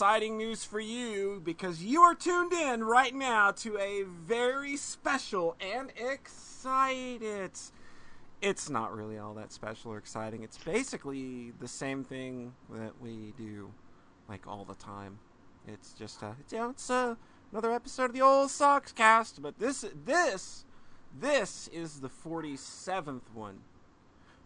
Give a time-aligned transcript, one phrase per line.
[0.00, 5.54] exciting news for you because you are tuned in right now to a very special
[5.60, 7.50] and excited.
[8.40, 10.42] It's not really all that special or exciting.
[10.42, 13.70] It's basically the same thing that we do
[14.26, 15.18] like all the time.
[15.68, 17.16] It's just uh, it's, you know, it's uh,
[17.52, 20.64] another episode of the old Sox cast, but this this
[21.20, 23.58] this is the 47th one.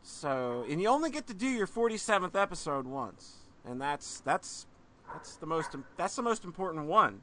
[0.02, 4.66] So, and you only get to do your 47th episode once, and that's that's
[5.12, 7.20] that's the most that's the most important one.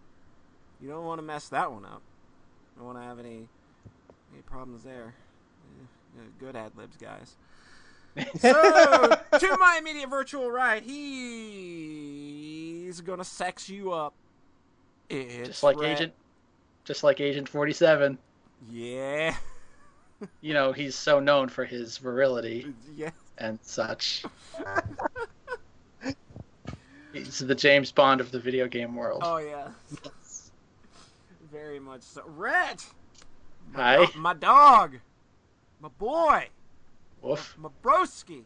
[0.82, 2.02] You don't want to mess that one up.
[2.78, 3.48] Don't want to have any
[4.34, 5.14] any problems there.
[6.18, 7.36] Eh, Good ad libs, guys.
[8.40, 8.52] so,
[9.40, 10.84] to my immediate virtual right,
[11.72, 14.14] he's gonna sex you up.
[15.10, 15.92] It's just like Rhett.
[15.98, 16.14] Agent,
[16.84, 18.18] just like Agent Forty Seven.
[18.70, 19.36] Yeah.
[20.42, 23.10] You know, he's so known for his virility Yeah.
[23.38, 24.24] and such.
[27.14, 29.22] he's the James Bond of the video game world.
[29.24, 29.70] Oh yeah.
[31.52, 32.24] Very much so.
[32.26, 32.86] Rhett,
[33.76, 34.98] Hi, my dog,
[35.82, 36.48] my boy,
[37.22, 38.44] Woof, my broski,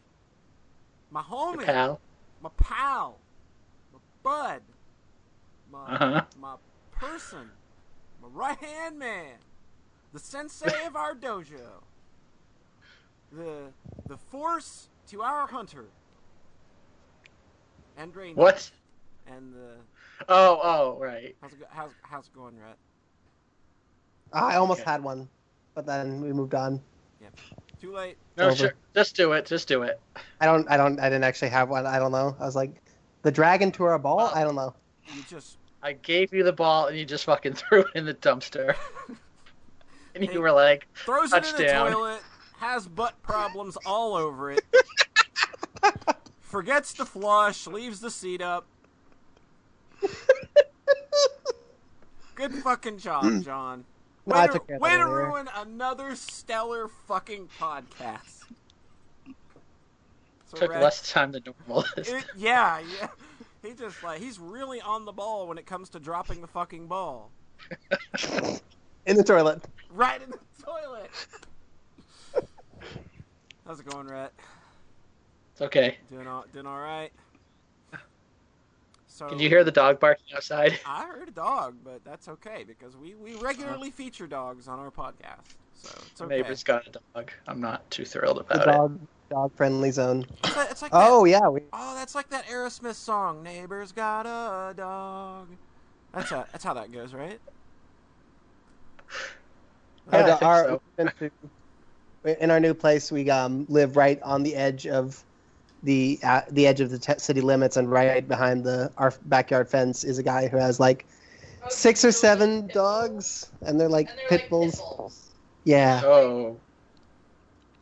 [1.10, 2.00] my homie, pal.
[2.42, 3.18] my pal,
[3.92, 4.62] my bud,
[5.70, 6.24] my Uh-huh.
[6.40, 6.56] my
[6.92, 7.50] person,
[8.20, 9.34] my right hand man,
[10.12, 11.82] the sensei of our dojo,
[13.32, 13.68] the
[14.08, 15.86] the force to our hunter,
[17.98, 18.32] Andre.
[18.34, 18.70] What?
[19.26, 19.72] And the
[20.28, 21.34] Oh, oh, right.
[21.42, 22.76] how's it go, how's how's it going, Rhett?
[24.32, 24.90] I almost Okay.
[24.90, 25.28] had one,
[25.74, 26.80] but then we moved on.
[27.20, 27.32] Yep.
[27.80, 28.16] Too late.
[28.36, 28.56] No, Over.
[28.56, 28.74] sure.
[28.94, 29.46] Just do it.
[29.46, 30.00] Just do it.
[30.40, 31.86] I don't, I don't, I didn't actually have one.
[31.86, 32.36] I don't know.
[32.40, 32.74] I was like,
[33.22, 34.30] the dragon to our ball.
[34.34, 34.74] I don't know.
[35.14, 38.14] You just I gave you the ball and you just fucking threw it in the
[38.14, 38.74] dumpster.
[40.14, 40.32] and Hey.
[40.32, 41.92] you were like, throws it in the Touchdown.
[41.92, 42.22] toilet,
[42.58, 44.64] has butt problems all over it,
[46.46, 48.66] forgets to flush, leaves the seat up.
[52.34, 53.84] Good fucking job, John.
[54.24, 58.42] Way I to, took way to ruin another stellar fucking podcast.
[60.46, 61.84] So, took Red, less time than normal.
[61.96, 63.08] it- yeah, yeah.
[63.62, 66.86] He just like he's really on the ball when it comes to dropping the fucking
[66.86, 67.30] ball.
[69.06, 69.62] In the toilet.
[69.90, 71.10] Right in the toilet.
[73.66, 74.32] How's it going, Rhett?
[75.56, 75.96] It's okay.
[76.10, 77.10] Doing all, doing all right.
[79.08, 80.78] So Can you hear the dog barking outside?
[80.86, 84.90] I heard a dog, but that's okay because we, we regularly feature dogs on our
[84.90, 86.36] podcast, so it's okay.
[86.36, 87.30] neighbor's got a dog.
[87.46, 88.66] I'm not too thrilled The about it.
[88.72, 89.00] dog,
[89.30, 90.26] dog friendly zone.
[90.44, 93.42] It's like, it's like Oh that, yeah, we, oh, that's like that Aerosmith song.
[93.42, 95.48] Neighbor's got a dog.
[96.12, 97.40] That's how that's how that goes, right?
[100.12, 100.70] Yeah, I our, think our, so.
[100.98, 101.30] we've been
[102.26, 105.24] to- in our new place, we um, live right on the edge of
[105.82, 109.68] the uh, the edge of the t- city limits, and right behind the our backyard
[109.68, 111.06] fence is a guy who has like
[111.68, 114.74] six or seven dogs, and they're like And they're pit like bulls.
[114.76, 115.34] pit bulls.
[115.64, 116.60] Yeah, Oh,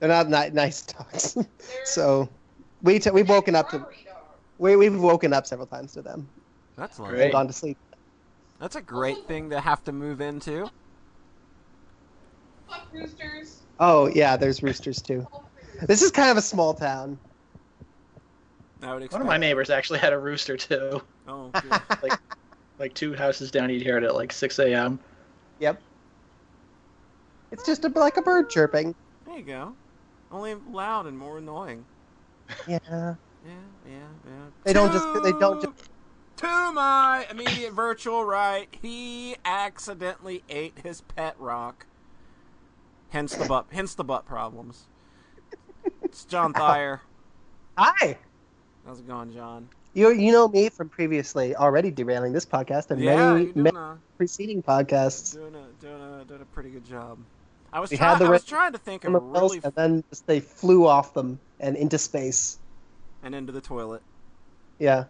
[0.00, 1.36] they're not ni- nice dogs.
[1.84, 2.28] So
[2.82, 3.86] we t- we've woken up to
[4.58, 6.28] we we've woken up several times to them
[6.76, 7.08] That's Great.
[7.08, 7.32] and Great.
[7.32, 7.78] gone to sleep.
[8.60, 10.70] That's a great thing to have to move into.
[12.68, 13.62] Fuck roosters.
[13.78, 15.26] Oh yeah, there's roosters too.
[15.82, 17.18] This is kind of a small town.
[18.84, 19.12] I would expect.
[19.12, 21.02] one of my neighbors actually had a rooster too.
[21.28, 21.48] Oh,
[22.00, 22.12] good.
[22.78, 24.98] Like two houses down, you'd hear it at like 6 a.m.
[25.60, 25.80] Yep.
[27.52, 28.94] It's just a, like a bird chirping.
[29.26, 29.74] there you go.
[30.32, 31.84] Only loud and more annoying.
[32.66, 32.78] Yeah.
[32.88, 33.14] Yeah,
[33.86, 33.92] yeah,
[34.26, 34.32] yeah.
[34.64, 35.72] They don't just- they don't To-
[36.38, 41.86] To my immediate virtual right, he accidentally ate his pet rock.
[43.10, 43.66] Hence the butt.
[43.70, 44.88] Hence the butt problems.
[46.02, 47.02] It's John Thayer.
[47.78, 48.18] Hi.
[48.86, 49.68] How's it going, John?
[49.94, 53.96] You you know me from previously already derailing this podcast and Yeah, many, many a
[54.16, 55.34] preceding podcasts.
[55.34, 57.18] doing a doing a doing a pretty good job.
[57.72, 58.10] I was We trying.
[58.10, 60.86] had the I was trying to think of a really and then just they flew
[60.86, 62.58] off them and into space.
[63.22, 64.02] and into the toilet
[64.78, 65.04] Yeah.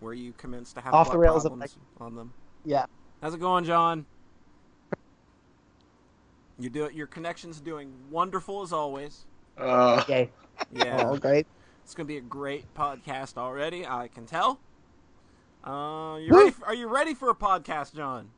[0.00, 1.52] where you commenced to have Off the rails of
[2.00, 2.32] on them.
[2.64, 2.86] Yeah.
[3.22, 4.06] How's it going, John?
[6.58, 6.94] You do it.
[6.94, 9.24] Your connection's doing wonderful as always.
[9.56, 10.30] Uh, Yay.
[10.72, 11.46] Yeah, Oh, great.
[11.88, 13.86] It's gonna be a great podcast already.
[13.86, 14.60] I can tell.
[15.64, 16.50] Uh, you ready?
[16.50, 18.28] For, are you ready for a podcast, John?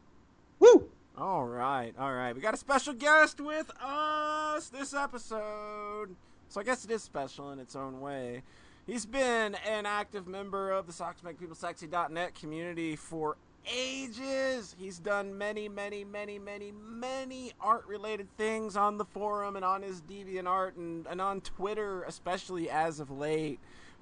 [0.60, 0.88] Woo!
[1.18, 2.32] All right, all right.
[2.32, 6.14] We got a special guest with us this episode.
[6.48, 8.44] So I guess it is special in its own way.
[8.86, 13.36] He's been an active member of the SocksMakePeopleSexy.net community for
[13.66, 14.74] ages.
[14.78, 20.00] He's done many, many, many, many, many art-related things on the forum and on his
[20.02, 23.58] DeviantArt and, and on Twitter, especially as of late,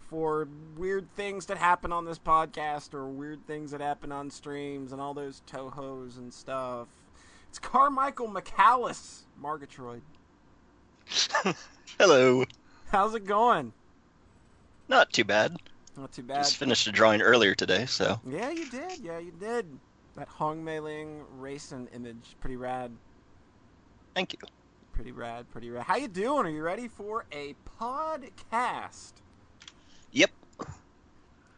[0.09, 4.93] for weird things that happen on this podcast or weird things that happen on streams
[4.93, 6.89] and all those Touhous and stuff.
[7.49, 10.01] It's Carmichael McCallis, Margatroid.
[11.99, 12.45] Hello.
[12.91, 13.73] How's it going?
[14.89, 15.57] Not too bad.
[15.99, 16.37] Not too bad.
[16.45, 19.01] Just finished a drawing earlier today, so Yeah, you did.
[19.01, 19.67] Yeah, you did.
[20.17, 22.93] That Hong Mei-ling racing image, pretty rad.
[24.15, 24.39] thank you.
[24.93, 25.85] Pretty rad, pretty rad.
[25.85, 26.47] How you doing?
[26.47, 29.13] Are you ready for a podcast?
[30.13, 30.31] Yep.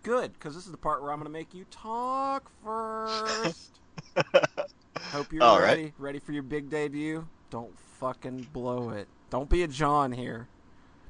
[0.02, 3.78] Good, because this is the part where I'm going to make you talk first.
[5.12, 5.64] Hope you're All right.
[5.69, 5.92] ready.
[5.98, 7.26] Ready for your big debut?
[7.50, 9.08] Don't fucking blow it.
[9.31, 10.48] Don't be a John here.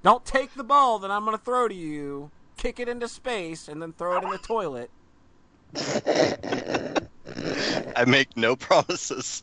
[0.03, 2.31] Don't take the ball that I'm going to throw to you,
[2.61, 4.91] kick it into space, and then throw it in the toilet.
[7.97, 9.43] I make no promises.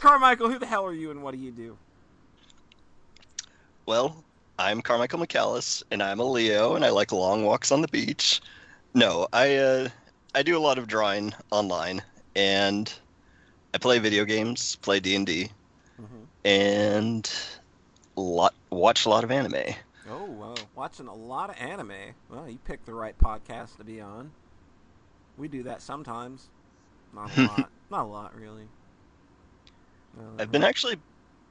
[0.00, 1.78] Carmichael, who the hell are you and what do you do?
[3.86, 4.22] Well,
[4.58, 8.40] I'm Carmichael McCallis, and I'm a Leo, and I like long walks on the beach.
[8.92, 9.88] No, I uh,
[10.34, 12.02] I do a lot of drawing online,
[12.36, 12.92] and
[13.72, 15.48] I play video games, play D and D,
[16.00, 16.26] Mhm.
[16.44, 17.32] and
[18.16, 19.74] lot watch a lot of anime.
[20.10, 20.54] Oh, wow.
[20.74, 22.14] Watching a lot of anime.
[22.30, 24.30] Well, you picked the right podcast to be on.
[25.38, 26.48] We do that sometimes.
[27.14, 27.70] Not a lot.
[27.90, 28.68] Not a lot, really.
[30.18, 30.98] Uh, I've been actually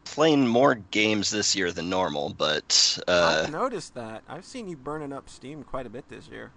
[0.05, 4.23] playing more games this year than normal, but uh, I've noticed that.
[4.27, 6.51] I've seen you burning up Steam quite a bit this year.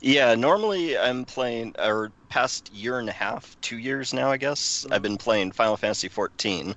[0.00, 4.84] Yeah, normally I'm playing, or past year and a half, two years now, I guess,
[4.90, 6.74] I've been playing Final Fantasy XIV.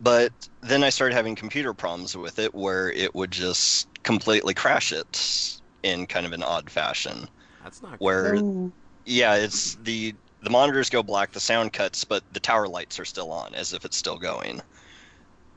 [0.00, 0.32] But
[0.62, 5.60] then I started having computer problems with it where it would just completely crash it
[5.82, 7.28] in kind of an odd fashion.
[7.62, 8.00] That's not.
[8.00, 8.72] Where, Ooh.
[9.06, 13.04] yeah, it's the the monitors go black, the sound cuts, but the tower lights are
[13.06, 14.62] still on, as if it's still going.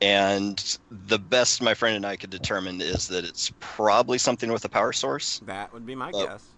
[0.00, 4.62] And the best my friend and I could determine is that it's probably something with
[4.62, 5.40] the power source.
[5.40, 6.28] That would be my Oh.
[6.28, 6.56] guess.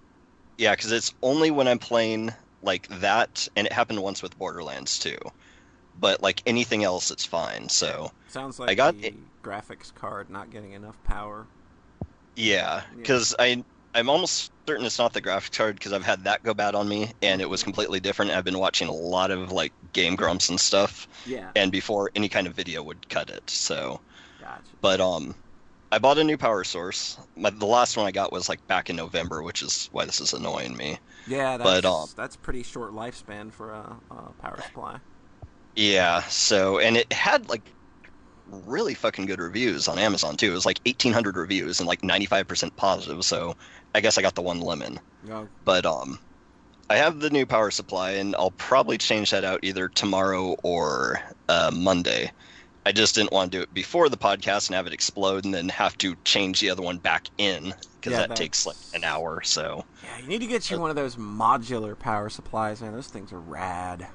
[0.59, 4.99] Yeah, because it's only when I'm playing like that, and it happened once with Borderlands
[4.99, 5.19] too.
[5.99, 7.69] But like anything else, it's fine.
[7.69, 11.49] So Sounds like I got the graphics card not getting enough power.
[12.37, 13.65] yeah, because I
[13.95, 16.89] I'm almost certain it's not the graphics card because I've had that go bad on
[16.89, 18.31] me, and it was completely different.
[18.33, 22.29] I've been watching a lot of like Game Grumps and stuff, Yeah, and before any
[22.29, 23.49] kind of video would cut it.
[23.49, 24.03] So,
[24.39, 24.77] gotcha.
[24.81, 25.35] but um,
[25.93, 27.19] I bought a new power source.
[27.37, 30.21] My, the last one I got was like back in November, which is why this
[30.21, 30.99] is annoying me.
[31.27, 35.01] Yeah, that's, but, um, that's pretty short lifespan for a, a power supply.
[35.77, 37.75] Yeah, so and it had like
[38.47, 40.51] really fucking good reviews on Amazon too.
[40.53, 43.55] It was like 1800 reviews and like 95% positive, so
[43.95, 45.01] I guess I got the one lemon.
[45.29, 46.21] Oh, But um
[46.91, 51.21] I have the new power supply and I'll probably change that out either tomorrow or
[51.49, 52.33] uh, Monday.
[52.87, 55.55] I just didn't want to do it before the podcast and have it explode and
[55.55, 59.05] then have to change the other one back in because Yeah, that takes like an
[59.05, 59.43] hour.
[59.45, 62.93] So yeah, you need to get you one of those modular power supplies, man.
[62.93, 64.09] Those things are rad.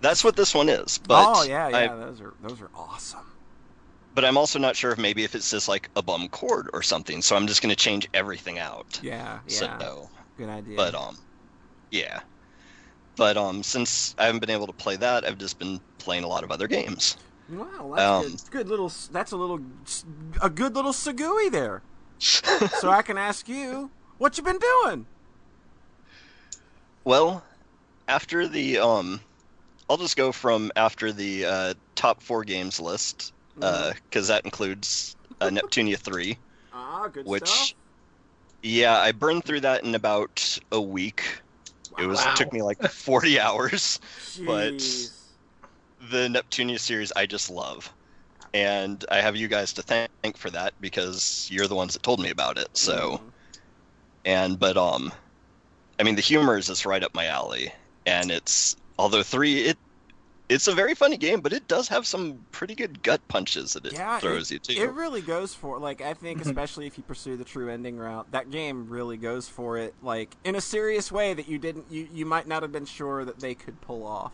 [0.00, 0.98] That's what this one is.
[0.98, 3.26] But oh yeah, yeah, I- those are those are awesome.
[4.14, 6.82] but I'm also not sure if maybe if it's just like a bum cord or
[6.82, 7.22] something.
[7.22, 8.98] So I'm just going to change everything out.
[9.02, 10.76] Yeah, yeah, So, good idea.
[10.76, 11.16] but um,
[11.90, 12.20] yeah.
[13.16, 16.28] But um, since I haven't been able to play that, I've just been playing a
[16.28, 17.16] lot of other games.
[17.48, 18.50] wow, that's um, good.
[18.50, 18.92] Good little.
[19.10, 19.60] That's a little.
[20.42, 21.82] a good little sagui there.
[22.18, 25.06] so I can ask you, what you've been doing?
[27.04, 27.44] Well,
[28.08, 29.20] after the um,
[29.88, 33.96] I'll just go from after the uh, top four games list Mm-hmm.
[34.10, 36.36] because that includes uh, Neptunia three.
[36.78, 37.72] Ah, good which- stuff.
[38.62, 41.40] Yeah, I burned through that in about a week.
[41.98, 42.32] It was Wow.
[42.32, 43.98] it took me like 40 hours.
[44.44, 44.72] but-
[46.10, 47.90] the Neptunia series I just love.
[48.52, 52.20] And I have you guys to thank for that because you're the ones that told
[52.20, 52.68] me about it.
[52.76, 53.32] So, Mhm.
[54.26, 55.12] and but um
[55.98, 57.72] I mean the humor is just right up my alley
[58.04, 59.78] and it's although 3 it
[60.48, 63.84] it's a very funny game, but it does have some pretty good gut punches that
[63.84, 64.80] it Yeah, throws you too.
[64.80, 66.46] It really goes for like I think Mhm.
[66.46, 70.36] especially if you pursue the true ending route, that game really goes for it like
[70.44, 73.40] in a serious way that you didn't you, you might not have been sure that
[73.40, 74.32] they could pull off.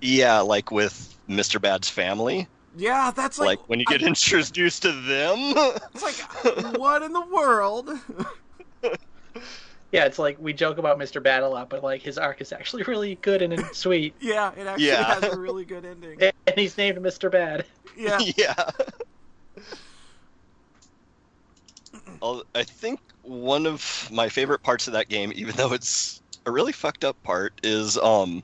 [0.00, 1.60] yeah, like with Mr.
[1.60, 5.38] Bad's family, Yeah, that's like, like, when you I- get introduced to them.
[5.94, 6.16] it's like
[6.78, 7.90] what in the world?
[9.92, 11.22] Yeah, it's like we joke about Mr.
[11.22, 14.66] Bad a lot, but like his arc is actually really good and sweet, yeah, it
[14.66, 15.04] actually Yeah.
[15.14, 16.18] has a really good ending.
[16.46, 17.30] and he's named Mr.
[17.30, 17.66] Bad.
[17.96, 18.18] Yeah.
[18.36, 18.54] yeah.
[22.54, 26.72] I think one of my favorite parts of that game, even though it's a really
[26.72, 28.42] fucked up part, is um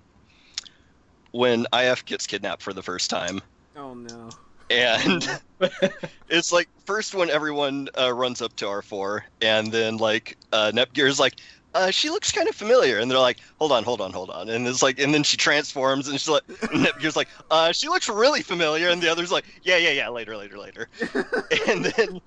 [1.30, 3.40] when IF gets kidnapped for the first time.
[3.74, 4.28] Oh no.
[4.70, 5.26] And
[6.28, 11.18] it's like first when everyone uh, runs up to R4, and then like uh, Nepgear's
[11.18, 11.34] like,
[11.74, 14.48] uh, she looks kind of familiar, and they're like, hold on, hold on, hold on,
[14.48, 16.42] and it's like, and then she transforms, and she's like,
[16.74, 20.36] Nepgear's like, uh, she looks really familiar, and the other's like, yeah, yeah, yeah, later,
[20.36, 20.88] later, later,
[21.68, 22.20] and then,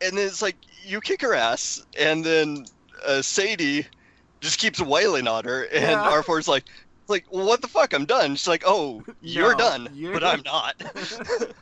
[0.00, 2.64] and then it's like you kick her ass, and then
[3.06, 3.86] uh, Sadie
[4.40, 6.10] just keeps wailing on her, and Yeah.
[6.10, 6.64] R4's like.
[7.08, 7.94] Like, well, what the fuck?
[7.94, 8.34] I'm done.
[8.36, 10.74] She's like, oh, you're No, done, you're- but I'm not.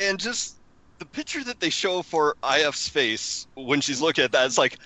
[0.00, 0.56] and just
[0.98, 4.78] the picture that they show for IF's face when she's looking at that, it's like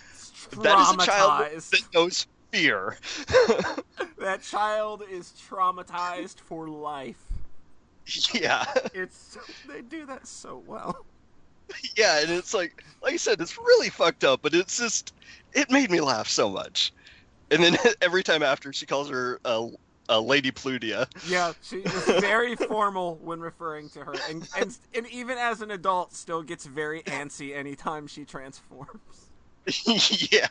[0.62, 2.96] that is a child that knows fear.
[4.18, 7.22] That child is traumatized for life.
[8.32, 8.64] yeah,
[8.94, 9.36] It's
[9.68, 11.04] they do that so well.
[11.96, 15.12] yeah, and it's like, like I said, it's really fucked up, but it's just,
[15.52, 16.92] it made me laugh so much.
[17.50, 19.66] And then every time after, she calls her uh,
[20.08, 21.06] uh, Lady Plutia.
[21.28, 25.70] Yeah, she is very formal when referring to her, and, and and even as an
[25.70, 29.30] adult, still gets very antsy anytime she transforms.
[30.30, 30.46] yeah,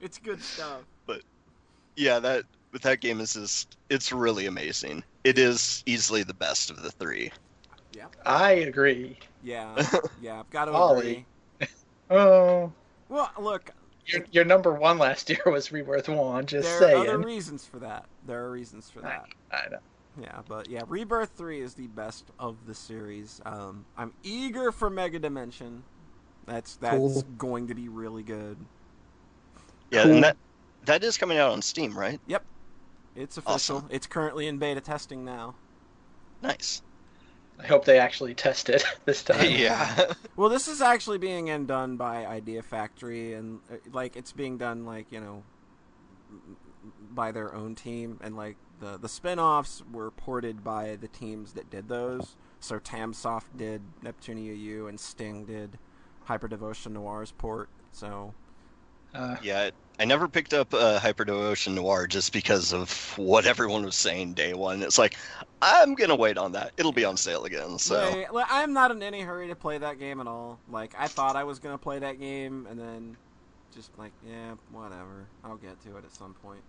[0.00, 0.82] It's good stuff.
[1.06, 1.22] But
[1.96, 5.02] yeah, that but that game is just, it's really amazing.
[5.24, 7.30] It is easily the best of the three.
[7.96, 9.18] Yeah, I agree.
[9.42, 9.82] Yeah,
[10.22, 10.98] yeah, I've got to Ollie.
[11.00, 11.26] agree.
[12.10, 12.72] Oh,
[13.08, 13.70] Well, look,
[14.06, 16.46] your, your number one last year was Rebirth One.
[16.46, 17.06] Just there saying.
[17.06, 18.06] are other reasons for that.
[18.26, 19.26] There are reasons for that.
[19.52, 19.78] I know.
[20.20, 23.42] Yeah, but yeah, Rebirth 3 is the best of the series.
[23.44, 25.82] Um, I'm eager for Megadimension.
[26.46, 27.22] That's that's Cool.
[27.36, 28.56] going to be really good.
[29.90, 30.12] Yeah, Cool.
[30.14, 30.36] and that
[30.86, 32.18] that is coming out on Steam, right?
[32.28, 32.44] Yep,
[33.14, 33.76] it's official.
[33.78, 33.88] Awesome.
[33.90, 35.54] It's currently in beta testing now.
[36.42, 36.82] Nice.
[37.58, 39.50] I hope they actually test it this time.
[39.50, 40.12] yeah.
[40.36, 44.58] Well, this is actually being in- done by Idea Factory, and uh, like it's being
[44.58, 45.42] done like you know
[47.10, 51.70] by their own team, and like the the spin-offs were ported by the teams that
[51.70, 52.36] did those.
[52.60, 55.78] So Tamsoft did Neptunia U, and Sting did
[56.28, 57.68] Hyperdevotion Noire's port.
[57.92, 58.34] So
[59.16, 63.96] Uh, Yeah, I never picked up uh, Hyperdevotion Noire just because of what everyone was
[63.96, 64.82] saying day one.
[64.82, 65.16] It's like,
[65.62, 66.72] I'm gonna wait on that.
[66.76, 67.78] It'll be on sale again.
[67.78, 70.58] So Like, like, I'm not in any hurry to play that game at all.
[70.70, 73.16] Like I thought I was gonna play that game, and then
[73.74, 75.26] just like yeah, whatever.
[75.44, 76.62] I'll get to it at some point.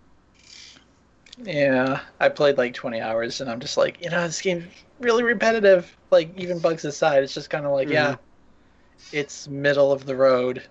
[1.44, 4.64] yeah, I played like 20 hours, and I'm just like, you know, this game's
[5.00, 5.94] really repetitive.
[6.10, 8.16] Like even bugs aside, it's just kind of like, yeah,
[9.12, 10.62] it's middle of the road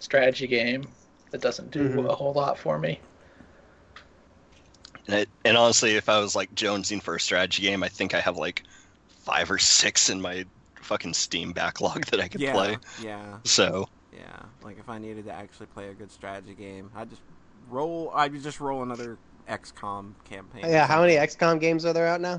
[0.00, 0.86] strategy game
[1.30, 2.08] that doesn't do Mhm.
[2.08, 3.00] a whole lot for me.
[5.08, 8.12] and, it, and honestly, if I was like jonesing for a strategy game, I think
[8.14, 8.62] I have like
[9.24, 10.44] five or six in my
[10.82, 12.78] fucking Steam backlog that I could yeah, play.
[13.02, 14.42] yeah, So yeah.
[14.62, 17.22] Like if I needed to actually play a good strategy game, I'd just
[17.68, 18.10] roll.
[18.14, 19.16] I'd just roll another
[19.48, 20.64] XCOM campaign.
[20.68, 21.38] Yeah, how many something.
[21.38, 22.34] XCOM games are there out now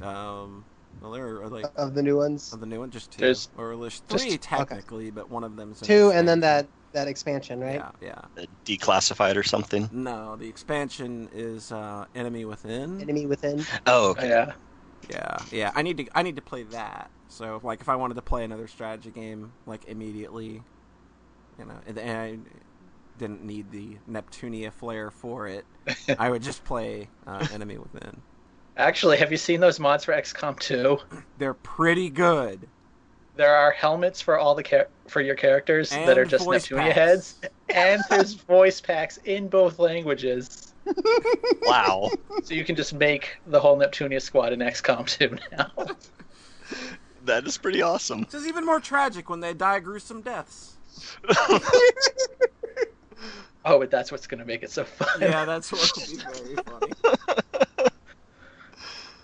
[0.00, 0.64] Um,
[1.00, 2.52] well, there are like of the new ones?
[2.52, 4.36] of the new one, just two, There's or there's just- three okay.
[4.38, 7.82] technically, but one of them's an Two, and then that that expansion, right?
[8.00, 8.44] Yeah, yeah.
[8.64, 9.88] declassified or something.
[9.92, 13.00] No, the expansion is uh, Enemy Within.
[13.00, 13.64] Enemy Within.
[13.86, 14.28] Oh, okay.
[14.28, 14.52] Yeah,
[15.10, 15.72] Yeah, yeah.
[15.74, 17.10] I need to I need to play that.
[17.28, 20.62] So like if I wanted to play another strategy game like immediately,
[21.58, 22.38] you know, and, and I
[23.18, 25.66] didn't need the Neptunia flair for it,
[26.18, 28.22] I would just play uh, Enemy Within.
[28.76, 30.98] actually, have you seen those mods for XCOM 2?
[31.38, 32.68] They're pretty good.
[33.36, 36.92] There are helmets for all the char- for your characters that are just voice Neptunia
[36.92, 36.94] packs.
[36.94, 40.72] heads, and there's voice packs in both languages,
[41.62, 42.10] wow.
[42.42, 45.72] so you can just make the whole Neptunia squad in XCOM 2 now.
[47.24, 48.20] that is pretty awesome.
[48.20, 50.76] Which is even more tragic when they die gruesome deaths.
[53.64, 55.20] oh, but that's what's gonna make it so fun.
[55.20, 56.92] Yeah, that's what would be very funny.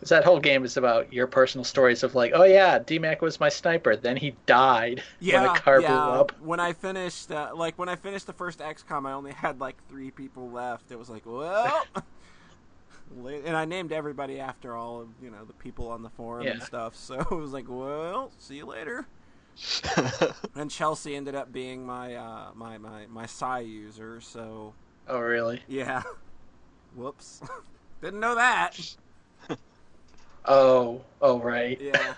[0.00, 3.38] 'Cause that whole game is about your personal stories of like, oh yeah, DMAC was
[3.40, 5.82] my sniper, then he died Yeah, when a car yeah.
[5.82, 6.32] blew up.
[6.38, 9.84] When I finished, uh, like when I finished the first XCOM, I only had like
[9.86, 10.90] three people left.
[10.90, 11.86] It was like, well,
[13.10, 16.62] and I named everybody after all of you know the people on the forum and
[16.62, 16.96] stuff.
[16.96, 19.08] So it was like, well, see you later.
[20.54, 24.20] And Chelsea ended up being my uh, my my my Psi user.
[24.20, 24.74] So
[25.06, 25.62] Oh really?
[25.66, 26.02] yeah,
[26.94, 27.42] whoops,
[28.02, 28.76] didn't know that.
[30.46, 31.80] Oh, oh right.
[31.80, 32.14] Yeah,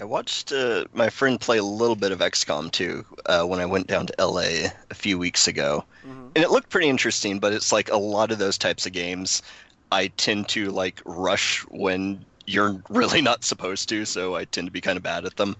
[0.00, 3.66] I watched uh, my friend play a little bit of XCOM 2 uh, when I
[3.66, 5.84] went down to LA a few weeks ago.
[6.06, 6.30] Mhm.
[6.36, 9.42] And it looked pretty interesting, but it's like a lot of those types of games
[9.90, 14.72] I tend to like rush when you're really not supposed to, so I tend to
[14.72, 15.56] be kind of bad at them.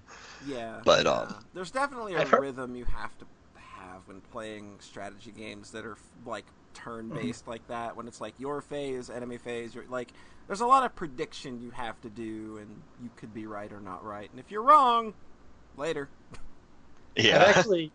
[0.47, 0.79] yeah.
[0.85, 1.11] But, yeah.
[1.11, 5.71] um, there's definitely a I've heard- rhythm you have to have when playing strategy games
[5.71, 7.95] that are like turn based like that.
[7.95, 10.13] When it's like your phase, enemy phase, you're like
[10.47, 13.81] there's a lot of prediction you have to do, and you could be right or
[13.81, 14.29] not right.
[14.31, 15.13] And if you're wrong,
[15.75, 16.11] later.
[17.31, 17.43] I've Yeah.
[17.43, 17.91] actually,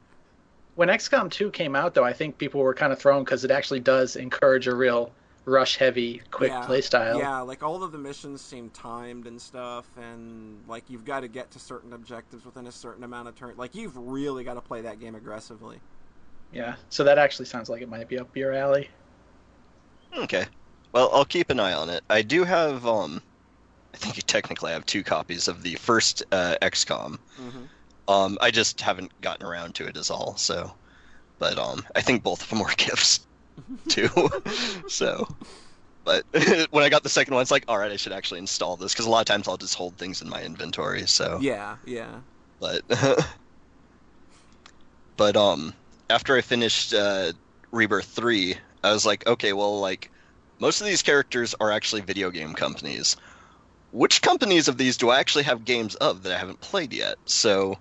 [0.74, 3.50] when XCOM 2 came out, though, I think people were kind of thrown because it
[3.50, 5.14] actually does encourage a real
[5.46, 7.30] rush heavy, quick yeah, play style.
[7.30, 11.28] Yeah, like all of the missions seem timed and stuff, and like you've got to
[11.28, 13.56] get to certain objectives within a certain amount of turn.
[13.56, 15.82] Like you've really got to play that game aggressively.
[16.54, 18.88] Yeah, so that actually sounds like it might be up your alley.
[20.16, 20.46] Okay.
[20.92, 22.02] Well, I'll keep an eye on it.
[22.08, 23.22] I do have um
[23.94, 27.18] I think you technically have two copies of the first uh, XCOM.
[27.36, 27.64] hmm
[28.08, 30.36] Um I just haven't gotten around to it is all.
[30.36, 30.78] So
[31.38, 33.26] but um I think both of them were gifts
[33.88, 34.10] too.
[34.88, 35.26] so
[36.04, 36.24] but
[36.70, 38.92] when I got the second one, it's like, all right, I should actually install this
[38.94, 41.06] because a lot of times I'll just hold things in my inventory.
[41.08, 42.20] So, Yeah, yeah.
[42.60, 42.82] but
[45.16, 45.74] but um
[46.10, 47.32] after I finished uh,
[47.72, 50.10] Rebirth three, I was like, okay, well, like
[50.60, 53.16] most of these characters are actually video game companies.
[53.92, 57.16] Which companies of these do I actually have games of that I haven't played yet?
[57.26, 57.78] So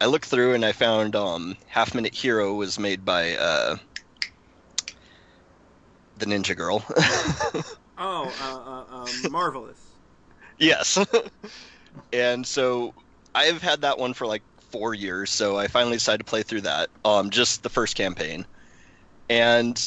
[0.00, 3.76] I looked through and I found um, Half Minute Hero was made by uh,
[6.16, 6.84] the Ninja Girl.
[8.00, 9.80] Oh, uh, uh, um, marvelous.
[10.58, 11.04] Yes.
[12.12, 12.94] and so
[13.34, 16.62] I've had that one for like four years, so I finally decided to play through
[16.62, 16.90] that.
[17.04, 18.46] Um, just the first campaign.
[19.28, 19.78] And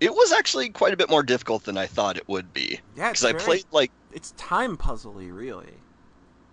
[0.00, 2.80] it was actually quite a bit more difficult than I thought it would be.
[2.96, 5.84] Yeah, Because I played like It's time puzzly, really.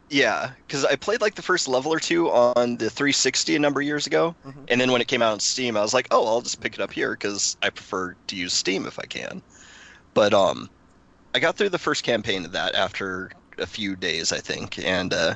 [0.10, 3.82] yeah, because I played like the first level or two on the 360 a number
[3.82, 4.66] of years ago, Mhm.
[4.70, 6.74] and then when it came out on Steam, I was like, oh, I'll just pick
[6.76, 9.42] it up here because I prefer to use Steam if I can.
[10.14, 10.70] But um,
[11.36, 15.14] I got through the first campaign of that after a few days, I think, and
[15.14, 15.36] uh,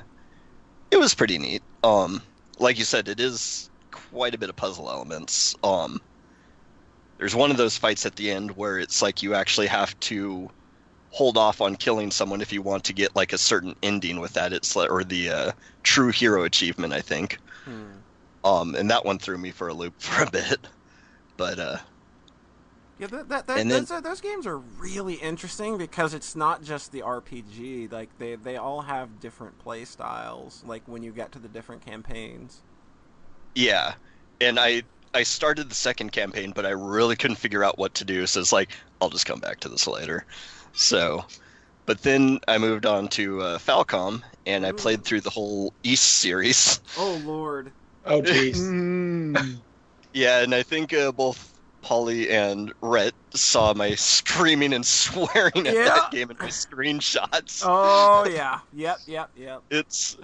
[0.91, 1.63] it was pretty neat.
[1.83, 2.21] Um,
[2.57, 5.55] like you said, it is quite a bit of puzzle elements.
[5.63, 6.01] Um,
[7.17, 10.49] there's one of those fights at the end where it's like you actually have to
[11.11, 14.33] hold off on killing someone if you want to get like a certain ending with
[14.33, 14.53] that.
[14.53, 15.51] It's or the uh,
[15.83, 17.39] true hero achievement, I think.
[17.65, 17.85] Hmm.
[18.43, 20.59] Um, and that one threw me for a loop for a bit.
[21.37, 21.77] But uh,
[22.99, 26.61] Yeah, that, that, that, then- those, are- those games are really interesting because it's not
[26.63, 27.91] just the RPG.
[27.91, 30.63] Like they, they all have different play styles.
[30.67, 32.61] Like when you get to the different campaigns.
[33.55, 33.93] yeah,
[34.41, 34.83] and I
[35.13, 38.27] I started the second campaign, but I really couldn't figure out what to do.
[38.27, 38.69] So it's like
[39.01, 40.25] I'll just come back to this later.
[40.73, 41.25] So,
[41.85, 45.99] but then I moved on to uh, Falcom, and I played through the whole Ys
[46.01, 46.79] series.
[46.97, 47.71] Oh Lord.
[48.05, 48.55] Oh, jeez.
[48.57, 49.59] Mm.
[50.13, 51.58] Yeah, and I think uh, both
[51.89, 55.85] Polly and Rhett saw my screaming and swearing at Yeah.
[55.85, 57.63] that game in my screenshots.
[57.65, 58.59] Oh yeah.
[58.73, 58.97] Yep.
[59.07, 59.29] Yep.
[59.35, 59.61] Yep.
[59.71, 60.15] It's,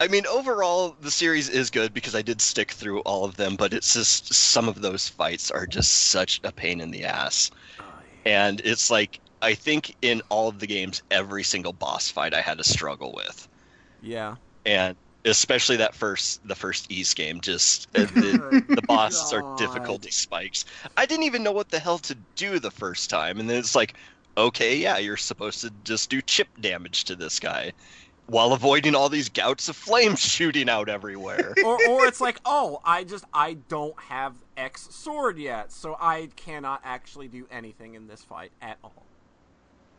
[0.00, 3.56] I mean, overall the series is good because I did stick through all of them,
[3.56, 7.50] but it's just some of those fights are just such a pain in the ass,
[7.78, 7.84] Oh,
[8.24, 8.46] yeah.
[8.48, 12.40] and it's like I think in all of the games, every single boss fight I
[12.40, 13.48] had to struggle with,
[14.00, 14.36] yeah.
[14.64, 20.64] and especially that first the first Ys game, just the, the bosses are difficulty spikes.
[20.96, 23.74] I didn't even know what the hell to do the first time, and then it's
[23.74, 23.94] like,
[24.36, 27.72] okay, yeah, you're supposed to just do chip damage to this guy,
[28.26, 31.54] while avoiding all these gouts of flames shooting out everywhere.
[31.64, 36.30] or, or it's like, oh, I just I don't have X sword yet, so I
[36.36, 39.06] cannot actually do anything in this fight at all.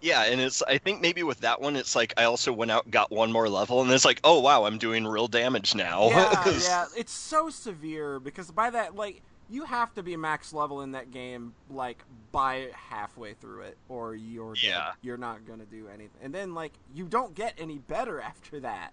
[0.03, 2.83] Yeah, and it's I think maybe with that one, it's like I also went out
[2.83, 6.09] and got one more level, and it's like, oh wow, I'm doing real damage now.
[6.09, 10.81] Yeah, yeah, it's so severe because by that, like, you have to be max level
[10.81, 14.63] in that game, like, by halfway through it, or you're dead.
[14.63, 14.91] Yeah.
[15.01, 18.91] You're not gonna do anything, and then like you don't get any better after that.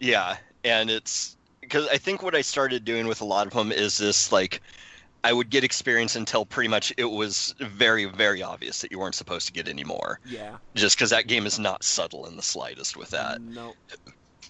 [0.00, 3.70] Yeah, and it's because I think what I started doing with a lot of them
[3.70, 4.60] is this like
[5.26, 9.16] I would get experience until pretty much it was very very obvious that you weren't
[9.16, 10.58] supposed to get any more, Yeah.
[10.76, 13.40] just because that game is not subtle in the slightest with that.
[13.40, 13.74] No.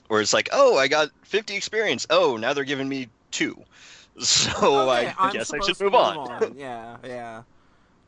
[0.09, 2.07] Where it's like, oh, I got 50 experience.
[2.11, 3.57] Oh, now they're giving me two,
[4.19, 4.51] so
[4.91, 6.55] Okay, I I'm guess I should to move on.
[6.59, 7.43] Yeah, yeah.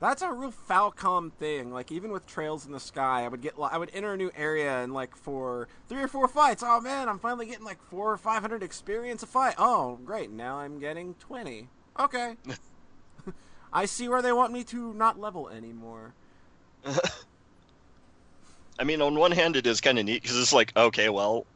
[0.00, 1.72] That's a real Falcom thing.
[1.72, 4.30] Like even with Trails in the Sky, I would get I would enter a new
[4.36, 6.62] area and like for three or four fights.
[6.64, 9.54] Oh man, I'm finally getting like four or five hundred experience a fight.
[9.58, 11.68] Oh great, now I'm getting twenty.
[11.98, 12.36] Okay.
[13.72, 16.14] I see where they want me to not level anymore.
[18.78, 21.46] I mean, on one hand, it is kind of neat because it's like, okay, well,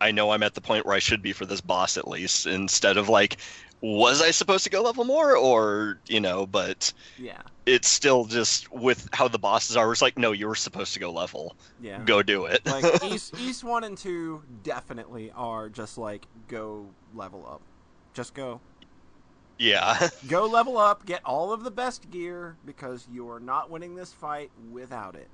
[0.00, 2.46] I know I'm at the point where I should be for this boss at least,
[2.46, 3.36] instead of like,
[3.80, 6.46] was I supposed to go level more, or you know?
[6.46, 9.90] But Yeah, it's still just with how the bosses are.
[9.92, 11.56] It's like, no, you were supposed to go level.
[11.80, 12.02] yeah.
[12.04, 12.66] Go do it.
[12.66, 17.60] like Ys Ys one and two definitely are just like go level up.
[18.12, 18.60] Just go.
[19.62, 20.08] Yeah.
[20.28, 24.12] Go level up, get all of the best gear because you are not winning this
[24.12, 25.28] fight without it.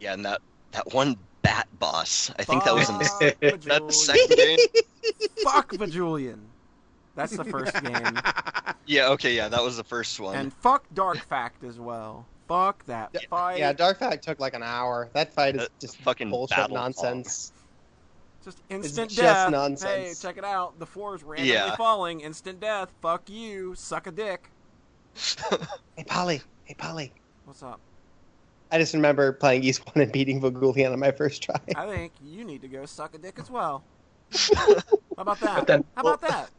[0.00, 0.40] Yeah, and that
[0.72, 2.30] that one bat boss.
[2.38, 4.58] I think that was in the, that the second game.
[5.44, 6.40] Fuck Vagullion.
[7.14, 8.18] That's the first game.
[8.86, 10.36] Yeah, okay, yeah, that was the first one.
[10.36, 12.26] And fuck Dark Fact as well.
[12.48, 13.58] Fuck that Yeah, fight.
[13.58, 15.08] Yeah, Dark Fact took like an hour.
[15.14, 17.53] That fight is That just fucking bullshit battle nonsense.
[18.44, 19.46] Just instant just death.
[19.46, 20.20] Hey, nonsense.
[20.20, 20.78] check it out.
[20.78, 21.76] The floor is randomly Yeah.
[21.76, 22.20] falling.
[22.20, 22.92] Instant death.
[23.00, 23.74] Fuck you.
[23.74, 24.48] Suck a dick.
[25.96, 26.42] Hey, Polly.
[26.64, 27.12] Hey, Polly.
[27.44, 27.78] What's up?
[28.72, 31.60] I just remember playing Ys One and beating Vagullion on my first try.
[31.76, 33.84] I think you need to go suck a dick as well.
[34.56, 34.76] How
[35.18, 35.66] about that?
[35.68, 36.50] Then- How about that?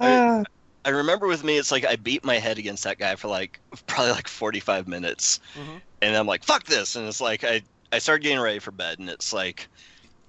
[0.00, 0.42] Ah,
[0.86, 3.60] I remember with me, it's like I beat my head against that guy for like
[3.86, 5.80] probably like 45 minutes, Mhm.
[6.00, 7.60] and I'm like, "Fuck this!" And it's like I
[7.92, 9.68] I started getting ready for bed, and it's like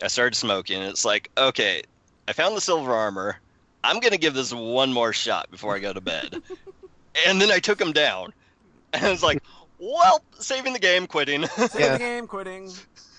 [0.04, 1.84] I started smoking, and it's like, okay,
[2.28, 3.40] I found the silver armor.
[3.84, 6.42] I'm gonna give this one more shot before I go to bed,
[7.28, 8.34] and then I took him down,
[8.94, 9.42] and I was like,
[9.80, 11.94] "Well, saving the game, quitting." Save Yeah.
[11.94, 12.72] the game, quitting.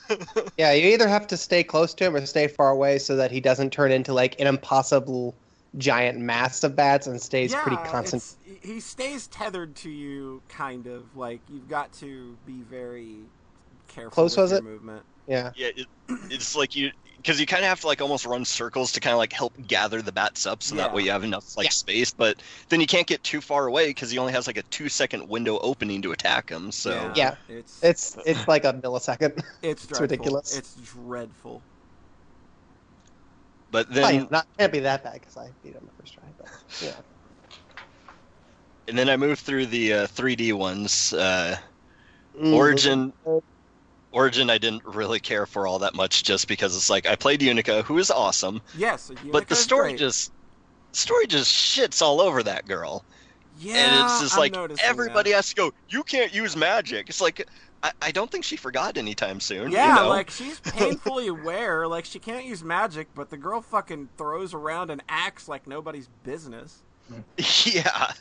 [0.58, 3.30] yeah, you either have to stay close to him or stay far away so that
[3.30, 5.34] he doesn't turn into like an impossible
[5.78, 8.22] giant mass of bats and stays pretty yeah, constant.
[8.22, 11.16] it's- he stays tethered to you, kind of.
[11.16, 13.16] Like you've got to be very
[13.88, 14.64] careful Close with was your it?
[14.64, 15.02] movement.
[15.26, 15.50] Yeah.
[15.56, 15.86] Yeah, it,
[16.30, 19.12] it's like you because you kind of have to like almost run circles to kind
[19.12, 21.70] of like help gather the bats up, so that way you have enough like Yeah.
[21.70, 22.12] space.
[22.12, 24.88] But then you can't get too far away because he only has like a two
[24.88, 26.72] second window opening to attack him.
[26.72, 27.36] So Yeah.
[27.48, 29.42] it's It's it's like a millisecond.
[29.62, 30.02] it's, dreadful.
[30.02, 30.56] ridiculous.
[30.56, 31.62] It's dreadful.
[33.70, 36.14] but Well, then yeah, not can't be that bad because I beat him the first
[36.14, 36.24] try.
[36.38, 36.48] But
[36.82, 36.92] yeah.
[38.88, 41.12] and then I moved through the uh, 3D ones.
[41.12, 41.56] Uh,
[42.34, 43.12] Mm, Origin.
[44.12, 47.40] Origin, I didn't really care for all that much, just because it's like I played
[47.40, 50.32] Yunica, who is awesome, Yes, but the story just
[50.92, 53.04] story just shits all over that girl.
[53.58, 55.36] yeah, and it's just like everybody that.
[55.36, 55.72] has to go.
[55.88, 57.08] You can't use magic.
[57.08, 57.46] It's like
[57.82, 59.70] I, I don't think she forgot anytime soon.
[59.72, 60.08] you Yeah, know?
[60.08, 61.88] like she's painfully aware.
[61.88, 66.08] Like she can't use magic, but the girl fucking throws around and acts like nobody's
[66.22, 66.82] business.
[67.64, 68.12] yeah,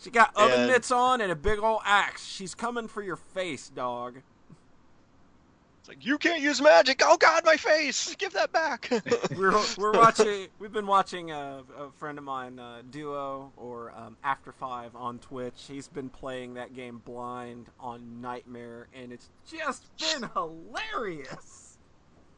[0.00, 2.26] She got oven And- mitts on and a big old axe.
[2.26, 4.16] She's coming for your face, dog.
[5.82, 7.02] It's like you can't use magic.
[7.04, 8.14] Oh God, my face!
[8.14, 8.88] Give that back.
[9.36, 10.46] We're we're watching.
[10.60, 15.18] We've been watching a, a friend of mine, uh, Duo or um, After Five on
[15.18, 15.64] Twitch.
[15.66, 21.78] He's been playing that game blind on Nightmare, and it's just been hilarious.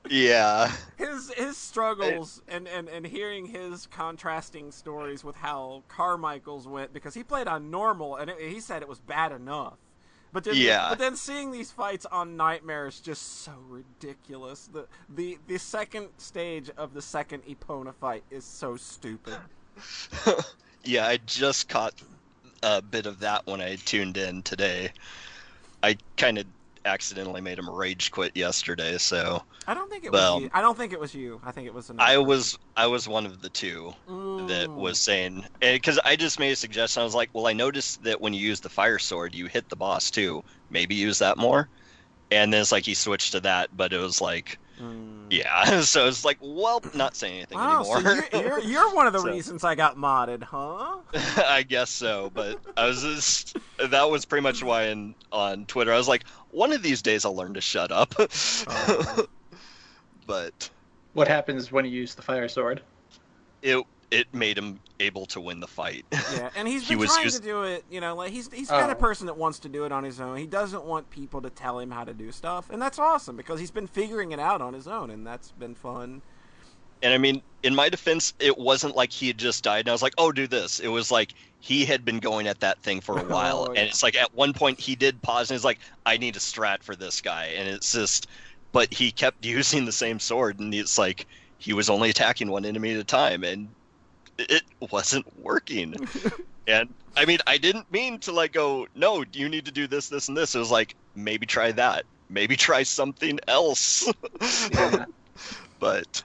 [0.09, 6.95] yeah, his his struggles and, and, and hearing his contrasting stories with how Carmichael's went
[6.95, 9.77] because he played on normal and it, he said it was bad enough.
[10.35, 10.89] But then, Yeah.
[10.89, 14.67] but then seeing these fights on Nightmare is just so ridiculous.
[14.67, 19.39] The the the second stage of the second Epona fight is so stupid.
[20.85, 21.07] yeah.
[21.07, 21.95] I just caught
[22.65, 24.91] a bit of that when I tuned in today.
[25.85, 26.47] I kind of
[26.85, 30.51] accidentally made him rage quit yesterday, so I don't think it Well- was you.
[30.53, 31.41] I don't think it was you.
[31.45, 32.27] I think it was another I person.
[32.27, 33.95] was I was one of the two.
[34.07, 34.75] that Mm.
[34.75, 37.01] was saying because I just made a suggestion.
[37.01, 39.69] I was like, well, I noticed that when you use the fire sword, you hit
[39.71, 40.43] the boss too.
[40.71, 41.69] Maybe use that more.
[42.31, 45.27] And then it's like he switched to that, but it was like, Mm.
[45.31, 45.81] yeah.
[45.83, 48.25] So it's like, well, not saying anything Wow, so anymore.
[48.33, 50.97] you're, you're, you're one of the So- reasons I got modded, huh?
[51.47, 55.93] I guess so, but I was just that was pretty much why in on Twitter
[55.93, 58.15] I was like, one of these days I'll learn to shut up.
[58.19, 59.27] Oh.
[60.27, 60.71] but
[61.13, 62.83] What happens when you use the fire sword?
[63.63, 66.05] it it made him able to win the fight.
[66.13, 67.85] Yeah, and he's He been was trying used- to do it.
[67.91, 69.01] You know, like he's he's the kind of Oh.
[69.01, 70.37] person that wants to do it on his own.
[70.37, 73.61] He doesn't want people to tell him how to do stuff, and that's awesome because
[73.61, 76.23] he's been figuring it out on his own, and that's been fun.
[77.03, 79.93] And I mean, in my defense, it wasn't like he had just died and I
[79.93, 80.81] was like, oh, do this.
[80.81, 83.67] It was like he had been going at that thing for a while.
[83.69, 83.81] Oh, yeah.
[83.81, 86.39] And it's like at one point he did pause and he's like, I need a
[86.39, 87.47] strat for this guy.
[87.59, 88.29] And it's just,
[88.73, 91.27] but he kept using the same sword and it's like
[91.59, 93.69] he was only attacking one enemy at a time and
[94.39, 95.95] it wasn't working.
[96.67, 100.09] and I mean, I didn't mean to like go, no, you need to do this,
[100.09, 100.55] this, and this.
[100.55, 102.05] It was like, maybe try that.
[102.29, 104.11] Maybe try something else.
[104.73, 105.07] Yeah.
[105.81, 106.23] but,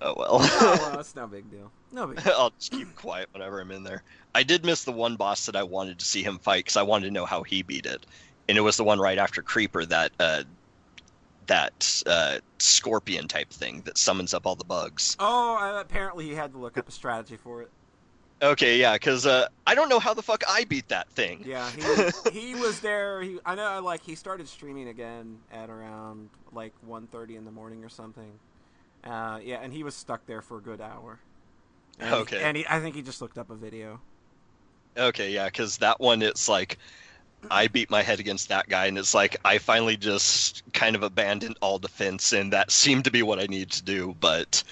[0.00, 0.38] oh well.
[0.40, 1.70] oh, well, that's no big deal.
[1.92, 2.22] No big.
[2.22, 2.34] Deal.
[2.36, 4.02] I'll just keep quiet whenever I'm in there.
[4.34, 6.82] I did miss the one boss that I wanted to see him fight because I
[6.82, 8.06] wanted to know how he beat it,
[8.48, 10.44] and it was the one right after Creeper that uh,
[11.46, 15.16] that uh, scorpion type thing that summons up all the bugs.
[15.18, 17.70] Oh, apparently he had to look up a strategy for it.
[18.42, 21.42] Okay, yeah, because uh, I don't know how the fuck I beat that thing.
[21.46, 23.22] Yeah, he he was there.
[23.22, 27.82] He I know like he started streaming again at around like 1.30 in the morning
[27.82, 28.32] or something.
[29.02, 31.18] Uh, yeah, and he was stuck there for a good hour.
[31.98, 32.42] And he- Okay.
[32.42, 34.00] and he, I think he just looked up a video.
[34.98, 36.78] Okay, yeah, because that one, it's like
[37.50, 41.02] I beat my head against that guy, and it's like I finally just kind of
[41.02, 44.16] abandoned all defense, and that seemed to be what I needed to do.
[44.20, 44.62] But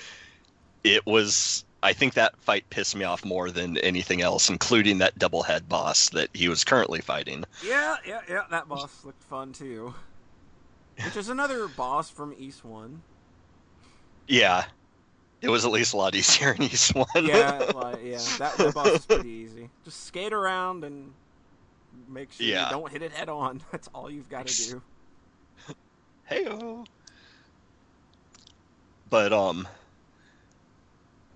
[0.83, 5.19] it was, I think that fight pissed me off more than anything else, including that
[5.19, 7.45] double head boss that he was currently fighting.
[7.65, 8.43] Yeah, yeah, yeah.
[8.51, 9.95] That boss looked fun too.
[11.03, 13.03] Which is another boss from Ys One.
[14.29, 14.65] Yeah,
[15.41, 17.07] it was at least a lot easier in Ys One.
[17.17, 18.19] Yeah, like, yeah.
[18.39, 19.71] That, that boss is pretty easy.
[19.85, 21.13] Just skate around and
[22.09, 22.67] make sure Yeah.
[22.67, 23.63] you don't hit it head on.
[23.73, 24.83] That's all you've got to do.
[26.25, 26.47] hey
[29.11, 29.69] But um,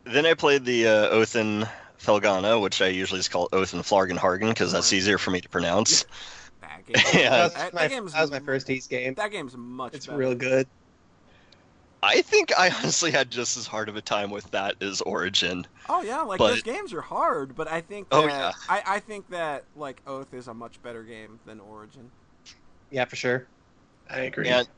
[0.04, 1.66] then I played the uh, Othin
[2.00, 6.04] Felgana, which I usually just call Othin Flargenhagen because that's easier for me to pronounce.
[6.60, 7.22] That game.
[7.22, 7.30] Yeah.
[7.30, 9.14] That was, that, my, that game's that was my first Ys game.
[9.14, 9.94] That game's much.
[9.94, 10.18] It's better.
[10.18, 10.66] real good.
[12.02, 15.66] I think I honestly had just as hard of a time with that as Origin.
[15.88, 18.52] Oh yeah, like But- those games are hard, but I think that Oh, yeah.
[18.68, 22.10] I, I think that like Oath is a much better game than Origin.
[22.90, 23.46] Yeah, for sure.
[24.10, 24.48] I agree.
[24.48, 24.68] And,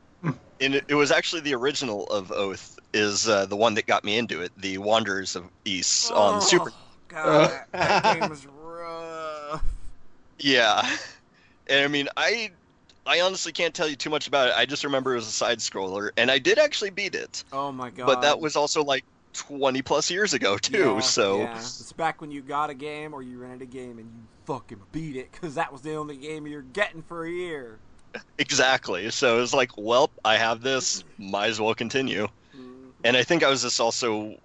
[0.60, 4.04] and it, it was actually the original of Oath is uh, the one that got
[4.04, 6.72] me into it, the Wanderers of Ys on oh, Super.
[7.08, 9.62] God, that, that game is rough.
[10.38, 10.96] Yeah,
[11.68, 12.50] and I mean, I
[13.06, 14.54] I honestly can't tell you too much about it.
[14.56, 17.72] I just remember it was a side scroller, and I did actually beat it, Oh
[17.72, 18.06] my god.
[18.06, 20.94] but that was also like 20 plus years ago too.
[20.94, 21.56] Yeah, so yeah.
[21.56, 24.80] it's back when you got a game or you rented a game and you fucking
[24.92, 27.78] beat it because that was the only game you're getting for a year.
[28.38, 29.08] exactly.
[29.10, 32.26] So it was like, well, I have this, might as well continue.
[32.56, 34.36] Mm, And I think I was just also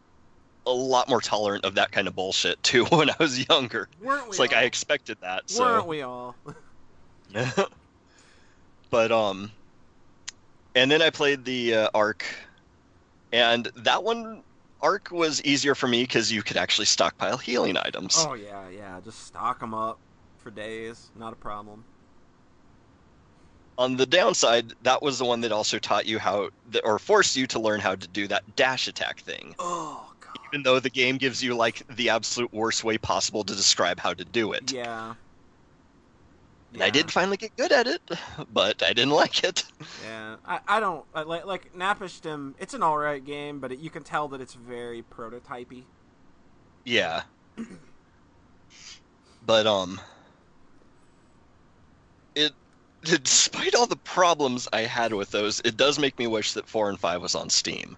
[0.67, 3.89] a lot more tolerant of that kind of bullshit too when I was younger.
[4.01, 4.29] Weren't we?
[4.29, 4.59] It's like all?
[4.59, 5.49] I expected that.
[5.49, 5.63] So.
[5.63, 6.35] Weren't we all?
[8.89, 9.51] but um,
[10.75, 12.25] and then I played the uh, Ark,
[13.31, 14.43] and that one
[14.81, 18.15] Ark was easier for me because you could actually stockpile healing items.
[18.17, 18.99] Oh yeah, yeah.
[19.03, 19.97] Just stock them up
[20.39, 21.09] for days.
[21.15, 21.83] Not a problem.
[23.77, 26.49] On the downside, that was the one that also taught you how,
[26.83, 29.55] or forced you to learn how to do that dash attack thing.
[29.59, 30.37] Oh god.
[30.51, 34.13] Even though the game gives you like the absolute worst way possible to describe how
[34.13, 34.71] to do it.
[34.71, 35.15] Yeah.
[36.75, 38.01] And I did finally get good at it,
[38.49, 39.63] but I didn't like it.
[39.97, 42.55] Yeah, I, I don't I, like like Napishtim.
[42.59, 45.87] It's an all right game, but it, you can tell that it's very prototypey.
[46.85, 47.23] Yeah.
[49.41, 50.01] But um
[52.35, 52.53] it
[53.03, 56.89] despite all the problems I had with those, it does make me wish that 4
[56.89, 57.97] and 5 was on Steam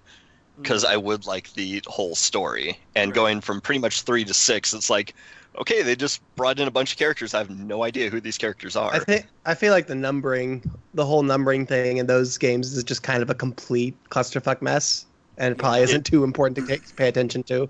[0.63, 2.79] because I would like the whole story.
[2.95, 3.15] And Right.
[3.15, 5.15] going from pretty much 3 to 6, it's like
[5.57, 7.33] okay, they just brought in a bunch of characters.
[7.33, 8.93] I have no idea who these characters are.
[8.93, 12.83] I think I feel like the numbering, the whole numbering thing in those games is
[12.83, 15.05] just kind of a complete clusterfuck mess,
[15.37, 17.69] and it probably isn't too important to take, pay attention to.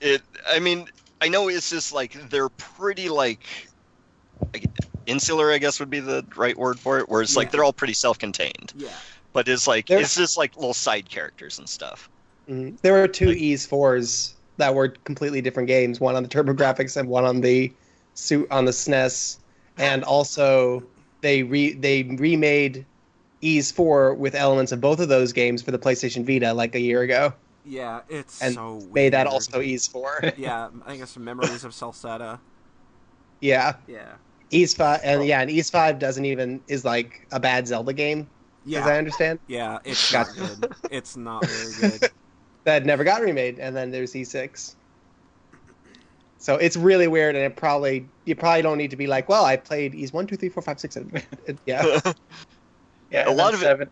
[0.00, 0.88] It I mean,
[1.20, 3.44] I know it's just like they're pretty like
[5.06, 7.38] insular, I guess would be the right word for it, where it's Yeah.
[7.40, 8.72] like they're all pretty self-contained.
[8.76, 8.88] Yeah.
[9.34, 12.08] but it's like There- it's just like little side characters and stuff.
[12.48, 12.80] Mhm.
[12.80, 17.08] There were two Ys fours that were completely different games, one on the TurboGrafx and
[17.08, 17.72] one on the
[18.14, 19.38] suit on the SNES,
[19.78, 20.82] and also
[21.22, 22.84] they re they remade
[23.40, 26.80] Ys four with elements of both of those games for the PlayStation Vita like a
[26.80, 27.32] year ago,
[27.64, 28.92] Yeah, it's and so weird.
[28.94, 30.20] made that also Ys four.
[30.36, 32.40] Yeah, I think it's some memories of Celceta.
[33.40, 34.14] yeah, Yeah.
[34.50, 35.24] Ys five, and oh.
[35.24, 38.26] yeah, and Ys five doesn't even is like a bad Zelda game,
[38.64, 38.80] Yeah.
[38.80, 39.38] as I understand.
[39.46, 40.72] Yeah, it's Got- not good.
[40.90, 42.10] It's not very good.
[42.68, 44.76] that never got remade, and then there's Ys 6.
[46.36, 49.44] So it's really weird, and it probably you probably don't need to be like, well,
[49.44, 51.10] I played Ys one, two, three, four, five, six, seven.
[51.46, 52.00] It- yeah,
[53.10, 53.90] Yeah, A lot then of it- seven.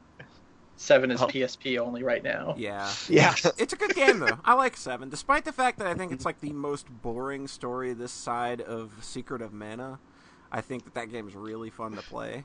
[0.79, 1.27] Seven is Oh.
[1.27, 2.55] PSP only right now.
[2.59, 2.93] Yeah.
[3.09, 3.35] yeah.
[3.57, 4.39] It's a good game though.
[4.45, 7.95] I like Seven, despite the fact that I think it's like the most boring story
[7.95, 9.99] this side of Secret of Mana.
[10.53, 12.45] I think that that game is really fun to play.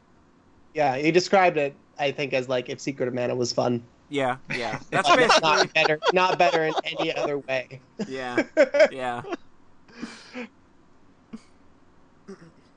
[0.73, 3.83] Yeah, he described it, I think, as like if Secret of Mana was fun.
[4.11, 4.77] Yeah, yeah.
[4.91, 7.79] That's But basically not better, not better in any other way.
[8.07, 8.43] yeah,
[8.91, 9.21] yeah.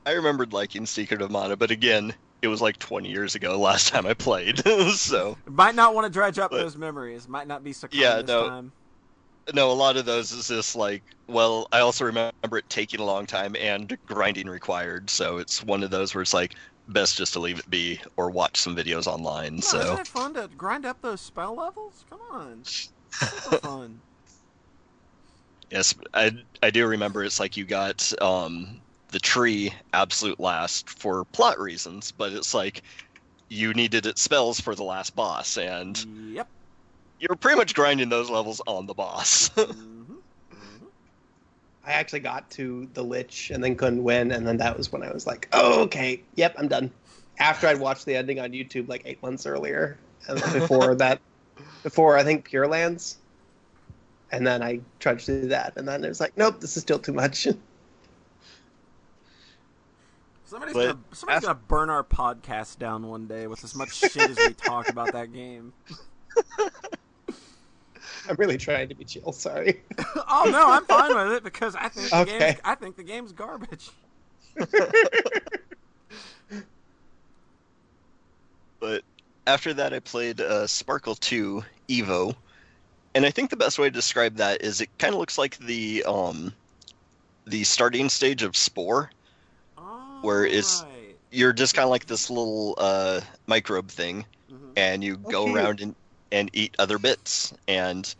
[0.06, 3.88] I remembered liking Secret of Mana, but again, it was like 20 years ago last
[3.92, 4.62] time I played.
[4.92, 7.26] so, Might not want to dredge up But- those memories.
[7.28, 8.48] Might not be so Yeah, this no.
[8.48, 8.72] time.
[9.54, 13.04] no, a lot of those is just like, well, I also remember it taking a
[13.04, 15.08] long time and grinding required.
[15.10, 16.54] So it's one of those where it's like,
[16.88, 19.60] best just to leave it be or watch some videos online.
[19.60, 22.04] No, so, isn't it fun to grind up those spell levels?
[22.08, 22.66] Come on,
[23.62, 24.02] fun.
[25.70, 31.24] yes, I, I do remember it's like you got um, the tree absolute last for
[31.26, 32.82] plot reasons, but it's like
[33.48, 36.50] you needed its spells for the last boss, and Yep.
[37.18, 39.50] you're pretty much grinding those levels on the boss.
[41.86, 45.02] I actually got to the Lich and then couldn't win, and then that was when
[45.02, 46.90] I was like, oh, okay, yep, I'm done.
[47.38, 51.20] After I'd watched the ending on YouTube like eight months earlier, and before that,
[51.82, 53.18] before I think Pure Lands,
[54.32, 56.82] and then I tried to do that, and then it was like, nope, this is
[56.82, 57.46] still too much.
[60.46, 63.94] Somebody's, But gonna, somebody's af- gonna burn our podcast down one day with as much
[63.94, 65.72] shit as we talk about that game.
[68.28, 69.32] I'm really trying to be chill.
[69.32, 69.82] Sorry.
[70.28, 72.38] oh no, I'm fine with it because I think the Okay.
[72.38, 73.90] game's, I think the game's garbage.
[78.80, 79.02] But
[79.46, 82.34] after that, I played uh, Sparkle 2 Evo,
[83.14, 85.56] and I think the best way to describe that is it kind of looks like
[85.58, 86.52] the um,
[87.46, 89.10] the starting stage of Spore.
[89.78, 90.90] Oh, Where it's- right.
[91.30, 94.72] You're just kind of like this little uh, microbe thing, Mhm.
[94.76, 95.52] and you go Okay.
[95.54, 95.94] around and,
[96.34, 98.14] and eat other bits, and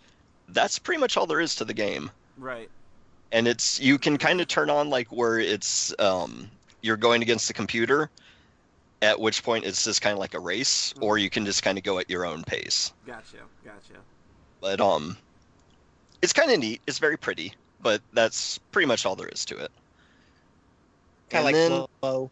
[0.49, 2.11] that's pretty much all there is to the game.
[2.39, 2.69] Right.
[3.33, 6.49] and it's you can kind of turn on like where it's um
[6.83, 8.11] you're going against the computer
[9.03, 11.79] at which point it's just kind of like a race or you can just kind
[11.79, 13.39] of go at your own pace Gotcha.
[13.65, 14.01] Gotcha.
[14.61, 15.17] but um
[16.23, 19.57] it's kind of neat it's very pretty but that's pretty much all there is to
[19.59, 19.71] it
[21.31, 22.31] Kind of like then- flow.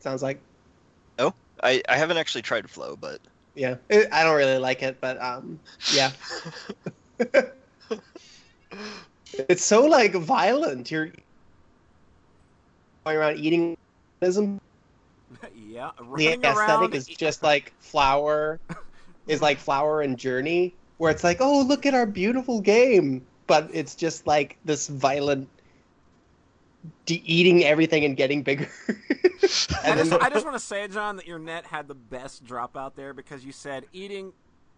[0.00, 0.40] Sounds like
[1.18, 3.20] Oh, I, I haven't actually tried flow but
[3.54, 3.76] yeah.
[3.88, 5.58] It- I don't really like it, but um,
[5.92, 6.10] yeah.
[9.48, 10.90] it's so like violent.
[10.90, 11.10] You're
[13.04, 13.76] going around eating.
[15.56, 15.90] Yeah.
[16.16, 18.60] the aesthetic is just like flower,
[19.26, 23.68] is like flower and journey, where it's like, oh, look at our beautiful game, but
[23.72, 25.48] it's just like this violent,
[27.06, 28.68] de- eating everything and getting bigger.
[28.88, 32.44] I just, then I just want to say, John, that your net had the best
[32.44, 34.32] drop out there because you said eating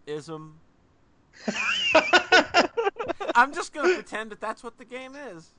[0.06, 0.60] ism.
[3.34, 5.50] I'm just gonna pretend that that's what the game is.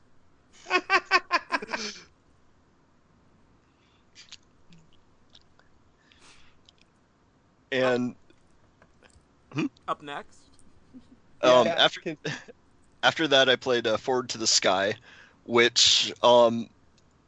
[7.71, 8.15] and
[9.87, 10.39] Up next.
[11.41, 12.01] um Yeah, after
[13.03, 14.95] after that, I played uh, Forward to the Sky,
[15.47, 16.69] which um,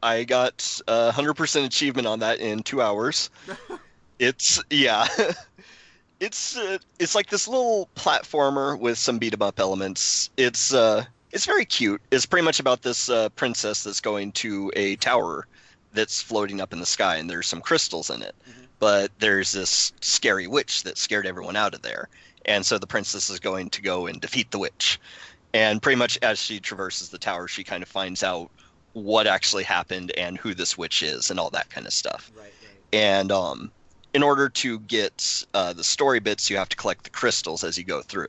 [0.03, 3.29] I got a hundred percent achievement on that in two hours.
[4.19, 5.07] it's yeah,
[6.19, 10.29] it's uh, it's like this little platformer with some beat 'em up elements.
[10.37, 12.01] It's uh, it's very cute.
[12.11, 15.47] It's pretty much about this uh, princess that's going to a tower
[15.93, 18.35] that's floating up in the sky, and there's some crystals in it.
[18.47, 18.65] Mhm.
[18.79, 22.09] But there's this scary witch that scared everyone out of there,
[22.45, 24.99] and so the princess is going to go and defeat the witch
[25.53, 28.49] and pretty much as she traverses the tower she kind of finds out
[28.93, 32.43] what actually happened and who this witch is and all that kind of stuff Right.
[32.61, 32.83] Right.
[32.93, 33.71] and um,
[34.13, 37.77] in order to get uh, the story bits you have to collect the crystals as
[37.77, 38.27] you go through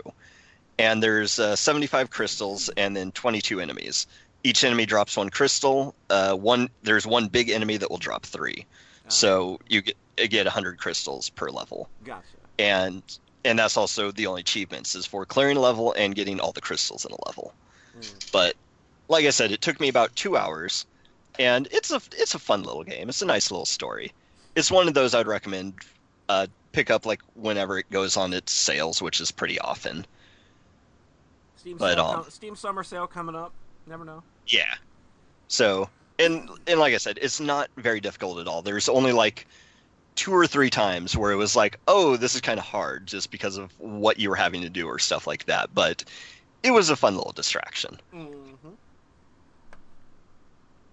[0.78, 4.06] and there's uh, 75 crystals and then 22 enemies
[4.44, 8.66] each enemy drops one crystal uh, one there's one big enemy that will drop three
[9.06, 12.24] Uh, so you get, you get 100 crystals per level Gotcha.
[12.58, 13.02] and
[13.44, 16.60] and that's also the only achievements is for clearing a level and getting all the
[16.60, 17.52] crystals in a level
[17.98, 18.32] Mm.
[18.32, 18.54] but
[19.08, 20.86] like I said, it took me about two hours,
[21.40, 23.08] and it's a it's a fun little game.
[23.08, 24.12] It's a nice little story.
[24.54, 25.74] It's one of those I'd recommend
[26.28, 30.06] uh, pick up like whenever it goes on its sales, which is pretty often.
[31.56, 33.52] Steam, But, sale um, Steam summer sale coming up.
[33.86, 34.22] Never know.
[34.46, 34.74] Yeah.
[35.48, 38.62] So and and like I said, it's not very difficult at all.
[38.62, 39.46] There's only like
[40.20, 43.30] two or three times where it was like, oh, this is kind of hard just
[43.30, 45.74] because of what you were having to do or stuff like that.
[45.74, 46.04] But
[46.62, 47.98] it was a fun little distraction.
[48.14, 48.68] Mm-hmm.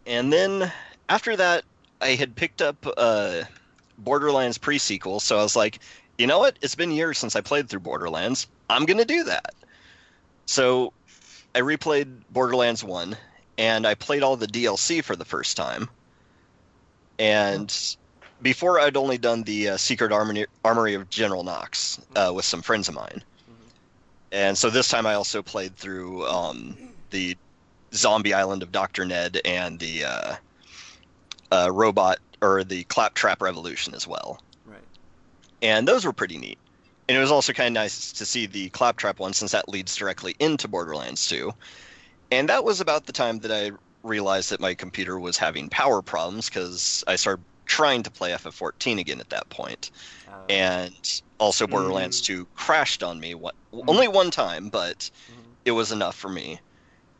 [0.05, 0.71] And then
[1.09, 1.65] after that,
[1.99, 3.43] I had picked up uh,
[3.97, 5.79] Borderlands pre sequel, so I was like,
[6.17, 6.55] you know what?
[6.61, 8.47] It's been years since I played through Borderlands.
[8.69, 9.53] I'm going to do that.
[10.45, 10.93] So
[11.53, 13.17] I replayed Borderlands 1,
[13.57, 15.89] and I played all the DLC for the first time.
[17.19, 17.97] And
[18.41, 22.61] before, I'd only done the uh, Secret Armory, Armory of General Knox uh, with some
[22.61, 23.23] friends of mine.
[24.31, 26.77] And so this time I also played through um,
[27.11, 27.37] the
[27.93, 29.05] Zombie Island of Dr.
[29.05, 30.35] Ned and the uh,
[31.51, 34.39] uh, robot or the Claptrap Revolution as well.
[34.65, 34.79] Right.
[35.61, 36.57] And those were pretty neat.
[37.07, 39.95] And it was also kind of nice to see the Claptrap one since that leads
[39.95, 41.53] directly into Borderlands 2.
[42.31, 43.71] And that was about the time that I
[44.03, 48.99] realized that my computer was having power problems because I started trying to play FF14
[48.99, 49.91] again at that point.
[50.27, 53.53] Uh, And also Borderlands 2 crashed on me one,
[53.87, 55.43] only one time, but mhm.
[55.65, 56.59] it was enough for me.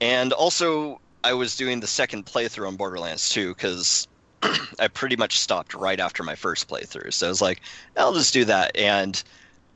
[0.02, 4.08] And also, I was doing the second playthrough on Borderlands 2 because
[4.80, 7.14] I pretty much stopped right after my first playthrough.
[7.14, 7.62] So I was like,
[7.98, 8.76] I'll just do that.
[8.76, 9.22] And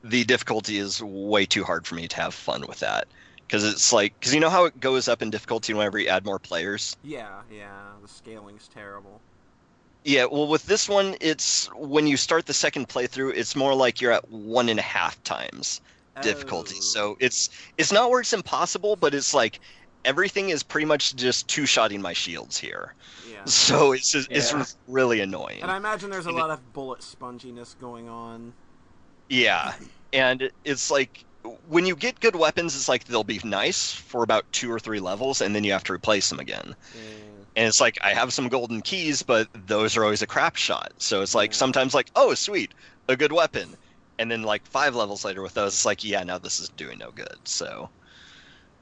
[0.03, 3.07] the difficulty is way too hard for me to have fun with that
[3.51, 6.25] because it's like because you know how it goes up in difficulty whenever you add
[6.25, 6.95] more players.
[7.03, 7.81] Yeah, yeah.
[8.01, 9.19] The scaling's terrible.
[10.03, 14.01] Yeah, well, with this one, it's when you start the second playthrough, it's more like
[14.01, 15.79] you're at one and a half times
[16.21, 16.75] difficulty.
[16.77, 16.81] Oh.
[16.81, 19.59] So it's it's not where it's impossible, but it's like
[20.03, 22.93] everything is pretty much just two shotting my shields here.
[23.31, 23.37] yeah.
[23.45, 24.37] So it's just, Yeah.
[24.37, 25.61] it's really annoying.
[25.61, 28.53] And I imagine there's a And it- lot of bullet sponginess going on.
[29.29, 29.73] Yeah,
[30.13, 31.23] and it's like
[31.69, 34.99] when you get good weapons, it's like they'll be nice for about two or three
[34.99, 36.75] levels, and then you have to replace them again.
[36.95, 37.01] Yeah.
[37.55, 40.93] And it's like I have some golden keys, but those are always a crap shot.
[40.97, 42.73] So it's like sometimes like, oh sweet,
[43.07, 43.75] a good weapon,
[44.19, 46.97] and then like five levels later with those, it's like yeah, now this is doing
[46.97, 47.37] no good.
[47.43, 47.89] So,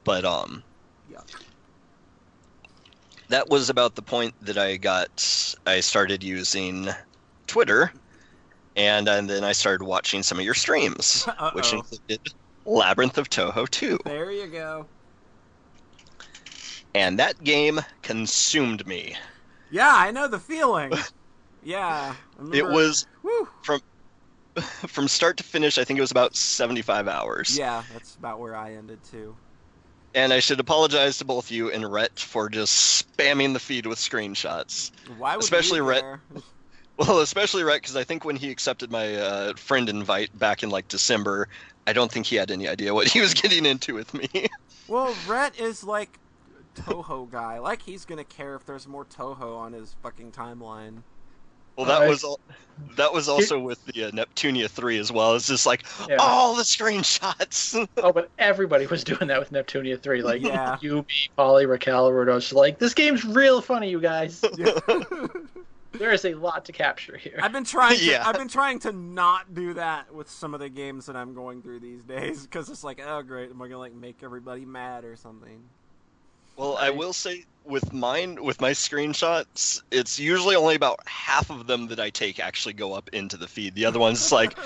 [0.04, 0.62] but um,
[1.10, 1.20] yeah,
[3.28, 5.56] that was about the point that I got.
[5.66, 6.88] I started using
[7.46, 7.92] Twitter,
[8.76, 12.20] and, and then I started watching some of your streams, which included
[12.64, 13.98] Labyrinth of Touhou 2.
[14.04, 14.86] There you go.
[16.94, 19.16] And that game consumed me.
[19.70, 20.92] Yeah, I know the feeling.
[21.62, 22.14] Yeah.
[22.52, 23.48] It was Woo.
[24.86, 25.78] from start to finish.
[25.78, 27.56] I think it was about seventy-five hours.
[27.58, 29.36] Yeah, that's about where I ended too.
[30.14, 33.98] And I should apologize to both you and Rhett for just spamming the feed with
[33.98, 34.90] screenshots.
[35.18, 36.18] Why would Especially Rhett-
[36.96, 40.70] Well, especially Rhett, because I think when he accepted my uh, friend invite back in
[40.70, 41.48] like December,
[41.86, 44.28] I don't think he had any idea what he was getting into with me.
[44.88, 46.18] Well, Rhett is like
[46.74, 47.58] Touhou guy.
[47.58, 51.02] Like he's gonna care if there's more Touhou on his fucking timeline.
[51.76, 52.40] well, that Uh, was al-
[52.96, 55.34] that was also with the uh, Neptunia three as well.
[55.34, 56.16] It's just like Yeah.
[56.18, 57.86] all the screenshots.
[57.98, 60.22] Oh, but everybody was doing that with Neptunia 3.
[60.22, 60.78] Like, Yeah.
[60.80, 64.42] you, me, Polly, Raquel, were just like, this game's real funny, you guys.
[64.56, 64.78] Yeah.
[65.92, 67.38] there is a lot to capture here.
[67.42, 67.98] I've been trying.
[67.98, 68.26] To, Yeah.
[68.26, 71.62] I've been trying to not do that with some of the games that I'm going
[71.62, 75.04] through these days because it's like, oh great, am I gonna like make everybody mad
[75.04, 75.60] or something?
[76.60, 81.66] Well, I will say with mine, with my screenshots, it's usually only about half of
[81.66, 83.74] them that I take actually go up into the feed.
[83.74, 84.58] The other one's it's like,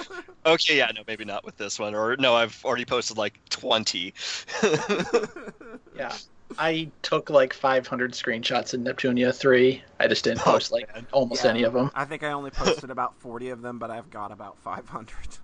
[0.44, 4.12] okay, yeah, no, maybe not with this one, or no, I've already posted like twenty.
[5.94, 6.16] Yeah.
[6.58, 9.82] I took like 500 screenshots in Neptunia 3.
[10.00, 11.90] I just didn't Oh, post like almost Yeah, any of them.
[11.94, 15.38] I think I only posted about 40 of them, but I've got about 500.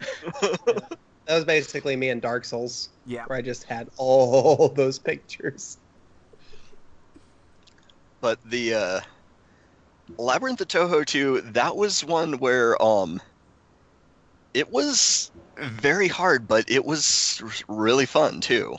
[1.26, 3.24] That was basically me in Dark Souls, Yeah.
[3.26, 5.78] where I just had all those pictures.
[8.26, 9.00] But the uh,
[10.18, 13.22] Labyrinth of Touhou 2, that was one where um,
[14.52, 18.78] it was very hard, but it was really fun too.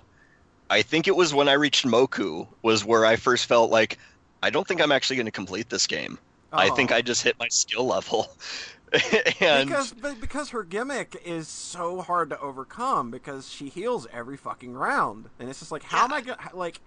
[0.70, 3.98] I think it was when I reached Mokou was where I first felt like
[4.44, 6.20] I don't think I'm actually going to complete this game.
[6.52, 6.96] I think Oh.
[6.96, 8.28] I just hit my skill level.
[9.40, 14.74] and because because her gimmick is so hard to overcome because she heals every fucking
[14.74, 16.82] round, and it's just like, how am I gonna like?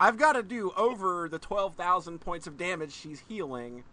[0.00, 3.84] I've got to do over the twelve thousand points of damage she's healing,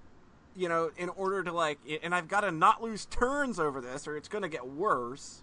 [0.55, 4.07] you know, in order to like, and I've got to not lose turns over this,
[4.07, 5.41] or it's gonna get worse.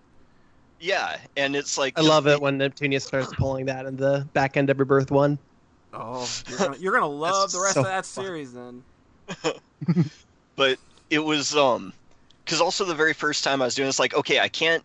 [0.81, 4.27] yeah, and it's like I love the- it when Neptunia starts pulling that in the
[4.33, 5.39] back end of Rebirth one.
[5.95, 8.25] Oh, you're gonna, you're gonna love the rest so of that fun.
[8.25, 8.83] series then.
[10.57, 10.79] but
[11.11, 11.93] it was um
[12.45, 14.83] because also the very first time i was doing this like okay i can't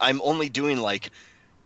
[0.00, 1.10] i'm only doing like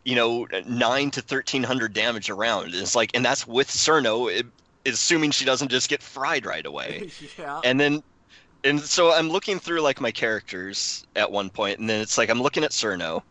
[0.09, 4.47] you know 9 to 1300 damage around it's like and that's with cirno it,
[4.87, 7.61] assuming she doesn't just get fried right away yeah.
[7.65, 8.03] and then
[8.65, 12.31] and so i'm looking through like my characters at one point and then it's like
[12.31, 13.23] i'm looking at cirno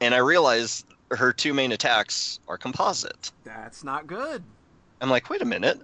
[0.00, 0.84] and i realize
[1.16, 4.42] her two main attacks are composite That's not good.
[5.00, 5.80] I'm like, wait a minute.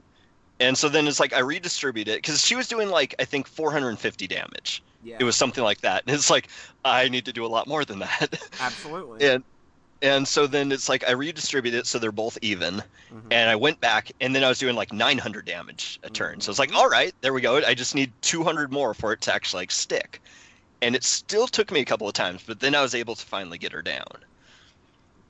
[0.61, 3.47] And so then it's like I redistribute it because she was doing like I think
[3.47, 4.83] 450 damage.
[5.05, 5.17] Yeah.
[5.21, 6.05] It was something like that.
[6.07, 6.49] And it's like
[6.85, 8.41] I need to do a lot more than that.
[8.61, 9.29] absolutely.
[9.29, 9.45] and
[10.03, 12.83] and so then it's like I redistribute it so they're both even.
[13.11, 13.33] Mhm.
[13.33, 16.41] And I went back and then I was doing like 900 damage a turn.
[16.41, 17.57] So it's like, all right, there we go.
[17.65, 20.21] I just need 200 more for it to actually like stick.
[20.83, 23.27] And it still took me a couple of times, but then I was able to
[23.27, 24.25] finally get her down.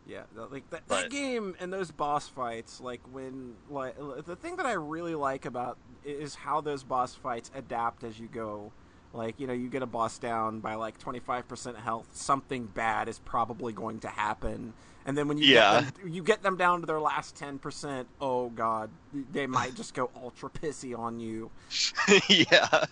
[0.07, 3.95] Yeah, like that, that game and those boss fights, like when like
[4.25, 8.27] the thing that I really like about is how those boss fights adapt as you
[8.27, 8.73] go.
[9.13, 12.67] Like you know, you get a boss down by like twenty five percent health, something
[12.67, 14.75] bad is probably going to happen,
[15.07, 15.81] and then when you Yeah.
[15.81, 18.91] get them, you get them down to their last ten percent, oh god,
[19.33, 21.51] they might just go ultra pissy on you.
[22.29, 22.85] yeah.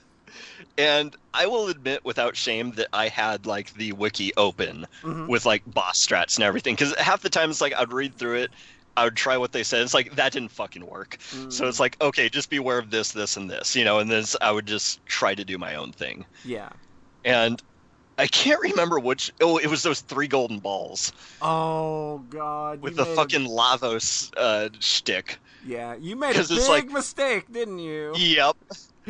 [0.78, 5.28] And I will admit without shame that I had like the wiki open Mhm.
[5.28, 8.36] with like boss strats and everything because half the time it's like I'd read through
[8.36, 8.50] it,
[8.96, 9.82] I would try what they said.
[9.82, 11.18] It's like that didn't fucking work.
[11.48, 13.98] So it's like okay, just be aware of this, this, and this, you know.
[13.98, 16.24] And then I would just try to do my own thing.
[16.44, 16.70] yeah,
[17.24, 17.62] And
[18.18, 19.32] I can't remember which.
[19.42, 22.80] Oh, it was those three golden balls Oh God!
[22.80, 25.38] with the made a- fucking Lavos uh, shtick.
[25.66, 28.12] yeah, you made a big like- mistake, didn't you?
[28.16, 28.56] Yep.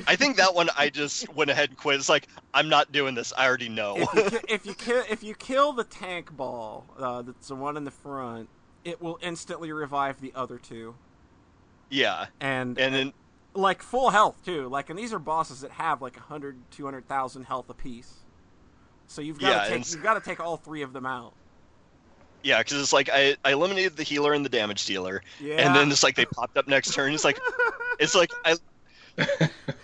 [0.06, 1.96] I think that one I just went ahead and quit.
[1.98, 3.32] It's like I'm not doing this.
[3.38, 3.96] I already know.
[4.14, 7.76] if you, if you kill if you kill the tank ball, uh, that's the one
[7.78, 8.48] in the front,
[8.86, 10.98] it will instantly revive the other two,
[11.90, 13.12] yeah, and, and then
[13.54, 14.68] uh, like full health too.
[14.68, 18.24] Like, and these are bosses that have like 100, 200,000 health apiece.
[19.06, 21.34] So you've got Yeah, to take you've got to take all three of them out.
[22.42, 25.56] yeah, because it's like I, I eliminated the healer and the damage dealer, Yeah.
[25.56, 27.12] and then it's like they popped up next turn.
[27.14, 27.40] It's like
[27.98, 28.56] it's like I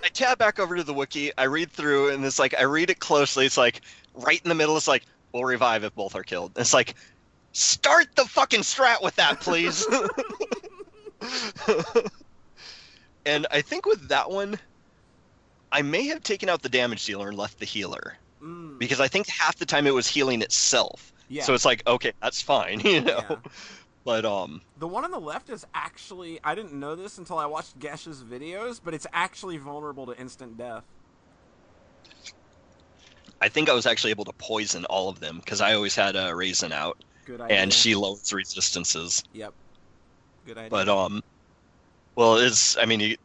[0.04, 1.30] I tab back over to the wiki.
[1.38, 3.46] I read through, and it's like I read it closely.
[3.46, 3.82] It's like
[4.14, 4.76] right in the middle.
[4.76, 6.52] It's like we'll revive if both are killed.
[6.56, 6.94] It's like
[7.52, 9.86] start the fucking strat with that, please.
[13.26, 14.58] and I think with that one,
[15.70, 19.06] I may have taken out the damage dealer and left the healer Mm, because I
[19.06, 21.12] think half the time it was healing itself.
[21.28, 21.44] yeah.
[21.44, 23.20] So it's like okay, that's fine, you know.
[23.30, 23.36] Yeah.
[24.04, 27.46] But um, The one on the left is actually I didn't know this until I
[27.46, 30.82] watched Gesh's videos, but it's actually vulnerable to instant death.
[33.40, 36.16] I think I was actually able to poison all of them because I always had
[36.16, 37.56] a Reisen out, Good idea.
[37.56, 39.22] and she lowers resistances.
[39.32, 39.54] Yep.
[40.46, 40.70] Good idea.
[40.70, 41.22] But um,
[42.14, 43.16] well, it's I mean, you,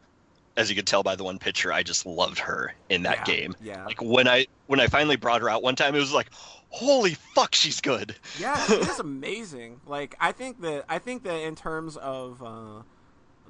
[0.55, 3.35] as you could tell by the one picture, I just loved her in that Yeah,
[3.35, 3.55] game.
[3.61, 3.85] Yeah.
[3.85, 6.29] Like when I when I finally brought her out one time, it was like,
[6.69, 8.15] holy fuck, she's good.
[8.39, 9.81] Yeah, she is amazing.
[9.85, 12.79] Like I think that I think that in terms of uh,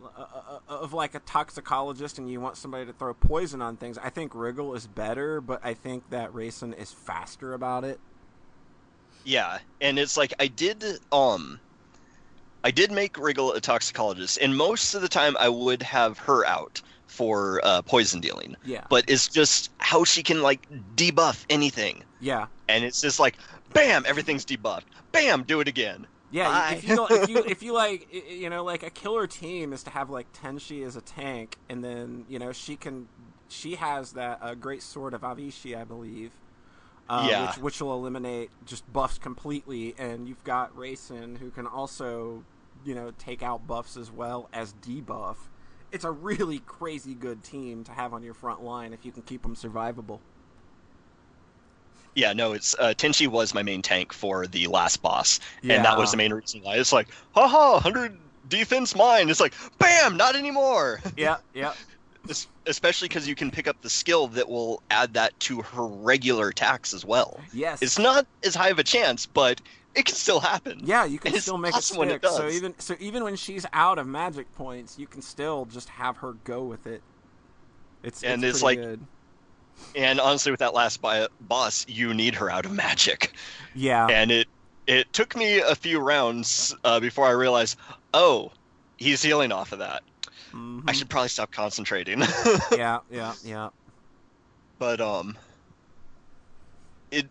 [0.02, 3.98] uh, uh, of like a toxicologist and you want somebody to throw poison on things,
[3.98, 8.00] I think Wriggle is better, but I think that Reisen is faster about it.
[9.24, 11.60] Yeah, and it's like I did um
[12.64, 16.46] I did make Wriggle a toxicologist, and most of the time I would have her
[16.46, 18.56] out for uh, poison dealing.
[18.66, 18.84] Yeah.
[18.90, 22.04] But it's just how she can like debuff anything.
[22.20, 22.48] Yeah.
[22.68, 23.38] And it's just like
[23.74, 24.84] bam, everything's debuffed.
[25.12, 26.08] Bam, do it again.
[26.30, 26.74] Yeah, Bye.
[26.76, 29.84] if you don't- if you if you like you know like a killer team is
[29.84, 33.08] to have like Tenshi as a tank, and then you know she can
[33.50, 36.32] she has that uh, great sword of Avishi, I believe.
[37.10, 37.46] Uh, Yeah.
[37.48, 42.44] which which will eliminate just buffs completely, and you've got Reisen who can also
[42.86, 45.38] you know take out buffs as well as debuff.
[45.92, 49.22] It's a really crazy good team to have on your front line if you can
[49.24, 50.20] keep them survivable.
[52.14, 55.98] Yeah, no, it's uh, Tenshi was my main tank for the last boss, and that
[55.98, 56.76] was the main reason why.
[56.78, 59.30] It's like, haha, hundred defense mine.
[59.30, 61.00] It's like, bam, not anymore.
[61.16, 61.74] Yeah, yeah,
[62.66, 66.50] Especially because you can pick up the skill that will add that to her regular
[66.50, 67.40] attacks as well.
[67.54, 67.82] yes.
[67.82, 69.62] It's not as high of a chance, but
[69.96, 70.82] it can still happen.
[70.84, 72.26] Yeah, you can And still make it awesome it stick.
[72.32, 76.18] So even so, even when she's out of magic points, you can still just have
[76.18, 77.02] her go with it.
[78.04, 79.00] It's And it's, it's like- good.
[79.96, 83.34] And honestly, with that last bi- boss, you need her out of magic.
[83.76, 84.48] yeah, and it
[84.88, 87.78] it took me a few rounds uh, before I realized,
[88.14, 88.52] oh,
[88.98, 90.02] he's healing off of that.
[90.58, 90.84] Mhm.
[90.88, 92.22] I should probably stop concentrating.
[92.72, 93.70] yeah, yeah, yeah.
[94.80, 95.38] but um,
[97.12, 97.28] it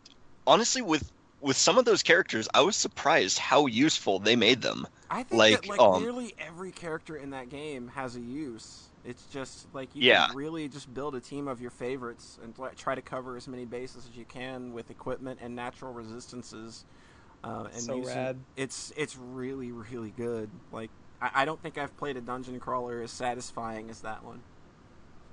[0.47, 1.11] honestly with
[1.41, 4.87] with some of those characters, I was surprised how useful they made them.
[5.11, 8.89] I think Like, that like um, nearly every character in that game has a use.
[9.05, 10.27] It's just like you Yeah.
[10.29, 13.64] can really just build a team of your favorites and try to cover as many
[13.64, 16.85] bases as you can with equipment and natural resistances.
[17.45, 18.41] Uh, and So using- rad.
[18.57, 20.51] It's it's really really good.
[20.72, 24.40] Like I, I don't think I've played a dungeon crawler as satisfying as that one.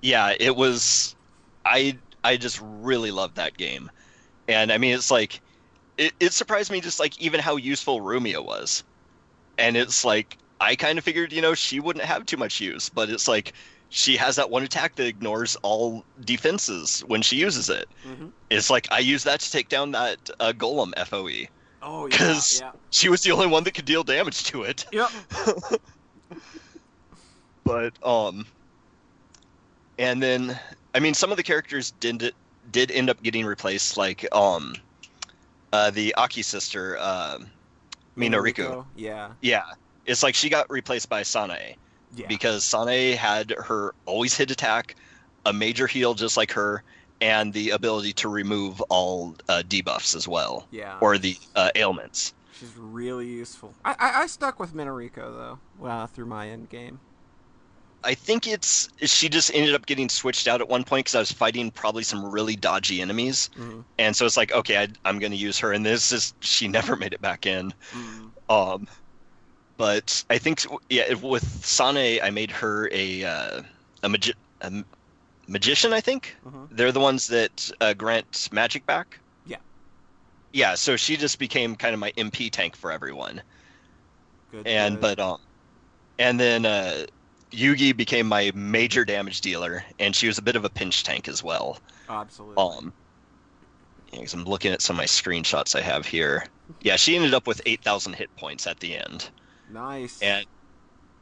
[0.01, 1.15] Yeah, it was.
[1.65, 3.89] I I just really loved that game,
[4.47, 5.41] and I mean, it's like
[5.97, 8.84] it, it surprised me just like even how useful Rumia was,
[9.57, 12.89] and it's like I kind of figured you know she wouldn't have too much use,
[12.89, 13.53] but it's like
[13.89, 17.88] she has that one attack that ignores all defenses when she uses it.
[18.07, 18.27] Mm-hmm.
[18.49, 21.47] It's like I use that to take down that uh, golem FOE.
[21.84, 24.86] Oh yeah, 'Cause- yeah, She was the only one that could deal damage to it.
[24.91, 25.09] yep.
[27.65, 28.45] but um
[29.97, 30.59] and then
[30.93, 32.34] i mean some of the characters did
[32.71, 34.75] did end up getting replaced like um
[35.71, 37.47] uh the aki sister um
[38.17, 39.63] minoriko Yeah, yeah
[40.05, 41.75] it's like she got replaced by sanae
[42.15, 42.27] yeah.
[42.27, 44.95] because sanae had her always hit attack
[45.45, 46.84] a major heal just like her
[47.24, 50.97] and the ability to remove all uh, debuffs as well yeah.
[51.01, 53.74] or the uh, ailments She's really useful.
[53.84, 56.99] I, I, I stuck with Minoriko though, uh, through my end game.
[58.03, 61.19] I think it's she just ended up getting switched out at one point because I
[61.19, 63.82] was fighting probably some really dodgy enemies, Mm-hmm.
[63.97, 66.67] and so it's like okay, I, I'm going to use her, and this is she
[66.78, 67.74] never made it back in.
[67.91, 68.30] Mm.
[68.49, 68.88] Um,
[69.78, 73.61] but I think yeah, with Sanae, I made her a uh,
[74.03, 74.71] a, magi- a
[75.48, 75.94] magician.
[75.94, 76.68] I think Mhm.
[76.72, 79.20] they're the ones that uh, grant magic back.
[79.46, 79.58] Yeah.
[80.52, 83.44] yeah, so she just became kind of my MP tank for everyone.
[84.52, 84.68] Good.
[84.68, 85.02] and good.
[85.02, 85.38] but um
[86.20, 87.06] and then uh
[87.54, 91.28] Yugi became my major damage dealer and she was a bit of a pinch tank
[91.28, 91.80] as well
[92.10, 92.64] absolutely.
[92.64, 92.94] um
[94.12, 96.46] yeah, 'cause i'm looking at some of my screenshots i have here
[96.82, 99.32] yeah she ended up with 8000 hit points at the end
[99.68, 100.22] nice.
[100.22, 100.46] and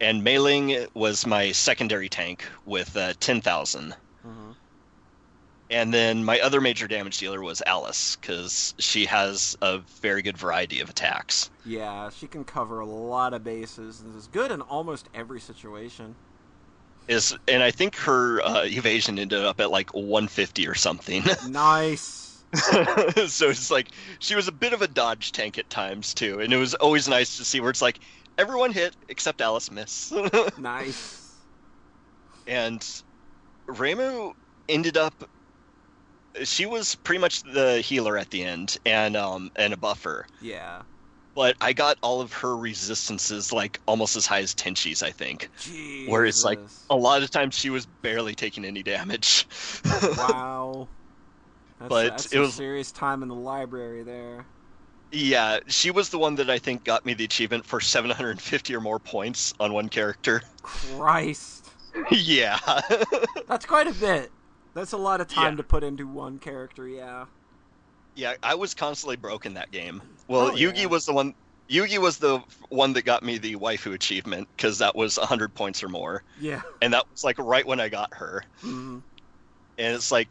[0.01, 3.97] and Meiling was my secondary tank with uh, 10000 Mhm.
[5.71, 10.37] And then my other major damage dealer was alice because she has a very good
[10.37, 14.61] variety of attacks Yeah, she can cover a lot of bases and is good in
[14.61, 16.15] almost every situation.
[17.07, 22.43] is and i think her uh, evasion ended up at like 150 or something Nice.
[23.27, 23.87] so it's like
[24.19, 27.07] she was a bit of a dodge tank at times too, and it was always
[27.07, 27.99] nice to see where it's like
[28.37, 30.11] everyone hit except Alice miss.
[30.57, 31.45] nice.
[32.45, 32.85] and
[33.69, 34.33] Reimu
[34.67, 35.13] ended up
[36.43, 40.27] she was pretty much the healer at the end and um and a buffer.
[40.41, 40.81] Yeah.
[41.33, 45.49] But I got all of her resistances like almost as high as Tenshi's, I think.
[45.61, 46.09] Jesus.
[46.11, 46.59] Where it's like
[46.89, 49.47] a lot of times she was barely taking any damage.
[50.17, 50.87] wow.
[51.79, 54.45] That's, But that's it a was- serious time in the library there.
[55.13, 58.79] Yeah, she was the one that I think got me the achievement for 750 or
[58.79, 60.41] more points on one character.
[60.61, 61.69] Christ.
[62.11, 62.59] yeah.
[63.47, 64.31] That's quite a bit.
[64.73, 65.57] That's a lot of time Yeah.
[65.57, 67.25] to put into one character, yeah.
[68.15, 70.01] yeah, I was constantly broke in that game.
[70.27, 70.85] Well, Oh, Yugi yeah.
[70.87, 71.33] was the one
[71.69, 75.81] Yugi was the one that got me the waifu achievement cuz that was 100 points
[75.83, 76.23] or more.
[76.39, 76.61] Yeah.
[76.81, 78.43] And that was like right when I got her.
[78.61, 79.01] Mhm.
[79.77, 80.27] And it's like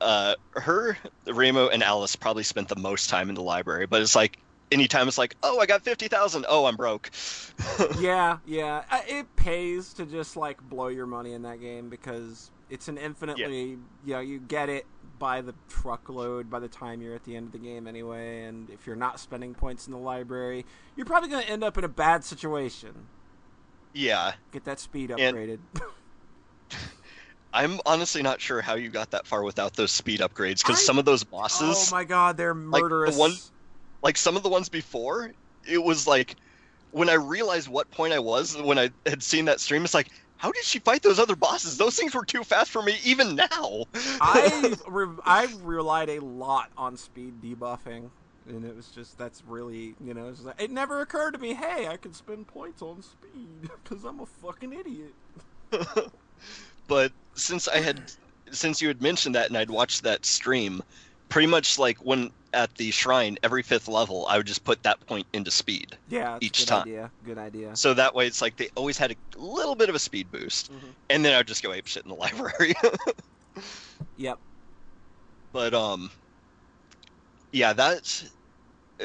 [0.00, 4.14] uh her, Reimu and Alice probably spent the most time in the library, but it's
[4.14, 4.38] like
[4.70, 6.44] anytime it's like, "Oh, I got 50,000.
[6.48, 7.10] Oh, I'm broke."
[7.98, 8.84] Yeah, yeah.
[8.90, 12.98] Uh, It pays to just like blow your money in that game because it's an
[12.98, 14.86] infinitely, you know, you get it
[15.18, 18.44] by the truckload by the time you're at the end of the game anyway.
[18.44, 20.64] And if you're not spending points in the library,
[20.96, 22.94] you're probably going to end up in a bad situation.
[23.94, 24.32] yeah.
[24.52, 25.58] Get that speed And- upgraded.
[27.52, 30.98] I'm honestly not sure how you got that far without those speed upgrades I- some
[30.98, 31.88] of those bosses.
[31.90, 33.16] oh my god, they're the murderous.
[33.16, 33.32] one-
[34.02, 35.32] like some of the ones before,
[35.66, 36.36] it was like
[36.92, 40.08] when I realized what point I was when I had seen that stream, it's like,
[40.38, 41.76] how did she fight those other bosses?
[41.76, 43.84] Those things were too fast for me even now.
[44.20, 48.10] I re- I relied a lot on speed debuffing,
[48.48, 51.54] and it was just that's really you know it's like, it never occurred to me.
[51.54, 55.14] Hey, I could spend points on speed because I'm a fucking idiot.
[56.88, 58.00] but since I had
[58.52, 60.82] since you had mentioned that and I'd watched that stream,
[61.28, 64.98] pretty much like when at the shrine every fifth level, I would just put that
[65.06, 65.96] point into speed.
[66.08, 66.82] Yeah, Each good time.
[66.82, 67.12] idea.
[67.24, 67.76] Good idea.
[67.76, 70.72] So that way it's like they always had a little bit of a speed boost.
[70.72, 70.94] Mhm.
[71.10, 72.74] And then I'd just go ape shit in the library.
[74.16, 74.38] Yep.
[75.52, 76.10] but um
[77.52, 78.22] yeah that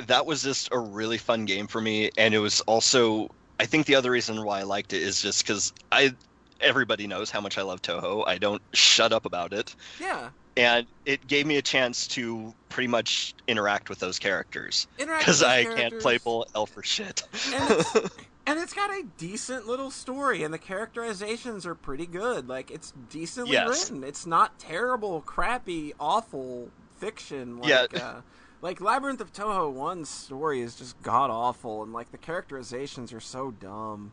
[0.08, 3.28] that was just a really fun game for me and it was also
[3.60, 6.14] i think the other reason why i liked it is just because i
[6.60, 10.30] everybody knows how much i love touhou i don't shut up about it Yeah.
[10.56, 15.64] And it gave me a chance to pretty much interact with those characters because i
[15.64, 16.24] those can't play characters.
[16.24, 17.22] bull elf for shit
[17.54, 17.94] And it's,
[18.48, 22.48] and it's got a decent little story, and the characterizations are pretty good.
[22.50, 23.70] Like it's decently Yes.
[23.92, 24.04] written.
[24.04, 27.58] It's not terrible, crappy, awful fiction.
[27.58, 28.00] Like, Yeah.
[28.00, 28.22] uh,
[28.62, 33.20] like Labyrinth of Touhou One's story is just god awful, and like the characterizations are
[33.20, 34.12] so dumb.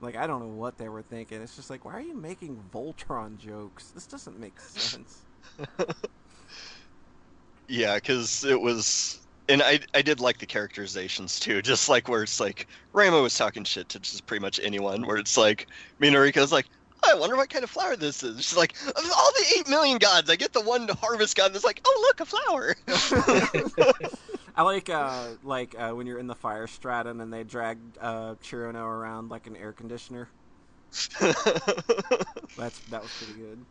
[0.00, 1.42] Like I don't know what they were thinking.
[1.42, 3.90] It's just like, why are you making Voltron jokes?
[3.90, 5.26] This doesn't make sense.
[7.70, 11.62] Yeah, because it was, and I I did like the characterizations too.
[11.62, 15.06] Just like where it's like Reimu was talking shit to just pretty much anyone.
[15.06, 15.68] Where it's like
[16.00, 16.66] Minoriko's like,
[17.08, 18.44] I wonder what kind of flower this is.
[18.44, 21.64] She's like, of all the eight million gods, I get the one harvest god that's
[21.64, 22.74] like, oh look, a flower.
[24.56, 28.34] I like uh like uh, when you're in the fire stratum and they drag uh
[28.42, 30.28] Cirno around like an air conditioner.
[31.20, 33.64] That's that was pretty good.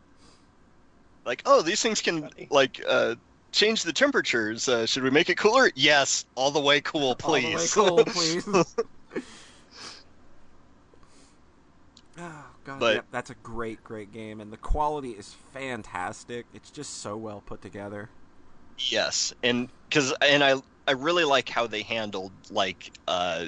[1.24, 2.48] Like, oh, these things can Funny.
[2.50, 3.14] like uh,
[3.52, 4.68] change the temperatures.
[4.68, 5.70] Uh, should we make it cooler?
[5.74, 7.76] Yes, all the way cool, please.
[7.76, 8.64] All the way cool,
[9.14, 9.24] please.
[12.18, 16.46] oh god, But- yep, that's a great, great game, and the quality is fantastic.
[16.54, 18.08] It's just so well put together.
[18.78, 20.54] Yes, and because and I
[20.88, 23.46] I really like how they handled like uh,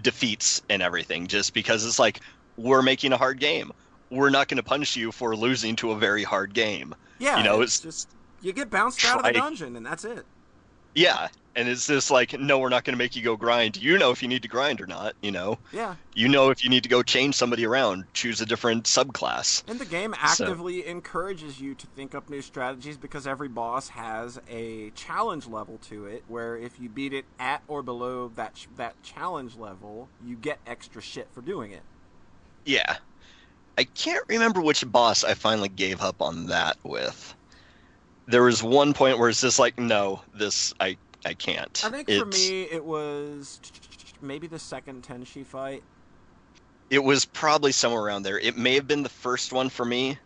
[0.00, 1.26] defeats and everything.
[1.26, 2.20] Just because it's like
[2.56, 3.72] we're making a hard game.
[4.10, 6.94] We're not going to punish you for losing to a very hard game.
[7.18, 8.08] Yeah, You know, it's, it's- just
[8.42, 10.24] you get bounced out of the dungeon, and that's it.
[10.92, 13.76] Yeah, and it's just like, no, we're not going to make you go grind.
[13.76, 15.14] You know if you need to grind or not.
[15.22, 18.46] You know, Yeah, you know if you need to go change somebody around, choose a
[18.46, 19.62] different subclass.
[19.68, 24.40] and the game actively encourages you to think up new strategies because every boss has
[24.50, 26.24] a challenge level to it.
[26.26, 31.00] Where if you beat it at or below that that challenge level, you get extra
[31.00, 31.82] shit for doing it.
[32.64, 32.96] Yeah,
[33.80, 37.34] I can't remember which boss I finally gave up on that with.
[38.26, 41.82] There was one point where it's just like, no, this I I can't.
[41.82, 43.58] I think for me, it was
[44.20, 45.82] maybe the second Tenshi fight.
[46.90, 48.38] it was probably somewhere around there.
[48.38, 50.18] It may have been the first one for me.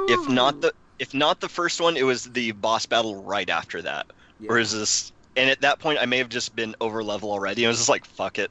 [0.00, 3.80] If not the if not the first one, it was the boss battle right after
[3.80, 4.06] that.
[4.38, 4.50] Yeah.
[4.50, 5.12] Or is this?
[5.34, 7.64] And at that point, I may have just been over level already.
[7.64, 8.50] I was just like, "Fuck it,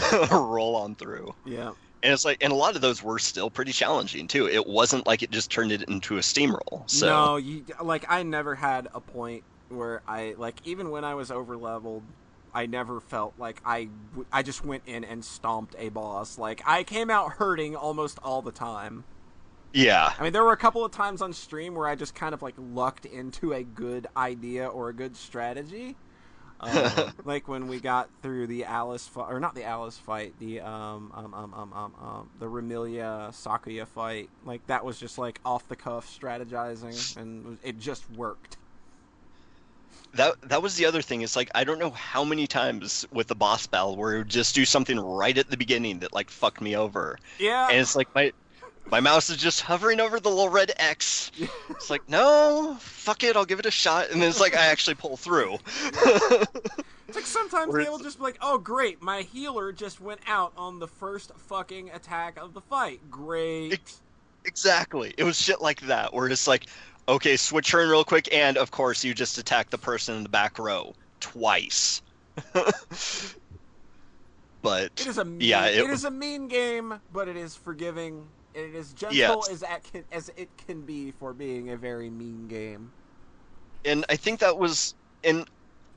[0.30, 1.72] roll on through." yeah.
[2.06, 4.46] And it's like, and a lot of those were still pretty challenging too.
[4.46, 6.88] It wasn't like it just turned it into a steamroll.
[6.88, 11.16] So No, you like I never had a point where I like even when I
[11.16, 12.04] was over leveled,
[12.54, 13.88] I never felt like I
[14.30, 16.38] I just went in and stomped a boss.
[16.38, 19.02] Like I came out hurting almost all the time.
[19.72, 22.34] yeah, I mean, there were a couple of times on stream where I just kind
[22.34, 25.96] of like lucked into a good idea or a good strategy.
[26.60, 30.60] Um, like when we got through the Alice fight, or not the Alice fight, the
[30.60, 34.30] um um um um um, um the Remilia Sakuya fight.
[34.44, 38.56] Like that was just like off the cuff strategizing, and it just worked.
[40.14, 41.22] that that was the other thing.
[41.22, 44.28] It's like I don't know how many times with the boss battle where it would
[44.28, 47.18] just do something right at the beginning that like fucked me over.
[47.38, 48.32] Yeah, and it's like my
[48.90, 51.30] my mouse is just hovering over the little red X.
[51.68, 54.66] It's like, no, fuck it, I'll give it a shot, and then it's like I
[54.66, 55.58] actually pull through.
[55.92, 60.52] it's like sometimes they will just be like, "Oh, great, my healer just went out
[60.56, 63.00] on the first fucking attack of the fight.
[63.10, 64.00] Great." Ex-
[64.46, 66.66] exactly, it was shit like that where it's like,
[67.08, 70.28] okay, switch turn real quick, and of course you just attack the person in the
[70.28, 72.00] back row twice.
[74.62, 77.54] but It is a mean, yeah, it, it is a mean game, but it is
[77.54, 78.28] forgiving.
[78.56, 79.62] And It is gentle Yes.
[79.62, 79.64] as
[80.12, 82.90] as it can be for being a very mean game.
[83.84, 85.48] and I think that was and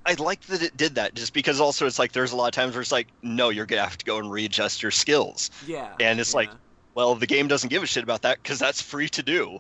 [0.06, 2.54] I liked that it did that just because also it's like there's a lot of
[2.54, 5.94] times where it's like no you're gonna have to go and readjust your skills Yeah,
[6.00, 6.50] And it's yeah, like,
[6.96, 9.60] well the game doesn't give a shit about that because that's free to do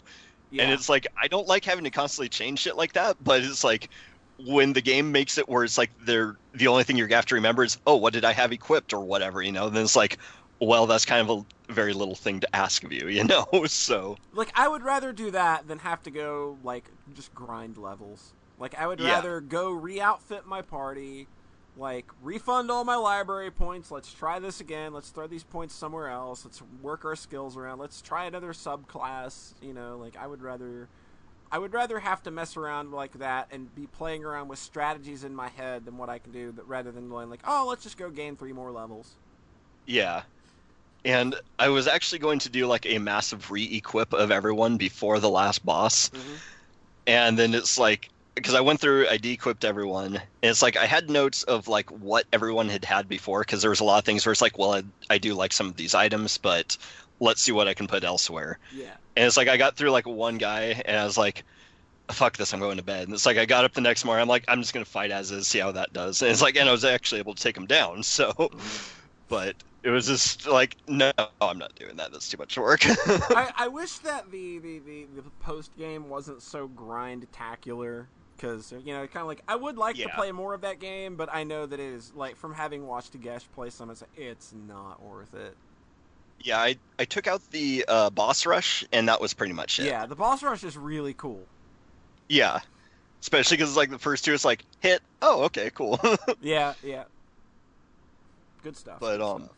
[0.51, 0.63] yeah.
[0.63, 3.63] and it's like I don't like having to constantly change shit like that but it's
[3.63, 3.89] like
[4.37, 7.25] when the game makes it where it's like they're the only thing you're gonna have
[7.27, 9.95] to remember is oh what did I have equipped or whatever you know then it's
[9.95, 10.17] like
[10.61, 14.17] well that's kind of a very little thing to ask of you you know so
[14.33, 18.33] like I would rather do that than have to go like just grind levels.
[18.59, 19.15] Like I would Yeah.
[19.15, 21.27] rather go re-outfit my party,
[21.77, 23.89] like refund all my library points.
[23.89, 24.93] Let's try this again.
[24.93, 26.45] Let's throw these points somewhere else.
[26.45, 27.79] Let's work our skills around.
[27.79, 29.53] Let's try another subclass.
[29.61, 30.89] You know, like I would rather.
[31.51, 35.23] I would rather have to mess around like that and be playing around with strategies
[35.23, 37.97] in my head than what I can do, rather than going like, oh, let's just
[37.97, 39.15] go gain three more levels.
[39.87, 40.23] Yeah.
[41.05, 45.29] And I was actually going to do like a massive re-equip of everyone before the
[45.29, 46.09] last boss.
[46.09, 46.37] Mhm.
[47.07, 50.15] And then it's like because I went through I de-equipped everyone.
[50.15, 50.21] And
[50.51, 53.79] it's like I had notes of like what everyone had had before because there was
[53.79, 55.95] a lot of things where it's like, well, I, I do like some of these
[55.95, 56.77] items, but
[57.19, 58.59] let's see what I can put elsewhere.
[58.73, 58.93] Yeah.
[59.15, 61.43] And it's like I got through like one guy and I was like
[62.11, 63.03] fuck this, I'm going to bed.
[63.03, 64.91] And it's like I got up the next morning, I'm like I'm just going to
[64.91, 66.21] fight as is, see how that does.
[66.21, 68.03] And it's like and I was actually able to take him down.
[68.03, 68.51] So
[69.29, 71.11] but it was just like no
[71.41, 72.11] i'm not doing that.
[72.11, 72.81] That's too much work.
[72.87, 78.93] I, I wish that the, the, the, the post game wasn't so grind-tacular because you
[78.93, 81.43] know kind of like I would like to play more of that game, but I
[81.43, 85.33] know that it is like from having watched Gesh play some, it's, it's not worth
[85.33, 85.57] it.
[86.39, 89.85] yeah i i took out the uh, boss rush and that was pretty much it.
[89.85, 91.49] Yeah, the boss rush is really cool.
[92.29, 92.59] yeah.
[93.21, 95.01] Especially because it's like the first two it's like hit.
[95.21, 95.99] Oh okay cool.
[96.41, 97.03] Yeah, yeah,
[98.63, 98.99] good stuff.
[98.99, 99.55] But, good um, stuff.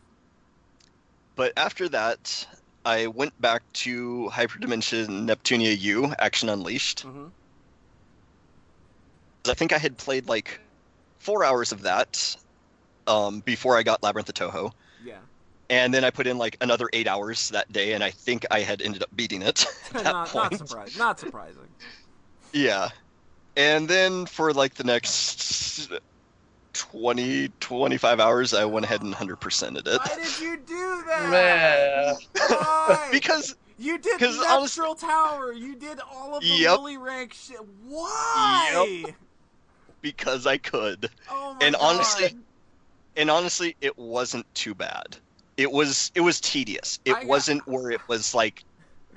[1.36, 2.46] but after that
[2.84, 7.30] i went back to hyperdimension neptunia u action unleashed Mhm.
[9.48, 10.60] i think i had played like
[11.18, 12.36] four hours of that
[13.06, 14.72] um, before i got labyrinth of touhou
[15.04, 15.18] yeah,
[15.70, 18.60] and then i put in like another eight hours that day and i think i
[18.60, 20.98] had ended up beating it not, point not surprising.
[20.98, 21.68] Not surprising.
[22.52, 22.90] Yeah.
[23.56, 25.90] And then for like the next
[26.72, 29.98] 20, 25 hours, I went ahead and 100%ed it.
[29.98, 31.30] Why did you do that?
[31.30, 32.14] Man.
[32.48, 33.08] Why?
[33.12, 35.52] because, You did 'Cause Natural honest- Tower.
[35.52, 36.78] You did all of the Yep.
[36.78, 37.58] Lily rank shit.
[37.84, 39.04] Why?
[40.00, 41.08] because I could.
[41.30, 41.82] Oh my And god.
[41.96, 42.36] honestly-
[43.16, 45.16] And honestly, it wasn't too bad.
[45.58, 46.98] It was it was tedious.
[47.04, 48.64] It I wasn't where it was like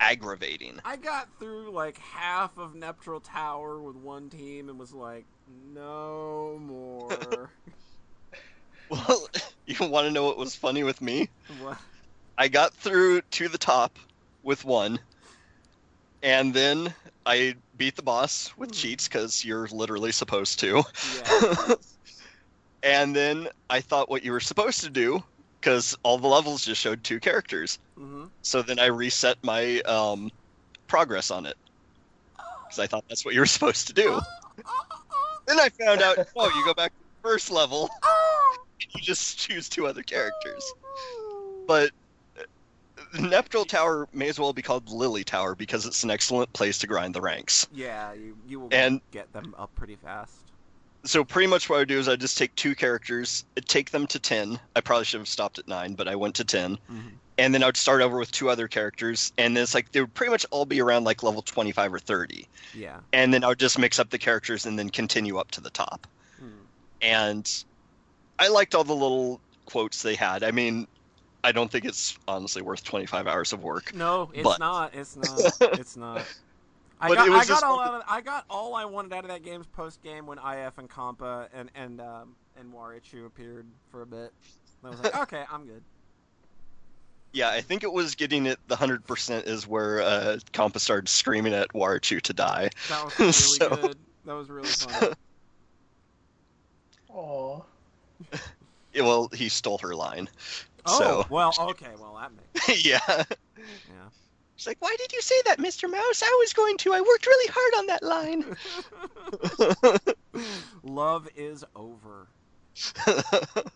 [0.00, 0.80] aggravating.
[0.84, 6.58] I got through like half of Neptral Tower with one team and was like, no
[6.60, 7.52] more.
[8.88, 9.28] Well,
[9.66, 11.28] you want to know what was funny with me?
[11.48, 11.78] What?
[12.38, 13.98] I got through to the top
[14.42, 15.00] with one,
[16.22, 16.94] and then
[17.24, 18.72] I beat the boss with Hmm.
[18.72, 20.82] cheats because you're literally supposed to.
[21.02, 21.74] Yeah.
[22.82, 25.22] and then I thought what you were supposed to do,
[25.66, 27.80] because all the levels just showed two characters.
[27.98, 30.30] hmm So then I reset my um,
[30.86, 31.56] progress on it,
[32.62, 34.20] because I thought that's what you were supposed to do.
[35.48, 39.38] Then I found out, oh, you go back to the first level, and you just
[39.40, 40.72] choose two other characters.
[41.66, 41.90] But
[42.38, 42.42] uh,
[43.18, 46.86] Neptral Tower may as well be called Lily Tower because it's an excellent place to
[46.86, 47.66] grind the ranks.
[47.74, 50.32] Yeah, you, you will And- get them up pretty fast.
[51.06, 54.18] So pretty much what I do is I just take two characters, take them to
[54.18, 54.58] ten.
[54.74, 57.00] I probably should have stopped at nine, but I went to ten, hmm
[57.38, 60.00] and then I would start over with two other characters, and then it's like they
[60.00, 63.00] would pretty much all be around like level twenty-five or thirty, Yeah.
[63.12, 65.68] and then I would just mix up the characters and then continue up to the
[65.68, 66.06] top.
[66.42, 66.48] Mm.
[67.02, 67.64] And
[68.38, 70.42] I liked all the little quotes they had.
[70.42, 70.86] I mean,
[71.44, 73.94] I don't think it's honestly worth twenty-five hours of work.
[73.94, 74.94] No, it's But- not.
[74.94, 75.52] It's not.
[75.78, 76.24] It's not.
[77.00, 79.12] I But got, it was I got all out of, I got all I wanted
[79.12, 83.26] out of that game's post game when IF and Compa and and um, and Warechu
[83.26, 84.32] appeared for a bit.
[84.84, 85.82] I was like, okay, I'm good.
[87.32, 91.08] Yeah, I think it was getting it the hundred percent is where uh, Compa started
[91.08, 92.70] screaming at Warechu to die.
[92.88, 93.96] That was really So- good.
[94.24, 95.12] That was really fun.
[97.14, 97.60] Aw.
[98.92, 100.28] Yeah, well, he stole her line.
[100.86, 104.08] Oh So well, okay, well that makes yeah, yeah.
[104.56, 106.22] She's like, "Why did you say that, Mister Mouse?
[106.22, 106.92] I was going to.
[106.92, 108.56] I worked really hard on that line."
[110.82, 112.28] Love is over.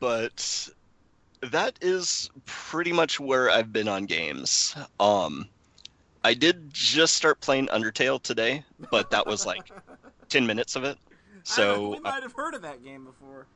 [0.00, 0.68] but
[1.50, 4.74] that is pretty much where I've been on games.
[4.98, 5.48] Um,
[6.24, 9.70] I did just start playing Undertale today, but that was like
[10.28, 10.98] ten minutes of it.
[11.44, 13.46] So we might have heard of that game before.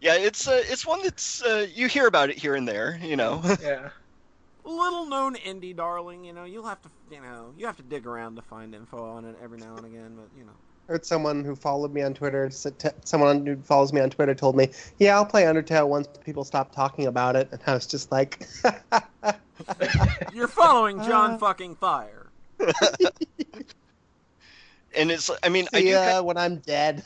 [0.00, 3.16] yeah, it's uh, it's one that's uh, you hear about it here and there, you
[3.16, 3.42] know.
[3.60, 3.90] Yeah.
[4.68, 6.44] Little known indie darling, you know.
[6.44, 9.34] You'll have to, you know, you have to dig around to find info on it
[9.42, 10.52] every now and again, but you know.
[10.88, 12.44] heard someone who followed me on Twitter.
[12.46, 16.06] s- t- Someone who follows me on Twitter told me, "Yeah, I'll play Undertale once
[16.22, 18.46] people stop talking about it." And I was just like,
[20.34, 21.38] You're following John Uh.
[21.38, 22.26] fucking Fire.
[24.94, 27.04] and it's I mean I do "Yeah, kind when I'm dead."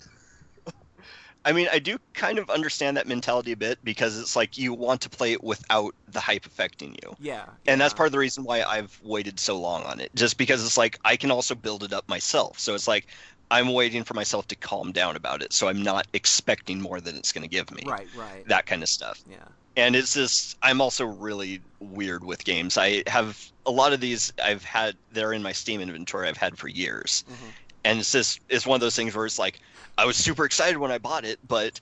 [1.44, 4.72] I mean I do kind of understand that mentality a bit because it's like you
[4.72, 7.16] want to play it without the hype affecting you.
[7.20, 7.46] Yeah.
[7.66, 10.10] And that's part of the reason why I've waited so long on it.
[10.14, 12.58] Just because it's like I can also build it up myself.
[12.58, 13.06] So it's like
[13.50, 17.16] I'm waiting for myself to calm down about it so I'm not expecting more than
[17.16, 17.82] it's going to give me.
[17.86, 18.46] Right, right.
[18.48, 19.22] That kind of stuff.
[19.30, 19.36] yeah.
[19.76, 24.30] and it's just i'm also really weird with games i have a lot of these
[24.44, 27.48] i've had they're in my steam inventory i've had for years Mhm.
[27.84, 29.60] and it's just it's one of those things where it's like
[29.98, 31.80] i was super excited when i bought it but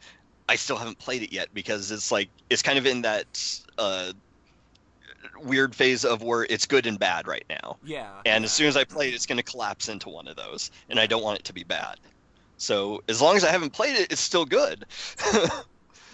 [0.48, 4.12] i still haven't played it yet because it's like it's kind of in that uh
[5.42, 8.10] weird phase of where it's good and bad right now Yeah.
[8.26, 8.46] and yeah.
[8.46, 10.98] as soon as i play it it's going to collapse into one of those and
[11.00, 11.96] i don't want it to be bad
[12.58, 14.84] so as long as i haven't played it it's still good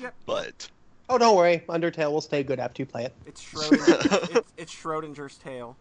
[0.00, 0.14] Yep.
[0.26, 0.68] but
[1.08, 3.14] Oh, don't worry, Undertale will stay good after you play it.
[3.26, 5.76] It's Schrodinger, it's, it's Schrodinger's tale.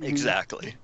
[0.00, 0.74] Exactly.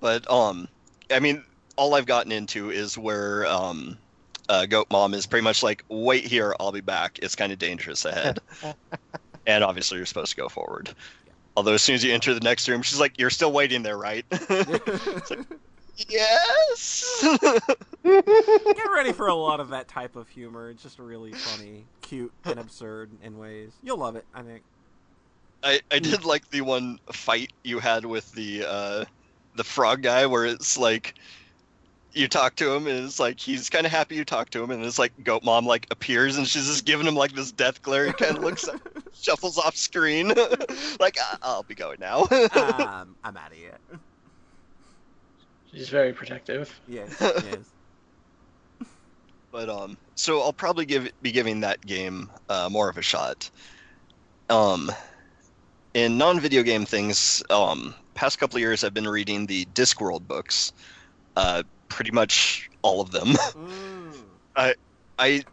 [0.00, 0.68] But um
[1.10, 1.44] I mean
[1.80, 3.96] all I've gotten into is where um
[4.50, 7.20] uh, Goat Mom is pretty much like, wait here, I'll be back.
[7.22, 8.40] It's kind of dangerous ahead.
[9.46, 10.90] and obviously, you're supposed to go forward.
[11.56, 13.96] Although, as soon as you enter the next room, she's like, you're still waiting there,
[13.96, 14.24] right?
[16.08, 17.24] yes!
[18.04, 20.68] Get ready for a lot of that type of humor.
[20.68, 23.70] It's just really funny, cute, and absurd in ways.
[23.84, 24.64] You'll love it, I think.
[25.62, 29.04] I, I did like the one fight you had with the uh,
[29.54, 31.14] the frog guy where it's like
[32.12, 34.70] you talk to him and it's like he's kind of happy you talk to him
[34.70, 37.80] and it's like goat mom like appears and she's just giving him like this death
[37.82, 38.80] glare he kind of looks up,
[39.12, 40.28] shuffles off screen
[41.00, 42.22] like "I- i'll be going now
[42.54, 43.78] um, I'm out of here.
[45.66, 46.80] She's very protective.
[46.86, 47.72] Yes, yes.
[49.52, 53.50] but um so i'll probably give be giving that game uh, more of a shot
[54.48, 54.90] um
[55.94, 60.72] in non-video game things um past couple of years i've been reading the discworld books
[61.36, 64.74] uh pretty much all of them Mm.
[65.18, 65.44] i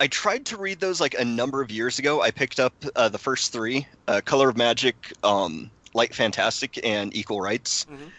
[0.00, 3.08] i tried to read those like a number of years ago i picked up uh,
[3.08, 8.10] the first three uh, color of magic um light fantastic and equal rites Mhm.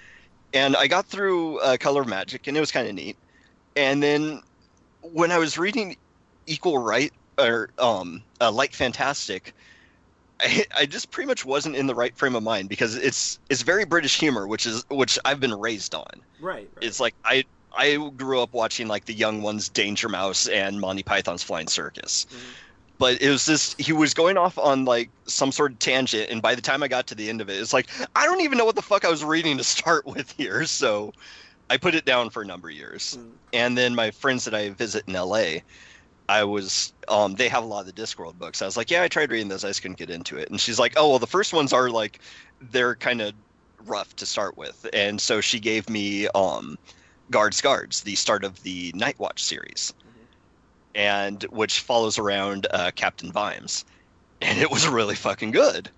[0.53, 3.17] and i got through uh, color of magic and it was kind of neat
[3.75, 4.41] and then
[5.01, 5.95] when i was reading
[6.47, 9.53] equal right or um uh, light fantastic
[10.41, 13.61] I, I just pretty much wasn't in the right frame of mind because it's it's
[13.61, 16.05] very British humor, which is which I've been raised on.
[16.41, 16.69] Right.
[16.75, 16.83] right.
[16.83, 17.45] It's like I
[17.75, 22.25] I grew up watching like the young ones, Danger Mouse and Monty Python's Flying Circus.
[22.29, 22.37] Mhm.
[22.97, 26.41] But it was this he was going off on like some sort of tangent, and
[26.41, 28.57] by the time I got to the end of it, it's like I don't even
[28.57, 30.65] know what the fuck I was reading to start with here.
[30.65, 31.13] So
[31.69, 33.17] I put it down for a number of years.
[33.19, 33.31] Mm.
[33.53, 35.59] And then my friends that I visit in LA,
[36.29, 38.61] I was um they have a lot of the Discworld books.
[38.61, 40.49] I was like, yeah, I tried reading those, I just couldn't get into it.
[40.49, 42.19] And she's like, oh well, the first ones are like
[42.71, 43.33] they're kind of
[43.85, 46.77] rough to start with, and so she gave me um
[47.31, 49.93] Guards Guards, the start of the Night Watch series,
[50.93, 53.85] and which follows around uh, Captain Vimes,
[54.41, 55.89] and it was really fucking good.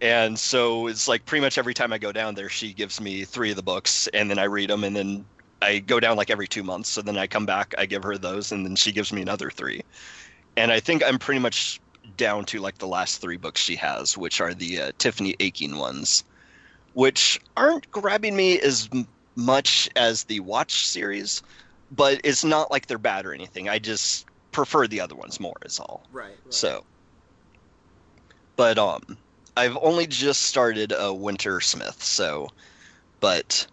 [0.00, 3.24] And so it's like pretty much every time I go down there, she gives me
[3.24, 5.24] three of the books, and then I read them, and then
[5.60, 6.88] I go down like every two months.
[6.88, 9.50] So then I come back, I give her those, and then she gives me another
[9.50, 9.82] three.
[10.56, 11.80] And I think I'm pretty much
[12.16, 15.78] down to like the last three books she has, which are the uh, Tiffany Aching
[15.78, 16.24] ones,
[16.94, 18.88] which aren't grabbing me as
[19.38, 21.42] much as the Watch series,
[21.90, 23.68] but it's not like they're bad or anything.
[23.70, 26.06] I just prefer the other ones more, is all.
[26.10, 26.30] Right.
[26.44, 26.54] right.
[26.54, 26.84] So,
[28.56, 29.00] but um,
[29.56, 32.48] I've only just started a Wintersmith, so,
[33.20, 33.66] but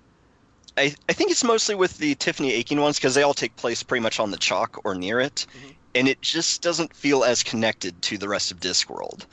[0.78, 3.84] I I think it's mostly with the Tiffany Aching ones because they all take place
[3.84, 5.78] pretty much on the chalk or near it, Mhm.
[5.96, 9.28] and it just doesn't feel as connected to the rest of Discworld.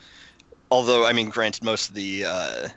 [0.70, 2.68] Although, I mean, granted, most of the uh,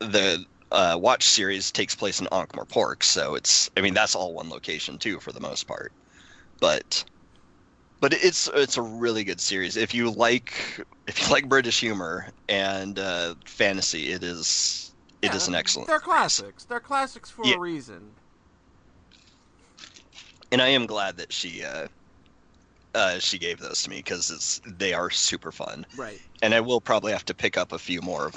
[0.00, 4.50] the uh, Watch series takes place in Ankh-Morpork, so it's I mean that's all one
[4.50, 5.92] location too for the most part,
[6.60, 7.04] but
[8.00, 12.28] but it's it's a really good series if you like if you like British humor
[12.48, 14.12] and uh, fantasy.
[14.12, 15.88] It is it is Yeah, an excellent.
[15.88, 16.64] They're classics.
[16.64, 17.56] They're classics for Yeah.
[17.56, 18.18] a reason.
[20.52, 21.88] and I am glad that she uh,
[22.94, 26.22] uh, she gave those to me because it's they are super fun, Right.
[26.42, 28.32] and I will probably have to pick up a few more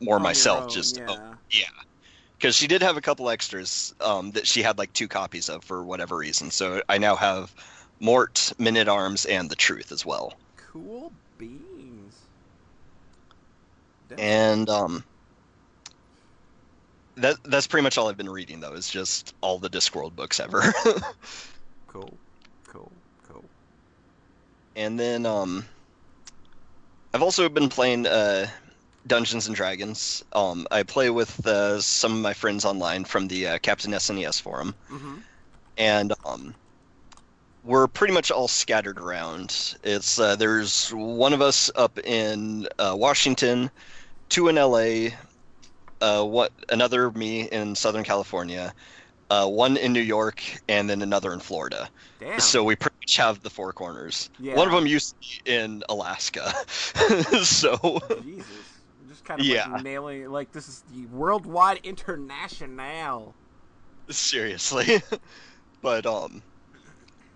[0.00, 1.64] more On myself own, just yeah.
[2.36, 5.62] because she did have a couple extras um, that she had like two copies of
[5.62, 6.50] for whatever reason.
[6.50, 7.54] So I now have
[8.00, 10.34] Mort, Men at Arms, and The Truth as well.
[10.56, 12.14] Cool beans.
[14.08, 14.18] Damn.
[14.18, 15.04] And um,
[17.16, 18.72] that that's pretty much all I've been reading though.
[18.72, 20.62] Is just all the Discworld books ever.
[21.86, 22.12] cool.
[22.66, 22.90] Cool.
[23.28, 23.44] Cool.
[24.76, 25.64] and then um,
[27.12, 28.46] I've also been playing uh,
[29.06, 30.24] Dungeons and Dragons.
[30.32, 34.40] Um, I play with uh, some of my friends online from the uh, Captain SNES
[34.40, 34.74] forum.
[34.90, 35.14] Mm-hmm.
[35.78, 36.54] and um,
[37.64, 39.76] we're pretty much all scattered around.
[39.84, 43.70] It's uh, there's one of us up in uh, Washington,
[44.28, 45.10] two in LA,
[46.00, 48.72] uh, what another me in Southern California,
[49.30, 51.88] uh, one in New York, and then another in Florida.
[52.18, 52.40] Damn.
[52.40, 54.30] So we pretty much have the four corners.
[54.38, 54.54] Yeah.
[54.56, 56.52] One of them used to be in Alaska,
[57.42, 58.46] so Jesus.
[59.20, 59.66] Just kind of Yeah.
[59.68, 63.34] like nailing like this is the worldwide international.
[64.08, 65.02] seriously
[65.82, 66.42] but um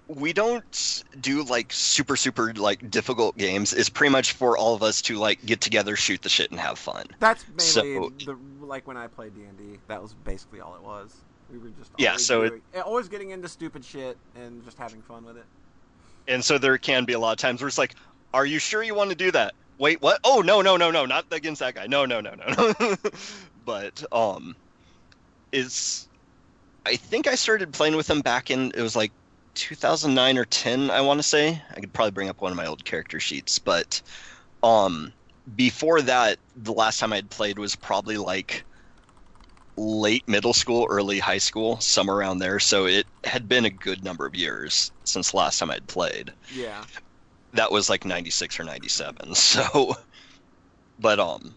[0.09, 4.82] we don't do like super super like difficult games it's pretty much for all of
[4.82, 8.39] us to like get together shoot the shit and have fun That's mainly So- the
[8.64, 9.78] like when I played D and D.
[9.89, 11.14] That was basically all it was.
[11.53, 15.24] We were just Yeah, so it- always getting into stupid shit and just having fun
[15.26, 15.45] with it.
[16.28, 17.95] and so there can be a lot of times where it's like
[18.32, 20.20] are you sure you want to do that wait what?
[20.25, 21.87] Oh no no no no not against that guy.
[21.87, 22.97] No no no no no.
[23.64, 24.55] But um
[25.53, 26.09] is
[26.85, 29.12] i think i started playing with him back in it was like
[29.55, 31.62] 2009 or 10 i want to say.
[31.70, 34.03] I could probably bring up one of my old character sheets but
[34.62, 35.14] um
[35.55, 38.64] before that the last time i'd played was probably like
[39.77, 42.61] late middle school early high school somewhere around there.
[42.61, 46.33] So it had been a good number of years since last time i'd played.
[46.55, 46.85] Yeah.
[47.55, 49.96] That was like 96 or 97 so
[51.00, 51.55] but um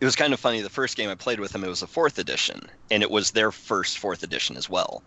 [0.00, 1.86] it was kind of funny the first game i played with him it was a
[1.86, 5.02] fourth edition and it was their first fourth edition as well.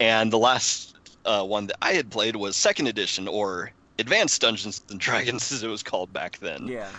[0.00, 4.82] And the last uh, one that i had played was second edition or advanced dungeons
[4.90, 6.66] and dragons as it was called back then.
[6.66, 6.90] Yeah.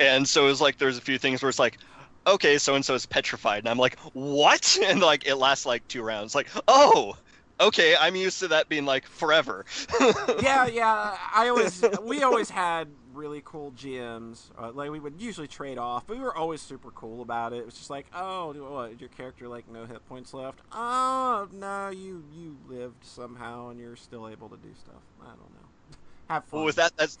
[0.00, 1.78] and so it was like there's a few things where it's like
[2.26, 4.76] okay so and so is petrified and i'm like what?
[4.84, 7.16] And like it lasts like two rounds like oh
[7.60, 9.64] okay i'm used to that being like forever
[10.42, 11.16] yeah, yeah.
[11.34, 14.50] I always we always had really cool GMs.
[14.58, 17.58] Uh, like we would usually trade off, but we were always super cool about it.
[17.58, 19.00] It was just like, oh, what?
[19.00, 20.60] Your character like no hit points left?
[20.72, 25.02] Oh no, you you lived somehow and you're still able to do stuff.
[25.22, 25.68] I don't know.
[26.28, 26.58] Have fun.
[26.58, 27.18] Well, with that, that's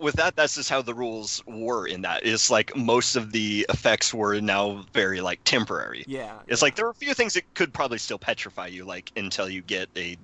[0.00, 0.36] with that.
[0.36, 2.24] That's just how the rules were in that.
[2.26, 6.04] It's like most of the effects were now very like temporary.
[6.06, 6.38] yeah.
[6.48, 9.48] It's like there are a few things that could probably still petrify you, like until
[9.48, 10.16] you get a,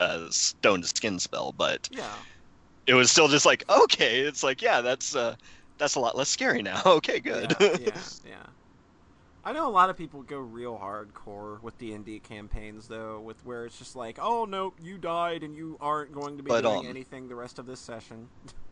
[0.00, 1.52] a stone to skin spell.
[1.56, 2.12] But Yeah.
[2.86, 4.20] it was still just like okay.
[4.20, 5.34] It's like yeah, that's uh,
[5.78, 6.82] that's a lot less scary now.
[6.86, 7.54] Okay, good.
[7.60, 7.90] Yeah, yeah,
[8.26, 8.46] yeah.
[9.44, 13.18] I know a lot of people go real hardcore with D and D campaigns, though,
[13.20, 16.48] with where it's just like, oh no, you died and you aren't going to be
[16.48, 18.28] But, doing um, anything the rest of this session.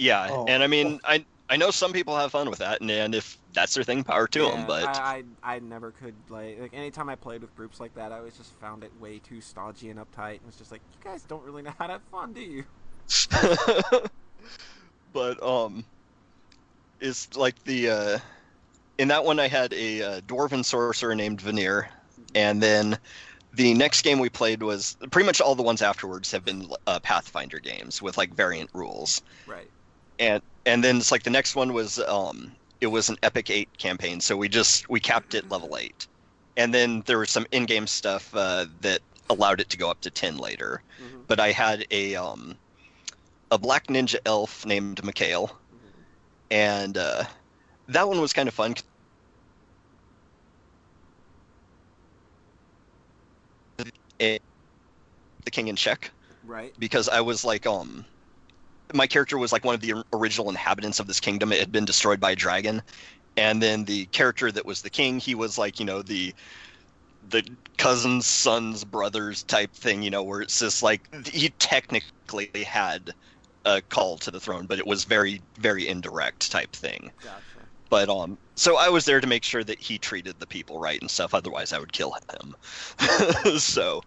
[0.00, 0.44] yeah, Oh.
[0.46, 3.38] and I mean, I I know some people have fun with that, and, and if
[3.52, 4.64] that's their thing, power to Yeah, them.
[4.66, 8.12] But I, I, I never could like like anytime I played with groups like that,
[8.12, 10.98] I always just found it way too stodgy and uptight, and it's just like, you
[11.00, 12.64] guys don't really know how to have fun, do you?
[15.12, 15.84] but um
[17.00, 18.18] it's like the uh
[18.98, 21.90] in that one i had a uh, dwarven sorcerer named veneer
[22.34, 22.98] and then
[23.52, 27.00] the next game we played was pretty much all the ones afterwards have been uh,
[27.00, 29.70] pathfinder games with like variant rules Right.
[30.20, 33.68] And and then it's like the next one was um it was an epic 8
[33.78, 36.06] campaign so we just we capped it level 8
[36.56, 39.00] and then there was some in-game stuff uh, that
[39.30, 41.26] allowed it to go up to 10 later Mhm.
[41.28, 42.58] but i had a um
[43.50, 46.06] a black ninja elf named Mikhail, Mhm.
[46.50, 47.24] and uh,
[47.88, 48.74] that one was kind of fun.
[54.18, 56.12] The king in check
[56.42, 56.74] Right.
[56.78, 58.06] because I was like, um,
[58.94, 61.52] my character was like one of the original inhabitants of this kingdom.
[61.52, 62.82] It had been destroyed by a dragon,
[63.36, 66.34] and then the character that was the king, he was like, you know, the
[67.28, 73.14] the cousins, sons, brothers type thing, you know, where it's just like he technically had
[73.64, 77.10] a call to the throne, but it was very, very indirect type thing.
[77.22, 77.40] Gotcha.
[77.88, 81.00] But um, so I was there to make sure that he treated the people right
[81.00, 81.34] and stuff.
[81.34, 82.56] Otherwise, I would kill him.
[83.58, 84.02] so,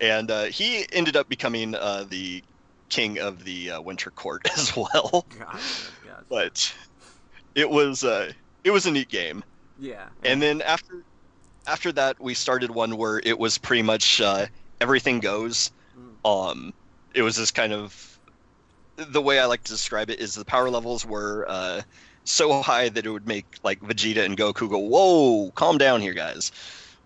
[0.00, 2.42] and uh, he ended up becoming uh, the
[2.88, 5.26] king of the uh, Winter Court as well.
[6.28, 6.74] But
[7.54, 8.32] it was uh,
[8.64, 9.44] it was a neat game.
[9.78, 10.08] yeah.
[10.24, 11.02] And then after
[11.66, 14.46] after that, we started one where it was pretty much uh,
[14.80, 15.70] everything goes.
[15.98, 16.50] Mm.
[16.50, 16.74] Um,
[17.14, 18.18] it was this kind of
[18.96, 21.82] the way I like to describe it is the power levels were uh,
[22.24, 26.14] so high that it would make like Vegeta and Goku go, "Whoa, calm down here,
[26.14, 26.52] guys."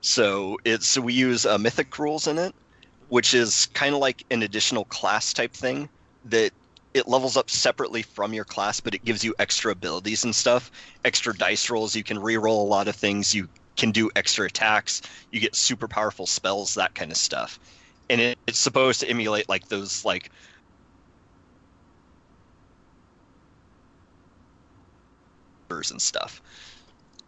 [0.00, 2.54] So it's we use uh, mythic rules in it,
[3.10, 5.88] which is kind of like an additional class type thing
[6.24, 6.52] that
[6.94, 10.70] it levels up separately from your class, but it gives you extra abilities and stuff,
[11.04, 11.94] extra dice rolls.
[11.94, 13.34] You can re-roll a lot of things.
[13.34, 15.02] You can do extra attacks.
[15.30, 17.58] You get super powerful spells, that kind of stuff.
[18.08, 20.30] And it, it's supposed to emulate like those like
[25.70, 26.42] and stuff.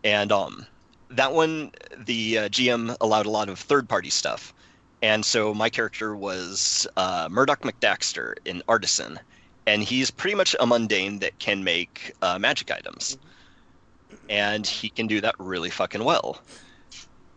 [0.05, 0.67] And um,
[1.11, 4.53] that one, the uh, GM allowed a lot of third-party stuff,
[5.03, 9.19] and so my character was uh, Murdoch McDaxter, an artisan,
[9.67, 13.19] and he's pretty much a mundane that can make uh, magic items,
[14.29, 16.41] and he can do that really fucking well.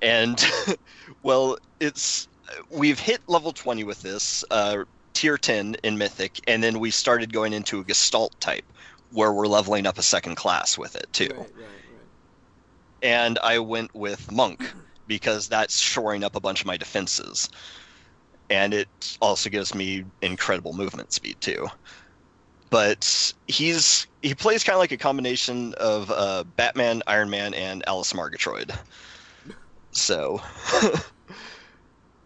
[0.01, 0.43] And
[1.23, 2.27] well, it's
[2.69, 7.33] we've hit level twenty with this uh, tier ten in Mythic, and then we started
[7.33, 8.65] going into a Gestalt type
[9.11, 12.09] where we're leveling up a second class with it too Right, right, right.
[13.01, 14.73] and I went with Monk
[15.07, 17.49] because that's shoring up a bunch of my defenses.
[18.49, 21.67] And it also gives me incredible movement speed too.
[22.69, 27.83] But he's he plays kind of like a combination of uh, Batman, Iron Man, and
[27.87, 28.75] Alice Margatroid.
[29.91, 30.41] So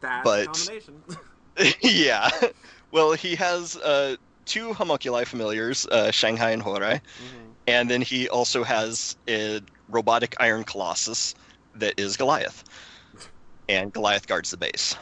[0.02, 1.04] That But- combination.
[1.82, 2.30] yeah,
[2.92, 4.16] well he has uh,
[4.46, 7.52] two homunculi familiars, uh, Shanghai and Horai, Mhm.
[7.68, 11.36] and then he also has a robotic iron colossus
[11.76, 12.64] that is Goliath,
[13.68, 14.96] and Goliath guards the base.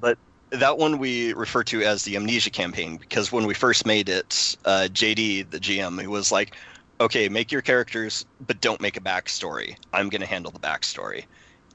[0.00, 0.18] But
[0.50, 4.56] That one we refer to as the Amnesia campaign because when we first made it,
[4.64, 6.56] uh, JD, the GM, was like,
[7.00, 9.76] "Okay, make your characters, but don't make a backstory.
[9.92, 11.24] I'm going to handle the backstory."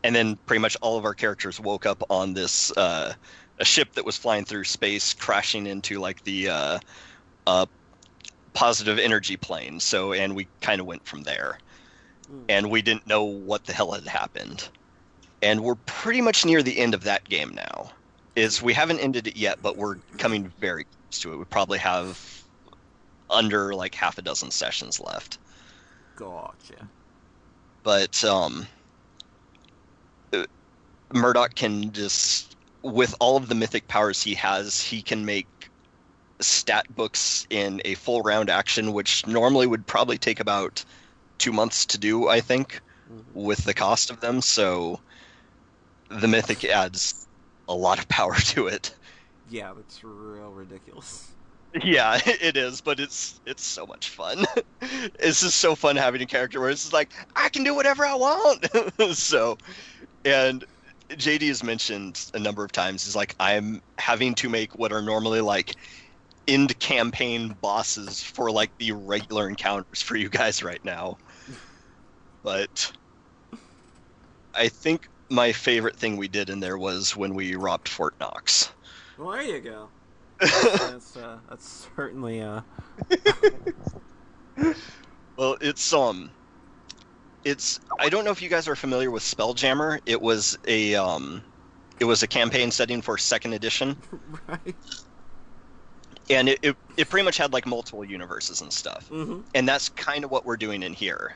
[0.03, 3.13] And then pretty much all of our characters woke up on this uh,
[3.59, 6.79] a ship that was flying through space, crashing into like the uh,
[7.45, 7.65] uh,
[8.53, 9.79] positive energy plane.
[9.79, 11.59] So, and we kind of went from there
[12.33, 12.45] Mm.
[12.49, 14.69] and we didn't know what the hell had happened.
[15.41, 17.91] And we're pretty much near the end of that game now.
[18.35, 21.37] Is we haven't ended it yet, but we're coming very close to it.
[21.37, 22.43] We probably have
[23.29, 25.37] under like half a dozen sessions left.
[26.15, 26.87] Gotcha.
[27.83, 28.65] But um
[30.31, 30.45] uh,
[31.13, 35.47] Murdoch can just with all of the mythic powers he has, he can make
[36.39, 40.83] stat books in a full round action, which normally would probably take about
[41.43, 42.81] two months to do, I think.
[43.11, 43.33] Mhm.
[43.33, 44.99] with the cost of them, so
[46.09, 47.27] the mythic adds
[47.67, 48.95] a lot of power to it.
[49.49, 51.29] Yeah, that's real ridiculous.
[51.83, 54.45] Yeah, it is, but it's it's so much fun.
[55.19, 58.05] it's just so fun having a character where it's just like I can do whatever
[58.05, 59.15] I want.
[59.17, 59.57] so,
[60.23, 60.63] and
[61.09, 65.01] JD has mentioned a number of times is like I'm having to make what are
[65.01, 65.75] normally like
[66.47, 71.17] end campaign bosses for like the regular encounters for you guys right now.
[72.43, 72.91] But
[74.53, 78.71] I think my favorite thing we did in there was when we robbed Fort Knox.
[79.17, 79.89] Well, there you go.
[80.39, 82.61] that's uh, that's certainly uh.
[85.35, 86.29] Well, it's um,
[87.43, 89.99] it's I don't know if you guys are familiar with Spelljammer.
[90.05, 91.43] It was a um,
[91.99, 93.97] it was a campaign setting for second edition,
[94.47, 94.75] right.
[96.29, 99.09] and it, it, it pretty much had like multiple universes and stuff.
[99.09, 99.41] Mm-hmm.
[99.55, 101.35] and that's kind of what we're doing in here.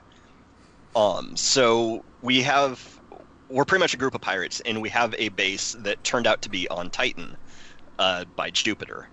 [0.97, 2.99] Um, so we have
[3.49, 6.41] we're pretty much a group of pirates, and we have a base that turned out
[6.41, 7.37] to be on Titan
[7.99, 9.07] uh, by Jupiter,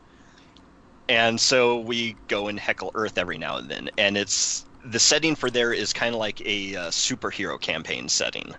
[1.08, 5.36] and so we go and heckle Earth every now and then, and it's the setting
[5.36, 8.54] for there is kind of like a uh, superhero campaign setting,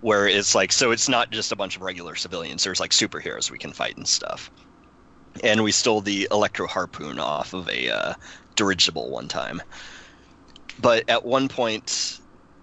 [0.00, 2.64] where it's like so it's not just a bunch of regular civilians.
[2.64, 4.50] There's like superheroes we can fight and stuff.
[5.44, 8.14] And we stole the electro harpoon off of a uh,
[8.56, 9.62] dirigible one time.
[10.80, 12.20] But at one point,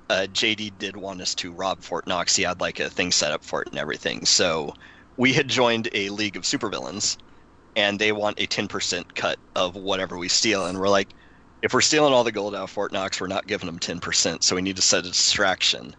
[0.10, 2.36] uh, JD did want us to rob Fort Knox.
[2.36, 4.26] He had like a thing set up for it and everything.
[4.26, 4.74] So
[5.18, 7.18] we had joined a league of supervillains,
[7.76, 10.66] and they want a 10% cut of whatever we steal.
[10.66, 11.14] And we're like,
[11.62, 14.44] if we're stealing all the gold out of Fort Knox, we're not giving them 10%.
[14.44, 15.96] So we need to set a distraction.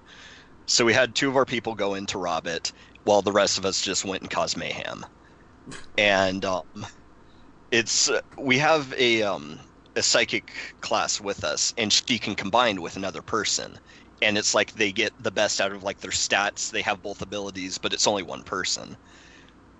[0.66, 2.72] So we had two of our people go in to rob it,
[3.04, 5.04] while the rest of us just went and caused mayhem.
[5.96, 6.62] And um,
[7.70, 9.60] it's uh, we have a um,
[9.96, 10.52] a psychic
[10.82, 13.78] class with us, and she can combine with another person.
[14.22, 16.70] And it's like they get the best out of like their stats.
[16.70, 18.96] They have both abilities, but it's only one person.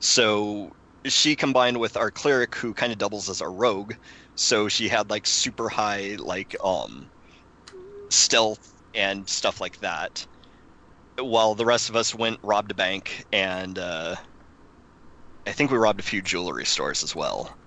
[0.01, 0.73] So
[1.07, 3.95] she combined with our cleric, who kind of doubles as a rogue.
[4.36, 7.11] So she had like super high like um
[8.11, 10.27] stealth and stuff like that.
[11.19, 14.16] While the rest of us went robbed a bank and uh,
[15.47, 17.59] I think we robbed a few jewelry stores as well.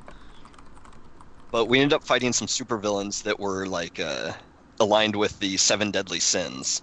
[1.52, 4.34] But we ended up fighting some supervillains that were like uh,
[4.80, 6.82] aligned with the seven deadly sins.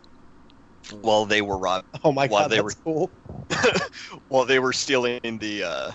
[0.90, 3.12] While they were robbed, Oh my While god, they that's cool.
[4.28, 5.92] while they were stealing the uh,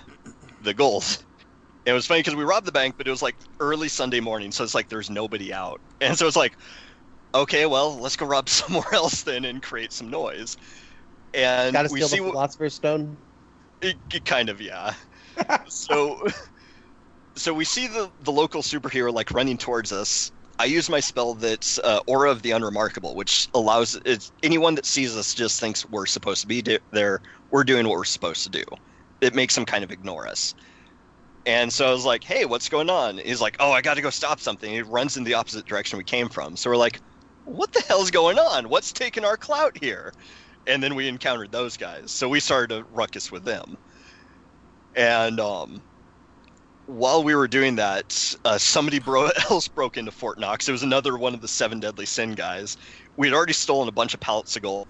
[0.60, 1.04] the gold.
[1.86, 4.52] It was funny because we robbed the bank, but it was like early Sunday morning,
[4.52, 6.56] so it's like there's nobody out, and so it's like,
[7.34, 10.56] okay, well, let's go rob somewhere else then and create some noise.
[11.34, 13.18] And Gotta we see the Philosopher's Stone.
[13.80, 14.94] it, it kind of yeah.
[15.68, 16.22] so
[17.40, 20.30] so we see the the local superhero like running towards us.
[20.58, 23.98] I use my spell that's uh, Aura of the Unremarkable, which allows
[24.42, 27.22] anyone that sees us just thinks we're supposed to be do- there.
[27.50, 28.64] We're doing what we're supposed to do.
[29.22, 30.54] It makes them kind of ignore us.
[31.46, 34.02] And so I was like, "Hey, what's going on?" He's like, "Oh, I got to
[34.02, 36.56] go stop something." He runs in the opposite direction we came from.
[36.56, 37.00] So we're like,
[37.44, 38.68] "What the hell's going on?
[38.68, 40.12] What's taking our clout here?"
[40.66, 43.76] And then we encountered those guys, so we started a ruckus with them.
[44.94, 45.82] And um,
[46.90, 50.68] while we were doing that, uh, somebody bro- else broke into Fort Knox.
[50.68, 52.76] It was another one of the seven deadly sin guys.
[53.16, 54.86] We had already stolen a bunch of pallets of gold,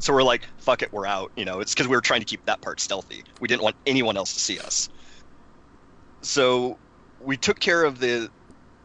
[0.00, 2.26] so we're like, "Fuck it, we're out." You know, it's because we were trying to
[2.26, 3.22] keep that part stealthy.
[3.40, 4.88] We didn't want anyone else to see us.
[6.22, 6.78] So
[7.20, 8.28] we took care of the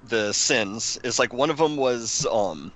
[0.04, 0.98] the sins.
[1.04, 2.72] It's like one of them was um,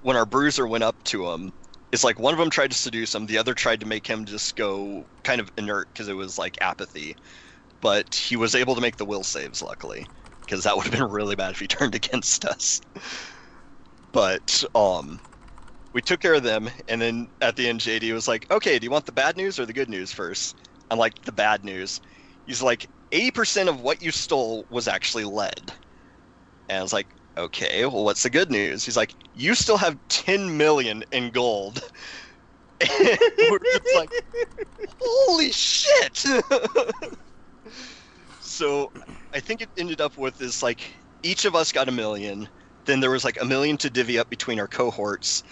[0.00, 1.52] when our bruiser went up to him.
[1.92, 4.26] It's like one of them tried to seduce him, the other tried to make him
[4.26, 7.16] just go kind of inert because it was like apathy
[7.80, 10.06] but he was able to make the will saves luckily
[10.40, 12.80] because that would have been really bad if he turned against us.
[14.12, 15.20] But um
[15.92, 18.84] we took care of them and then at the end jd was like okay do
[18.84, 20.56] you want the bad news or the good news first?
[20.90, 22.00] I'm like the bad news.
[22.46, 25.72] He's like 80% of what you stole was actually lead.
[26.68, 28.84] And i was like okay well what's the good news?
[28.84, 31.80] He's like you still have 10 million in gold.
[32.80, 34.10] We're just like
[35.00, 36.24] holy shit
[38.58, 38.88] so
[39.34, 42.48] I think it ended up with this like each of us got a million.
[42.86, 45.42] Then there was like a million to divvy up between our cohorts,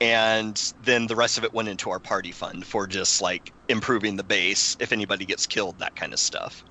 [0.00, 4.16] and then the rest of it went into our party fund for just like improving
[4.16, 6.64] the base if anybody gets killed, that kind of stuff.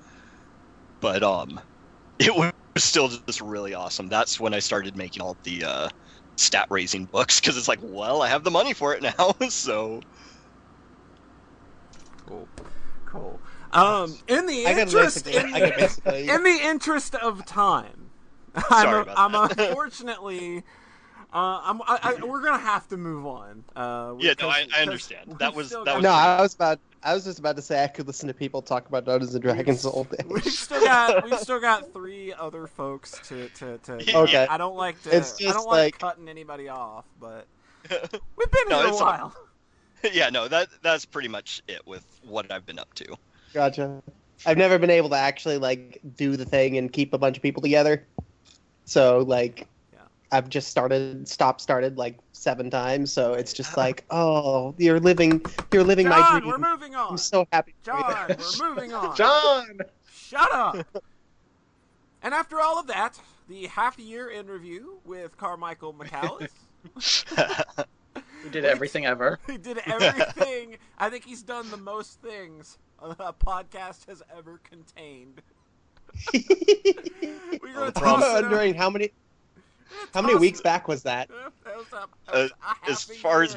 [1.00, 1.60] But um,
[2.20, 4.08] it was still just really awesome.
[4.08, 5.90] That's when I started making all the uh,
[6.36, 10.00] stat raising books because it's like, well, I have the money for it now, so
[12.26, 12.48] Cool.
[13.06, 13.42] Cool.
[13.72, 16.28] Um, in the I interest, basically, in, I basically.
[16.28, 18.10] in the interest of time,
[18.68, 19.60] Sorry I'm, about I'm that.
[19.68, 20.64] unfortunately.
[21.32, 23.62] Uh, I'm, I, I, we're gonna have to move on.
[23.76, 25.36] Uh, Yeah, no, I- I understand.
[25.38, 26.80] That was- that was- no, I was about.
[27.04, 29.42] I was just about to say I could listen to people talk about Dungeons and
[29.42, 30.18] Dragons all day.
[30.26, 34.46] We've still got we've still got three other folks to to, to Okay.
[34.50, 37.46] I don't like to It's I just don't like, like- cutting anybody off, but
[37.90, 39.36] we've been No, here a it's all- while.
[40.12, 43.16] yeah, no, that that's pretty much it with what I've been up to.
[43.52, 44.02] Gotcha.
[44.46, 47.42] I've never been able to actually like do the thing and keep a bunch of
[47.42, 48.04] people together.
[48.84, 49.98] So like, Yeah.
[50.32, 53.12] I've just started, stop, started like seven times.
[53.12, 56.50] So it's just like, oh, you're living, you're living my John, dream.
[56.52, 57.10] we're moving on.
[57.12, 57.74] I'm so happy.
[57.82, 59.14] John, we're moving on.
[59.16, 59.78] John.
[60.12, 60.86] Shut up.
[62.22, 63.18] and after all of that,
[63.48, 66.50] the half year in review with Carmichael McCallis.
[68.42, 69.38] Who did everything ever?
[69.46, 70.76] he did everything.
[70.98, 75.40] I think he's done the most things a podcast has ever contained.
[76.34, 79.10] We're gonna I'm wondering how many,
[80.12, 81.28] how many weeks back was that?
[81.64, 82.50] That was a- that Uh, was
[82.86, 83.56] a as a far as-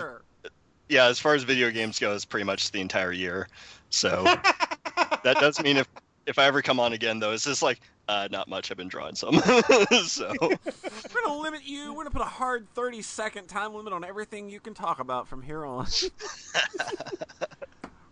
[0.90, 3.48] yeah, as far as video games go, it's pretty much the entire year.
[3.90, 4.24] So
[5.24, 5.88] that does mean if
[6.26, 8.70] if I ever come on again, though, it's just like uh, not much.
[8.72, 9.36] I've been drawing some.
[10.06, 11.92] so We're gonna limit you.
[11.94, 15.28] We're gonna put a hard thirty second time limit on everything you can talk about
[15.28, 15.88] from here on.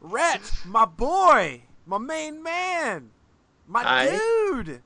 [0.01, 3.09] Rhett, my boy, my main man,
[3.67, 4.09] my Hi.
[4.17, 4.81] dude.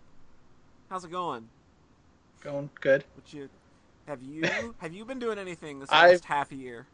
[0.90, 1.48] How's it going?
[2.42, 3.04] Going good.
[3.16, 3.50] What you
[4.08, 4.44] have you
[4.80, 6.86] have you been doing anything this I've- last half a year?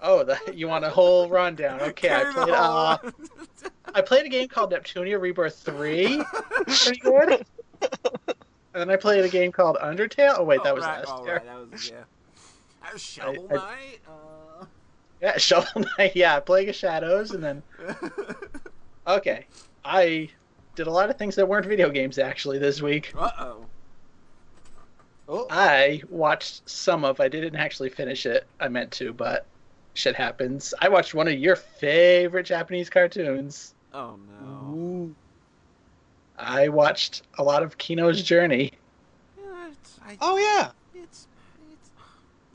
[0.00, 1.80] Oh, the, you want a whole rundown?
[1.80, 2.50] Okay, I Carry the played.
[2.54, 3.12] Uh, whole-
[3.94, 6.22] I played a game called Neptunia Rebirth Three.
[6.66, 7.46] Pretty good.
[7.80, 10.36] And then I played a game called Undertale.
[10.38, 11.36] Oh wait, that was right, last oh, year.
[11.36, 11.96] right, that was yeah.
[12.82, 14.00] That was Shovel I- Knight.
[14.06, 14.64] Uh...
[15.20, 16.12] Yeah, Shovel Knight.
[16.14, 17.62] Yeah, Plague of Shadows, and then
[19.06, 19.46] okay,
[19.84, 20.28] I
[20.74, 23.12] did a lot of things that weren't video games actually this week.
[23.16, 23.66] uh oh.
[25.30, 27.20] Oh, I watched some of.
[27.20, 28.46] I didn't actually finish it.
[28.60, 29.44] I meant to, but
[29.92, 30.72] shit happens.
[30.80, 33.74] I watched one of your favorite Japanese cartoons.
[33.98, 34.74] Oh no.
[34.76, 35.14] Ooh.
[36.38, 38.70] I watched a lot of Kino's Journey.
[39.36, 39.70] Yeah,
[40.06, 40.70] I, oh yeah.
[40.94, 41.26] it's,
[41.72, 41.90] it's,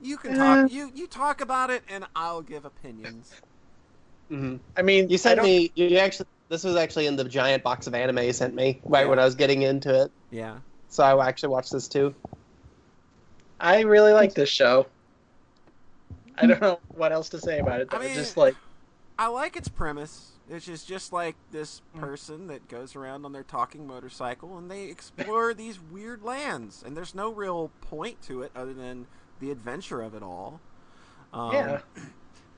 [0.02, 0.62] you can Uh.
[0.62, 0.72] talk.
[0.72, 3.42] You you talk about it, and I'll give opinions.
[4.30, 5.70] hmm I mean, You I sent me.
[5.76, 6.28] You you actually.
[6.48, 9.10] This was actually in the giant box of anime you sent me right Yeah.
[9.10, 10.12] when I was getting into it.
[10.32, 10.60] Yeah.
[10.88, 12.14] So I actually watched this too.
[13.60, 14.86] I really like this show.
[16.38, 17.90] I don't know what else to say about it.
[17.92, 18.56] I mean- just like
[19.20, 20.33] I like its premise.
[20.50, 22.02] It's just just like this mm.
[22.02, 26.98] person that goes around on their talking motorcycle and they explore these weird lands, and
[26.98, 29.08] there's no real point to it other than
[29.40, 30.60] the adventure of it all.
[31.34, 31.80] Um, yeah,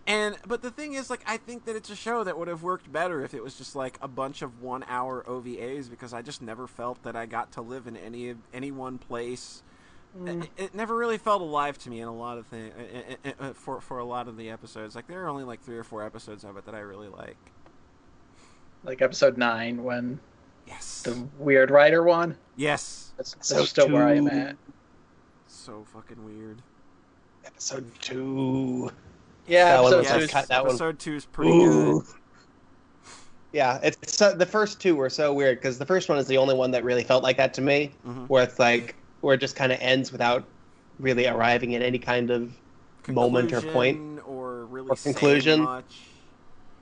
[0.07, 2.61] And but the thing is, like, I think that it's a show that would have
[2.61, 6.41] worked better if it was just like a bunch of one-hour OVAs because I just
[6.41, 9.63] never felt that I got to live in any of any one place.
[10.17, 10.43] Mm.
[10.43, 13.31] It, it never really felt alive to me in a lot of things uh, uh,
[13.39, 14.95] uh, for for a lot of the episodes.
[14.95, 17.37] Like there are only like three or four episodes of it that I really like.
[18.85, 20.19] Like episode nine when
[20.67, 21.01] Yes.
[21.03, 22.37] the weird writer one.
[22.55, 23.11] Yes.
[23.17, 24.55] That's, that's So still where I am at.
[25.47, 26.61] So fucking weird.
[27.45, 28.91] Episode two.
[29.47, 31.99] Yeah, That one episode was two like is- cut- that one- two is pretty Ooh.
[32.01, 32.03] good.
[33.53, 36.37] Yeah, it's so, the first two were so weird because the first one is the
[36.37, 38.27] only one that really felt like that to me, Mhm.
[38.27, 40.43] where it's like where it just kind of ends without
[40.99, 42.51] really arriving at any kind of
[43.07, 44.19] moment or point.
[44.27, 45.61] Or really Or conclusion.
[45.61, 46.01] much.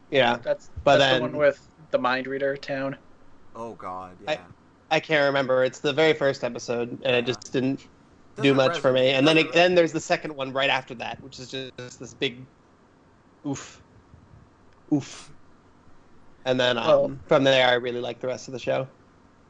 [0.09, 1.59] Yeah, That's But that's then- the one with
[1.93, 2.97] the mind reader town.
[3.55, 4.39] Oh God, I- yeah.
[4.91, 5.63] I can't remember.
[5.63, 7.87] It's the very first episode, and it just didn't
[8.35, 9.01] do Doesn't much for me.
[9.11, 9.13] resonate.
[9.13, 12.13] And then it, then there's the second one right after that, which is just this
[12.13, 12.37] big
[13.47, 13.81] oof,
[14.91, 15.31] oof.
[16.45, 18.87] And then um, Well- from there, I really like the rest of the show.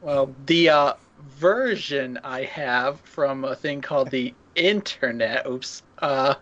[0.00, 0.92] Well, the uh,
[1.38, 6.34] version I have from a thing called the internet, oops, uh,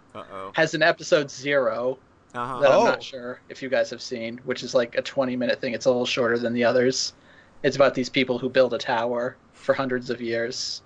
[0.55, 1.99] has an episode zero
[2.35, 2.61] Uh huh.
[2.61, 2.85] that I'm Oh.
[2.85, 5.75] not sure if you guys have seen, which is like a 20 minute thing.
[5.75, 7.13] It's a little shorter than the others.
[7.63, 10.83] It's about these people who build a tower for hundreds of years,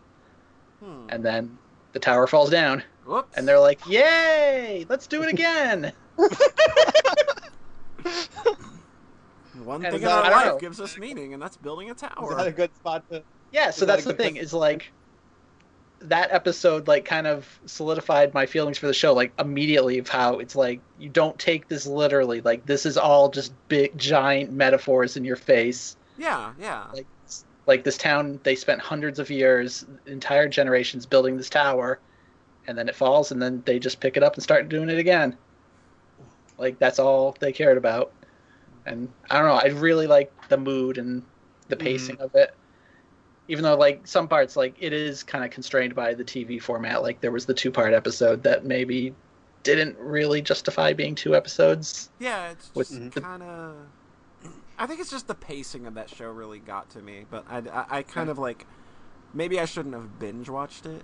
[0.81, 1.06] Hmm.
[1.09, 1.56] and then
[1.93, 3.36] the tower falls down, Whoops.
[3.36, 4.85] and they're like, "Yay!
[4.89, 5.93] Let's do it again!"
[9.64, 10.59] one and thing in our life know.
[10.59, 12.51] gives us meaning, and that's building a Is that a tower.
[12.52, 13.23] good spot to?
[13.52, 14.93] Yeah, so that's a the thing place- is like
[16.08, 20.38] that episode like kind of solidified my feelings for the show like immediately of how
[20.38, 22.40] it's like you don't take this literally.
[22.40, 25.96] Like this is all just big giant metaphors in your face.
[26.18, 26.84] Yeah, yeah.
[26.92, 27.06] like
[27.66, 31.98] like this town they spent hundreds of years entire generations building this tower
[32.68, 34.98] and then it falls and then they just pick it up and start doing it
[34.98, 35.36] again.
[36.58, 38.12] Like that's all they cared about.
[38.86, 41.22] And i don't know i really like the mood and
[41.68, 41.84] the mm-hmm.
[41.84, 42.54] pacing of it
[43.48, 47.02] even though like some parts like it is kind of constrained by the tv format
[47.02, 49.14] like there was the two part episode that maybe
[49.62, 53.77] didn't really justify being two episodes Yeah, it's just kind of.
[54.78, 57.59] I think it's just the pacing of that show really got to me, but I,
[57.59, 58.66] I, I kind of like.
[59.35, 61.02] Maybe I shouldn't have binge watched it.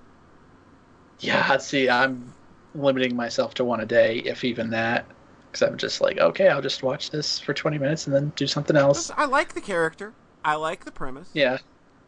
[1.21, 2.33] yeah see i'm
[2.75, 5.05] limiting myself to one a day if even that
[5.51, 8.47] because I'm just like, okay, I'll just watch this for 20 minutes and then do
[8.47, 9.11] something else.
[9.11, 10.15] I like the character.
[10.43, 11.29] I like the premise.
[11.35, 11.59] Yeah,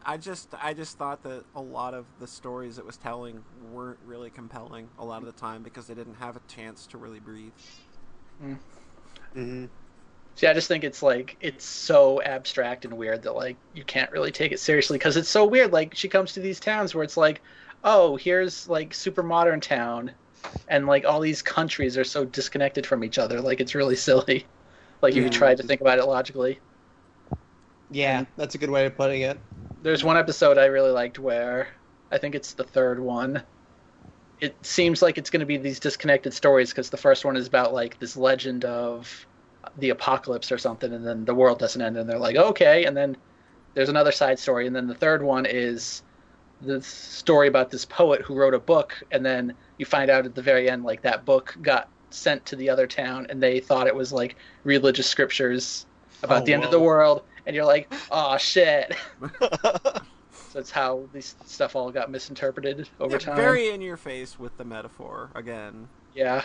[0.05, 3.99] I just I just thought that a lot of the stories it was telling weren't
[4.01, 7.19] really compelling a lot of the time because they didn't have a chance to really
[7.19, 7.53] breathe.
[9.33, 9.65] hmm
[10.35, 14.11] See, I just think it's like it's so abstract and weird that like you can't
[14.11, 15.71] really take it seriously because it's so weird.
[15.73, 17.41] Like she comes to these towns where it's like,
[17.83, 20.15] oh, here's like super modern town,
[20.69, 23.41] and like all these countries are so disconnected from each other.
[23.41, 24.49] Like it's really silly.
[25.01, 25.31] Like if you Yeah.
[25.31, 26.61] try to think about it logically.
[27.89, 29.39] Yeah, that's a good way of putting it.
[29.85, 31.67] There's one episode I really liked where
[32.11, 33.43] I think it's the third one.
[34.41, 37.45] It seems like it's going to be these disconnected stories because the first one is
[37.45, 39.27] about like this legend of
[39.77, 42.97] the apocalypse or something, and then the world doesn't end, and they're like, okay, and
[42.97, 43.15] then
[43.75, 46.01] there's another side story, and then the third one is
[46.61, 50.33] the story about this poet who wrote a book, and then you find out at
[50.33, 53.85] the very end, like that book got sent to the other town, and they thought
[53.85, 55.85] it was like religious scriptures
[56.23, 58.95] about Oh, the end of the world, and you're like, oh shit.
[60.51, 63.35] So it's how these stuff all got misinterpreted over Yeah, time.
[63.35, 65.85] very in your face with the metaphor again.
[66.13, 66.43] Yeah.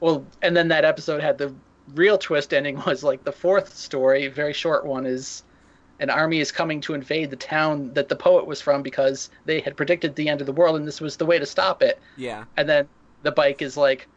[0.00, 1.54] Well, and then that episode had the
[1.94, 5.42] real twist ending was like the fourth story, very short one, is
[5.98, 9.60] an army is coming to invade the town that the poet was from because they
[9.60, 11.98] had predicted the end of the world and this was the way to stop it.
[12.18, 12.44] Yeah.
[12.58, 12.86] And then
[13.22, 14.08] the bike is like,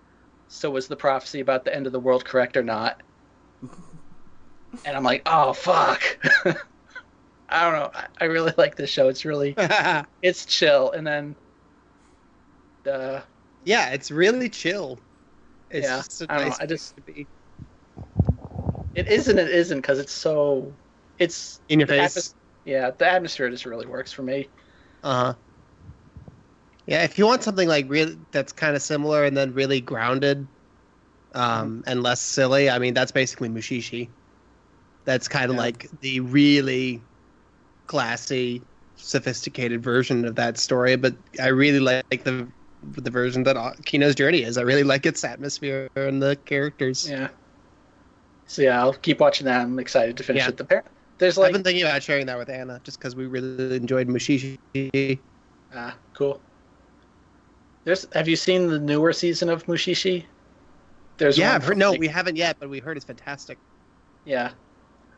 [0.50, 3.02] so was the prophecy about the end of the world correct or not?
[4.86, 6.02] And I'm like, oh fuck.
[7.50, 7.92] I don't know.
[7.94, 9.10] I, I really like this show.
[9.10, 9.58] It's really
[10.24, 11.38] it's chill and then
[12.86, 13.22] uh
[13.62, 15.00] yeah, it's really chill.
[15.70, 16.60] It's yeah, just a I don't nice know.
[16.60, 16.96] I just
[18.94, 19.38] it isn't.
[19.40, 20.78] It isn't because it's so
[21.18, 22.24] it's in your face.
[22.24, 22.36] atmos-
[22.66, 24.50] yeah the atmosphere just really works for me
[25.04, 25.44] Uh huh.
[26.86, 30.50] Yeah, if you want something like really that's kind of similar and then really grounded,
[31.34, 34.14] um, and less silly, I mean that's basically Mushishi.
[35.06, 35.62] That's kind of Yeah.
[35.62, 37.02] like the really
[37.88, 38.62] classy,
[38.96, 40.96] sophisticated version of that story.
[40.96, 42.48] But I really like the
[42.84, 43.56] the version that
[43.86, 44.58] Kino's Journey is.
[44.58, 47.10] I really like its atmosphere and the characters.
[47.10, 47.30] yeah
[48.46, 50.50] so yeah i'll keep watching that i'm excited to finish Yeah.
[50.50, 50.84] it the pair
[51.18, 54.58] there's I've been thinking about sharing that with Anna just because we really enjoyed Mushishi.
[55.74, 56.42] ah cool
[57.86, 60.26] there's have you seen the newer season of mushishi
[61.18, 63.58] there's yeah, one heard, no, we haven't yet, but we heard it's fantastic.
[64.26, 64.52] yeah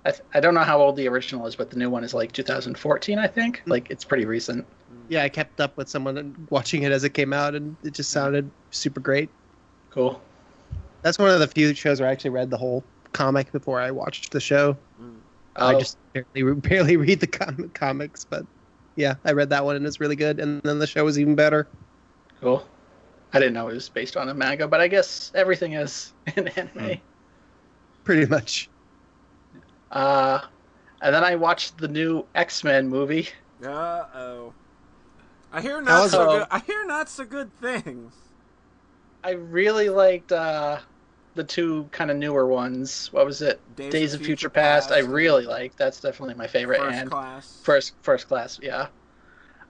[0.05, 2.13] I, th- I don't know how old the original is but the new one is
[2.13, 3.71] like 2014 i think Hmm.
[3.71, 5.01] like it's pretty recent hmm.
[5.07, 8.11] Yeah, I kept up with someone watching it as it came out, and it just
[8.11, 9.29] sounded super great.
[9.89, 10.21] cool
[11.03, 13.91] That's one of the few shows where I actually read the whole comic before I
[13.91, 14.77] watched the show.
[14.97, 15.19] Hmm.
[15.55, 18.45] I Oh, just barely, barely read the com- comics, but
[18.95, 20.39] yeah, I read that one and it's really good.
[20.39, 21.69] And then the show was even better.
[22.39, 22.67] cool
[23.33, 26.47] i didn't know it was based on a manga but i guess everything is in
[26.49, 26.93] anime hmm.
[28.03, 28.69] Pretty much.
[29.91, 30.39] Uh,
[31.01, 33.29] and then I watched the new X Men movie.
[33.63, 34.53] Uh oh.
[35.51, 36.47] I hear not so good.
[36.51, 38.13] I hear not so good things.
[39.23, 40.79] I really liked uh,
[41.35, 43.11] the two kind of newer ones.
[43.13, 43.59] What was it?
[43.75, 44.91] Days, of Future, Past.
[44.91, 45.77] I really liked.
[45.77, 46.79] That's definitely my favorite.
[46.79, 47.59] First and class.
[47.63, 48.87] first first class, yeah.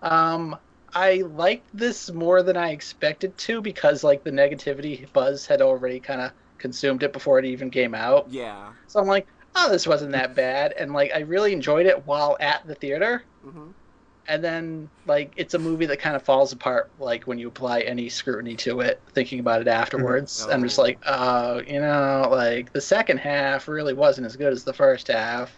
[0.02, 0.58] Um,
[0.94, 6.00] I liked this more than I expected to because like the negativity buzz had already
[6.00, 8.28] kind of consumed it before it even came out.
[8.30, 8.72] Yeah.
[8.88, 12.38] So I'm like, oh, this wasn't that bad, and like I really enjoyed it while
[12.40, 13.24] at the theater.
[13.44, 13.68] hmm
[14.28, 17.82] and then like it's a movie that kind of falls apart like when you apply
[17.82, 20.52] any scrutiny to it thinking about it afterwards Mhm.
[20.56, 24.64] i'm just like oh you know like the second half really wasn't as good as
[24.64, 25.52] the first half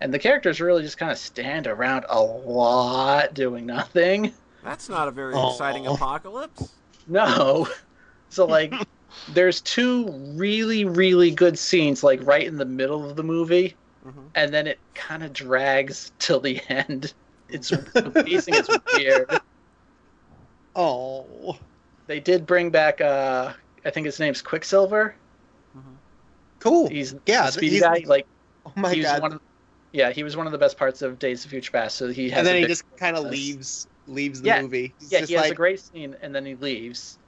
[0.00, 4.32] and the characters really just kind of stand around a lot doing nothing
[4.62, 5.50] That's not a very Aw.
[5.50, 6.74] exciting apocalypse.
[7.08, 7.66] no
[8.28, 8.72] so like
[9.32, 14.26] there's two really really good scenes like right in the middle of the movie hmm
[14.34, 17.12] and then it kind of drags till the end
[17.48, 19.40] it's the pacing is weird
[20.74, 21.58] Oh,
[22.06, 25.16] They did bring back, uh, I think his name's Quicksilver.
[26.60, 26.88] cool.
[26.88, 28.02] He's Yeah, speedy he's- guy.
[28.06, 28.26] Like
[28.66, 29.22] Oh my god.
[29.22, 29.40] one of,
[29.92, 31.96] yeah, he was one of the best parts of Days of Future Past.
[31.96, 34.94] So he has and then he just kind of leaves leaves the Yeah, movie.
[34.98, 37.18] He's yeah, just he has like a great scene, and then he leaves.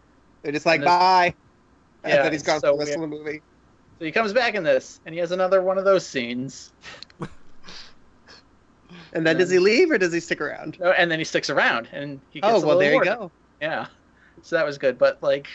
[0.43, 1.35] they're just like bye.
[2.09, 3.13] Yeah, and then he's it's gone so for the rest weird.
[3.13, 3.43] of the movie.
[3.99, 6.73] So he comes back in this, and he has another one of those scenes.
[9.13, 9.41] And then Yeah.
[9.41, 10.79] does he leave or does he stick around?
[10.81, 12.97] No, and then he sticks around, and he gets Oh a well, little there you
[12.97, 13.31] more- go.
[13.61, 13.87] Yeah,
[14.43, 14.99] so that was good.
[14.99, 15.47] But like,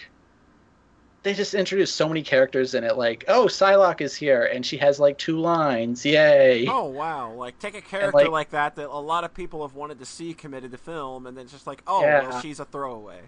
[1.23, 2.97] they just introduced so many characters in it.
[2.97, 6.05] Like, oh, Psylocke is here, and she has like two lines.
[6.05, 6.67] Yay!
[6.67, 7.31] Oh wow!
[7.31, 10.05] Like take a character like- like, that that a lot of people have wanted to
[10.05, 12.27] see committed to film, and then it's just like, oh Yeah.
[12.27, 13.21] well, she's a throwaway.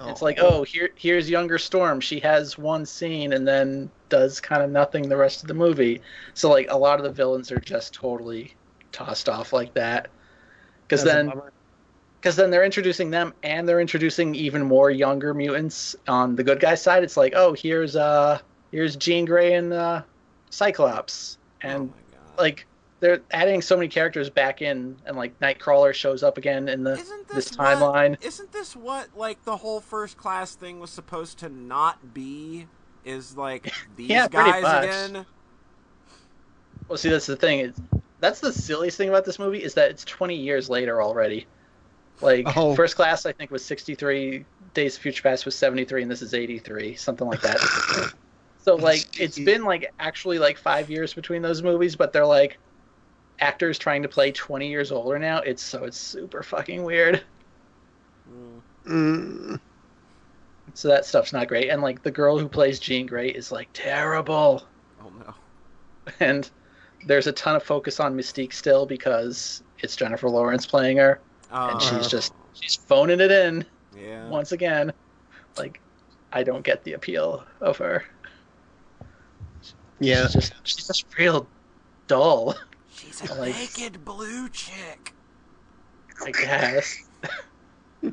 [0.00, 2.00] It's like, oh, here here's younger Storm.
[2.00, 6.02] She has one scene and then does kind of nothing the rest of the movie.
[6.34, 8.54] So like a lot of the villains are just totally
[8.92, 10.08] tossed off like that.
[10.82, 11.32] Because then
[12.20, 16.60] because then they're introducing them and they're introducing even more younger mutants on the good
[16.60, 17.02] guy side.
[17.02, 18.38] It's like, oh, here's uh
[18.72, 20.02] here's Jean Grey and uh,
[20.50, 22.38] Cyclops, oh and my god.
[22.38, 22.66] like
[23.00, 26.92] they're adding so many characters back in, and like Nightcrawler shows up again in the
[26.92, 28.16] Isn't this this, timeline.
[28.24, 32.66] isn't this what like the whole first class thing was supposed to not be?
[33.04, 35.26] Is like these Yeah, guys again?
[36.88, 37.60] Well, see, that's the thing.
[37.60, 37.80] It's,
[38.20, 41.46] that's the silliest thing about this movie is that it's 20 years later already.
[42.20, 42.74] Like Oh.
[42.74, 44.44] First Class, I think was 63.
[44.72, 47.58] Days of Future Past was 73, and this is 83, something like that.
[48.62, 52.58] so like, it's been like actually like five years between those movies, but they're like
[53.40, 55.38] actors trying to play 20 years older now.
[55.38, 57.22] It's so it's super fucking weird.
[58.86, 59.60] Mm.
[60.74, 61.68] So that stuff's not great.
[61.68, 64.66] And like the girl who plays Jean Grey is like terrible.
[65.02, 65.34] Oh no.
[66.20, 66.50] and
[67.06, 71.80] there's a ton of focus on Mystique still because it's Jennifer Lawrence playing her, and
[71.80, 73.64] she's just she's phoning it in
[73.96, 74.28] yeah.
[74.28, 74.92] once again.
[75.56, 75.80] Like,
[76.32, 78.04] I don't get the appeal of her.
[80.00, 80.24] Yeah.
[80.24, 81.46] She's just she's just real
[82.06, 82.54] dull,
[82.96, 85.12] She's a like- naked blue chick.
[86.24, 87.04] I guess.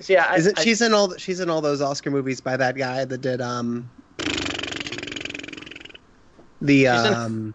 [0.00, 0.58] So, yeah, I, Is it?
[0.58, 1.06] I- She's in all.
[1.08, 3.88] the- She's in all those Oscar movies by that guy that did um.
[6.60, 7.54] The She's in- um.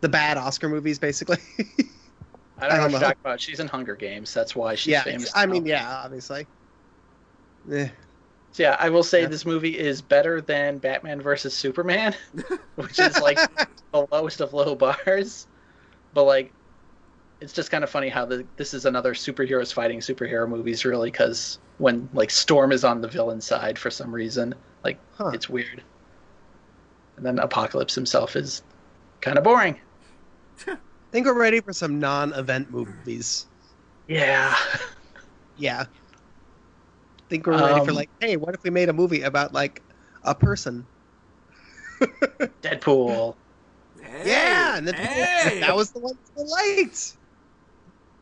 [0.00, 1.38] The bad Oscar movies, basically.
[1.58, 1.84] I don't know
[2.60, 2.98] I what don't you're know.
[3.00, 3.40] talking about.
[3.40, 4.32] She's in Hunger Games.
[4.32, 5.32] That's why she's yeah, famous.
[5.34, 5.52] I now.
[5.52, 6.46] mean, yeah, obviously.
[7.72, 7.88] Eh.
[8.54, 12.14] So, yeah, I will say this movie is better than Batman versus Superman,
[12.76, 13.36] which is like
[13.92, 15.48] the lowest of low bars.
[16.12, 16.52] But like,
[17.40, 21.10] it's just kind of funny how the, this is another superheroes fighting superhero movies, really,
[21.10, 24.54] because when like Storm is on the villain side for some reason,
[24.84, 25.32] like Huh.
[25.34, 25.82] it's weird.
[27.16, 28.62] And then Apocalypse himself is
[29.20, 29.80] kind of boring.
[30.68, 30.76] I
[31.10, 33.46] think we're ready for some non-event movies.
[34.06, 34.54] Yeah.
[35.56, 35.86] Yeah.
[37.34, 39.52] I think we're ready for Um, like, hey, what if we made a movie about
[39.52, 39.82] like
[40.22, 40.86] a person?
[42.62, 43.36] Deadpool.
[44.00, 45.60] Hey, yeah, and then people, hey!
[45.60, 47.16] that was the one people liked.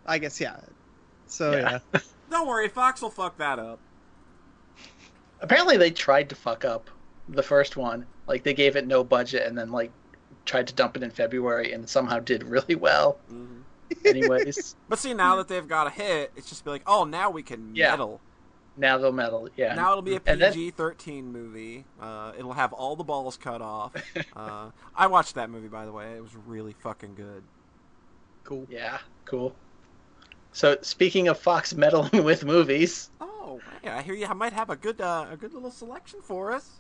[0.07, 0.61] I guess yeah.
[1.27, 1.59] So Yeah.
[1.59, 1.81] yeah.
[2.31, 3.83] Don't worry, Fox will fuck that up.
[5.41, 6.91] Apparently, they tried to fuck up
[7.29, 8.07] the first one.
[8.27, 9.93] Like they gave it no budget and then like
[10.47, 13.21] tried to dump it in February and somehow did really well.
[13.29, 13.63] hmm
[14.07, 17.31] Anyways, But see, now that they've got a hit, it's just be like, oh, now
[17.31, 17.91] we can Yeah.
[17.91, 18.23] meddle.
[18.83, 19.49] Now they'll meddle.
[19.57, 19.75] Yeah.
[19.75, 21.87] Now it'll be a PG thirteen movie.
[22.01, 23.95] Uh, it'll have all the balls cut off.
[24.35, 26.13] Uh, I watched that movie, by the way.
[26.13, 27.43] It was really fucking good.
[28.45, 28.67] Cool.
[28.71, 28.99] Yeah.
[29.25, 29.55] Cool.
[30.53, 34.77] So speaking of Fox meddling with movies, Oh, yeah, I hear you might have a
[34.77, 36.71] good, uh, a good little selection for us.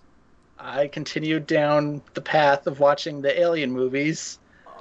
[0.58, 4.38] I continued down the path of watching the Alien movies.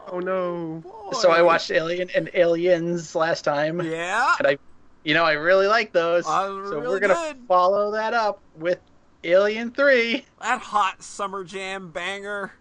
[0.07, 0.81] Oh no.
[0.83, 1.11] Boy.
[1.19, 3.81] So I watched Alien and Aliens last time.
[3.81, 4.35] Yeah.
[4.39, 4.57] And I,
[5.03, 6.25] you know, I really like those.
[6.25, 7.37] Uh, so really we're gonna good.
[7.47, 8.79] follow that up with
[9.23, 10.25] Alien Three.
[10.41, 12.53] That hot summer jam banger.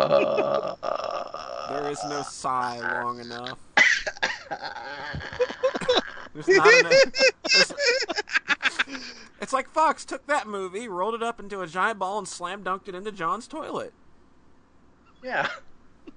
[0.00, 3.58] Uh, There is no sigh long enough.
[6.34, 6.92] There's not enough.
[7.44, 7.72] there's-
[9.40, 12.62] It's like Fox took that movie, rolled it up into a giant ball, and slam
[12.62, 13.92] dunked it into John's toilet.
[15.22, 15.48] Yeah.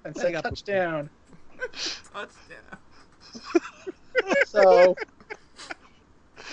[0.06, 1.10] And I said touchdown.
[1.72, 2.77] Touchdown.
[4.48, 4.96] So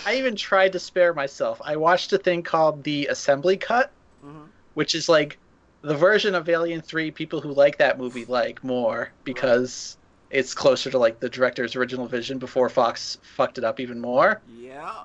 [0.06, 1.60] I even tried to spare myself.
[1.64, 3.90] I watched a thing called the Assembly Cut,
[4.24, 4.48] Mhm.
[4.74, 5.38] which is like
[5.82, 9.98] the version of Alien 3 people who like that movie like more because
[10.30, 14.40] it's closer to like the director's original vision before Fox fucked it up even more.
[14.48, 15.02] Yeah.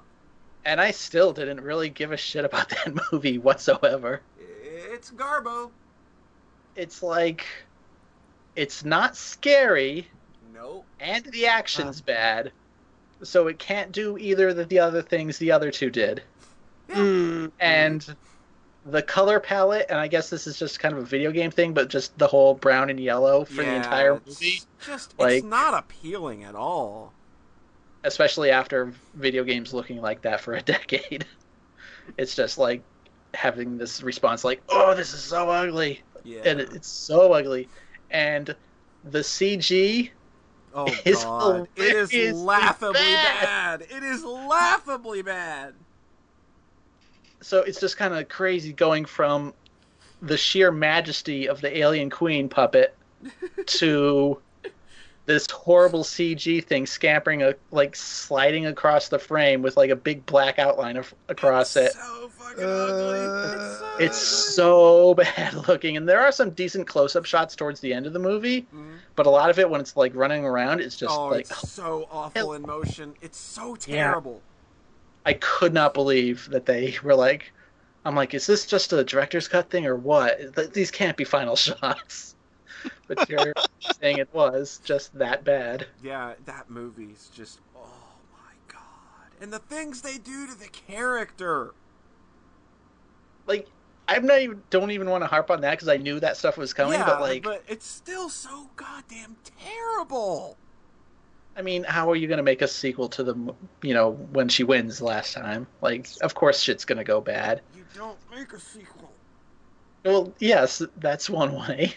[0.64, 4.22] And I still didn't really give a shit about that movie whatsoever.
[4.64, 5.72] It's Garbo.
[6.76, 7.46] It's like
[8.56, 10.08] it's not scary
[10.56, 10.86] Nope.
[11.00, 12.52] and the action's bad.
[13.24, 16.24] So it can't do either of the other things the other two did.
[16.90, 17.52] Mm.
[17.60, 18.16] and
[18.86, 21.74] the color palette and i guess this is just kind of a video game thing
[21.74, 25.46] but just the whole brown and yellow for the entire it's movie Just, Like- it's
[25.48, 27.12] not appealing at all.
[28.04, 31.26] especially after video games looking like that for a decade
[32.20, 32.84] it's just like
[33.34, 36.42] having this response like oh this is so ugly Yeah.
[36.46, 37.68] and it- it's so ugly
[38.12, 38.56] and
[39.04, 40.12] the cg
[40.76, 43.80] oh is god, it is laughably bad.
[43.80, 43.82] bad.
[43.90, 45.74] It is laughably bad.
[47.42, 49.54] so it's just kind of crazy going from
[50.22, 52.96] the sheer majesty of the alien queen puppet
[53.66, 54.40] to
[55.26, 60.26] this horrible CG thing scampering, a, like sliding across the frame with like a big
[60.26, 61.94] black outline of, across it.
[61.94, 63.20] So fucking ugly.
[63.20, 67.94] It's so, It's so bad looking, and there are some decent close-up shots towards the
[67.94, 68.98] end of the movie, Mhm.
[69.16, 71.72] but a lot of it when it's like running around, it's just oh, like it's
[71.72, 73.16] so awful in motion.
[73.22, 74.42] It's so terrible.
[75.26, 77.52] I could not believe that they were like,
[78.06, 80.72] I'm like, is this just a director's cut thing or what?
[80.74, 82.35] These can't be final shots.
[83.08, 83.54] But you're
[84.00, 85.86] saying it was just that bad.
[86.04, 87.88] Yeah, that movie's just oh
[88.34, 89.32] my god.
[89.40, 91.74] And the things they do to the character.
[93.46, 93.68] Like,
[94.08, 96.58] I'm not even don't even want to harp on that because I knew that stuff
[96.58, 96.94] was coming.
[97.00, 100.58] yeah, but like, but it's still so goddamn terrible.
[101.58, 104.50] I mean, how are you going to make a sequel to the, you know, when
[104.50, 105.68] she wins last time?
[105.82, 107.62] Like, of course shit's going to go bad.
[107.76, 109.12] You don't make a sequel.
[110.04, 111.94] Well, yes, that's one way.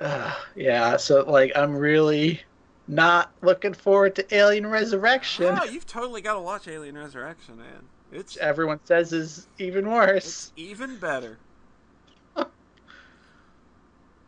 [0.00, 2.40] Uh, yeah, so like I'm really
[2.88, 5.58] not looking forward to Alien Resurrection.
[5.60, 7.84] Oh, you've totally got to watch Alien Resurrection, man.
[8.12, 10.52] It's Everyone says is even worse.
[10.56, 11.38] even better.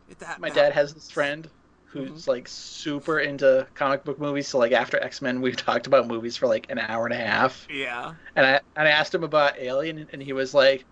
[0.09, 1.49] It- that- My that- dad has this friend
[1.85, 4.47] who's like super into comic book movies.
[4.47, 7.17] So like after X Men, we've talked about movies for like an hour and a
[7.17, 7.67] half.
[7.69, 8.13] Yeah.
[8.35, 10.85] And I and I asked him about Alien, and he was like,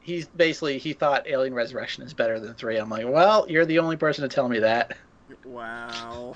[0.00, 2.76] he's basically he thought Alien Resurrection is better than three.
[2.76, 4.96] I'm like, well, you're the only person to tell me that.
[5.44, 6.34] Wow.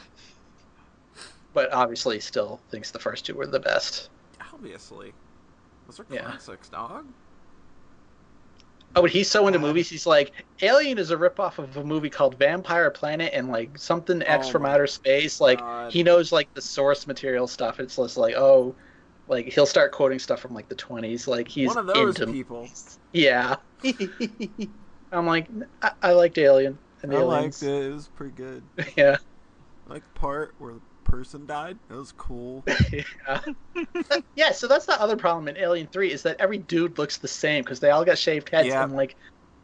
[1.53, 4.11] But obviously, still thinks the first two were the best.
[4.53, 5.13] Obviously.
[5.87, 6.23] Those are Yeah.
[6.23, 7.07] classics, dog.
[8.97, 9.89] Oh, but he's so into movies.
[9.91, 10.33] He's like,
[10.63, 14.51] Alien is a ripoff of a movie called Vampire Planet and like something X Oh
[14.53, 15.41] from outer space.
[15.41, 15.93] Like God.
[15.93, 17.81] he knows like the source material stuff.
[17.81, 18.75] It's just like, oh,
[19.29, 21.27] like he'll start quoting stuff from like the twenties.
[21.27, 22.69] Like he's One of those into people.
[23.13, 23.57] Yeah,
[25.13, 25.47] I'm like,
[25.83, 27.63] I, I liked Alien and I Aliens.
[27.63, 27.87] liked it.
[27.87, 28.63] It was pretty good.
[28.97, 29.17] Yeah,
[29.89, 31.79] I like part where the person died.
[31.89, 32.65] That was cool.
[32.93, 33.41] yeah.
[34.35, 34.53] yeah.
[34.53, 37.63] So that's the other problem in Alien Three is that every dude looks the same
[37.63, 38.69] because they all got shaved heads.
[38.69, 38.83] Yeah.
[38.85, 39.17] And like,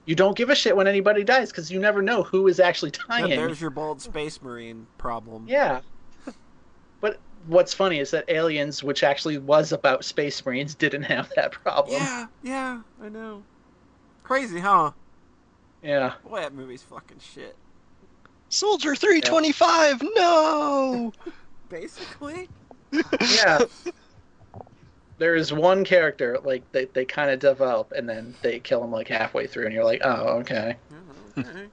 [0.06, 2.92] you don't give a shit when anybody dies because you never know who is actually
[3.08, 3.30] Yeah, dying.
[3.30, 5.46] there's your bald space marine problem.
[5.48, 5.80] Yeah.
[7.40, 11.52] But what's funny is that Aliens, which actually was about space marines, didn't have that
[11.52, 12.00] problem.
[12.00, 13.42] Yeah, yeah, I know.
[14.22, 14.92] Crazy, huh?
[15.82, 16.14] Yeah.
[16.24, 17.56] Boy, that movie's fucking shit.
[18.48, 21.12] Soldier 325, no!
[21.68, 22.48] Basically.
[22.92, 23.60] Yeah.
[25.18, 28.90] there is one character like they, they kind of develop and then they kill him
[28.90, 30.76] like halfway through and you're like oh okay
[31.38, 31.66] okay.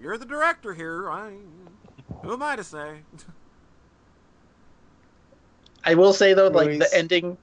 [0.00, 1.10] You're the director here.
[1.10, 1.32] I,
[2.22, 3.00] who am I to say?
[5.86, 7.36] i will say though like the ending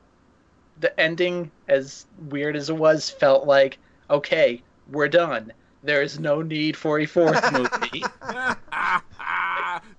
[0.80, 3.78] the ending as weird as it was felt like
[4.10, 4.61] okay
[4.91, 5.52] we're done
[5.84, 8.03] there is no need for a fourth movie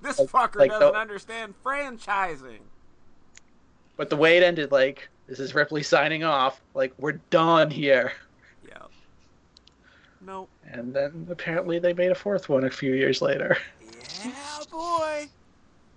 [0.03, 2.61] this Like- fucker like doesn't the- understand franchising.
[3.97, 8.13] but the way it ended like this is ripley signing off like we're done here
[8.69, 8.83] Yeah.
[10.21, 10.49] Nope.
[10.71, 13.57] and then apparently they made a fourth one a few years later
[14.25, 14.33] Yeah,
[14.71, 15.29] boy.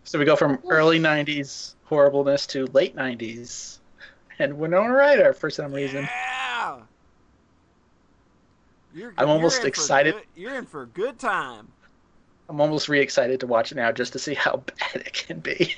[0.07, 3.79] So we go from early '90s horribleness to late '90s,
[4.39, 6.03] and Winona Ryder for some reason.
[6.03, 6.77] Yeah.
[8.93, 10.13] You're, I'm almost excited.
[10.13, 11.67] good- you're in for a good time.
[12.47, 15.75] I'm almost re-excited to watch it now just to see how bad it can be.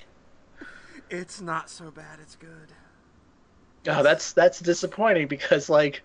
[1.10, 2.20] It's not so bad.
[2.22, 2.72] It's good.
[3.88, 6.04] Oh, that's that's disappointing because like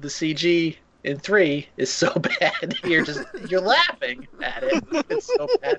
[0.00, 2.76] the CG in three is so bad.
[2.82, 4.82] You're just you're laughing at it.
[5.10, 5.76] It's so bad.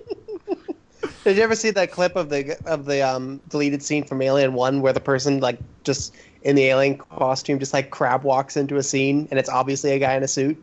[1.23, 4.53] Did you ever see that clip of the of the um, deleted scene from Alien
[4.53, 8.77] One where the person like just in the alien costume just like crab walks into
[8.77, 10.57] a scene and it's obviously a guy in a suit?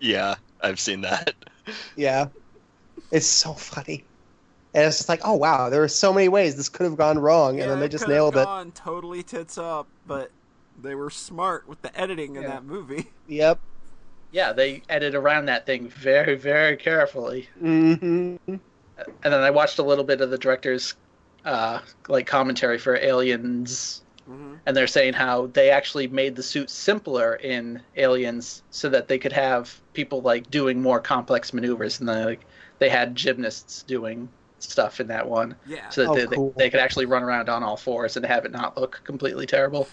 [0.00, 1.34] Yeah, I've seen that.
[1.96, 2.26] Yeah,
[3.10, 4.04] it's so funny.
[4.74, 7.18] And it's just like, oh wow, there are so many ways this could have gone
[7.18, 8.74] wrong, and then they just nailed it.
[8.74, 10.32] totally tits up, but
[10.82, 13.06] they were smart with the editing in that movie.
[13.26, 13.58] Yep.
[14.32, 17.48] Yeah, they edit around that thing very very carefully.
[17.58, 18.36] hmm
[18.96, 20.94] and then I watched a little bit of the director's
[21.44, 26.70] uh, like commentary for Aliens, hmm and they're saying how they actually made the suit
[26.70, 32.08] simpler in Aliens so that they could have people like doing more complex maneuvers, and
[32.08, 32.46] then like
[32.78, 34.30] they had gymnasts doing
[34.60, 35.88] stuff in that one, Yeah.
[35.90, 36.54] so that Oh, they, they, cool.
[36.56, 39.88] they could actually run around on all fours and have it not look completely terrible.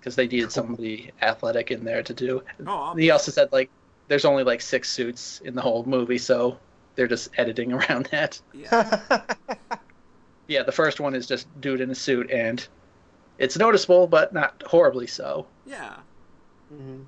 [0.00, 2.42] Because they needed somebody athletic in there to do.
[2.66, 3.70] oh, He also said like
[4.08, 6.58] there's only like six suits in the whole movie, so
[7.00, 8.38] they're just editing around that.
[8.52, 9.22] yeah.
[10.48, 12.66] Yeah, the first one is just dude in a suit, and
[13.38, 15.46] it's noticeable, but not horribly so.
[15.64, 15.96] yeah.
[16.70, 16.96] Mm-hmm.
[16.98, 17.04] Do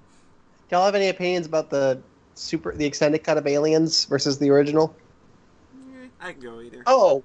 [0.71, 2.01] y'all have any opinions about the
[2.35, 4.97] super the extended cut of Aliens versus the original?
[6.21, 6.83] I can go either.
[6.87, 7.23] Oh,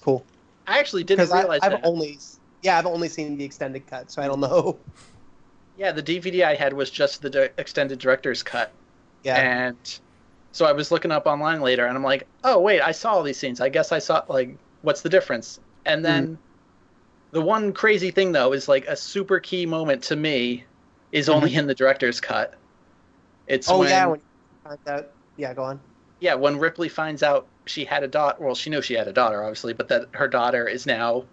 [0.00, 0.24] Cool.
[0.66, 1.84] I actually didn't Because realize I've that.
[1.84, 2.18] only,
[2.62, 4.76] yeah, I've only seen the extended cut, so I don't know.
[5.78, 8.72] Yeah, the DVD I had was just the di- extended director's cut.
[9.22, 9.36] Yeah.
[9.36, 9.76] And
[10.56, 13.22] so I was looking up online later, and I'm like, oh wait, I saw all
[13.22, 13.60] these scenes.
[13.60, 15.60] I guess I saw like, what's the difference?
[15.84, 16.38] And then Mm.
[17.32, 20.64] the one crazy thing though is like a super key moment to me
[21.12, 22.54] is only in the director's cut.
[23.46, 23.76] It's Mm-hmm.
[23.76, 24.20] oh when, yeah, when
[24.88, 25.06] out.
[25.36, 25.80] Yeah, go on.
[26.20, 28.36] yeah when Ripley finds out she had a daughter.
[28.40, 31.24] Well, she knew she had a daughter, obviously, but that her daughter is now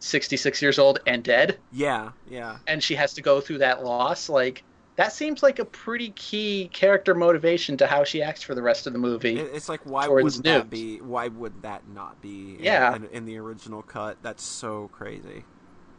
[0.00, 2.58] 66 years old and dead, Yeah, yeah.
[2.66, 4.28] and she has to go through that loss.
[4.28, 4.64] Like
[4.96, 8.86] that seems like a pretty key character motivation to how she acts for the rest
[8.86, 9.38] of the movie.
[9.38, 10.70] It's like why wouldn't that Newt.
[10.70, 11.00] be?
[11.00, 12.56] Why would that not be?
[12.58, 12.94] in- Yeah.
[12.96, 15.44] In, in the original cut, that's so crazy.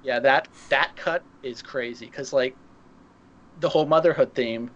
[0.04, 2.56] Yeah, that that cut is crazy because like
[3.60, 4.70] the whole motherhood theme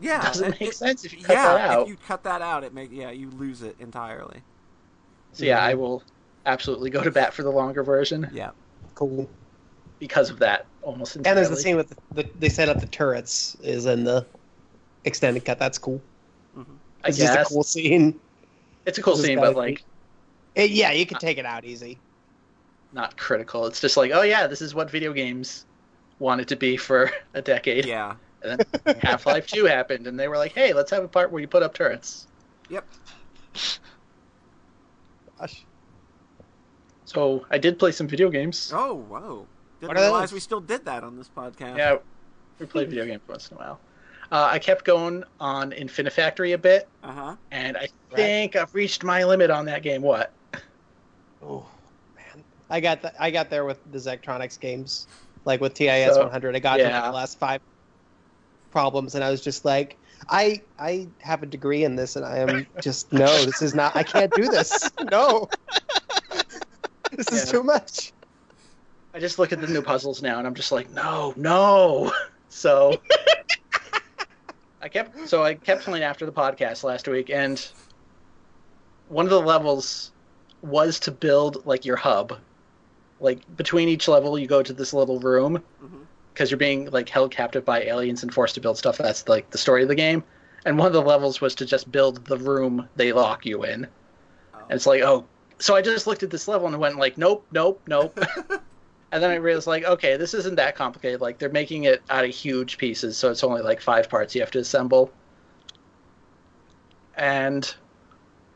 [0.00, 1.82] Yeah, doesn't it- make it- sense if you cut yeah, that out.
[1.82, 4.42] if you cut that out, it make yeah you lose it entirely.
[5.32, 5.80] So yeah, I mm-hmm.
[5.80, 6.02] will
[6.44, 8.50] absolutely go to bat for the longer version Yeah.
[8.94, 9.30] Cool.
[9.98, 11.30] because of that almost entirely.
[11.30, 14.26] And there's the scene with the, the they set up the turrets is in the
[15.04, 15.58] extended cut.
[15.58, 16.00] That's cool.
[17.04, 18.20] I It's guess just a cool scene.
[18.86, 19.82] it's a cool Just scene, but like
[20.54, 21.98] It- yeah, you can take it out easy.
[22.92, 23.66] not critical.
[23.66, 25.64] It's just like, oh yeah, this is what video games
[26.18, 27.86] wanted to be for a decade.
[27.86, 28.14] Yeah.
[28.44, 31.30] And then Half Life Two happened, and they were like, hey, let's have a part
[31.32, 32.26] where you put up turrets.
[32.70, 32.84] Yep.
[35.38, 35.64] Gosh.
[37.04, 38.72] So I did play some video games.
[38.74, 39.46] Oh whoa!
[39.82, 40.34] Didn't What realize those?
[40.34, 41.76] we still did that on this podcast.
[41.76, 41.96] Yeah,
[42.60, 43.80] we play video games once in a while.
[44.30, 47.36] Uh, I kept going on Infinifactory a bit, Uh huh.
[47.50, 50.02] and I think I've reached my limit on that game.
[50.02, 50.32] What?
[51.44, 51.68] Oh
[52.14, 55.08] man, I got the, I got there with the Zachtronics games,
[55.44, 56.54] like with TIS So, 100.
[56.54, 57.60] I got to the last five
[58.70, 59.98] problems, and I was just like,
[60.30, 63.96] I I have a degree in this, and I am just no, this is not.
[63.96, 64.88] I can't do this.
[65.10, 65.48] No,
[67.10, 67.50] this is Yeah.
[67.50, 68.12] too much.
[69.14, 72.12] I just look at the new puzzles now, and I'm just like, no, no.
[72.54, 73.00] So
[74.82, 77.66] I kept so I kept playing after the podcast last week, and
[79.08, 80.10] one of the levels
[80.60, 82.38] was to build like your hub.
[83.20, 86.02] Like between each level, you go to this little room mm-hmm.
[86.34, 88.98] because you're being like held captive by aliens and forced to build stuff.
[88.98, 90.22] That's like the story of the game.
[90.66, 93.84] And one of the levels was to just build the room they lock you in.
[93.84, 95.24] And it's like, oh,
[95.58, 98.18] so I just looked at this level and went like, nope, nope, nope.
[98.50, 98.58] Oh.
[99.12, 101.20] and then I realized like, okay, this isn't that complicated.
[101.20, 104.40] Like they're making it out of huge pieces, so it's only like five parts you
[104.40, 105.12] have to assemble.
[107.16, 107.72] And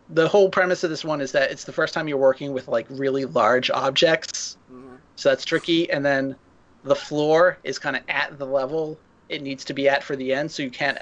[0.09, 2.69] the whole premise of this one is that it's the first time you're working with
[2.69, 4.99] like really large objects, Mhm.
[5.17, 5.91] so that's tricky.
[5.91, 6.37] And then
[6.85, 10.33] the floor is kind of at the level it needs to be at for the
[10.33, 10.99] end, so you can't,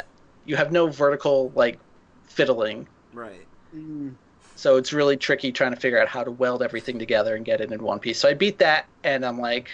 [0.46, 1.78] you have no vertical like
[2.24, 2.88] fiddling.
[3.12, 3.46] Right.
[4.64, 7.60] So it's really tricky trying to figure out how to weld everything together and get
[7.60, 8.18] it in one piece.
[8.18, 9.68] So I beat that, and I'm like,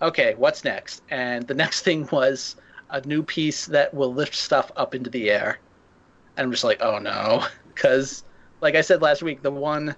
[0.00, 1.02] okay, what's next?
[1.10, 2.54] And the next thing was
[2.90, 5.58] a new piece that will lift stuff up into the air.
[6.36, 7.44] And I'm just like, oh no,
[7.74, 8.22] because
[8.60, 9.96] like I said last week, the one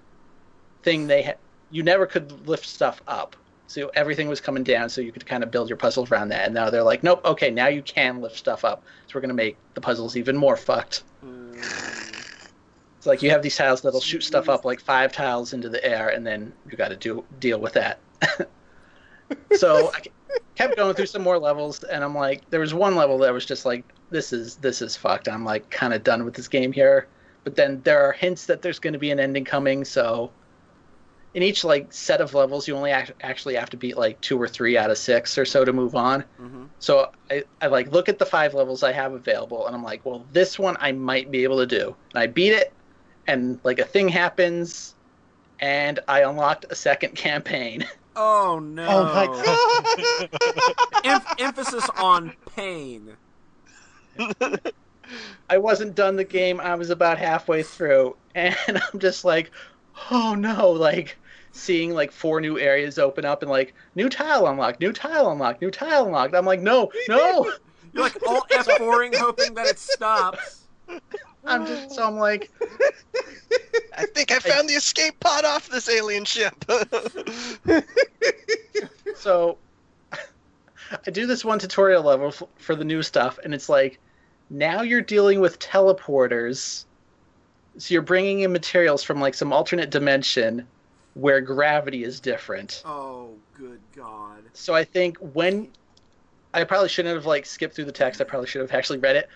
[0.81, 3.35] thing they ha- you never could lift stuff up.
[3.67, 6.45] So everything was coming down, so you could kind of build your puzzles around that.
[6.45, 8.83] And now they're like, nope, okay, now you can lift stuff up.
[9.05, 11.03] So we're gonna make the puzzles even more fucked.
[11.23, 11.53] Mm,
[13.03, 15.83] It's like you have these tiles that'll shoot stuff up like five tiles into the
[15.83, 17.99] air, and then you got to do deal with that.
[19.57, 19.99] so I
[20.55, 23.45] kept going through some more levels, and I'm like, there was one level that was
[23.45, 25.27] just like, this is this is fucked.
[25.27, 27.07] I'm like kind of done with this game here.
[27.43, 30.31] But then there are hints that there's going to be an ending coming, so
[31.33, 34.41] in each like set of levels, you only act- actually have to beat like two
[34.41, 36.23] or three out of six or so to move on.
[36.39, 36.69] mhm.
[36.79, 40.05] So I, I like look at the five levels I have available, and I'm like,
[40.05, 41.93] well, this one I might be able to do.
[42.13, 42.71] And I beat it,
[43.27, 44.95] and like a thing happens,
[45.59, 47.85] and I unlocked a second campaign.
[48.15, 48.85] Oh no!
[48.87, 51.03] Oh my god.
[51.03, 53.17] Em- emphasis on pain.
[55.49, 56.59] I wasn't done the game.
[56.59, 59.51] I was about halfway through, and I'm just like,
[60.11, 61.17] oh no, like
[61.53, 65.61] seeing like four new areas open up and like new tile unlocked, new tile unlocked,
[65.61, 66.35] new tile unlocked.
[66.35, 67.51] I'm like, no, no.
[67.93, 70.65] You're like all F4ing, hoping that it stops.
[71.45, 72.51] I'm just so I'm like,
[73.97, 76.53] I think I found the escape pod off this alien ship.
[79.15, 79.57] so
[81.05, 83.99] I do this one tutorial level f- for the new stuff, and it's like
[84.49, 86.85] now you're dealing with teleporters.
[87.77, 90.67] So you're bringing in materials from like some alternate dimension
[91.15, 92.83] where gravity is different.
[92.85, 94.43] Oh, good God!
[94.53, 95.69] So I think when
[96.53, 98.21] I probably shouldn't have like skipped through the text.
[98.21, 99.29] I probably should have actually read it.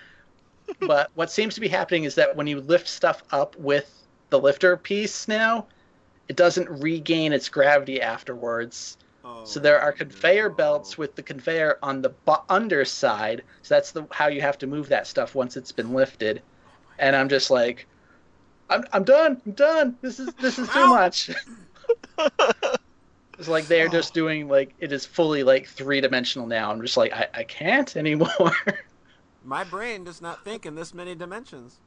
[0.80, 3.91] But what seems to be happening is that when you lift stuff up with
[4.30, 5.68] the lifter piece now,
[6.27, 8.98] it doesn't regain its gravity afterwards.
[9.23, 10.56] Oh, So there are conveyor no.
[10.56, 13.44] belts with the conveyor on the bu- underside.
[13.61, 16.41] So that's the how you have to move that stuff once it's been lifted.
[16.99, 17.88] And I'm just like,
[18.69, 19.41] I'm I'm done.
[19.45, 19.98] I'm done.
[20.02, 21.30] This is this is too much.
[23.39, 23.91] it's like they're oh.
[23.91, 26.72] just doing like it is fully like three dimensional now.
[26.72, 28.52] I'm just like I, I can't anymore.
[29.48, 31.80] My brain does not think in this many dimensions.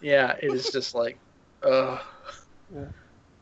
[0.00, 1.18] yeah, it is just like,
[1.62, 2.00] ugh.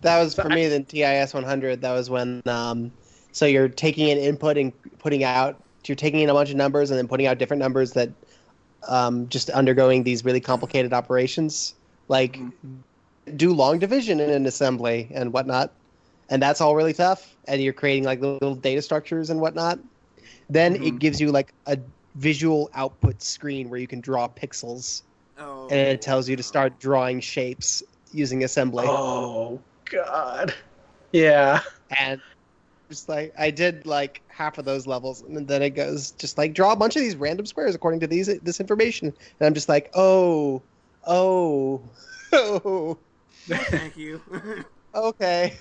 [0.02, 1.80] That was for me the TIS 100.
[1.80, 2.92] That was when um,
[3.32, 5.62] so you're taking in input and putting out.
[5.86, 8.10] You're taking in a bunch of numbers and then putting out different numbers that
[8.88, 11.74] um, just undergoing these really complicated operations,
[12.08, 12.40] like
[13.36, 15.74] do long division in an assembly and whatnot,
[16.28, 17.36] and that's all really tough.
[17.48, 19.78] And you're creating like little data structures and whatnot.
[20.48, 20.98] Then it Mhm.
[20.98, 21.78] gives you like a
[22.14, 25.02] visual output screen where you can draw pixels,
[25.38, 27.82] Oh, and it tells you to start drawing shapes
[28.12, 28.84] using assembly.
[28.86, 30.54] Oh God.
[31.12, 31.60] Yeah.
[31.98, 32.20] and
[32.90, 36.54] just like I did like half of those levels, and then it goes just like
[36.54, 39.68] draw a bunch of these random squares according to these this information, and I'm just
[39.68, 40.62] like, oh,
[41.06, 41.82] oh,
[42.32, 42.98] oh,
[43.46, 44.20] Thank you.
[44.94, 45.56] okay,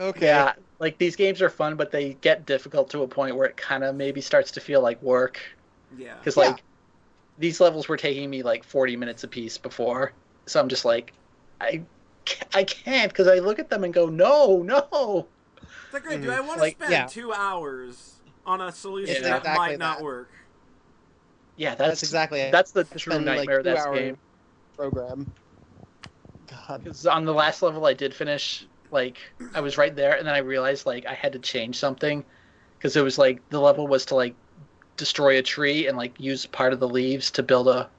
[0.00, 3.46] okay, Yeah, like these games are fun, but they get difficult to a point where
[3.48, 5.40] it kind of maybe starts to feel like work.
[5.96, 6.14] yeah.
[6.20, 6.48] Because Yeah.
[6.48, 6.64] like
[7.38, 10.14] these levels were taking me like 40 minutes apiece before,
[10.46, 11.14] so I'm just like,
[11.60, 11.86] I,
[12.54, 15.28] I can't because I look at them and go, no, no.
[15.84, 16.20] It's like, great.
[16.22, 16.32] Do mm.
[16.32, 17.06] I want to Like, spend yeah.
[17.06, 19.28] two hours on a solution Yeah.
[19.28, 20.04] that Exactly might not that.
[20.04, 20.30] work?
[21.56, 24.16] Yeah, that's, that's exactly that's the It's true been, like, nightmare of that game.
[24.76, 25.32] program.
[26.46, 29.18] God, Because on the last level I did finish, like
[29.54, 32.24] I was right there, and then I realized like I had to change something,
[32.78, 34.34] because it was like the level was to like
[34.96, 37.90] destroy a tree and like use part of the leaves to build a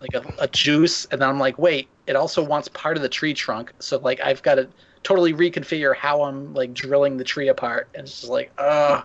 [0.00, 3.08] like a, a juice, and then I'm like, wait, it also wants part of the
[3.08, 4.68] tree trunk, so like I've got to
[5.02, 9.04] totally reconfigure how I'm like drilling the tree apart, and it's just like, ugh,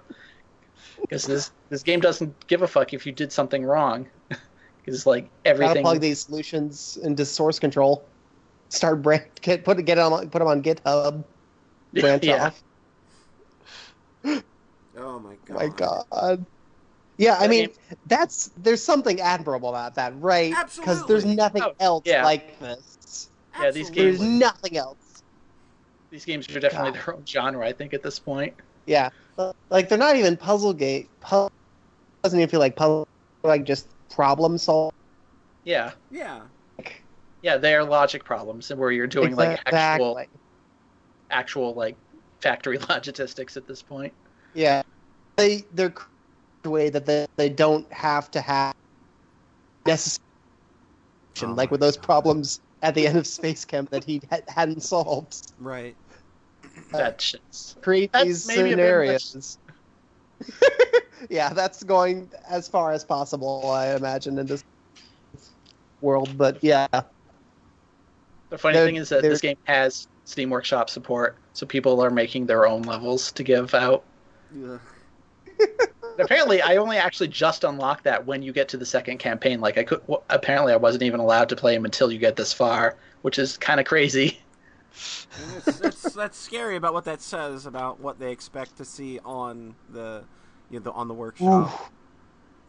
[1.01, 4.07] because this this game doesn't give a fuck if you did something wrong,
[4.77, 5.83] because like gotta everything.
[5.83, 8.03] plug these solutions into source control.
[8.69, 11.23] Start branch, get put get them on, put them on GitHub.
[11.93, 12.47] Branch yeah.
[12.47, 12.63] off.
[14.99, 15.55] Oh my god.
[15.55, 16.45] My God.
[17.17, 17.69] Yeah, I mean,
[18.07, 20.55] that's there's something admirable about that, right?
[20.75, 22.23] Because there's nothing Oh, else yeah.
[22.23, 23.29] like this.
[23.59, 24.17] Yeah, these Absolutely.
[24.17, 25.23] There's nothing else.
[26.11, 27.05] These games are definitely God.
[27.05, 28.53] their own genre, I think, at this point.
[28.85, 29.09] Yeah,
[29.69, 31.07] like they're not even puzzle game.
[31.21, 31.51] Puzzle
[32.23, 33.07] doesn't even feel like puzzle,
[33.43, 34.93] like just problem solve.
[35.63, 36.41] Yeah, Yeah.
[37.47, 40.19] Yeah, they are logic problems, and where you're doing like actual,
[41.29, 41.95] actual like
[42.41, 44.11] factory logistics at this point.
[44.53, 44.81] Yeah,
[45.37, 45.93] they they're
[46.63, 48.73] the way that they, they don't have to have
[49.85, 50.19] necessary
[51.41, 52.03] Oh like with those God.
[52.03, 55.53] problems at the end of SpaceChem that he ha- hadn't solved.
[55.57, 55.95] Right.
[56.93, 58.69] Uh, That shit's create That's these maybe much.
[58.71, 59.57] scenarios.
[61.29, 64.65] yeah, that's going as far as possible, I imagine, in this
[66.01, 66.37] world.
[66.37, 66.87] But yeah,
[68.49, 72.09] the funny They're- thing is that this game has Steam Workshop support, so people are
[72.09, 74.03] making their own levels to give out.
[74.53, 74.77] Yeah.
[76.19, 79.59] apparently, I only actually just unlocked that when you get to the second campaign.
[79.61, 82.35] Like I could, well, apparently, I wasn't even allowed to play them until you get
[82.35, 84.39] this far, which is kind of crazy.
[85.39, 89.19] And it's, that's that's scary about what that says about what they expect to see
[89.23, 90.23] on the
[90.71, 91.91] you know, the, on the workshop.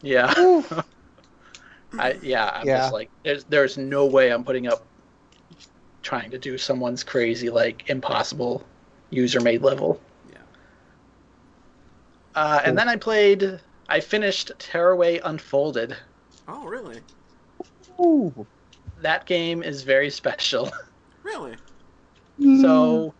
[0.01, 0.37] Yeah.
[0.39, 0.71] Oof.
[1.97, 2.77] I yeah, I'm Yeah.
[2.77, 4.85] just like there's there's no way I'm putting up
[6.01, 8.65] trying to do someone's crazy like impossible
[9.09, 10.01] user made level.
[10.31, 10.37] Yeah.
[12.35, 15.95] Uh, and then I played I finished Tearaway Unfolded.
[16.47, 16.99] Oh, really?
[17.99, 18.45] Ooh.
[19.01, 20.71] That game is very special.
[21.21, 21.57] Really?
[22.61, 23.13] So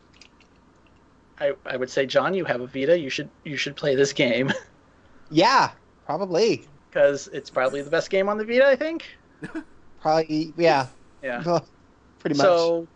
[1.39, 4.13] I I would say John, you have a Vita, you should you should play this
[4.13, 4.51] game
[5.31, 5.71] yeah,
[6.05, 9.05] probably, because it's probably the best game on the Vita, I think.
[10.01, 10.87] probably, yeah,
[11.21, 11.59] Yeah.
[12.19, 12.73] Pretty much.
[12.79, 12.89] So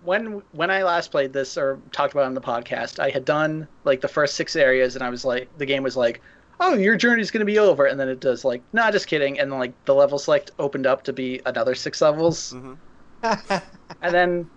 [0.00, 3.24] when when I last played this or talked about it on the podcast, I had
[3.24, 6.22] done like the first six areas, and I was like, the game was like,
[6.60, 9.52] "Oh, your journey's gonna be over," and then it does like, "Nah, just kidding," and
[9.52, 12.74] then like the level select opened up to be another six levels, hmm
[14.00, 14.50] and then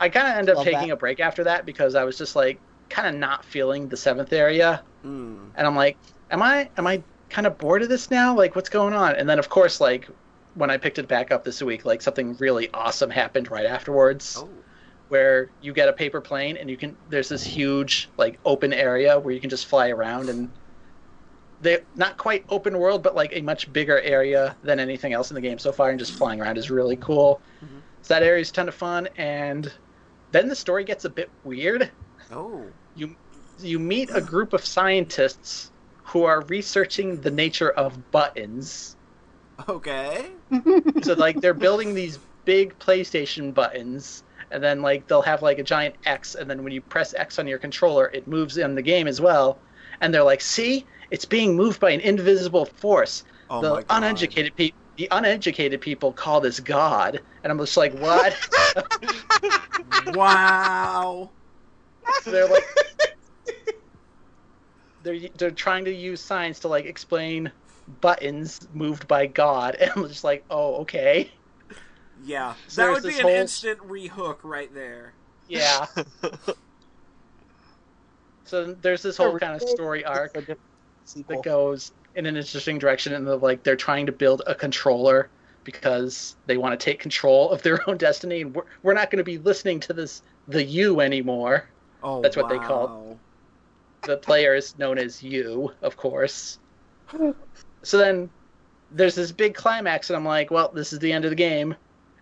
[0.00, 0.92] I kind of ended up Love taking that.
[0.92, 4.32] a break after that because I was just like kind of not feeling the seventh
[4.32, 5.50] area, Mm.
[5.54, 5.98] and I'm like,
[6.30, 8.36] "Am I am I kind of bored of this now?
[8.36, 10.08] Like, what's going on?" And then of course like.
[10.54, 14.36] When I picked it back up this week, like something really awesome happened right afterwards
[14.38, 14.48] Oh.
[15.08, 19.18] where you get a paper plane and you can there's this huge like open area
[19.18, 20.50] where you can just fly around and
[21.62, 25.34] they're not quite open world but like a much bigger area than anything else in
[25.34, 27.80] the game so far and just flying around is really cool Mhm.
[28.02, 29.70] so that area is a ton of fun and
[30.32, 31.90] then the story gets a bit weird.
[32.32, 32.64] Oh.
[32.96, 33.14] You
[33.60, 35.70] you meet a group of scientists
[36.04, 38.96] who are researching the nature of buttons.
[39.68, 40.26] Okay.
[41.02, 45.62] so like they're building these big PlayStation buttons and then like they'll have like a
[45.62, 48.82] giant X and then when you press X on your controller it moves in the
[48.82, 49.60] game as well.
[50.00, 50.86] And they're like, "See?
[51.10, 53.86] It's being moved by an invisible force." Oh the my god.
[53.90, 57.20] uneducated people the uneducated people call this God.
[57.42, 58.36] And I'm just like, "What?"
[60.14, 61.32] Wow.
[62.22, 62.64] So they're like
[65.02, 67.52] they're they're trying to use science to like explain
[68.00, 71.30] buttons moved by God, and I'm just like, oh, okay,
[72.24, 72.54] Yeah.
[72.68, 75.12] So that there's would be an whole- instant rehook right there.
[75.48, 75.86] yeah.
[78.44, 80.60] so there's this whole kind of story arc It's a different
[81.04, 81.36] sequel.
[81.36, 85.28] that goes in an interesting direction, and they're like they're trying to build a controller
[85.64, 89.18] because they want to take control of their own destiny, and we're, we're not going
[89.18, 91.68] to be listening to this the you anymore.
[92.02, 93.18] Oh, That's what they call
[94.02, 96.58] the player is known as you, of course.
[97.82, 98.30] So then
[98.90, 101.74] there's this big climax, and I'm like, well, this is the end of the game.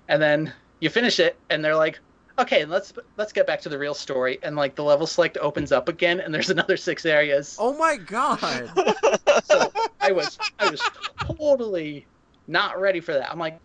[0.08, 1.98] And then you finish it, and they're like,
[2.38, 4.38] okay, let's let's get back to the real story.
[4.42, 7.56] And like the level select opens up again, and there's another six areas.
[7.58, 8.70] Oh my god.
[9.44, 10.82] So I was I was
[11.20, 12.06] totally
[12.48, 13.30] not ready for that.
[13.30, 13.58] I'm like,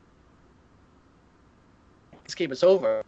[2.24, 3.04] this game is over.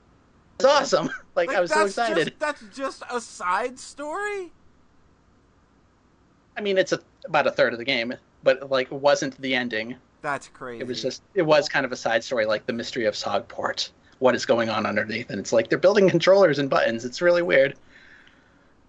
[0.55, 1.09] It's awesome.
[1.35, 2.27] Like, I was so excited.
[2.27, 4.53] Just, that's just a side story?
[6.55, 8.13] I mean, it's a, about a third of the game,
[8.45, 9.97] but like it wasn't the ending.
[10.21, 10.81] That's crazy.
[10.81, 13.89] It was just it was kind of a side story, like the mystery of Sogport.
[14.19, 15.29] What is going on underneath?
[15.29, 17.03] And it's like they're building controllers and buttons.
[17.03, 17.75] It's really weird.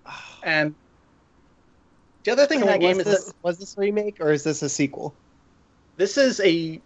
[0.45, 0.77] And
[2.23, 4.45] the other thing in that game is this, that was this a remake or is
[4.45, 5.16] this a sequel?
[5.97, 6.81] this is a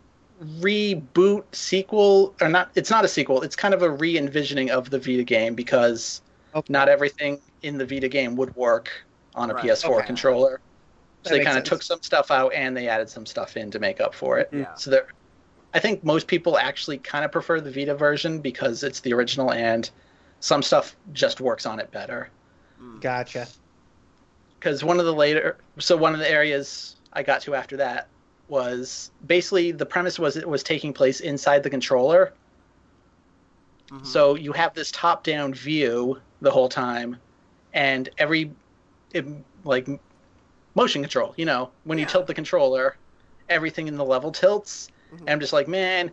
[0.61, 2.71] reboot sequel, or not?
[2.75, 3.43] It's not a sequel.
[3.43, 6.23] It's kind of a re-envisioning of the Vita game because
[6.55, 6.73] Okay.
[6.73, 8.91] not everything in the Vita game would work
[9.35, 9.65] on a Right.
[9.65, 10.07] PS4 Okay.
[10.07, 10.61] controller.
[11.23, 13.71] That So they kind of took some stuff out and they added some stuff in
[13.73, 14.49] to make up for it.
[14.53, 14.75] Yeah.
[14.75, 15.07] So there,
[15.75, 19.53] I think most people actually kind of prefer the Vita version because it's the original
[19.53, 19.91] and
[20.41, 22.31] some stuff just works on it better.
[22.83, 23.01] Mm.
[23.01, 23.47] Gotcha.
[24.59, 28.09] Because one of the later, so one of the areas I got to after that
[28.49, 32.33] was basically the premise was it was taking place inside the controller.
[33.91, 34.07] Mhm.
[34.07, 37.17] So you have this top-down view the whole time,
[37.73, 38.53] and every
[39.13, 39.27] it,
[39.65, 39.89] like
[40.81, 41.35] motion control.
[41.37, 42.97] You know, when you tilt the controller,
[43.51, 44.89] everything in the level tilts.
[45.13, 45.21] Mhm.
[45.21, 46.11] And I'm just like, man,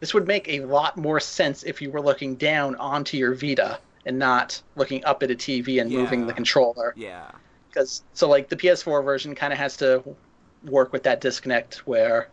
[0.00, 3.78] this would make a lot more sense if you were looking down onto your Vita
[4.06, 6.94] and not looking up at a TV and moving the controller.
[6.96, 7.30] Yeah.
[7.68, 10.02] Because so like the PS4 version kind of has to
[10.64, 12.28] work with that disconnect where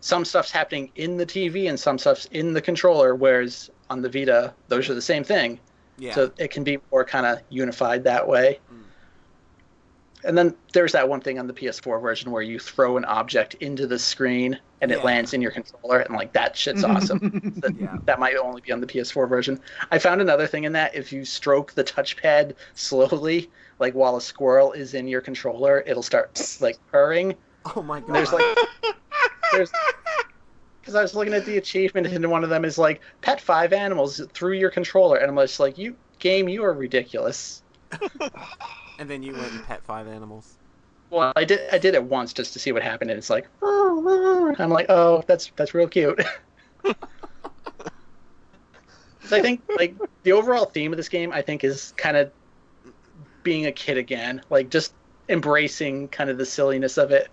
[0.00, 4.08] some stuff's happening in the TV and some stuff's in the controller, whereas on the
[4.08, 5.60] Vita those are the same thing.
[5.98, 6.14] Yeah.
[6.14, 8.58] So it can be more kind of unified that way.
[10.24, 13.54] And then there's that one thing on the PS4 version where you throw an object
[13.54, 17.52] into the screen and it lands in your controller, and like that shit's awesome.
[17.56, 17.96] That, Yeah.
[18.06, 19.60] that might only be on the PS4 version.
[19.90, 24.20] I found another thing in that if you stroke the touchpad slowly, like while a
[24.20, 27.34] squirrel is in your controller, it'll start like purring.
[27.76, 28.14] oh my god.
[28.14, 28.56] There's like
[29.52, 29.70] there's
[30.80, 33.72] because I was looking at the achievement and one of them is like pet five
[33.74, 37.62] animals through your controller, and I'm just like, you game, you are ridiculous.
[39.00, 40.58] and then you went and pet five animals.
[41.08, 43.48] Well, I did I did it once just to see what happened, and it's like,
[43.62, 46.20] oh, I'm like, oh, that's that's real cute.
[46.84, 46.94] so
[49.36, 52.30] I think like the overall theme of this game, I think, is kind of
[53.42, 54.94] being a kid again, like just
[55.28, 57.28] embracing kind of the silliness of it,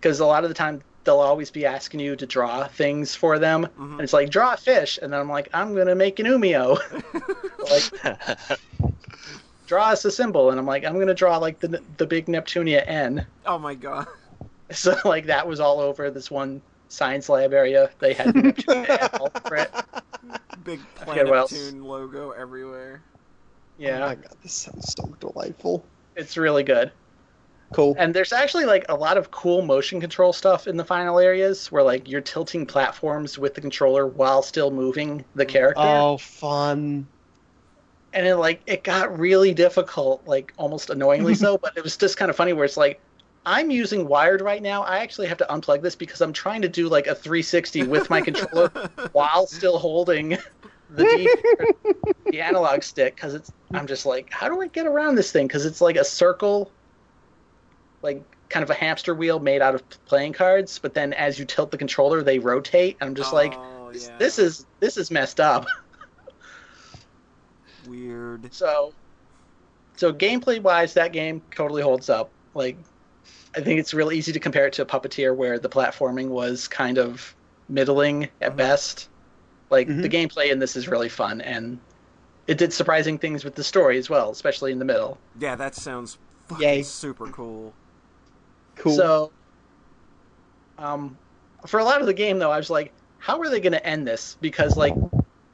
[0.00, 3.38] because a lot of the time they'll always be asking you to draw things for
[3.38, 3.92] them, Mhm.
[3.92, 6.78] and it's like draw a fish, and then I'm like, I'm gonna make an umio,
[7.70, 8.58] like
[9.72, 12.86] draw us a symbol, and I'm like, I'm gonna draw like the the big Neptunia
[12.86, 13.26] N.
[13.46, 14.06] Oh my god.
[14.70, 17.90] So like that was all over this one science lab area.
[17.98, 19.70] They had Neptunia all over it.
[20.64, 21.72] Big forget what else.
[21.74, 23.02] Logo everywhere.
[23.04, 23.10] Oh
[23.76, 25.84] Yeah, my god, this sounds so delightful.
[26.16, 26.90] it's really good.
[27.74, 27.94] Cool.
[27.98, 31.70] And there's actually like a lot of cool motion control stuff in the final areas
[31.70, 35.50] where like you're tilting platforms with the controller while still moving the mm.
[35.50, 35.82] character.
[35.82, 37.06] Oh, fun.
[38.12, 42.16] And it like it got really difficult, like almost annoyingly so, but it was just
[42.16, 43.00] kind of funny where it's like
[43.44, 44.82] I'm using wired right now.
[44.82, 48.08] I actually have to unplug this because I'm trying to do like a 360 with
[48.08, 48.68] my controller
[49.12, 50.38] while still holding
[50.90, 51.94] the D,
[52.30, 55.46] the analog stick because it's I'm just like how do I get around this thing
[55.46, 56.70] because it's like a circle
[58.02, 61.46] like kind of a hamster wheel made out of playing cards but then as you
[61.46, 64.18] tilt the controller they rotate and I'm just like Oh, this, yeah.
[64.18, 65.66] this is this is messed up
[67.82, 68.54] Weird.
[68.54, 68.94] So,
[69.96, 72.34] so gameplay wise, that game totally holds up.
[72.54, 72.84] Like,
[73.56, 76.68] I think it's real easy to compare it to a Puppeteer, where the platforming was
[76.68, 77.36] kind of
[77.68, 78.56] middling at Mhm.
[78.56, 79.10] best.
[79.70, 80.02] Like Mhm.
[80.02, 81.82] the gameplay in this is really fun, and
[82.48, 85.22] it did surprising things with the story as well, especially in the middle.
[85.34, 86.18] Yeah, that sounds
[86.48, 86.82] fucking Yay.
[86.82, 87.78] super cool.
[88.76, 88.96] Cool.
[88.96, 89.32] So,
[90.78, 91.18] um,
[91.66, 93.86] for a lot of the game though, I was like, how are they going to
[93.86, 94.36] end this?
[94.40, 94.94] Because like,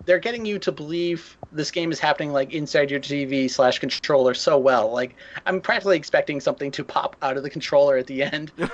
[0.08, 4.32] they're getting you to believe this game is happening like inside your TV slash controller
[4.32, 4.90] so well.
[4.90, 8.50] Like, I'm practically expecting something to pop out of the controller at the end.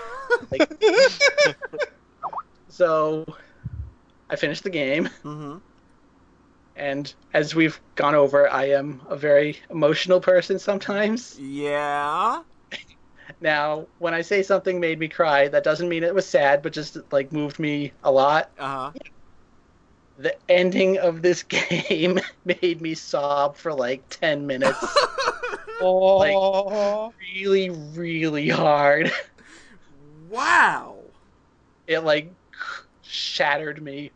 [0.51, 0.69] Like,
[2.69, 3.25] so,
[4.29, 5.57] I finished the game, hmm
[6.77, 11.39] and as we've gone over, I am a very emotional person sometimes.
[11.39, 12.43] Yeah.
[13.41, 16.73] Now, when I say something made me cry, that doesn't mean it was sad, but
[16.73, 18.51] just like moved me a lot.
[18.59, 19.14] Uh huh.
[20.19, 24.79] The ending of this game made me sob for like 10 minutes.
[25.81, 29.13] oh, really, really hard.
[30.31, 30.97] wow.
[31.87, 32.33] It like
[33.03, 34.11] shattered me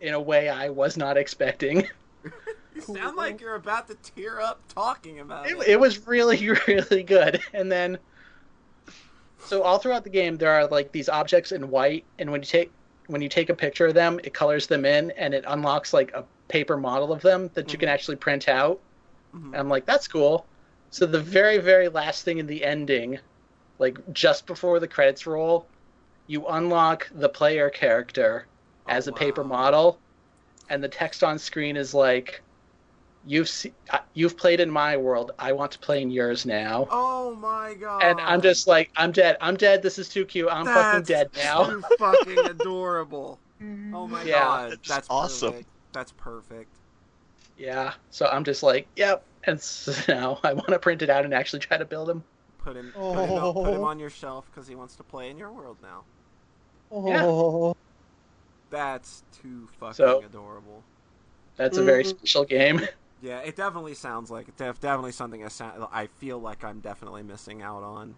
[0.00, 1.88] in a way I was not expecting.
[2.74, 5.58] You sound like you're about to tear up talking about it.
[5.58, 7.42] It, it was really, really good.
[7.52, 7.98] And then,
[9.44, 12.46] so all throughout the game, there are like these objects in white, and when you
[12.46, 12.72] take
[13.12, 16.12] when you take a picture of them, it colors them in, and it unlocks like
[16.14, 18.80] a paper model of them that you can actually print out.
[19.34, 19.52] Mhm.
[19.52, 20.46] And I'm like, that's cool.
[20.90, 23.18] So the very, very last thing in the ending,
[23.78, 25.68] like just before the credits roll,
[26.26, 28.46] you unlock the player character
[28.88, 29.98] as Oh, a paper model,
[30.70, 32.42] and the text on screen is like,
[33.26, 35.32] "You've se- uh, you've played in my world.
[35.38, 38.02] I want to play in yours now." Oh my god.
[38.02, 39.36] And I'm just like, I'm dead.
[39.40, 39.82] I'm dead.
[39.82, 40.48] This is too cute.
[40.50, 41.64] I'm fucking dead now.
[41.64, 43.38] Too fucking adorable.
[43.94, 44.40] Oh my Yeah.
[44.40, 44.70] god.
[44.72, 45.50] That's That's awesome.
[45.52, 45.68] Perfect.
[45.92, 46.70] That's perfect.
[47.58, 47.92] Yeah.
[48.10, 49.24] So I'm just like, yep.
[49.44, 52.24] And so now I want to print it out and actually try to build him.
[52.58, 53.84] Put him, put him, on, put him Oh.
[53.84, 56.02] on your shelf because he wants to play in your world now.
[56.92, 57.76] oh.
[58.70, 60.82] That's too fucking So- adorable.
[61.56, 62.08] That's a very Mhm.
[62.08, 62.80] special game.
[63.22, 64.56] Yeah, it definitely sounds like it.
[64.56, 68.16] Def- definitely something I, sound, I feel like I'm definitely missing out on.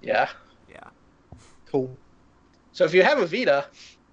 [0.00, 0.28] Yeah.
[0.68, 0.90] Yeah.
[1.70, 1.98] Cool.
[2.72, 3.66] So if you have a Vita,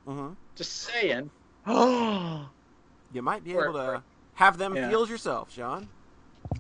[0.07, 1.30] hmm just saying.
[1.68, 2.49] Oh,
[3.14, 4.03] You might be able to
[4.34, 4.90] have them Yeah.
[4.90, 5.88] feels yourself, Sean.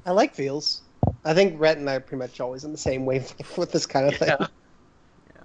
[0.05, 0.83] I like feels.
[1.25, 3.87] I think Rhett and I are pretty much always in the same wavelength with this
[3.87, 4.29] kind of thing.
[4.29, 4.47] Yeah.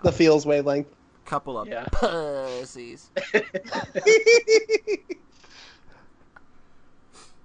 [0.03, 0.89] The feels wavelength.
[1.25, 1.87] Couple of Yeah.
[1.93, 3.11] pussies.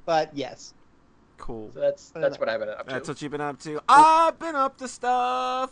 [0.06, 0.74] but yes.
[1.38, 1.72] Cool.
[1.74, 2.94] So that's that's what I've been up to.
[2.94, 3.82] That's what you've been up to.
[3.90, 5.72] I've been up to stuff.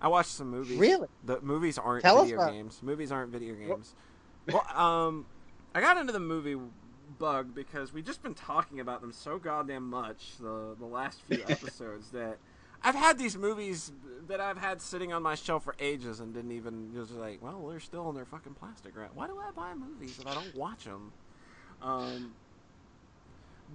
[0.00, 0.78] I watched some movies.
[0.78, 1.08] Really?
[1.24, 2.80] The movies aren't Tell video games.
[2.82, 3.94] Movies aren't video games.
[4.46, 5.26] Well, um,
[5.74, 6.56] I got into the movie
[7.18, 11.42] bug because we've just been talking about them so goddamn much the the last few
[11.48, 12.38] episodes that
[12.82, 13.92] I've had these movies
[14.28, 17.66] that I've had sitting on my shelf for ages and didn't even just like, well,
[17.68, 19.10] they're still in their fucking plastic wrap.
[19.14, 21.12] Why do I buy movies if I don't watch them?
[21.82, 22.34] Um,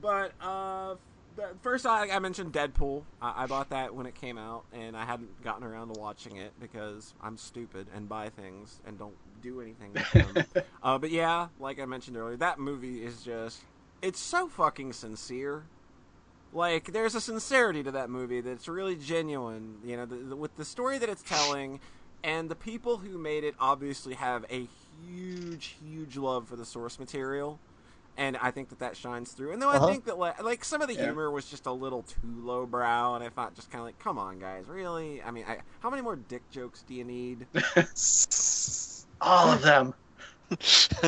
[0.02, 0.95] but uh,
[1.36, 3.03] the, first I, I mentioned Deadpool.
[3.22, 6.38] I, I bought that when it came out, and I hadn't gotten around to watching
[6.38, 10.64] it because I'm stupid and buy things and don't do anything with them.
[10.84, 15.64] uh, but yeah, like I mentioned earlier, that movie is just—it's so fucking sincere.
[16.53, 19.78] Like, there's a sincerity to that movie that's really genuine.
[19.84, 21.80] You know, the, the, with the story that it's telling,
[22.24, 24.68] and the people who made it obviously have a
[25.07, 27.60] huge, huge love for the source material
[28.18, 29.52] and I think that that shines through.
[29.53, 29.85] And though Uh-huh.
[29.88, 31.06] I think that like, like some of the Yeah.
[31.06, 34.18] humor was just a little too lowbrow, and I thought just kind of like, come
[34.19, 35.22] on, guys, really?
[35.22, 37.48] I mean, I, how many more dick jokes do you need?
[39.22, 39.94] All of them.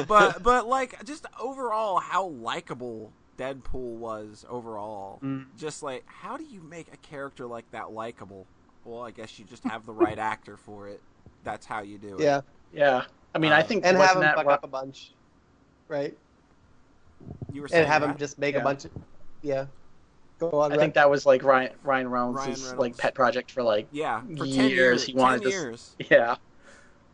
[0.07, 5.19] But but like just overall, how likable Deadpool was overall.
[5.23, 5.45] Mm.
[5.57, 8.47] Just like, how do you make a character like that likable?
[8.85, 11.01] Well, I guess you just have the right actor for it.
[11.43, 12.21] That's how you do it.
[12.21, 12.41] Yeah.
[12.73, 13.03] Yeah.
[13.33, 15.11] I mean, I Uh, think And wasn't have him that fuck Ro- up a bunch.
[15.87, 16.17] Right?
[17.51, 18.61] You were saying And have him just make Yeah.
[18.61, 18.91] a bunch of.
[19.41, 19.65] Yeah.
[20.39, 20.79] Go on, I Rhett.
[20.81, 24.45] think that was like Ryan Ryan Reynolds' Ryan like pet project for like Yeah, for
[24.45, 25.03] ten years, years.
[25.05, 25.95] he wanted 10 this- years.
[26.11, 26.35] yeah.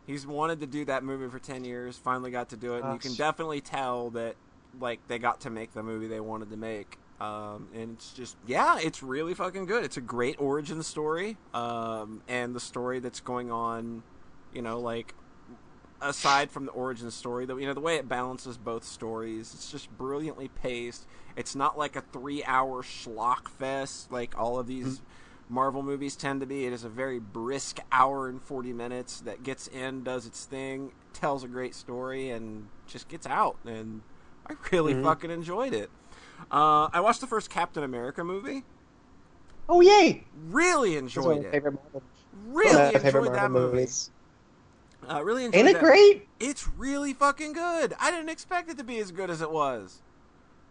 [0.06, 2.92] He's wanted to do that movie for 10 years, finally got to do it, and
[2.92, 3.18] you can Gosh.
[3.18, 4.34] definitely tell that
[4.80, 6.98] like they got to make the movie they wanted to make.
[7.20, 9.84] Um, and it's just yeah, it's really fucking good.
[9.84, 11.36] It's a great origin story.
[11.54, 14.02] Um, and the story that's going on,
[14.52, 15.14] you know, like
[16.02, 19.70] aside from the origin story, though, you know, the way it balances both stories, it's
[19.70, 21.06] just brilliantly paced.
[21.36, 25.00] It's not like a three-hour schlock fest like all of these
[25.48, 26.66] Marvel movies tend to be.
[26.66, 30.92] It is a very brisk hour and forty minutes that gets in, does its thing,
[31.12, 33.56] tells a great story, and just gets out.
[33.66, 34.02] And
[34.48, 35.02] I really Mhm.
[35.02, 35.90] fucking enjoyed it.
[36.50, 38.64] Uh, I watched the first Captain America movie.
[39.68, 40.24] Oh yay!
[40.50, 41.56] Really It's one of enjoyed it.
[42.32, 43.52] Really one of my favorite enjoyed that movie.
[43.52, 44.10] movies.
[45.08, 45.84] Uh, really enjoyed Ain't it that.
[45.84, 46.28] great?
[46.40, 47.94] It's really fucking good.
[48.00, 50.00] I didn't expect it to be as good as it was.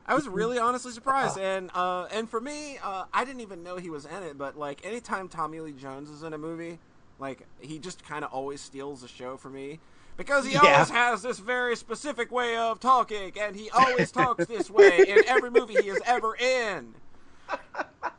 [0.05, 3.77] I was really honestly surprised, and uh, and for me, uh, I didn't even know
[3.77, 4.37] he was in it.
[4.37, 6.79] But like, anytime Tommy Lee Jones is in a movie,
[7.19, 9.79] like he just kind of always steals the show for me
[10.17, 10.61] because he Yeah.
[10.61, 15.23] always has this very specific way of talking, and he always talks this way in
[15.27, 16.95] every movie he is ever in.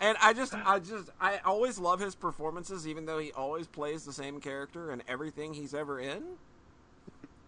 [0.00, 4.04] And I just, I just, I always love his performances, even though he always plays
[4.04, 6.24] the same character in everything he's ever in.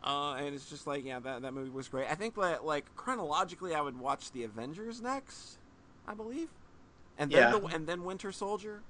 [0.05, 2.07] Uh, and it's just like, yeah, that, that movie was great.
[2.11, 5.57] I think that, like, chronologically, I would watch The Avengers next,
[6.07, 6.49] I believe,
[7.19, 7.59] and then Yeah.
[7.59, 8.83] the, and then Winter Soldier,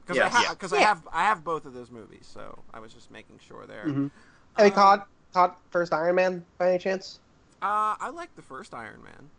[0.00, 0.26] because Yeah.
[0.26, 0.54] I, ha- Yeah.
[0.54, 3.66] 'cause I have I have both of those movies, so I was just making sure
[3.66, 3.84] there.
[3.86, 4.10] Mhm.
[4.56, 7.20] Have you caught caught first Iron Man by any chance?
[7.60, 9.30] Uh, I like the first Iron Man.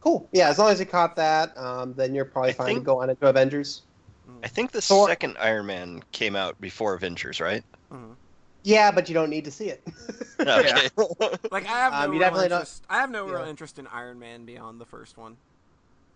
[0.00, 0.28] Cool.
[0.32, 2.84] Yeah, as long as you caught that, um, then you're probably I fine think- to
[2.84, 3.82] go on into Avengers.
[4.42, 7.64] I think the Thor- second Iron Man came out before Avengers, right?
[7.92, 8.14] Mhm.
[8.64, 9.82] Yeah, but you don't need to see it.
[10.38, 10.90] Okay.
[11.50, 12.84] Like I have no Um, you real definitely don't- interest.
[12.90, 15.36] I have no real interest in Iron Man beyond the first one.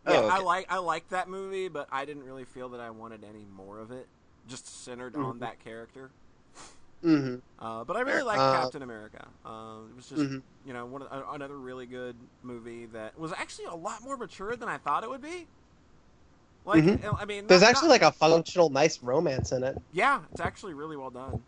[0.06, 0.44] Oh, Yeah, I okay.
[0.44, 3.78] like I like that movie, but I didn't really feel that I wanted any more
[3.78, 4.06] of it.
[4.46, 5.40] Just centered on Mhm.
[5.40, 6.10] that character.
[7.02, 9.26] Hmm Uh, but I really like Uh, Captain America.
[9.44, 10.42] Uh, it was just Mhm.
[10.66, 14.56] you know one of- another really good movie that was actually a lot more mature
[14.56, 15.46] than I thought it would be.
[16.64, 17.16] Like Mhm.
[17.18, 19.80] I mean, There's not- actually not- like a functional, nice romance in it.
[19.92, 21.42] yeah, it's actually really well done.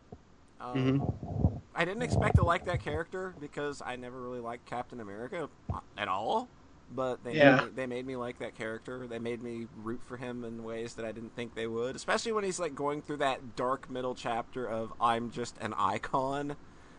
[0.61, 1.61] Um, Mhm.
[1.75, 5.49] I didn't expect to like that character because I never really liked Captain America
[5.99, 6.49] at all.
[6.95, 7.55] But they Yeah.
[7.55, 9.07] made me, they made me like that character.
[9.09, 11.97] They made me root for him in ways that I didn't think they would.
[11.97, 16.57] Especially when he's like going through that dark middle chapter of I'm just an icon.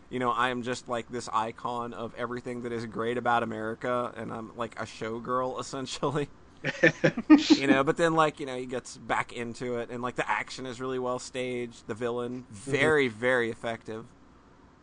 [0.09, 4.13] You know, I am just like this icon of everything that is great about America,
[4.15, 6.29] and I'm like a showgirl essentially
[7.55, 10.29] you know but then like you know he gets back into it and like the
[10.29, 14.05] action is really well staged the villain very very effective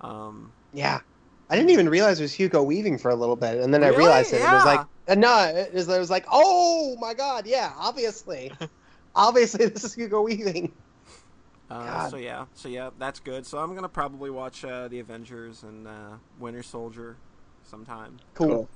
[0.01, 1.01] um Yeah.
[1.51, 3.89] I didn't even realize it was Hugo Weaving for a little bit, and then I
[3.89, 4.37] realized it.
[4.37, 8.53] It was like, uh, no, it was, it was like, oh my god, yeah, obviously,
[9.17, 10.73] obviously this is Hugo Weaving.
[11.69, 12.11] uh, God.
[12.11, 13.45] so yeah so yeah that's good.
[13.47, 17.17] So i'm gonna probably watch uh, the avengers and uh, winter soldier
[17.65, 18.19] sometime.
[18.35, 18.69] Cool.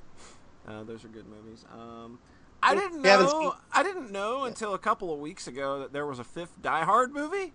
[0.66, 1.64] uh, those are good movies.
[1.72, 2.18] Um
[2.62, 6.06] i didn't know seen- i didn't know until a couple of weeks ago that there
[6.06, 7.52] was a fifth die hard movie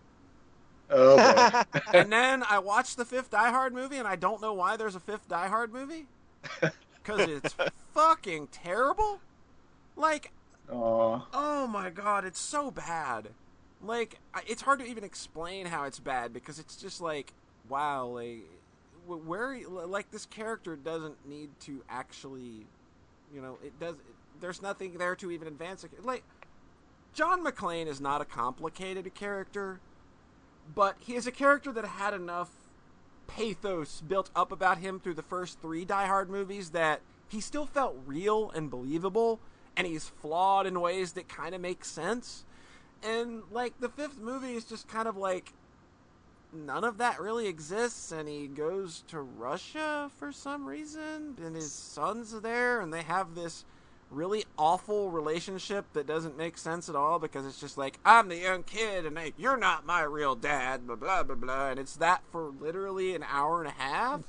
[0.89, 1.79] oh boy.
[1.93, 4.95] and then I watched the fifth Die Hard movie, and I don't know why there's
[4.95, 6.05] a fifth Die Hard movie.
[7.01, 7.55] Because it's
[7.93, 9.19] fucking terrible.
[9.95, 10.31] Like,
[10.71, 11.25] Aw.
[11.33, 13.29] oh my god, it's so bad.
[13.81, 17.33] Like, it's hard to even explain how it's bad because it's just like,
[17.67, 18.45] wow, like,
[19.07, 22.67] wh- where, like, this character doesn't need to actually,
[23.33, 23.95] you know, it does.
[24.39, 25.85] There's nothing there to even advance.
[26.03, 26.23] Like,
[27.13, 29.79] John McClane is not a complicated character,
[30.73, 32.49] but he is a character that had enough
[33.27, 37.65] pathos built up about him through the first three Die Hard movies that he still
[37.65, 39.39] felt real and believable,
[39.77, 42.43] and he's flawed in ways that kind of make sense.
[43.03, 45.53] And like the fifth movie is just kind of like
[46.51, 51.71] none of that really exists, and he goes to Russia for some reason, and his
[51.71, 53.63] son's there, and they have this
[54.11, 58.37] really awful relationship that doesn't make sense at all because it's just like I'm the
[58.37, 61.95] young kid and they, you're not my real dad, blah blah blah blah, and it's
[61.97, 64.21] that for literally an hour and a half,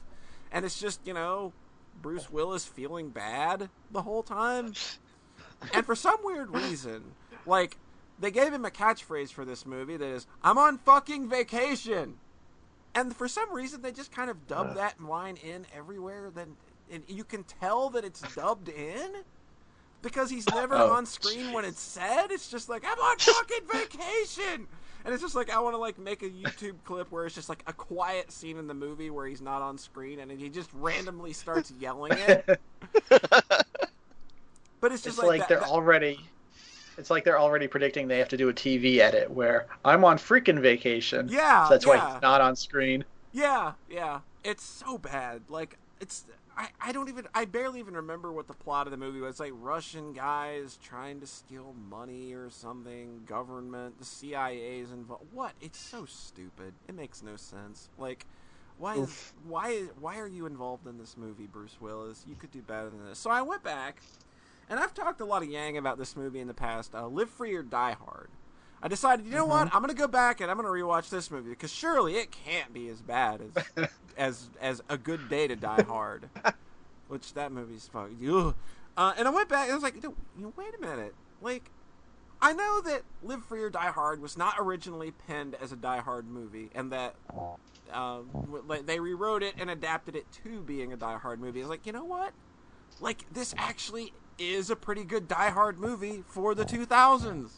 [0.52, 1.52] and it's just you know
[2.00, 4.74] Bruce Willis feeling bad the whole time,
[5.72, 7.02] and for some weird reason,
[7.46, 7.76] like
[8.18, 12.18] they gave him a catchphrase for this movie that is "I'm on fucking vacation,"
[12.94, 16.30] and for some reason they just kind of dubbed that line in everywhere.
[16.34, 16.56] Then
[16.90, 19.22] and you can tell that it's dubbed in
[20.02, 20.90] because he's never Oh.
[20.90, 22.30] on screen when it's said.
[22.30, 24.66] It's just like I'm on fucking vacation,
[25.04, 27.48] and it's just like I want to like make a YouTube clip where it's just
[27.48, 30.70] like a quiet scene in the movie where he's not on screen and he just
[30.74, 32.60] randomly starts yelling it.
[34.80, 36.20] But it's It's just like, like, that- they're that- already.
[36.96, 40.16] It's like they're already predicting they have to do a TV edit where I'm on
[40.18, 41.28] freaking vacation.
[41.30, 41.64] yeah.
[41.64, 41.90] So that's yeah.
[42.04, 43.04] why he's not on screen.
[43.32, 44.20] Yeah, yeah.
[44.44, 45.42] It's so bad.
[45.48, 46.24] Like it's
[46.60, 49.40] I, I don't even I barely even remember what the plot of the movie was.
[49.40, 55.24] Like Russian guys trying to steal money or something, government, the CIA's involved.
[55.32, 55.52] What?
[55.62, 56.74] It's so stupid.
[56.86, 57.88] It makes no sense.
[57.96, 58.26] Like
[58.76, 59.34] why is Oof.
[59.48, 62.26] why is why are you involved in this movie, Bruce Willis?
[62.28, 63.18] You could do better than this.
[63.18, 64.02] So I went back
[64.68, 66.94] and I've talked a lot of Yang about this movie in the past.
[66.94, 68.28] Uh, Live Free or Die Hard.
[68.82, 69.74] I decided, you know what?
[69.74, 72.88] I'm gonna go back and I'm gonna rewatch this movie because surely it can't be
[72.88, 73.42] as bad
[73.76, 76.28] as as as a good day to Die Hard,
[77.08, 78.54] which that movie's fucking.
[78.96, 81.14] Uh, and I went back and I was like, you know, wait a minute.
[81.42, 81.70] Like,
[82.42, 86.00] I know that Live Free or Die Hard was not originally penned as a Die
[86.00, 87.14] Hard movie, and that
[87.92, 88.20] uh,
[88.84, 91.60] they rewrote it and adapted it to being a Die Hard movie.
[91.60, 92.32] I was like, you know what?
[92.98, 97.50] Like, this actually is a pretty good Die Hard movie for the 2000s.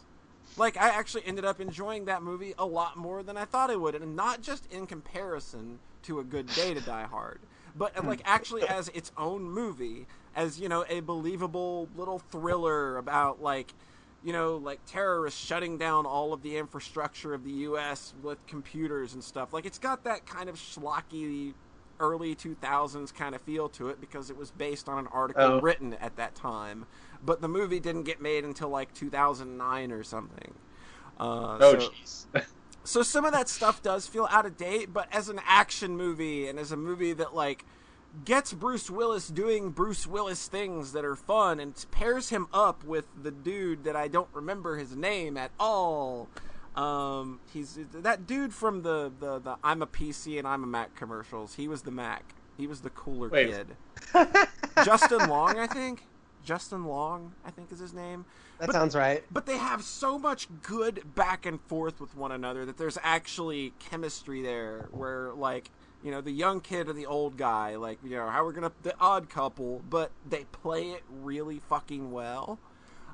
[0.56, 3.76] Like, I actually ended up enjoying that movie a lot more than I thought I
[3.76, 7.40] would, and not just in comparison to A Good Day to Die Hard,
[7.76, 8.06] but hmm.
[8.06, 13.72] like actually as its own movie, as you know, a believable little thriller about like
[14.24, 18.14] you know, like terrorists shutting down all of the infrastructure of the U.S.
[18.22, 19.52] with computers and stuff.
[19.52, 21.54] Like it's got that kind of schlocky
[22.00, 25.60] early 2000s kind of feel to it because it was based on an article Oh.
[25.60, 26.86] written at that time.
[27.24, 30.54] But the movie didn't get made until like 2009 or something.
[31.20, 32.26] Uh, Oh, so- jeez.
[32.84, 36.48] so some of that stuff does feel out of date, but as an action movie
[36.48, 37.64] and as a movie that like
[38.24, 43.06] gets Bruce Willis doing Bruce Willis things that are fun and pairs him up with
[43.22, 46.28] the dude that I don't remember his name at all.
[46.76, 50.94] Um, he's that dude from the, the, the I'm a PC and I'm a Mac
[50.96, 51.54] commercials.
[51.54, 52.34] He was the Mac.
[52.56, 53.50] He was the cooler Wait.
[53.50, 53.66] kid.
[54.84, 56.04] Justin Long, I think.
[56.44, 58.24] Justin Long, I think is his name.
[58.58, 59.24] That But- sounds right.
[59.30, 63.72] but they have so much good back and forth with one another that there's actually
[63.78, 65.70] chemistry there where like
[66.04, 68.72] you know the young kid and the old guy like you know how we're gonna
[68.82, 72.58] the odd couple but they play it really fucking well.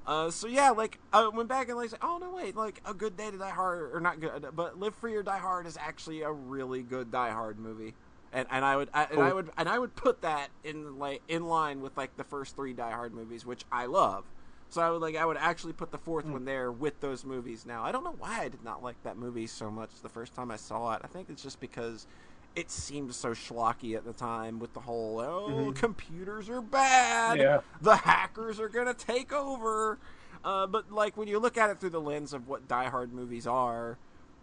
[0.06, 2.94] Uh, so yeah like i went back and like said, oh no wait like a
[2.94, 5.76] good day to die hard or not good but live free or die hard is
[5.78, 7.92] actually a really good die hard movie
[8.32, 11.22] and and I would I, and I would and I would put that in like
[11.28, 14.24] in line with like the first three Die Hard movies, which I love.
[14.70, 17.64] So I would like I would actually put the fourth one there with those movies.
[17.64, 20.34] Now I don't know why I did not like that movie so much the first
[20.34, 21.00] time I saw it.
[21.04, 22.06] I think it's just because
[22.54, 27.60] it seemed so schlocky at the time with the whole oh computers are bad, Yeah.
[27.80, 29.98] the hackers are gonna take over.
[30.44, 33.12] Uh, but like when you look at it through the lens of what Die Hard
[33.12, 33.96] movies are,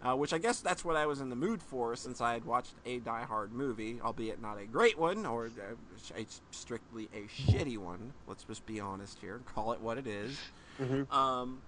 [0.05, 2.45] uh, which I guess that's what I was in the mood for since I had
[2.45, 7.21] watched a Die Hard movie, albeit not a great one or uh, a strictly a
[7.27, 8.13] shitty one.
[8.27, 10.37] Let's just be honest here and call it what it is.
[10.79, 11.11] Mhm.
[11.11, 11.61] Um,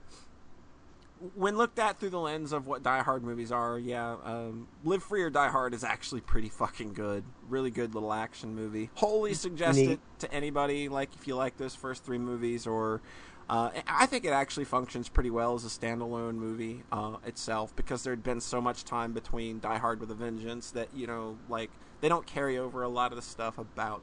[1.34, 5.02] when looked at through the lens of what Die Hard movies are, yeah, um, Live
[5.02, 7.24] Free or Die Hard is actually pretty fucking good.
[7.50, 8.92] Really good little action movie.
[8.96, 9.90] Wholly suggest Neat.
[9.92, 13.02] it to anybody, like if you like those first three movies, or
[13.50, 18.04] uh, I think it actually functions pretty well as a standalone movie uh, itself because
[18.04, 21.38] there had been so much time between Die Hard with a Vengeance that you know,
[21.48, 21.70] like
[22.02, 24.02] they don't carry over a lot of the stuff about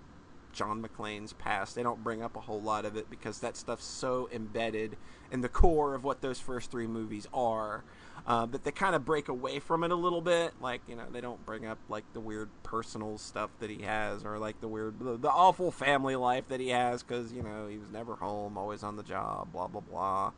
[0.54, 1.74] John McClane's past.
[1.74, 4.96] They don't bring up a whole lot of it because that stuff's so embedded
[5.30, 7.84] in the core of what those first three movies are.
[8.26, 10.55] Uh, but they kind of break away from it a little bit.
[10.60, 14.24] Like, you know, they don't bring up, like, the weird personal stuff that he has
[14.24, 17.66] or, like, the weird, the, the awful family life that he has because, you know,
[17.68, 20.32] he was never home, always on the job, blah, blah, blah.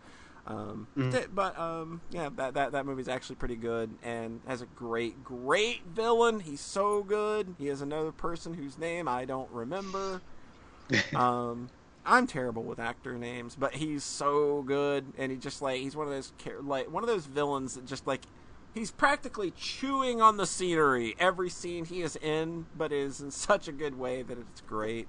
[0.48, 1.28] Um, Mhm.
[1.34, 5.84] But, um, yeah, that, that, that movie's actually pretty good and has a great, great
[5.86, 6.40] villain.
[6.40, 7.54] He's so good.
[7.58, 10.22] He has another person whose name I don't remember.
[11.14, 11.68] um,
[12.06, 16.06] I'm terrible with actor names, but he's so good, and he just like he's one
[16.06, 18.22] of those like one of those villains that just like
[18.74, 23.66] he's practically chewing on the scenery every scene he is in, but is in such
[23.66, 25.08] a good way that it's great.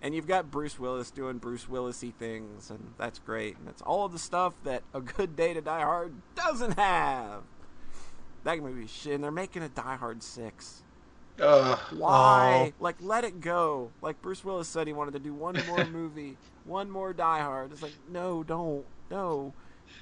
[0.00, 3.56] And you've got Bruce Willis doing Bruce Willisy things, and that's great.
[3.58, 7.42] And it's all of the stuff that A Good Day to Die Hard doesn't have.
[8.42, 10.82] That movie's shit, and they're making a Die Hard six.
[11.40, 11.78] Ugh.
[11.96, 12.72] Why?
[12.80, 13.90] Like, let it go.
[14.02, 17.72] Like Bruce Willis said, he wanted to do one more movie, one more Die Hard.
[17.72, 19.52] It's like, no, don't, no,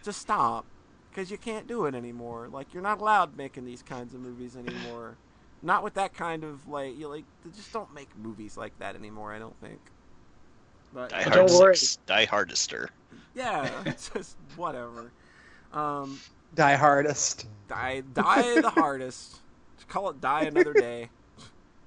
[0.03, 0.65] just stop,
[1.11, 2.49] because you can't do it anymore.
[2.53, 5.17] Like, you're not allowed making these kinds of movies anymore.
[5.63, 9.35] Not with that kind of like, you like, just don't make movies like that anymore.
[9.35, 9.79] I don't think.
[10.95, 11.77] But Die Don't Hard worry.
[11.77, 12.89] 6, Die Hardester.
[13.35, 15.13] yeah, it's just whatever.
[15.75, 16.19] Um,
[16.55, 17.47] Die Hardest.
[17.69, 19.41] die, die the hardest.
[19.77, 21.11] Just call it die another day.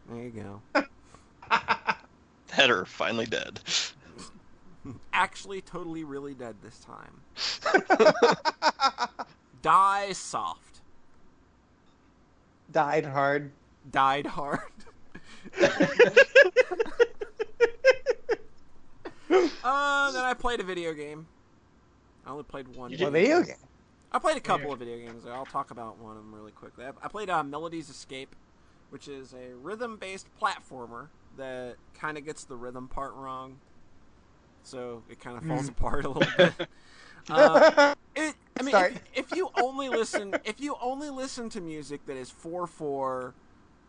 [0.09, 0.81] There you go.
[2.55, 3.59] That are finally dead.
[5.11, 7.21] actually totally really dead this time.
[9.63, 10.81] Die soft.
[12.71, 13.51] Died hard.
[13.91, 14.59] Died hard.
[19.63, 21.25] uh, then I played a video game.
[22.25, 22.91] I only played one.
[22.91, 23.11] You A did?
[23.11, 23.55] video game.
[24.11, 25.25] I played a couple of video games.
[25.25, 26.85] I'll talk about one of them really quickly.
[26.85, 28.35] I, I played uh, Melody's Escape,
[28.93, 33.59] which is a rhythm-based platformer that kind of gets the rhythm part wrong,
[34.63, 36.69] so it kind of falls apart a little bit.
[37.29, 42.05] Uh, it, I mean, if, if you only listen, if you only listen to music
[42.05, 43.35] that is four four,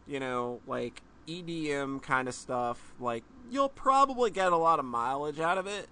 [0.06, 5.40] you know, like EDM kind of stuff, like you'll probably get a lot of mileage
[5.40, 5.90] out of it.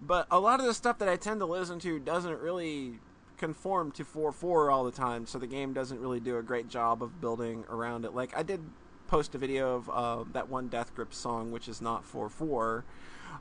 [0.00, 3.00] but a lot of the stuff that I tend to listen to doesn't really
[3.40, 7.02] conform to 4-4 all the time, so the game doesn't really do a great job
[7.02, 8.14] of building around it.
[8.14, 8.60] Like I did
[9.08, 12.82] post a video of uh, that one Death Grip song, which is not 4-4.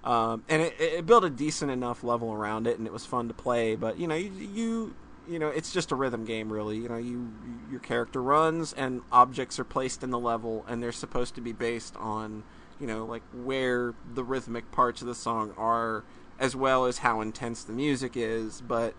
[0.04, 3.28] Um, and it, it built a decent enough level around it, and it was fun
[3.28, 3.76] to play.
[3.76, 4.96] But you know, you, you
[5.28, 6.78] you know, it's just a rhythm game, really.
[6.78, 7.32] You know, you
[7.70, 11.52] your character runs, and objects are placed in the level, and they're supposed to be
[11.52, 12.44] based on
[12.80, 16.04] you know, like where the rhythmic parts of the song are,
[16.40, 18.62] as well as how intense the music is.
[18.62, 18.96] But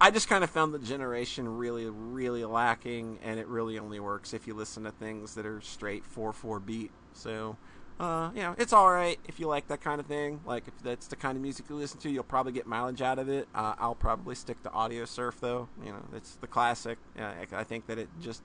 [0.00, 4.34] I just kind of found the generation really, really lacking, and it really only works
[4.34, 6.90] if you listen to things that are straight four four beat.
[7.12, 7.56] So
[8.00, 10.40] uh, you know, it's all right if you like that kind of thing.
[10.44, 13.18] Like if that's the kind of music you listen to, you'll probably get mileage out
[13.18, 13.48] of it.
[13.54, 15.68] Uh, I'll probably stick to Audiosurf, though.
[15.84, 16.98] You know, it's the classic.
[17.18, 18.42] Uh, I think that it just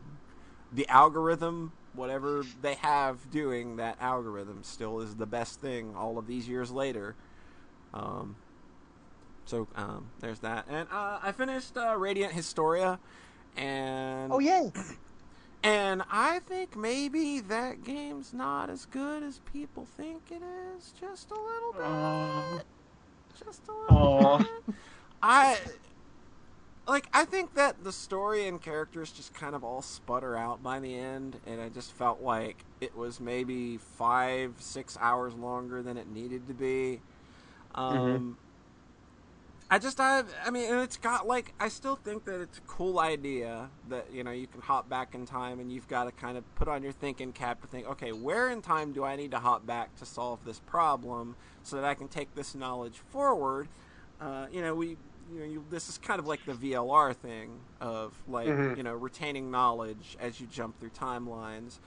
[0.72, 6.28] the algorithm, whatever they have doing that algorithm, still is the best thing all of
[6.28, 7.16] these years later.
[7.92, 8.36] Um,
[9.50, 13.00] so um, there's that, and uh, I finished uh, Radiant Historia,
[13.58, 14.72] and Oh yay!
[15.64, 20.44] and I think maybe that game's not as good as people think it
[20.78, 20.94] is.
[21.00, 21.82] Just a little bit.
[21.82, 22.60] Aw.
[23.44, 24.38] Just a little Aw.
[24.38, 24.76] bit.
[25.24, 25.58] I
[26.88, 27.08] like.
[27.12, 30.94] I think that the story and characters just kind of all sputter out by the
[30.96, 36.08] end, and I just felt like it was maybe five, six hours longer than it
[36.08, 37.02] needed to be.
[37.74, 38.38] Um,
[39.72, 42.62] I just I I mean and it's got like I still think that it's a
[42.62, 46.12] cool idea that you know you can hop back in time and you've got to
[46.12, 49.16] kind of put on your thinking cap to think okay where in time do I
[49.16, 52.98] need to hop back to solve this problem so that I can take this knowledge
[53.12, 53.68] forward
[54.20, 54.98] uh, you know we
[55.32, 58.76] you know you, this is kind of like the VLR thing of like Mhm.
[58.76, 61.78] you know retaining knowledge as you jump through timelines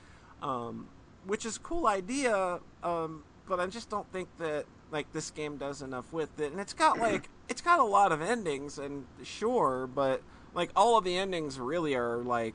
[0.41, 0.87] um,
[1.27, 5.57] which is a cool idea um, but I just don't think that like this game
[5.57, 9.05] does enough with it and it's got like it's got a lot of endings and
[9.23, 10.23] sure but
[10.55, 12.55] like all of the endings really are like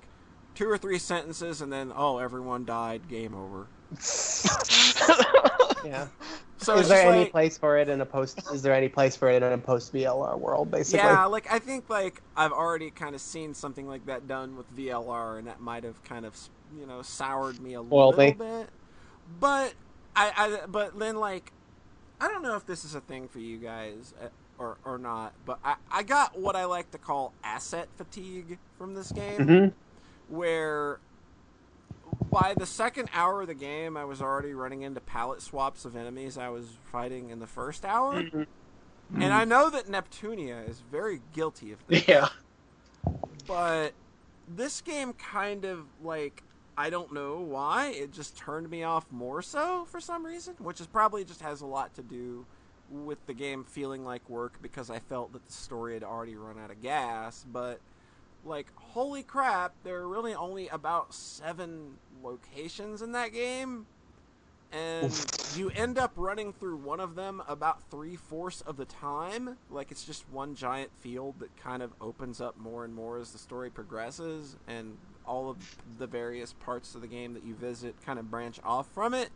[0.55, 3.67] two or three sentences and then oh everyone died game over
[5.85, 6.07] Yeah.
[6.57, 8.41] so is there any like, place for it in a post?
[8.51, 10.69] Is there any place for it in a post VLR world?
[10.69, 11.05] Basically.
[11.05, 14.75] yeah like i think like i've already kind of seen something like that done with
[14.75, 16.35] vlr and that might have kind of
[16.77, 18.31] you know soured me a Spoiled little me.
[18.59, 18.69] bit
[19.39, 19.73] but
[20.15, 21.51] I, I but then like
[22.19, 24.27] i don't know if this is a thing for you guys uh,
[24.59, 28.93] or or not but i i got what i like to call asset fatigue from
[28.95, 29.67] this game hmm
[30.29, 30.99] where
[32.31, 35.95] by the second hour of the game, I was already running into palette swaps of
[35.95, 38.23] enemies I was fighting in the first hour.
[39.19, 42.27] And I know that Neptunia is very guilty of this, yeah.
[43.47, 43.93] but
[44.47, 46.43] this game kind of like
[46.77, 50.81] I don't know why it just turned me off more so for some reason, which
[50.81, 52.45] is probably just has a lot to do
[52.89, 56.57] with the game feeling like work because I felt that the story had already run
[56.57, 57.79] out of gas, but
[58.45, 63.87] like holy crap, there are really only about 7 locations in that game.
[64.69, 65.13] And
[65.55, 69.57] you end up running through one of them about three fourths of the time.
[69.69, 73.31] Like it's just one giant field that kind of opens up more and more as
[73.31, 77.95] the story progresses, and all of the various parts of the game that you visit
[78.05, 79.29] kind of branch off from it.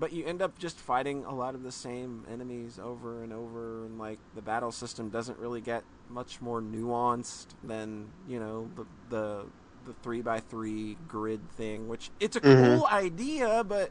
[0.00, 3.84] But you end up just fighting a lot of the same enemies over and over,
[3.84, 8.86] and like the battle system doesn't really get much more nuanced than you know the
[9.14, 9.44] the
[9.86, 12.56] the three by three grid thing, which it's a Mhm.
[12.56, 13.90] cool idea, but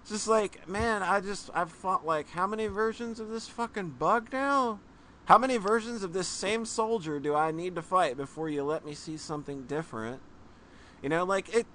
[0.00, 3.90] it's just like, man, I just I've fought like how many versions of this fucking
[3.98, 4.80] bug now?
[5.26, 8.84] How many versions of this same soldier do I need to fight before you let
[8.84, 10.20] me see something different?
[11.02, 11.66] You know, like it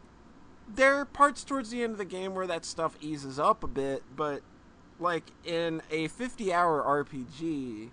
[0.68, 3.68] there are parts towards the end of the game where that stuff eases up a
[3.68, 4.42] bit, but
[5.00, 7.90] like in a 50 hour RPG,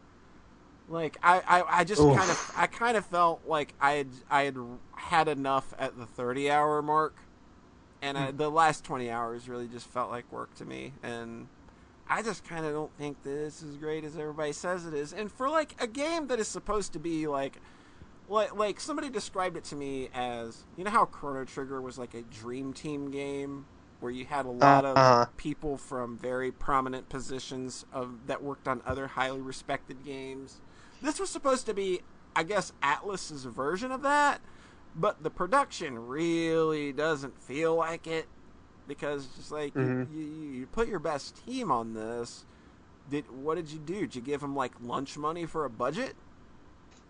[0.89, 2.17] like I, I, I just Oof.
[2.17, 4.57] kind of I kind of felt like I had I had
[4.93, 7.17] had enough at the 30 hour mark
[8.03, 8.37] and I, hmm.
[8.37, 11.49] the last 20 hours really just felt like work to me and
[12.09, 15.13] I just kind of don't think that it's as great as everybody says it is
[15.13, 17.61] and for like a game that is supposed to be like
[18.29, 22.15] like like somebody described it to me as you know how Chrono Trigger was like
[22.15, 23.67] a dream team game
[24.01, 25.27] where you had a lot of Uh-huh.
[25.37, 30.61] people from very prominent positions of that worked on other highly respected games.
[31.03, 32.01] This was supposed to be,
[32.37, 34.41] I guess, Atlus's version of that,
[34.95, 38.29] but the production really doesn't feel like it
[38.87, 40.09] because it's just like Mhm.
[40.09, 42.45] you, you, you put your best team on this.
[43.09, 44.03] Did what did you do?
[44.03, 46.17] Did you give them like lunch money for a budget?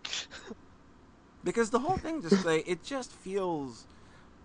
[1.45, 3.85] because the whole thing just like it just feels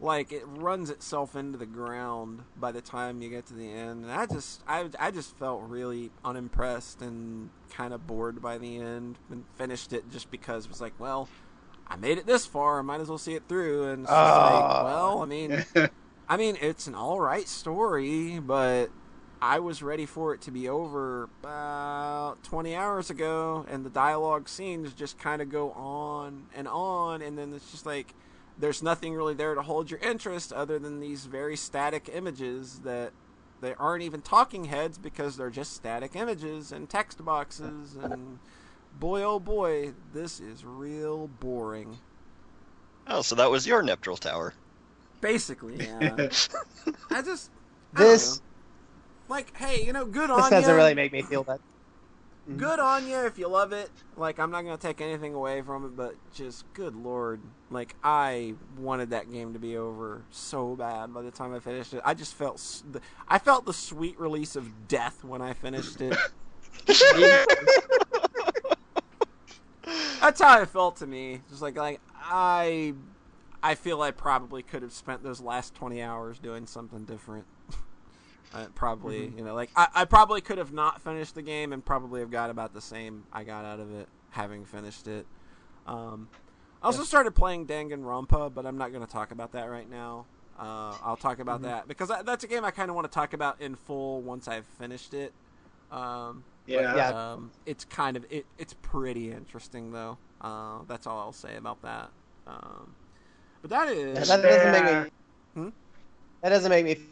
[0.00, 4.04] like it runs itself into the ground by the time you get to the end.
[4.04, 8.78] And I just I I just felt really unimpressed and kind of bored by the
[8.78, 11.28] end and finished it just because it was like, well,
[11.86, 13.88] I made it this far, I might as well see it through.
[13.88, 14.84] And like, Ah.
[14.84, 15.64] well, I mean,
[16.28, 18.90] I mean, it's an all right story, but
[19.42, 24.48] I was ready for it to be over about 20 hours ago, and the dialogue
[24.48, 28.14] scenes just kind of go on and on, and then it's just like
[28.58, 33.12] there's nothing really there to hold your interest other than these very static images that
[33.62, 38.38] they aren't even talking heads because they're just static images and text boxes and
[38.98, 41.98] boy oh boy this is real boring
[43.06, 44.54] Oh, so that was your Neptral Tower.
[45.20, 46.16] basically yeah
[47.10, 47.50] i just
[47.94, 48.42] I don't This know.
[49.30, 50.50] Like hey you know good this on you.
[50.50, 51.60] This doesn't really make me feel that.
[52.48, 52.58] Mm-hmm.
[52.58, 53.90] good on you if you love it.
[54.16, 57.40] Like I'm not gonna take anything away from it, but just good lord,
[57.70, 61.94] like I wanted that game to be over so bad by the time I finished
[61.94, 62.00] it.
[62.04, 66.16] I just felt the, I felt the sweet release of death when I finished it.
[70.20, 71.40] That's how it felt to me.
[71.50, 72.94] Just like like I
[73.62, 77.44] I feel I probably could have spent those last 20 hours doing something different.
[78.52, 81.84] Uh, probably, you know, like I, I probably could have not finished the game and
[81.84, 85.24] probably have got about the same I got out of it having finished it.
[85.86, 86.28] Um,
[86.82, 90.26] I also started playing Danganronpa, but I'm not going to talk about that right now.
[90.58, 93.14] Uh, I'll talk about that because that, that's a game I kind of want to
[93.14, 95.32] talk about in full once I've finished it.
[95.90, 96.96] Um, Yeah.
[96.96, 97.32] Yeah.
[97.32, 100.18] um, it's kind of it, it's pretty interesting though.
[100.40, 102.10] Uh, that's all I'll say about that.
[102.46, 102.94] Um,
[103.62, 105.10] but that is Yeah, that doesn't make me.
[105.54, 105.68] Hmm?
[106.42, 107.06] That doesn't make me feel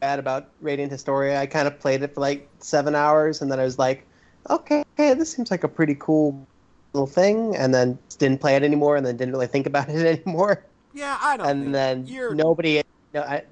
[0.00, 1.38] bad about Radiant Historia.
[1.38, 4.06] I kind of played it for like seven hours, and then I was like,
[4.48, 6.46] okay, this seems like a pretty cool
[6.92, 10.20] little thing, and then didn't play it anymore, and then didn't really think about it
[10.24, 10.64] anymore.
[10.94, 11.18] yeah.
[11.20, 11.46] I don't.
[11.46, 12.82] think And then you're nobody,
[13.14, 13.44] no, I,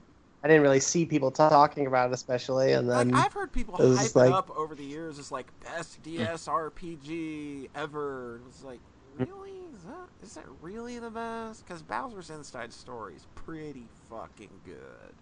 [0.43, 3.75] I didn't really see people talking about it, especially, and then like I've heard people
[3.77, 8.41] it hype just like- up over the years as like best DS RPG ever.
[8.49, 8.81] It's like
[9.19, 11.66] really is that is that really the best?
[11.66, 15.15] Because Bowser's Inside Story is pretty fucking good.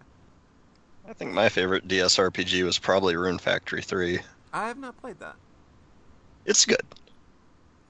[1.07, 4.19] I think my favorite DS RPG was probably Rune Factory 3.
[4.53, 5.35] I have not played that.
[6.45, 6.81] It's good.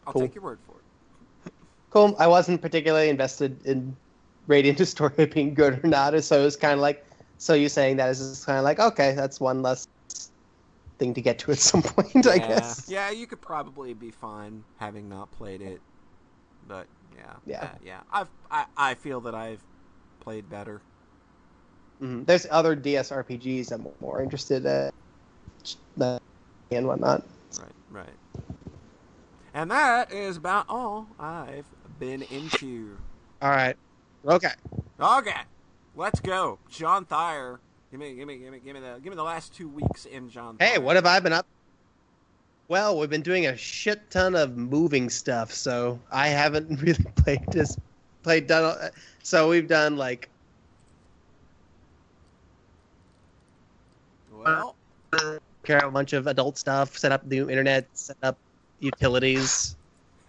[0.06, 0.24] I'll Cool.
[0.24, 1.52] take your word for it.
[1.90, 2.16] cool.
[2.20, 3.96] I wasn't particularly invested in
[4.48, 7.06] Radiant Historia being good or not, so it was kind of like,
[7.38, 9.88] so you saying that is just kind of like, okay, that's one less
[11.00, 12.90] thing to get to at some point, I guess.
[12.90, 15.82] Yeah, you could probably be fine having not played it,
[16.68, 17.64] but yeah, Yeah.
[17.64, 18.02] uh, yeah.
[18.12, 19.62] I've I, I feel that I've
[20.20, 20.82] played better.
[22.02, 22.26] Mhm.
[22.26, 24.92] There's other DS RPGs I'm more interested in,
[26.02, 26.20] uh,
[26.72, 27.24] and whatnot.
[27.60, 28.10] Right, right.
[29.54, 31.66] And that is about all I've
[32.00, 32.98] been into.
[33.42, 33.76] All right.
[34.26, 34.52] Okay.
[35.00, 35.42] Okay,
[35.96, 37.60] let's go, John Thayer.
[37.90, 40.06] Give me, give me, give me, give me the, give me the last two weeks
[40.06, 40.58] in John.
[40.60, 40.82] Hey, Thayer.
[40.82, 41.48] what have I been up?
[42.68, 47.46] Well, we've been doing a shit ton of moving stuff, so I haven't really played
[47.52, 47.78] this.
[48.24, 48.92] Played done.
[49.24, 50.30] So we've done like
[54.48, 54.76] Well,
[55.64, 58.38] care a bunch of adult stuff, set up new internet, set up
[58.80, 59.76] utilities,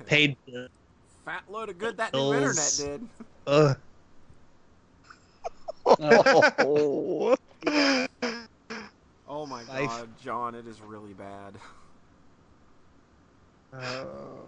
[0.07, 0.37] paid.
[1.25, 3.09] fat load of good that new internet did.
[3.47, 3.77] Ugh.
[5.87, 7.37] Oh.
[9.31, 9.89] Oh my Life.
[9.89, 11.55] god, John, it is really bad.
[13.75, 14.39] Oh.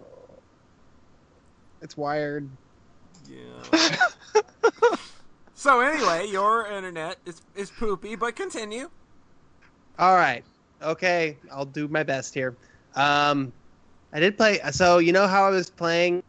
[1.83, 2.49] It's wired.
[3.29, 3.97] Yeah.
[5.55, 8.91] so anyway, your internet is is poopy, but continue.
[10.01, 10.43] All right.
[10.83, 12.57] Okay, I'll do my best here.
[12.97, 13.53] Um,
[14.15, 14.59] I did play.
[14.73, 16.23] So you know how I was playing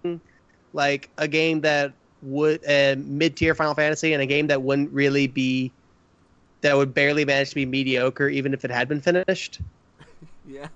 [0.73, 5.26] like a game that would uh, mid-tier Final Fantasy and a game that wouldn't really
[5.27, 5.72] be
[6.61, 9.61] that would barely manage to be mediocre even if it had been finished.
[10.48, 10.68] Yeah.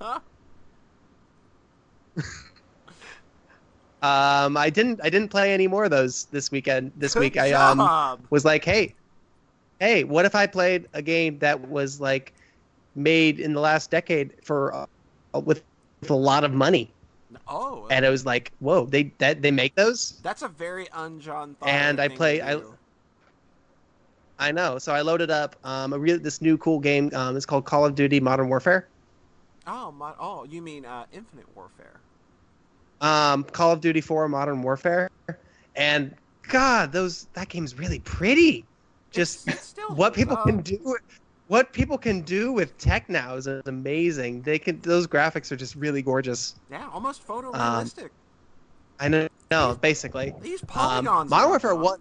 [4.01, 4.99] Um, I didn't.
[5.03, 6.91] I didn't play any more of those this weekend.
[6.95, 8.27] This Good week, I um job.
[8.29, 8.93] was like, hey,
[9.79, 12.33] hey, what if I played a game that was like
[12.95, 15.63] made in the last decade for uh, with,
[16.01, 16.91] with a lot of money?
[17.47, 20.19] Oh, And it was like, whoa, they that they make those?
[20.23, 22.61] that's a very un-John And I play- I-
[24.37, 24.77] I know.
[24.79, 27.09] So I loaded up um, a real this new cool game.
[27.13, 28.87] Um, it's called Call of Duty Modern Warfare.
[29.67, 30.13] Oh my!
[30.19, 31.99] Oh, you mean uh, Infinite Warfare?
[33.01, 35.09] Um, Call of Duty 4 Modern Warfare,
[35.75, 36.13] and
[36.49, 38.65] God, those that game's really pretty.
[39.11, 40.45] Just It's- it still what people up.
[40.45, 40.97] can do
[41.47, 45.75] what people can do with tech now is amazing they can those graphics are just
[45.75, 48.09] really gorgeous Yeah, almost Um, photorealistic.
[48.99, 51.29] i know no basically These um, polygons.
[51.29, 51.99] modern warfare one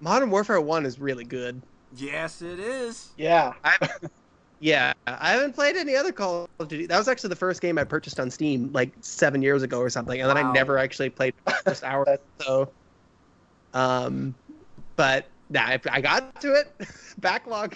[0.00, 1.62] Modern Warfare One is really good.
[1.94, 3.10] Yes, it is.
[3.16, 3.52] Yeah.
[4.62, 6.84] Yeah, I haven't played any other Call of Duty.
[6.84, 9.88] That was actually the first game I purchased on Steam like seven years ago or
[9.88, 11.32] something, and then I never actually played
[11.64, 12.04] first hour.
[12.42, 12.70] So,
[13.72, 14.34] um,
[14.96, 16.74] but nah, I, I got to it.
[17.18, 17.74] Backlog.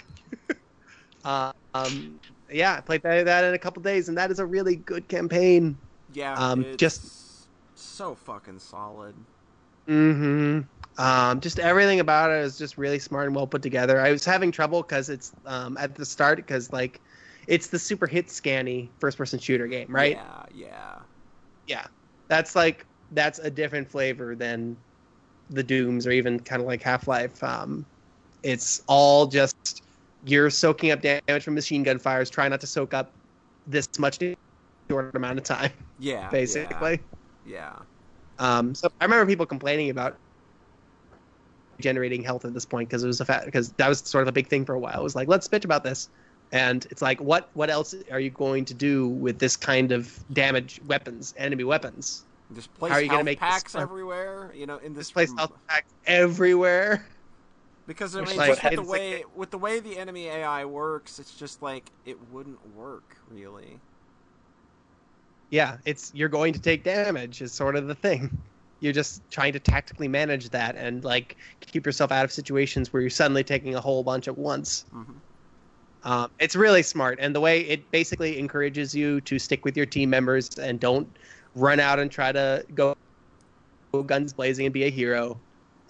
[1.23, 2.19] Uh, um,
[2.51, 5.07] yeah, I played that, that in a couple days, and that is a really good
[5.07, 5.77] campaign.
[6.13, 9.15] Yeah, Um, just- so fucking solid.
[9.87, 10.61] Mm-hmm.
[10.97, 13.99] Um, just everything about it is just really smart and well put together.
[13.99, 16.99] I was having trouble because it's um, at the start because like
[17.47, 20.13] it's the super hit scanny first person shooter game, right?
[20.15, 20.99] Yeah, yeah.
[21.67, 21.85] Yeah,
[22.27, 24.77] that's like that's a different flavor than
[25.49, 27.43] the Dooms or even kind of like Half Life.
[27.43, 27.85] Um,
[28.43, 29.83] it's all just
[30.25, 32.29] you're soaking up damage from machine gun fires.
[32.29, 33.13] Try not to soak up
[33.67, 34.19] this much
[34.89, 36.29] short amount of time, Yeah.
[36.29, 36.99] basically.
[37.45, 37.79] Yeah.
[38.39, 40.17] Um, so I remember people complaining about
[41.81, 44.27] generating health at this point because it was a fact because that was sort of
[44.27, 44.99] a big thing for a while.
[44.99, 46.09] It was like let's bitch about this,
[46.51, 50.23] and it's like what what else are you going to do with this kind of
[50.33, 52.25] damage weapons, enemy weapons?
[52.49, 52.55] yeah.
[52.55, 55.11] Just place How are you gonna health make packs everywhere, you know, in this This
[55.11, 57.05] place health packs everywhere.
[57.87, 59.97] Because I mean, is just like- with the it's like- way with the way the
[59.97, 63.79] enemy AI works, it's just like it wouldn't work really.
[65.49, 68.35] Yeah, it's you're going to take damage is sort of the thing.
[68.81, 73.01] You're just trying to tactically manage that and like keep yourself out of situations where
[73.01, 74.85] you're suddenly taking a whole bunch at once.
[74.91, 75.03] hmm
[76.03, 79.85] Um, it's really smart, and the way it basically encourages you to stick with your
[79.87, 81.07] team members and don't
[81.55, 82.95] run out and try to go,
[83.93, 85.39] go guns blazing and be a hero,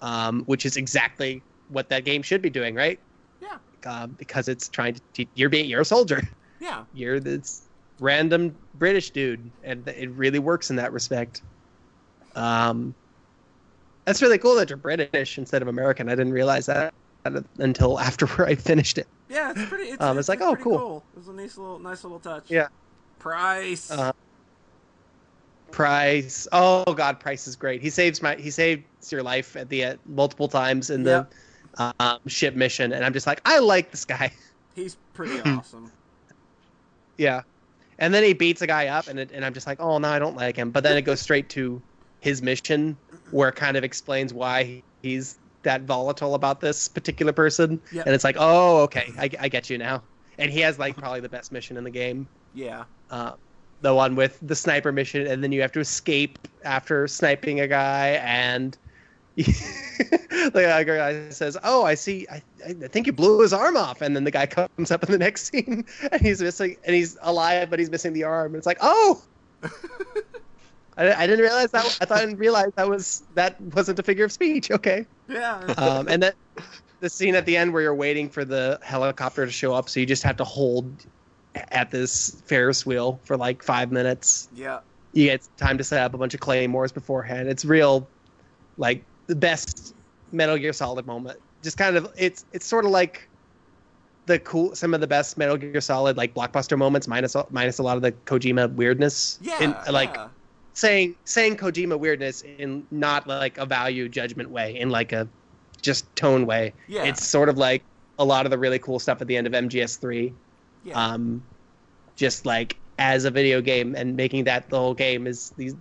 [0.00, 2.98] um, which is exactly what that game should be doing, right?
[3.40, 3.58] Yeah.
[3.84, 6.22] Um, because it's trying to teach you're being you're a soldier.
[6.60, 6.84] Yeah.
[6.94, 7.62] You're this
[8.00, 11.42] random British dude, and it really works in that respect.
[12.34, 12.94] Um,
[14.04, 16.08] that's really cool that you're British instead of American.
[16.08, 16.94] I didn't realize that
[17.58, 19.06] until after I finished it.
[19.28, 19.90] Yeah, it's pretty.
[19.90, 21.04] It's, Um, it's like, oh, pretty cool.
[21.14, 22.50] It was a nice little, nice little touch.
[22.50, 22.68] Yeah.
[23.18, 23.90] Price.
[23.90, 24.12] Uh,
[25.72, 27.82] Price, oh god, Price is great.
[27.82, 31.26] He saves my he saves your life at the uh, multiple times in the
[31.78, 34.32] um, ship mission, and I'm just like, I like this guy.
[34.74, 35.90] He's pretty awesome.
[37.16, 37.42] Yeah,
[37.98, 40.08] and then he beats a guy up, and it, and I'm just like, oh no,
[40.08, 40.70] I don't like him.
[40.70, 41.80] But then it goes straight to
[42.20, 42.96] his mission,
[43.30, 48.06] where it kind of explains why he's that volatile about this particular person, Yep.
[48.06, 50.02] and it's like, oh okay, I, I get you now.
[50.38, 52.28] And he has like probably the best mission in the game.
[52.54, 52.84] Yeah.
[53.10, 53.32] uh,
[53.82, 57.68] the one with the sniper mission, and then you have to escape after sniping a
[57.68, 58.76] guy, and
[59.44, 62.26] the guy says, "Oh, I see.
[62.30, 65.12] I, I think you blew his arm off." And then the guy comes up in
[65.12, 68.46] the next scene, and he's missing, and he's alive, but he's missing the arm.
[68.52, 69.22] And it's like, "Oh."
[70.98, 71.84] I, I didn't realize that.
[72.00, 74.70] I thought I didn't realize that was that wasn't a figure of speech.
[74.70, 75.06] Okay.
[75.28, 75.58] Yeah.
[75.76, 76.32] Um, and then
[77.00, 80.00] the scene at the end where you're waiting for the helicopter to show up, so
[80.00, 81.06] you just have to hold
[81.54, 84.48] at this Ferris wheel for like five minutes.
[84.54, 84.80] yeah.
[85.12, 87.48] You get time to set up a bunch of claymores beforehand.
[87.48, 88.06] It's real,
[88.76, 89.94] like the best
[90.32, 91.38] Metal Gear Solid moment.
[91.62, 93.28] Just kind of, it's it's sort of like
[94.26, 97.82] the cool, some of the best Metal Gear Solid like blockbuster moments, minus minus a
[97.82, 99.38] lot of the Kojima weirdness.
[99.40, 99.58] Yeah.
[99.60, 100.28] And, like yeah.
[100.74, 105.28] saying saying Kojima weirdness in not like a value judgment way, in like a
[105.82, 106.72] just tone way.
[106.88, 107.04] Yeah.
[107.04, 107.82] It's sort of like
[108.18, 110.32] a lot of the really cool stuff at the end of MGS3.
[110.84, 111.12] yeah.
[111.12, 111.42] Um,
[112.16, 115.76] just like as a video game and making that the whole game is these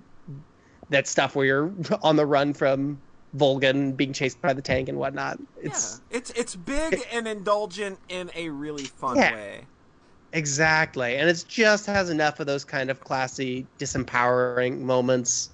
[0.89, 1.71] that stuff where you're
[2.03, 2.99] on the run from
[3.35, 5.39] Volgin being chased by the tank and whatnot.
[5.57, 5.97] It's yeah.
[6.09, 9.29] It's it's big and indulgent in a really fun Yeah.
[9.29, 9.67] way.
[10.33, 15.49] exactly, and it just has enough of those kind of classy, disempowering moments.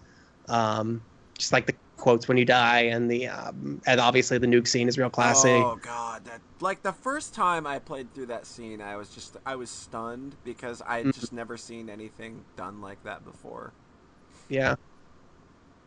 [0.50, 1.06] Um,
[1.38, 4.88] just like the quotes when you die, and the um, and obviously the nuke scene
[4.88, 5.74] is real classy.
[5.74, 9.38] Oh god, that like the first time I played through that scene, I was just
[9.46, 11.12] I was stunned because I Mm-hmm.
[11.12, 13.74] had just never seen anything done like that before.
[14.50, 14.76] Yeah.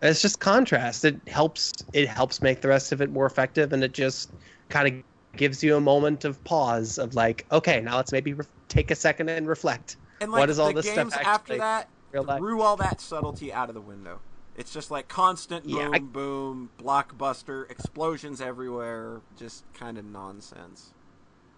[0.03, 1.05] It's just contrast.
[1.05, 4.31] It helps it helps make the rest of it more effective and it just
[4.69, 8.45] kind of gives you a moment of pause of like, okay, now let's maybe re-
[8.69, 9.97] take a second and reflect.
[10.21, 13.69] And like What is all the this stuff after that threw all that subtlety out
[13.69, 14.21] of the window.
[14.57, 20.93] It's just like constant boom, Yeah, I- boom, blockbuster, explosions everywhere, just kind of nonsense.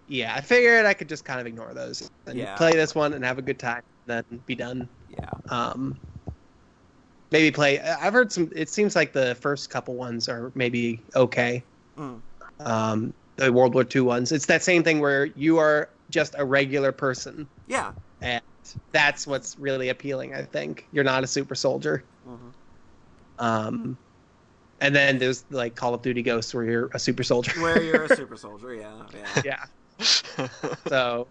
[0.08, 2.56] Yeah, I figured I could just kind of ignore those and Yeah.
[2.56, 4.88] play this one and have a good time, and then be done.
[5.10, 5.28] Yeah.
[5.50, 5.98] Um,
[7.32, 7.80] maybe play.
[7.80, 8.50] I've heard some.
[8.54, 11.62] It seems like the first couple ones are maybe okay.
[11.98, 12.20] Mm.
[12.60, 14.32] Um, the World War II ones.
[14.32, 17.92] It's that same thing where you are just a regular person, Yeah.
[18.20, 18.42] and
[18.92, 20.34] that's what's really appealing.
[20.34, 22.02] I think you're not a super soldier.
[22.26, 22.52] Mhm.
[23.38, 23.98] Um,
[24.80, 27.52] And then there's like Call of Duty Ghosts where you're a super soldier.
[27.62, 29.06] Where you're a super soldier, yeah,
[29.42, 29.64] yeah.
[29.98, 30.48] yeah.
[30.88, 31.28] So,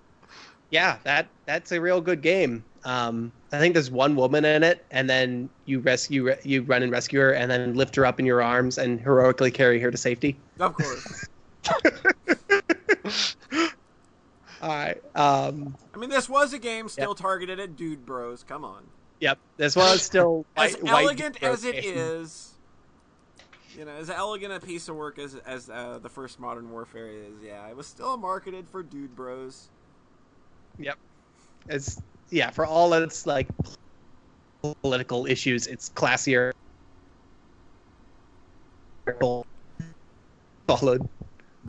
[0.71, 2.65] yeah, that that's a real good game.
[2.83, 6.91] Um, I think there's one woman in it, and then you rescue you run and
[6.91, 9.97] rescue her, and then lift her up in your arms and heroically carry her to
[9.97, 10.37] safety.
[10.59, 11.27] Of course.
[14.61, 15.01] All right.
[15.15, 18.43] Um, I mean, this was a game still targeted at dude bros.
[18.43, 18.83] Come on.
[19.19, 19.37] yep.
[19.57, 21.93] This was still As white- white elegant as it game.
[21.95, 22.53] is,
[23.77, 27.07] you know, as elegant a piece of work as as uh, the first Modern Warfare
[27.07, 29.67] is, yeah, it was still marketed for dude bros.
[30.79, 30.97] Yep.
[31.69, 33.47] It's yeah, for all its like
[34.81, 36.51] political issues, it's classier.
[40.67, 41.07] Followed,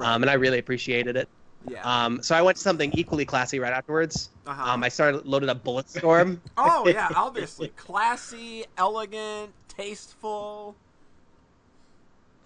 [0.00, 1.28] um, and I really appreciated it.
[1.68, 1.82] Yeah.
[1.82, 4.30] Um, so I went to something equally classy right afterwards.
[4.46, 4.72] Uh-huh.
[4.72, 6.38] Um, I started loaded up Bulletstorm.
[6.56, 10.74] oh yeah, obviously classy, elegant, tasteful.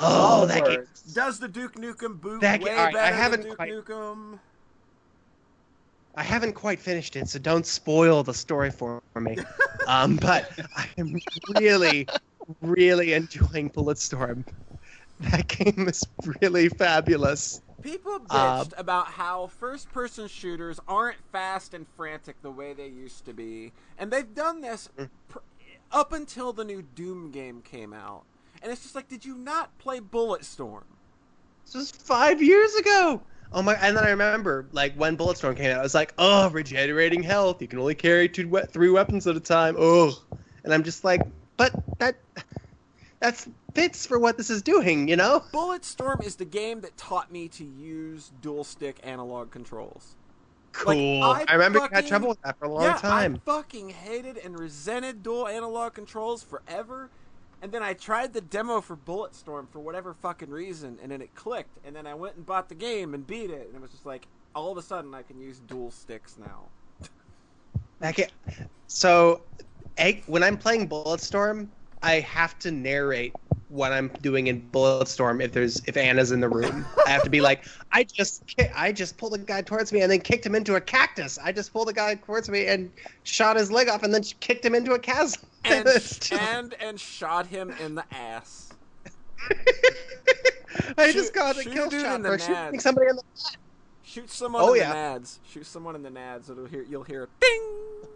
[0.01, 0.85] oh, that game!
[1.13, 4.39] Does the Duke Nukem boot That way I better haven't than Duke quite- Nukem?
[6.17, 9.39] I haven't quite finished it, so don't spoil the story for me.
[9.87, 12.07] um, but I am really,
[12.61, 14.45] really enjoying Bulletstorm.
[15.21, 16.07] That game is
[16.41, 17.61] really fabulous.
[17.83, 23.25] People Uh, bitched about how first-person shooters aren't fast and frantic the way they used
[23.27, 25.09] to be, and they've done this Mm.
[25.29, 25.39] pr-
[25.93, 28.25] up until the new Doom game came out.
[28.63, 30.85] And it's just like, did you not play Bulletstorm?
[31.65, 33.23] This was five years ago.
[33.53, 33.75] Oh my!
[33.75, 37.61] And then I remember, like when Bulletstorm came out, I was like, "Oh, regenerating health.
[37.61, 40.13] You can only carry two, we- three weapons at a time." Oh,
[40.65, 41.23] and I'm just like,
[41.57, 42.17] "But that,
[43.19, 47.33] that fits for what this is doing, you know?" Bulletstorm is the game that taught
[47.33, 50.15] me to use dual stick analog controls.
[50.73, 51.25] Cool.
[51.25, 53.43] I I, remember fucking- had trouble with that for a long yeah, time.
[53.45, 57.11] I fucking hated and resented dual analog controls forever.
[57.63, 61.35] And then I tried the demo for Bulletstorm for whatever fucking reason, and then it
[61.35, 61.79] clicked.
[61.85, 64.07] And then I went and bought the game and beat it, and it was just
[64.07, 66.65] like all of a sudden I can use dual sticks now.
[68.13, 68.31] Ga-
[68.87, 69.43] so,
[69.99, 71.69] egg, when I'm playing Bulletstorm,
[72.03, 73.35] I have to narrate
[73.71, 76.85] what I'm doing in Bulletstorm if there's if Anna's in the room.
[77.07, 80.03] I have to be like, I just ki- I just pulled a guy towards me
[80.03, 81.39] and then kicked him into a cactus.
[81.39, 82.91] I just pulled a guy towards me and
[83.23, 85.43] shot his leg off and then kicked him into a chasm.
[85.65, 88.71] And It's and and shot him in the ass.
[90.97, 92.81] I Shoot- just got a kill a dude shot in the for shooting nads.
[92.83, 93.23] somebody in the.
[94.03, 94.91] Shoot someone Oh, in yeah.
[95.15, 95.39] the nads.
[95.49, 96.51] Shoot someone in the nads.
[96.51, 98.10] It'll hear you'll hear a ding.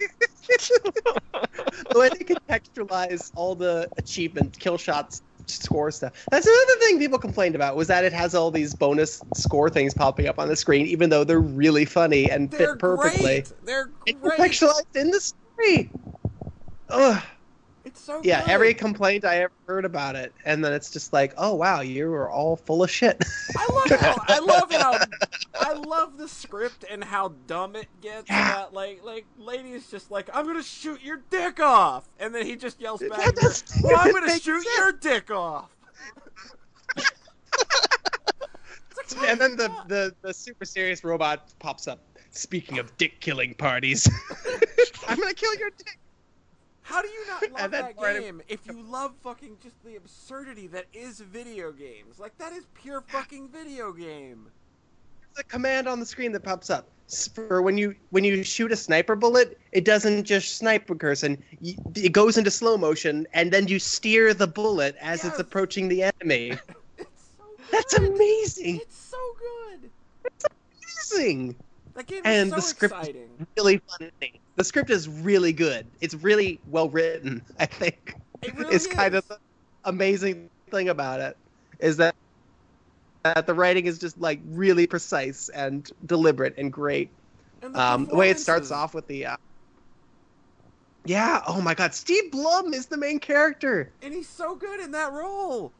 [0.00, 7.18] The way they contextualize all the achievement kill shots score stuff that's another thing people
[7.18, 10.56] complained about was that it has all these bonus score things popping up on the
[10.56, 13.52] screen even though they're really funny and They're fit perfectly great.
[13.64, 14.38] They're it's great.
[14.38, 15.90] contextualized in the story
[16.90, 17.22] Ugh.
[17.90, 18.50] It's so yeah good.
[18.50, 22.08] every complaint i ever heard about it and then it's just like oh wow you
[22.08, 23.20] were all full of shit
[23.56, 24.98] I love how I love how
[25.60, 28.28] I love the script and how dumb it gets.
[28.30, 28.52] Yeah.
[28.52, 32.56] That like like lady's just like I'm gonna shoot your dick off, and then he
[32.56, 33.34] just yells back,
[33.82, 34.78] "Well, I'm gonna shoot sense.
[34.78, 35.70] your dick off."
[39.16, 43.54] Like, and then the, the the super serious robot pops up speaking of dick killing
[43.54, 44.08] parties
[45.08, 45.98] i'm gonna kill your dick
[46.90, 50.86] How do you not love that game if you love fucking just the absurdity that
[50.92, 52.18] is video games?
[52.18, 54.48] Like that is pure fucking video game.
[55.20, 56.90] There's a command on the screen that pops up
[57.32, 59.56] for when you when you shoot a sniper bullet.
[59.70, 61.40] It doesn't just snipe a person;
[61.94, 65.32] it goes into slow motion, and then you steer the bullet as Yes.
[65.32, 66.58] it's approaching the enemy.
[66.98, 67.44] It's so.
[67.70, 68.76] That's amazing!
[68.82, 69.90] It's so good.
[70.24, 70.44] It's
[71.12, 71.56] amazing!
[71.94, 73.46] That game And is so the script is exciting.
[73.56, 74.40] really funny.
[74.60, 75.86] The script is really good.
[76.02, 77.40] It's really well written.
[77.58, 79.38] I think It really is kind of the
[79.84, 81.34] amazing thing about it
[81.78, 82.14] is that
[83.24, 87.08] that the writing is just like really precise and deliberate and great.
[87.62, 89.36] And the um, the way it starts off with the uh,
[91.06, 94.90] yeah oh my god steve blum is the main character and he's so good in
[94.90, 95.72] that role.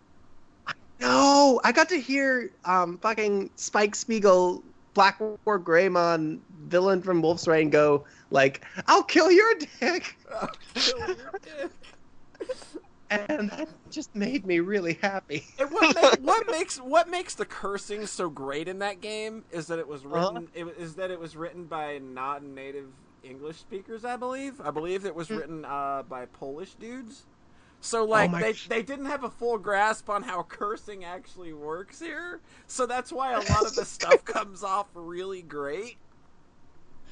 [0.98, 7.46] no i got to hear um fucking spike spiegel black war greymon villain from wolf's
[7.46, 10.16] rain go like i'll kill your dick
[13.10, 17.44] and that just made me really happy And what, make, what makes what makes the
[17.44, 20.40] cursing so great in that game is that it was Uh-huh.
[20.40, 24.60] written it, is that it was written by non-native English speakers, I believe.
[24.62, 25.34] I believe it was Hmm.
[25.34, 27.26] written uh, by Polish dudes.
[27.80, 32.00] So like Oh they they didn't have a full grasp on how cursing actually works
[32.00, 32.40] here.
[32.66, 35.98] So that's why a lot of the stuff comes off really great.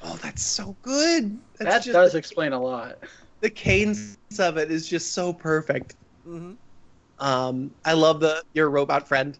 [0.01, 2.95] Oh that's so good that's That just, does explain a lot.
[3.41, 6.53] the cadence of it is just so perfect hmm
[7.17, 9.37] Um, I love the your robot friend,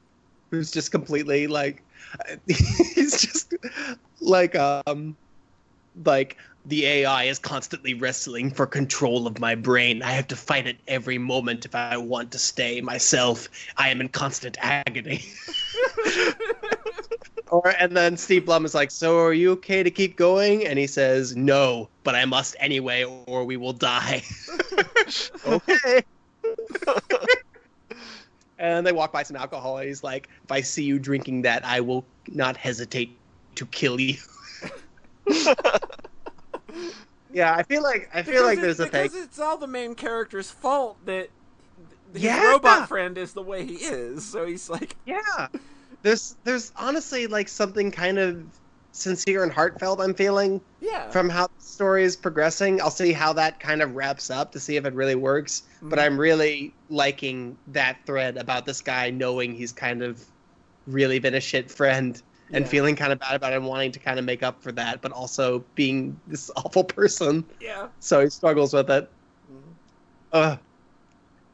[0.52, 1.86] who's just completely like,
[2.48, 3.54] he's just
[4.22, 5.18] like um,
[5.96, 10.04] like the AI is constantly wrestling for control of my brain.
[10.04, 13.48] I have to fight it every moment if I want to stay myself.
[13.78, 15.24] I am in constant agony.
[17.52, 20.78] or and then Steve Blum is like, "So are you okay to keep going?" And
[20.80, 24.24] he says, "No, but I must anyway, or we will die."
[25.48, 26.02] okay.
[28.58, 31.66] and they walk by some alcohol, and he's like, "If I see you drinking that,
[31.66, 33.18] I will not hesitate
[33.56, 34.16] to kill you."
[37.34, 39.03] yeah, I feel like I feel Because like there's a thing.
[39.03, 41.30] because it's all the main character's fault that
[42.14, 42.52] his Yeah.
[42.52, 44.26] robot friend is the way he is.
[44.26, 45.48] So he's like, Yeah.
[46.03, 48.60] There's there's honestly like something kind of
[48.92, 52.82] sincere and heartfelt I'm feeling yeah, from how the story is progressing.
[52.82, 55.64] I'll see how that kind of wraps up to see if it really works.
[55.90, 56.03] But Mhm.
[56.03, 60.24] I'm really liking that thread about this guy knowing he's kind of
[60.86, 62.22] really been a shit friend
[62.53, 62.69] and Yeah.
[62.69, 65.02] feeling kind of bad about it and wanting to kind of make up for that,
[65.02, 67.50] but also being this awful person.
[67.60, 67.90] yeah.
[68.00, 69.10] So he struggles with it.
[69.48, 69.80] Mhm.
[70.32, 70.58] Uh,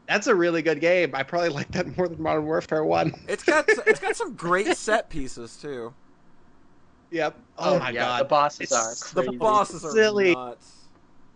[0.08, 1.12] that's a really good game.
[1.14, 3.14] I probably like that more than Modern Warfare 1.
[3.28, 5.94] It's got it's got some great set pieces too.
[7.12, 7.36] Yep.
[7.58, 8.22] Oh, oh my yeah, god.
[8.22, 9.38] the bosses It's are The crazy.
[9.38, 10.34] bosses are Silly.
[10.34, 10.72] nuts.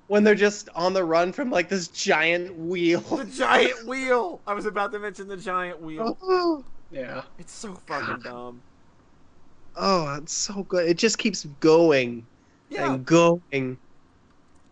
[0.07, 3.01] When they're just on the run from like this giant wheel.
[3.01, 4.41] The giant wheel.
[4.47, 6.17] I was about to mention the giant wheel.
[6.21, 7.21] Oh, Yeah.
[7.37, 8.61] It's so fucking dumb.
[9.75, 10.87] oh, it's so good.
[10.89, 12.25] It just keeps going
[12.69, 13.77] Yeah, and going.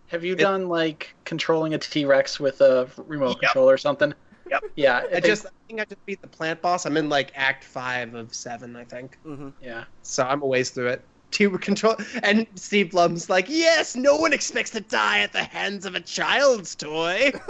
[0.07, 3.39] Have you It- done like controlling a T Rex with a remote Yep.
[3.39, 4.13] controller or something?
[4.49, 4.63] Yep.
[4.75, 5.03] Yeah.
[5.13, 6.85] I just I think I just beat the plant boss.
[6.85, 9.17] I'm in like act five of seven, I think.
[9.23, 9.83] hmm Yeah.
[10.03, 11.05] So I'm a ways through it.
[11.31, 15.85] To control and Steve Blum's like, yes, no one expects to die at the hands
[15.85, 17.31] of a child's toy.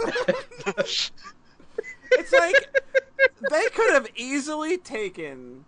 [2.10, 2.54] It's like
[3.50, 5.64] they could have easily taken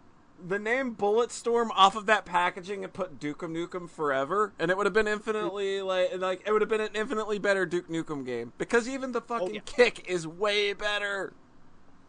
[0.47, 4.87] the name Bulletstorm off of that packaging and put Duke Nukem Forever, and it would
[4.87, 8.53] have been infinitely like like it would have been an infinitely better Duke Nukem game
[8.59, 9.61] because even the fucking oh, yeah.
[9.65, 11.33] kick is way better.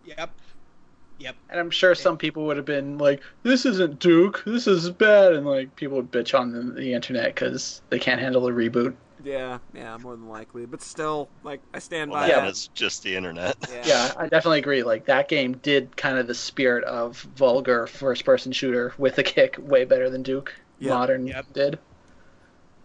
[0.05, 0.31] Yep.
[1.19, 1.35] Yep.
[1.51, 4.43] And I'm sure some people would have been like, "This isn't Duke.
[4.45, 8.19] This is bad," and like people would bitch on the, the internet because they can't
[8.19, 8.95] handle a reboot.
[9.23, 12.45] Yeah, yeah, more than likely, but still, like I stand Well, by that that.
[12.47, 13.55] was just the internet.
[13.71, 13.81] Yeah.
[13.85, 14.83] Yeah, I definitely agree.
[14.83, 19.57] Like that game did kind of the spirit of vulgar first-person shooter with a kick
[19.59, 20.89] way better than Duke Yeah.
[20.95, 21.45] Modern Yep.
[21.53, 21.79] did.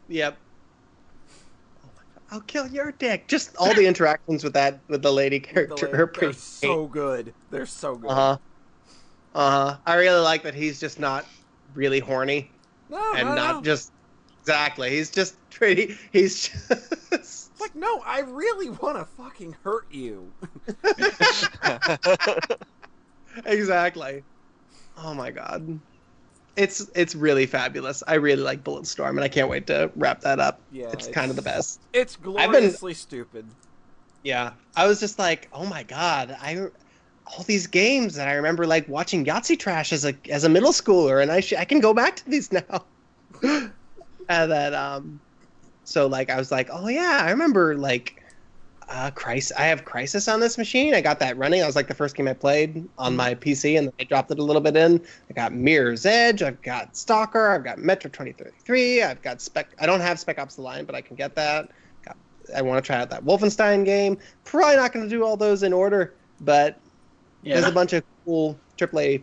[0.09, 0.37] Yep.
[1.85, 1.89] Oh.
[2.31, 3.29] I'll kill your dick.
[3.29, 6.35] Just all the interactions with that with the lady The character la- are They're pretty
[6.35, 7.33] so good.
[7.51, 8.11] They're so good.
[8.11, 8.39] Uh huh.
[9.35, 9.77] Uh huh.
[9.87, 11.25] I really like that he's just not
[11.75, 12.51] really horny
[12.89, 13.63] No, and no, not no.
[13.63, 13.93] just
[14.47, 14.91] exactly.
[14.91, 15.97] He's just pretty.
[16.12, 17.12] He's just.
[17.12, 20.31] It's like, no, I really want to fucking hurt you.
[23.44, 24.23] exactly.
[24.99, 25.78] Oh my god.
[26.57, 28.02] It's it's really fabulous.
[28.07, 30.60] I really like Bulletstorm, and I can't wait to wrap that up.
[30.73, 31.81] Yeah, it's kind of the best.
[31.92, 33.47] It's I've been- gloriously stupid.
[34.23, 36.66] Yeah, I was just like, oh my god, I
[37.26, 40.73] all these games that I remember like watching Yahtzee Croshaw as a as a middle
[40.73, 42.84] schooler, and I sh- I can go back to these now.
[44.29, 45.21] and then um,
[45.85, 48.23] so like I was like, oh yeah, I remember like,
[48.89, 49.53] uh, Crysis.
[49.59, 50.95] I have Crysis on this machine.
[50.95, 51.63] I got that running.
[51.63, 54.39] I was like the first game I played on my PC, and I dropped it
[54.39, 55.05] a little bit in.
[55.29, 56.43] I got Mirror's Edge.
[56.43, 57.51] I've got Stalker.
[57.51, 59.03] I've got Metro 2033.
[59.03, 59.69] I've got Spec.
[59.81, 61.71] I don't have Spec Ops: The Line, but I can get that.
[62.05, 62.17] Got,
[62.55, 64.19] I want to try out that Wolfenstein game.
[64.45, 66.79] Probably not going to do all those in order, but
[67.43, 69.23] there's a bunch of cool AAA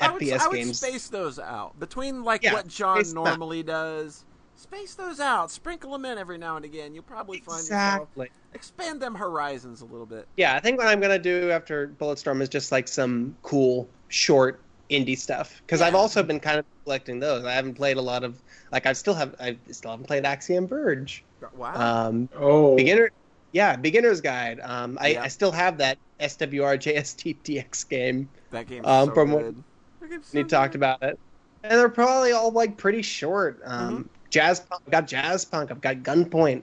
[0.00, 0.78] I would, FPS I would games.
[0.80, 4.24] space those out between like Yeah, what John normally does.
[4.58, 6.92] Space those out, sprinkle them in every now and again.
[6.92, 8.28] You'll probably find yourself Exactly.
[8.54, 10.26] expand them horizons a little bit.
[10.36, 14.60] Yeah, I think what I'm gonna do after Bulletstorm is just like some cool short
[14.90, 17.44] indie stuff because I've also been kind of collecting those.
[17.44, 20.66] I haven't played a lot of like I still have I still haven't played Axiom
[20.66, 21.22] Verge.
[21.54, 22.08] Wow.
[22.08, 23.10] Um, Oh, beginner,
[23.52, 24.58] yeah, beginner's guide.
[24.64, 25.22] Um, I, Yeah.
[25.22, 28.28] I still have that SWR JSTDX game.
[28.50, 29.62] that game's um, so from what- good.
[30.00, 31.16] That game's We talked about it,
[31.62, 33.60] and they're probably all like pretty short.
[33.64, 35.70] Um, Jazzpunk, I've got Jazzpunk.
[35.70, 36.62] I've got Gunpoint.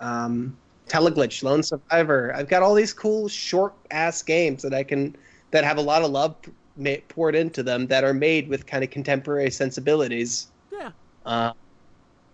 [0.00, 0.56] Um,
[0.88, 2.34] Teleglitch, Lone Survivor.
[2.34, 5.16] I've got all these cool short ass games that I can
[5.50, 6.36] that have a lot of love
[6.76, 10.48] ma- poured into them that are made with kind of contemporary sensibilities.
[10.72, 10.90] Yeah.
[11.24, 11.52] Uh,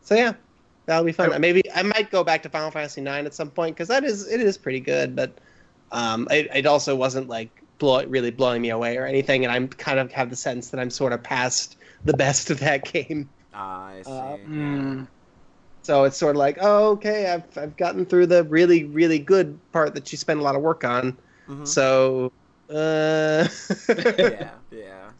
[0.03, 0.33] so yeah,
[0.87, 1.33] that'll be fun.
[1.33, 4.03] I- Maybe I might go back to Final Fantasy IX at some point because that
[4.05, 5.33] is it is pretty good, but
[5.93, 9.69] um, it, it also wasn't like blow, really blowing me away or anything, and I'm
[9.69, 13.29] kind of have the sense that I'm sort of past the best of that game.
[13.55, 14.11] I see.
[14.13, 15.09] Uh, Mm.
[15.83, 19.59] So it's sort of like, oh, okay, I've I've gotten through the really really good
[19.73, 21.17] part that you spent a lot of work on.
[21.49, 21.67] Mhm.
[21.67, 22.33] So,
[22.69, 23.49] uh,
[24.19, 25.11] yeah, yeah,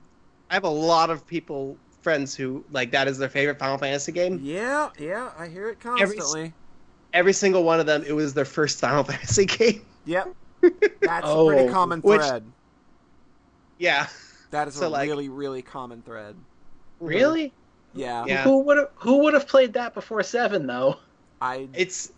[0.51, 4.13] I have a lot of people, friends who like that is their favorite Final Fantasy
[4.13, 4.39] game.
[4.43, 5.31] yeah, yeah.
[5.39, 6.53] I hear it Every- constantly.
[7.13, 9.85] Every single one of them, it was their first Final Fantasy game.
[10.05, 12.45] Yep, that's a pretty Oh, common which- thread.
[13.79, 14.07] Yeah.
[14.51, 16.37] That is so, a like- really, really common thread.
[17.01, 17.53] Really?
[17.95, 18.43] Yeah, Yeah.
[18.45, 20.97] Who would have Who would have played that before seven though?
[21.41, 21.69] I.
[21.75, 22.13] It's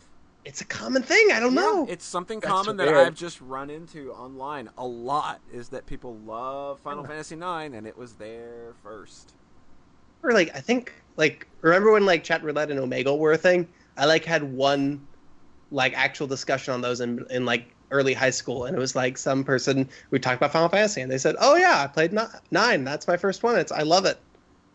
[0.45, 1.31] it's a common thing.
[1.33, 1.87] I don't yeah, know.
[1.89, 2.89] it's something That's common that.
[2.89, 5.41] I've just run into online a lot.
[5.53, 9.35] Is that people love Final Fantasy IX, and it was there first.
[10.23, 13.69] or like I think like remember when like chat roulette and Omegle were a thing?
[13.97, 15.07] I like had one
[15.71, 19.19] like actual discussion on those in in like early high school, and it was like
[19.19, 22.13] some person we talked about Final Fantasy, and they said, "Oh yeah, I played
[22.51, 22.85] nine.
[22.85, 23.57] That's my first one.
[23.57, 24.19] It's I love it."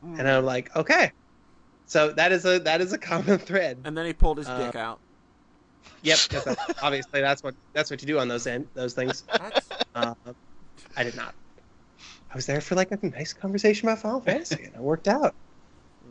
[0.08, 0.20] Mm.
[0.20, 1.12] And I'm like, okay.
[1.86, 3.80] So that is a that is a common thread.
[3.86, 5.00] And then he pulled his Uh, dick out.
[6.04, 6.48] Yep, that's,
[6.84, 9.24] obviously that's what that's what you do on those end, those things.
[9.96, 10.14] Uh,
[10.96, 11.34] I did not.
[12.32, 15.34] I was there for like a nice conversation about Final Fantasy, and it worked out.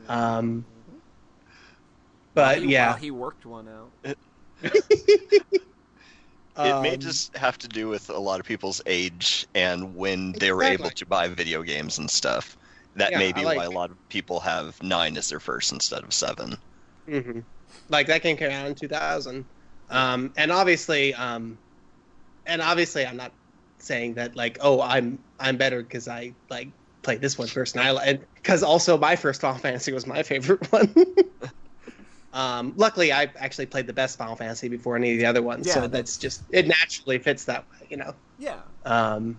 [0.08, 0.64] Um,
[2.34, 4.16] but he, yeah, well, he worked one out.
[6.58, 10.32] It may Um, just have to do with a lot of people's age and when
[10.32, 12.56] they were able to buy video games and stuff.
[12.96, 15.70] That Yeah, may be like- why a lot of people have nine as their first
[15.72, 16.56] instead of seven.
[17.08, 17.44] mhm.
[17.88, 19.44] like that game came out in 2000,
[19.90, 21.56] um, and obviously, um,
[22.46, 23.32] and obviously, I'm not
[23.78, 26.68] saying that like, oh, I'm I'm better because I like
[27.02, 30.66] played this one first, and I because also my first Final Fantasy was my favorite
[30.72, 30.92] one.
[32.32, 35.66] um, luckily, I actually played the best Final Fantasy before any of the other ones,
[35.66, 38.14] Yeah, so that's- that's just it naturally fits that way, you know.
[38.38, 38.60] Yeah.
[38.84, 39.38] Um,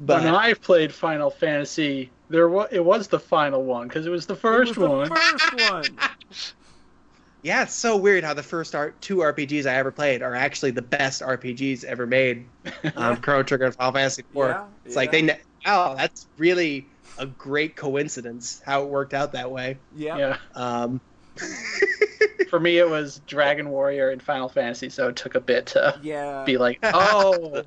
[0.00, 4.10] but when I played Final Fantasy, there was it was the final one because it
[4.10, 5.08] was the first it was one.
[5.08, 5.98] The first one.
[7.42, 10.72] yeah, it's so weird how the first R- two RPGs I ever played are actually
[10.72, 12.46] the best RPGs ever made.
[12.96, 14.26] Um, Chrono Trigger and Final Fantasy IV.
[14.34, 16.86] Yeah, it's like they, ne- wow, that's really
[17.18, 19.78] a great coincidence how it worked out that way.
[19.96, 20.16] Yeah.
[20.16, 20.36] Yeah.
[20.54, 21.00] Um,
[22.50, 25.98] For me, it was Dragon Warrior and Final Fantasy, so it took a bit to
[26.02, 26.44] Yeah.
[26.44, 27.62] be like, oh,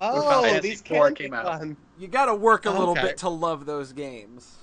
[0.00, 1.44] oh, Fantasy these IV can came out.
[1.44, 1.76] fun.
[1.98, 3.02] You got to work a little Okay.
[3.02, 4.56] bit to love those games.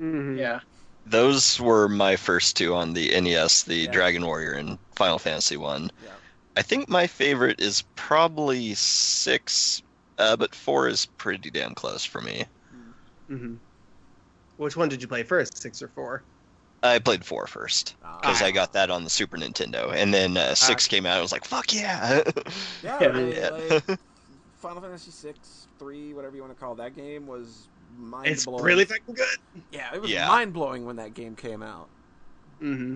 [0.00, 0.38] Mhm.
[0.38, 0.60] yeah.
[1.06, 3.90] Those were my first two on the NES, the Yeah.
[3.90, 5.90] Dragon Warrior and Final Fantasy one.
[6.04, 6.10] Yeah.
[6.56, 9.82] I think my favorite is probably six,
[10.18, 12.44] uh, but four is pretty damn close for me.
[13.30, 13.56] Mhm.
[14.58, 16.22] Which one did you play first, six or four?
[16.84, 18.46] I played four first because Ah.
[18.46, 21.16] I got that on the Super Nintendo, and then uh, six came out.
[21.16, 22.22] I was like, "Fuck yeah!"
[22.82, 23.08] Yeah, Yeah.
[23.08, 23.80] I- Yeah.
[23.88, 23.98] like,
[24.62, 27.68] Final Fantasy six, three, whatever you want to call it, that game was
[27.98, 28.64] mind It's blowing.
[28.64, 29.62] really fucking good.
[29.72, 30.28] yeah, it was Yeah.
[30.28, 31.88] mind blowing when that game came out.
[32.62, 32.94] Mm-hmm.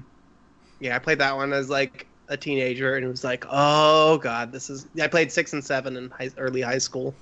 [0.81, 4.53] Yeah, I played that one as like a teenager, and it was like, oh god,
[4.53, 4.87] this is.
[5.01, 7.15] I played six and seven in high, early high school.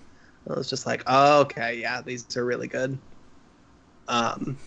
[0.49, 2.99] I was just like, oh, okay, yeah, these are really good.
[4.09, 4.59] Um,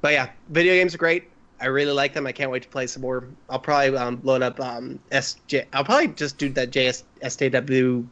[0.00, 1.28] but yeah, video games are great.
[1.60, 2.26] I really like them.
[2.26, 3.24] I can't wait to play some more.
[3.50, 5.66] I'll probably um, load up um, SJ.
[5.74, 8.06] I'll probably just do that JS SJW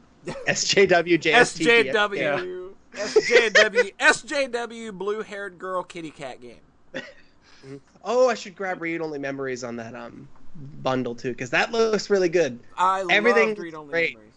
[0.49, 1.93] SJW JSTG.
[1.93, 6.61] SJW, SJW, SJW, blue haired girl kitty cat game.
[8.05, 10.29] Oh, I should grab read only memories on that um
[10.83, 12.59] bundle too, because that looks really good.
[12.77, 14.15] I Everything Read Only great.
[14.15, 14.28] Memories.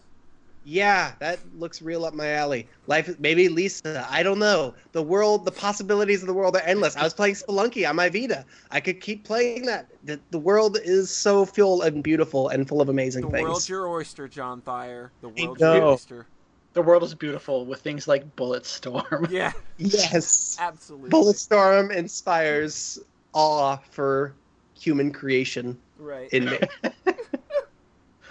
[0.64, 2.67] Yeah, that looks real up my alley.
[2.88, 4.06] Life, maybe Lisa.
[4.09, 4.75] I don't know.
[4.91, 6.95] The world, the possibilities of the world are endless.
[6.95, 8.45] I was playing Spelunky on my Vita.
[8.69, 9.88] I could keep playing that.
[10.03, 13.41] The, the world is so full and beautiful and full of amazing The things.
[13.41, 15.11] The world's your oyster, John Thayer.
[15.22, 16.25] The I world's your oyster.
[16.73, 19.30] The world is beautiful with things like Bulletstorm.
[19.30, 21.09] Yeah, yes, absolutely.
[21.09, 22.99] Bulletstorm inspires
[23.33, 24.33] awe for
[24.80, 26.30] human creation Right.
[26.31, 26.59] in me.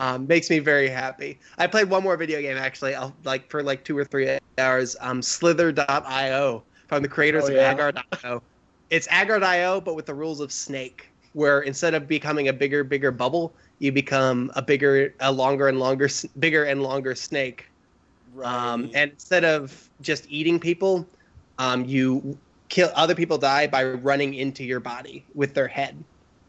[0.01, 1.39] um, makes me very happy.
[1.59, 2.95] I played one more video game actually.
[2.95, 4.97] I'll, like for like two or three hours.
[5.01, 7.59] Um, Slither.io from the creators Oh, of.
[7.59, 8.43] Agar.io.
[8.91, 13.13] It's Agar.io, but with the rules of Snake, where instead of becoming a bigger, bigger
[13.13, 17.67] bubble, you become a bigger, a longer and longer, bigger and longer snake.
[18.35, 18.53] right.
[18.73, 21.07] Um, and instead of just eating people,
[21.59, 22.37] um, you
[22.69, 26.03] kill other people die by running into your body with their head.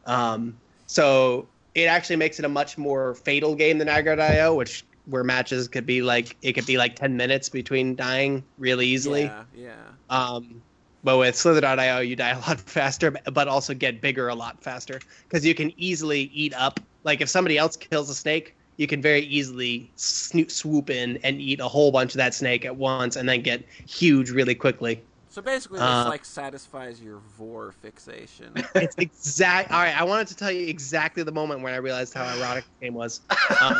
[0.05, 0.57] Um,
[0.87, 5.67] so it actually makes it a much more fatal game than Agar.io, which where matches
[5.67, 9.23] could be like it could be like ten minutes between dying really easily.
[9.23, 9.73] Yeah, yeah.
[10.09, 10.61] Um,
[11.03, 14.99] but with Slither.io, you die a lot faster, but also get bigger a lot faster
[15.27, 16.79] because you can easily eat up.
[17.03, 21.41] Like if somebody else kills a snake, you can very easily snoop, swoop in and
[21.41, 25.01] eat a whole bunch of that snake at once, and then get huge really quickly.
[25.31, 28.53] So basically, this uh, like satisfies your vor fixation.
[28.75, 29.71] It's exact.
[29.71, 32.65] All right, I wanted to tell you exactly the moment when I realized how erotic
[32.65, 33.21] the game was.
[33.61, 33.77] Um,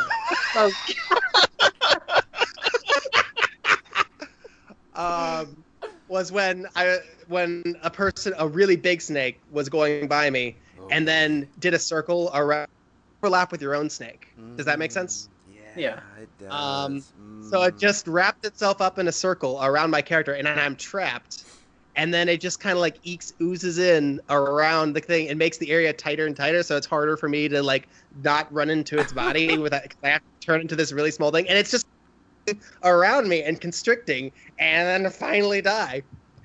[0.55, 0.71] oh.
[5.45, 5.63] um,
[6.07, 10.87] was when I when a person, a really big snake, was going by me, oh.
[10.89, 12.69] and then did a circle around
[13.21, 14.29] overlap with your own snake.
[14.55, 14.95] Does that make mm.
[14.95, 15.27] sense?
[15.77, 16.21] Mm, Yeah, Yeah.
[16.21, 16.51] it does.
[16.51, 17.05] Um,
[17.43, 17.79] So it Mm.
[17.79, 21.45] just wrapped itself up in a circle around my character, and I'm trapped.
[21.95, 25.57] And then it just kind of like ekes, oozes in around the thing and makes
[25.57, 28.97] the area tighter and tighter, so it's harder for me to like not run into
[28.99, 29.83] its body without.
[30.03, 31.85] I have to turn into this really small thing, and it's just
[32.83, 36.03] around me and constricting, and then finally die.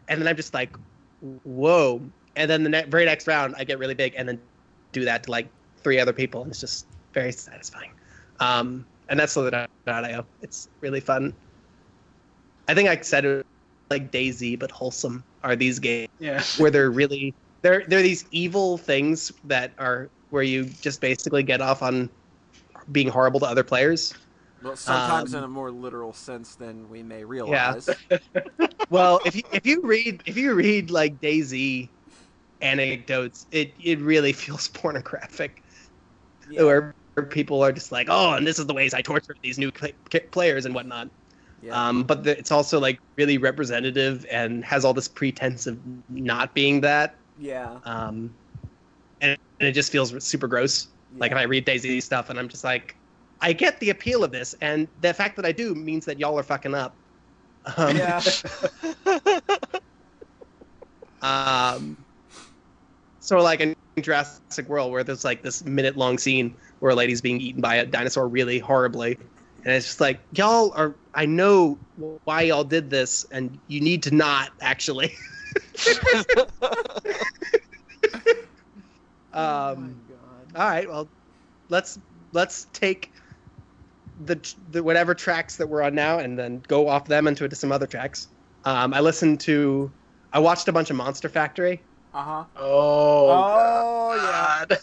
[0.09, 0.77] And then I'm just like,
[1.21, 2.11] whoa!
[2.37, 4.41] And then the ne- very next round, I get really big, and then
[4.93, 5.51] do that to like
[5.83, 7.91] three other people, and it's just very satisfying.
[8.41, 10.27] Um, and that's Slither.io.
[10.43, 11.35] It's really fun.
[12.69, 13.47] I think I said it
[13.91, 16.43] like DayZ, but wholesome are these games Yeah.
[16.59, 21.61] where they're really they're they're these evil things that are where you just basically get
[21.61, 22.11] off on
[22.93, 24.15] being horrible to other players.
[24.63, 27.89] Well, sometimes um, in a more literal sense than we may realize.
[28.11, 28.19] Yeah.
[28.89, 31.89] Well, if you if you read if you read like DayZ
[32.61, 35.63] anecdotes, it it really feels pornographic.
[36.49, 36.63] Yeah.
[36.63, 39.71] Where people are just like, oh, and this is the ways I torture these new
[39.73, 39.89] pla-
[40.31, 41.09] players and whatnot.
[41.63, 41.89] yeah.
[41.89, 45.79] Um, but the, it's also like really representative and has all this pretense of
[46.09, 47.17] not being that.
[47.39, 47.79] yeah.
[47.85, 48.35] Um,
[49.21, 50.89] and, and it just feels super gross.
[51.17, 52.97] Like if I read DayZ stuff and I'm just like,
[53.41, 56.39] I get the appeal of this, and the fact that I do means that y'all
[56.39, 56.97] are fucking up.
[57.77, 58.23] Um, yeah.
[61.23, 61.97] Um,
[63.19, 67.23] so like in Jurassic World, where there's like this minute long scene where a lady's
[67.23, 69.17] being eaten by a dinosaur really horribly,
[69.65, 70.95] and it's just like y'all are.
[71.15, 71.79] I know
[72.25, 75.15] why y'all did this, and you need to not actually.
[79.33, 80.57] oh um, god.
[80.57, 81.09] all right, well,
[81.71, 81.99] let's
[82.33, 83.13] let's take
[84.27, 84.39] the
[84.73, 87.87] the whatever tracks that we're on now, and then go off them into some other
[87.87, 88.29] tracks.
[88.67, 89.91] Um, I listened to,
[90.33, 91.81] I watched a bunch of Monster Factory.
[92.17, 92.45] Uh huh.
[92.57, 93.29] Oh.
[93.29, 94.65] Oh, yeah.
[94.69, 94.79] God.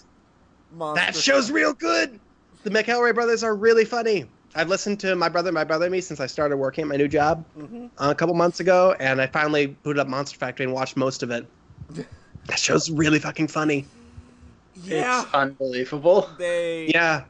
[0.71, 2.19] Monster That show's real good.
[2.63, 4.25] The McElroy brothers are really funny.
[4.55, 6.95] I've listened to my brother, my brother, and me since I started working at my
[6.95, 7.89] new job Mhm.
[7.97, 11.23] uh, a couple months ago, and I finally booted up Monster Factory and watched most
[11.23, 11.47] of it.
[12.47, 13.85] That show's really fucking funny.
[14.83, 15.21] Yeah.
[15.23, 16.29] It's unbelievable.
[16.37, 16.87] They.
[16.93, 17.23] Yeah.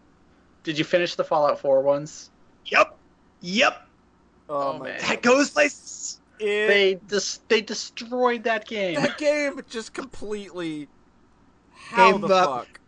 [0.64, 2.32] Did you finish the Fallout 4 ones?
[2.66, 2.98] Yep.
[3.42, 3.88] Yep.
[4.50, 5.00] Oh, Oh, my man.
[5.00, 5.10] god.
[5.10, 6.03] That goes places.
[6.44, 8.96] It, They dis- they destroyed that game.
[8.96, 10.90] that game just completely.
[11.90, 12.52] How Gave the up.
[12.52, 12.82] fuck?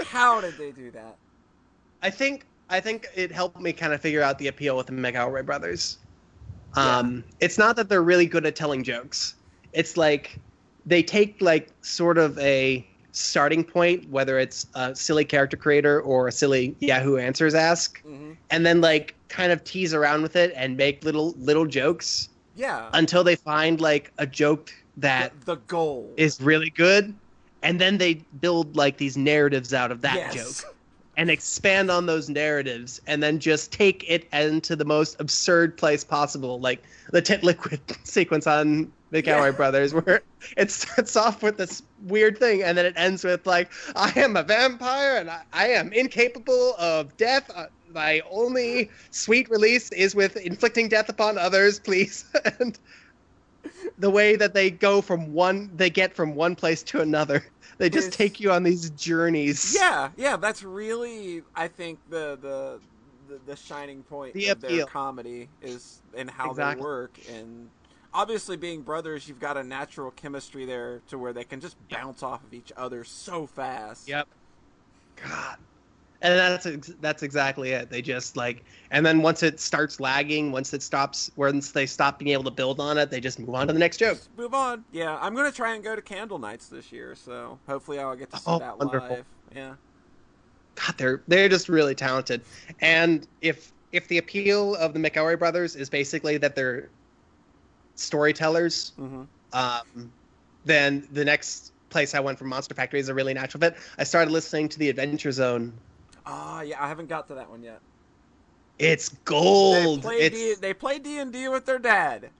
[0.00, 1.18] How did they do that?
[2.02, 4.92] I think I think it helped me kind of figure out the appeal with the
[4.92, 5.98] McElroy brothers.
[6.76, 9.36] Um, It's not that they're really good at telling jokes.
[9.72, 10.40] It's like
[10.86, 16.28] they take like sort of a starting point, whether it's a silly character creator or
[16.28, 20.52] a silly Yahoo Answers ask, hmm and then like kind of tease around with it
[20.56, 22.88] and make little little jokes Yeah.
[22.94, 27.14] until they find like a joke that the, the goal is really good,
[27.62, 30.34] and then they build like these narratives out of that yes.
[30.62, 30.74] joke
[31.16, 36.04] and expand on those narratives and then just take it into the most absurd place
[36.04, 39.34] possible like the tit liquid sequence on the Yeah.
[39.36, 40.20] Cowboy Brothers where
[40.56, 44.36] it starts off with this weird thing and then it ends with like I am
[44.36, 50.14] a vampire and I, I am incapable of death uh, my only sweet release is
[50.14, 52.24] with inflicting death upon others please
[52.60, 52.78] and
[53.98, 57.44] the way that they go from one they get from one place to another
[57.78, 62.38] they just It's- take you on these journeys Yeah, yeah, that's really I think the
[62.40, 62.80] the
[63.28, 66.76] the, the shining point The of their comedy is in how Exactly.
[66.76, 67.68] they work and
[68.14, 72.22] obviously being brothers you've got a natural chemistry there to where they can just bounce
[72.22, 74.08] off of each other so fast.
[74.08, 74.28] Yep.
[75.16, 75.56] God.
[76.20, 77.90] And that's ex- that's exactly it.
[77.90, 82.18] They just like, and then once it starts lagging, once it stops, once they stop
[82.18, 84.18] being able to build on it, they just move on to the next joke.
[84.18, 84.84] Just move on.
[84.90, 88.36] Yeah, I'm gonna try and go to Candlenights this year, so hopefully I'll get to
[88.36, 89.16] see Oh, that wonderful.
[89.16, 89.26] live.
[89.54, 89.74] Yeah.
[90.74, 92.42] God, they're they're just really talented.
[92.80, 96.90] And if if the appeal of the McElroy brothers is basically that they're
[97.96, 100.12] storytellers, hmm um,
[100.64, 103.76] then the next place I went from Monster Factory is a really natural fit.
[103.98, 105.80] I started listening to the Adventure Zone.
[106.28, 107.80] Ah, yeah, I haven't got to that one yet.
[108.78, 110.02] It's gold.
[110.02, 112.30] They play D- they play D and D with their dad.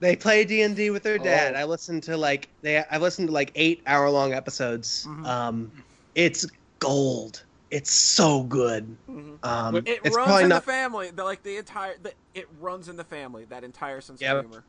[0.00, 1.54] They play D and D with their dad.
[1.54, 1.58] Oh.
[1.58, 2.78] I listened to like they.
[2.78, 5.04] I listened to like eight hour long episodes.
[5.06, 5.26] Mhm.
[5.26, 5.72] Um,
[6.14, 6.46] it's
[6.78, 7.44] gold.
[7.70, 8.96] It's so good.
[9.06, 10.62] hmm Um, It it's runs in not.
[10.62, 11.10] the family.
[11.10, 13.44] The, like the entire, the, it runs in the family.
[13.46, 14.34] That entire sense Yeah.
[14.34, 14.64] of humor.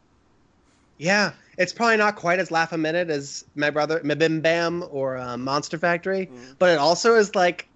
[0.98, 5.18] Yeah, it's probably not quite as laugh a minute as my brother Mabim Bam or
[5.18, 6.56] uh, Monster Factory, Mhm.
[6.58, 7.70] but it also is like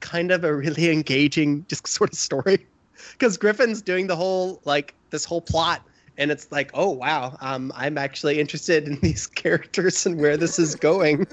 [0.00, 2.66] kind of a really engaging just sort of story
[3.12, 5.82] because Griffin's doing the whole like this whole plot
[6.18, 10.58] and it's like, oh wow, um, I'm actually interested in these characters and where this
[10.58, 11.26] is going.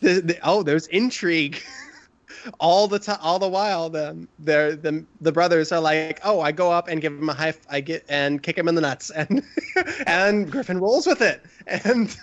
[0.00, 1.62] the, the, oh, there's intrigue.
[2.60, 6.52] all the time, all the while, the the the the brothers are like, oh, I
[6.52, 9.10] go up and give him a high, I get and kick him in the nuts,
[9.10, 9.42] and
[10.06, 12.14] and Griffin rolls with it, and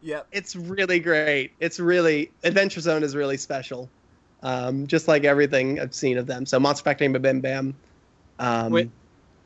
[0.00, 1.52] yeah, it's really great.
[1.60, 3.90] It's really Adventure Zone is really special,
[4.42, 6.46] um, just like everything I've seen of them.
[6.46, 7.74] So Monster Factory and Bim Bam.
[8.38, 8.90] Um, Wait.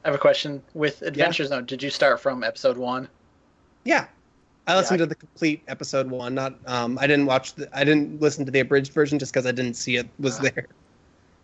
[0.04, 0.62] I have a question.
[0.74, 3.08] With Adventure Zone, did you start from episode one?
[3.84, 4.06] Yeah,
[4.66, 6.34] I listened Yeah, to the complete episode one.
[6.34, 9.46] Not, um, I didn't watch the, I didn't listen to the abridged version just because
[9.46, 10.42] I didn't see it was Ah.
[10.42, 10.66] there.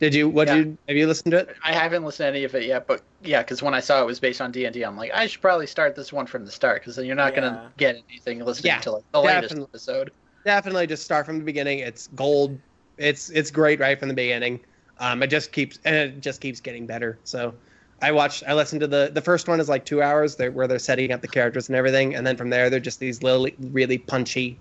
[0.00, 0.28] Did you?
[0.28, 0.56] What Yeah.
[0.56, 0.78] did you?
[0.86, 1.56] Have you listened to it?
[1.64, 4.06] I haven't listened to any of it yet, but yeah, because when I saw it
[4.06, 6.52] was based on D and I'm like, I should probably start this one from the
[6.52, 7.40] start because then you're not Yeah.
[7.40, 10.12] gonna get anything listening Yeah, to like the latest episode.
[10.44, 11.80] Definitely, just start from the beginning.
[11.80, 12.58] It's gold.
[12.98, 14.60] It's it's great right from the beginning.
[14.98, 17.18] Um, it just keeps and it just keeps getting better.
[17.24, 17.54] So,
[18.02, 18.42] I watched.
[18.46, 21.12] I listened to the the first one is like two hours there where they're setting
[21.12, 24.58] up the characters and everything, and then from there they're just these little really punchy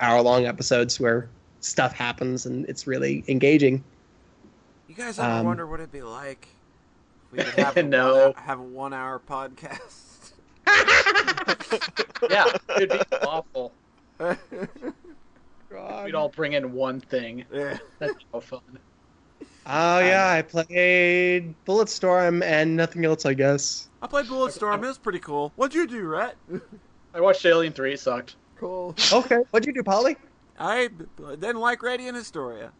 [0.00, 1.28] hour long episodes where
[1.60, 3.82] stuff happens and it's really engaging.
[4.88, 6.46] You guys ever Um, wonder what it'd be like
[7.26, 8.26] if we could have a No.
[8.26, 10.32] one, have a one hour podcast?
[12.30, 13.72] Yeah, it'd be awful.
[15.70, 17.44] We'd all bring in one thing.
[17.52, 17.78] yeah.
[17.98, 18.60] That's so fun.
[19.68, 23.88] Oh yeah, I played Bulletstorm and nothing else, I guess.
[24.00, 24.76] I played Bulletstorm.
[24.76, 25.52] It was pretty cool.
[25.56, 26.36] What'd you do, Rhett?
[27.12, 27.94] I watched Alien Three.
[27.94, 28.36] It sucked.
[28.56, 28.94] cool.
[29.12, 30.16] Okay, what'd you do, Polly?
[30.58, 30.88] I
[31.18, 32.70] didn't like Radiant Historia.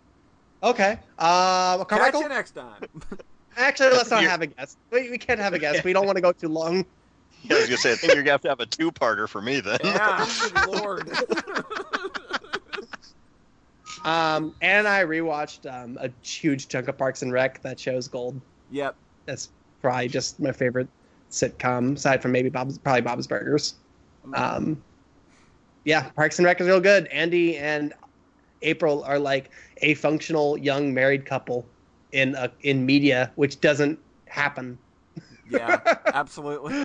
[0.63, 2.23] Okay, uh, Catch Carmichael.
[2.23, 2.83] you next time.
[3.57, 4.79] Actually, let's not have a guest.
[4.93, 5.83] We, we can't have a guest.
[5.83, 6.87] We don't want to go too long.
[7.43, 9.43] Yeah, I was gonna say, I think you're gonna have to have a two-parter for
[9.43, 9.79] me then.
[9.83, 11.11] yeah, good lord.
[14.07, 17.61] Um, and I rewatched um, a huge chunk of Parks and Rec.
[17.63, 18.41] That show's gold.
[18.71, 18.95] yep.
[19.27, 19.51] That's
[19.83, 20.87] probably just my favorite
[21.29, 23.75] sitcom, aside from maybe Bob's, probably Bob's Burgers.
[24.33, 24.81] Um,
[25.85, 27.09] yeah, Parks and Rec is real good.
[27.09, 27.93] Andy and
[28.63, 31.67] April are like a functional young married couple
[32.13, 34.79] in a, in media, which doesn't happen.
[35.51, 35.81] yeah,
[36.15, 36.85] absolutely.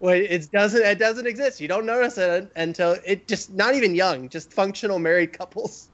[0.00, 0.82] Well, it doesn't.
[0.82, 1.60] It doesn't exist.
[1.60, 5.88] You don't notice it until it just not even young, just functional married couples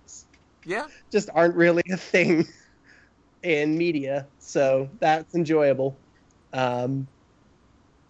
[0.65, 0.87] Yeah.
[1.11, 2.47] just aren't really a thing
[3.43, 4.27] in media.
[4.39, 5.97] So that's enjoyable.
[6.53, 7.07] Um,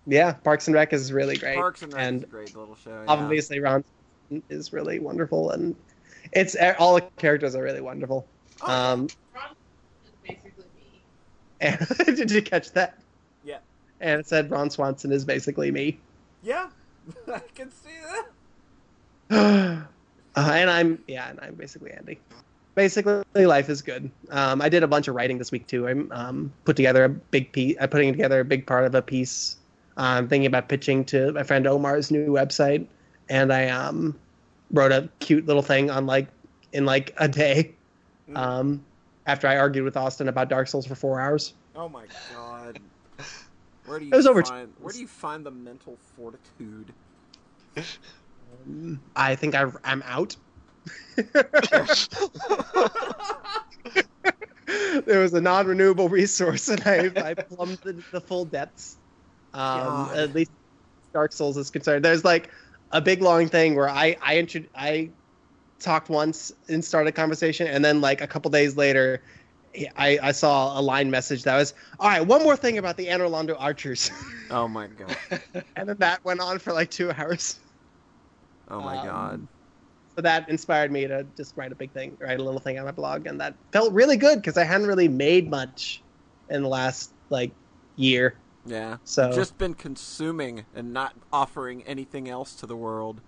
[0.06, 1.56] yeah, Parks and Rec is really great.
[1.56, 2.90] Parks and Rec and is a great little show.
[2.90, 3.04] Yeah.
[3.08, 3.84] obviously Ron
[4.48, 5.76] is really wonderful, and
[6.32, 8.26] it's all the characters are really wonderful.
[8.62, 9.54] Oh, Um, Ron
[10.04, 11.02] is basically me.
[11.60, 11.78] and,
[12.16, 12.98] did you catch that?
[13.44, 13.58] Yeah.
[14.00, 16.00] And it said Ron Swanson is basically me.
[16.42, 16.70] yeah,
[17.28, 17.90] I can see
[19.28, 19.86] that.
[20.36, 22.18] uh, and I'm yeah, and I'm basically Andy.
[22.74, 24.10] Basically, life is good.
[24.30, 25.88] Um, I did a bunch of writing this week too.
[25.88, 27.76] I'm um, put together a big piece.
[27.80, 29.56] I'm putting together a big part of a piece.
[29.96, 32.86] I'm thinking about pitching to my friend Omar's new website,
[33.28, 34.18] and I um,
[34.70, 36.28] wrote a cute little thing on like
[36.72, 37.72] in like a day.
[38.30, 38.36] Mm.
[38.36, 38.84] Um,
[39.26, 41.54] after I argued with Austin about Dark Souls for four hours.
[41.76, 42.80] Oh my god.
[43.86, 46.92] Where do you It was over find where do you find the mental fortitude?
[49.16, 50.36] I think I, I'm out.
[55.06, 58.98] there was a non-renewable resource, and I, I plumbed the, the full depths.
[59.52, 60.52] Um, at least
[61.12, 62.04] Dark Souls is concerned.
[62.04, 62.50] There's like
[62.92, 65.10] a big long thing where I I intro- I
[65.80, 69.22] talked once and started a conversation, and then like a couple days later,
[69.96, 73.06] I, I saw a line message that was, "All right, one more thing about the
[73.06, 74.10] Anor Londo archers,"
[74.50, 75.16] Oh my god.
[75.76, 77.58] and then that went on for like two hours.
[78.70, 79.48] Oh my Um, god.
[80.16, 82.84] So that inspired me to just write a big thing, write a little thing on
[82.84, 86.02] my blog, and that felt really good because I hadn't really made much
[86.48, 87.52] in the last like
[87.96, 88.36] year.
[88.64, 88.98] Yeah.
[89.04, 93.22] So Just been consuming and not offering anything else to the world.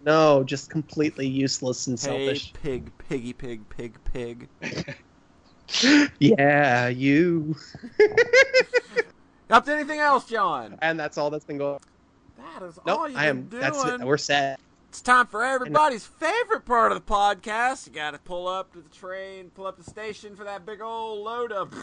[0.00, 2.52] no, just completely useless and Hey, selfish.
[2.52, 4.48] pig, piggy, pig, pig, pig.
[6.18, 7.54] Yeah, you.
[9.50, 10.78] Up to anything else, John?
[10.82, 11.78] And that's all that's been going.
[12.38, 13.42] That is Nope, all you've I am.
[13.42, 14.00] been That's it.
[14.00, 14.60] We're set.
[14.88, 17.86] It's time for everybody's favorite part of the podcast.
[17.86, 20.80] You got to pull up to the train, pull up the station for that big
[20.80, 21.74] old load of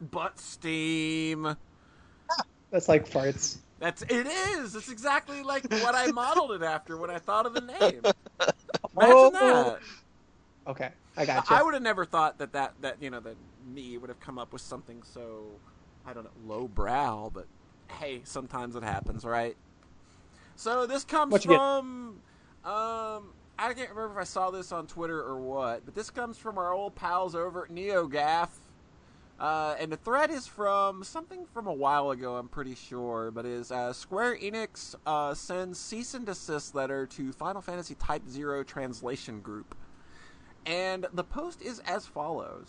[0.10, 1.56] butt steam.
[2.70, 3.58] That's like farts.
[3.78, 4.74] That's it is.
[4.74, 7.78] It's exactly like what I modeled it after when I thought of the name.
[8.00, 8.12] Imagine
[8.96, 9.30] Oh.
[9.30, 9.80] that.
[10.66, 11.54] Okay, I got you.
[11.54, 13.36] I would have never thought that that that you know that
[13.72, 15.44] me would have come up with something so
[16.06, 17.46] I don't know low brow, but
[17.88, 19.56] hey, sometimes it happens, right?
[20.56, 22.20] So this comes from
[22.64, 26.36] um I can't remember if I saw this on Twitter or what, but this comes
[26.36, 28.48] from our old pals over at NeoGaf.
[29.38, 33.44] Uh, and the thread is from something from a while ago, I'm pretty sure, but
[33.44, 38.62] is uh, Square Enix uh, sends cease and desist letter to Final Fantasy Type Zero
[38.62, 39.74] Translation Group.
[40.64, 42.68] And the post is as follows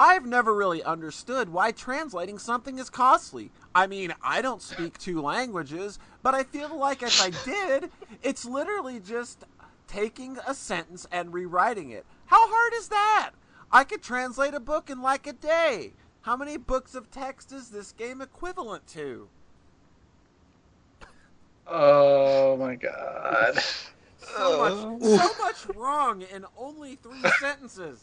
[0.00, 3.50] I've never really understood why translating something is costly.
[3.74, 7.90] I mean, I don't speak two languages, but I feel like if I did,
[8.22, 9.44] it's literally just
[9.86, 12.06] taking a sentence and rewriting it.
[12.24, 13.32] How hard is that?
[13.70, 15.92] I could translate a book in like a day.
[16.22, 19.28] How many books of text is this game equivalent to?
[21.66, 23.58] Oh my god.
[24.16, 24.72] So much,
[25.02, 25.16] oh.
[25.18, 28.02] so much wrong in only three sentences.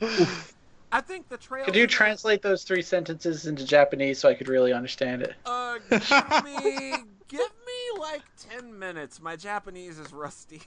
[0.92, 1.64] I think the trail.
[1.64, 5.34] Could you translate those three sentences into Japanese so I could really understand it?
[5.46, 6.94] Uh, give me,
[7.28, 9.20] give me like ten minutes.
[9.20, 10.62] My Japanese is rusty.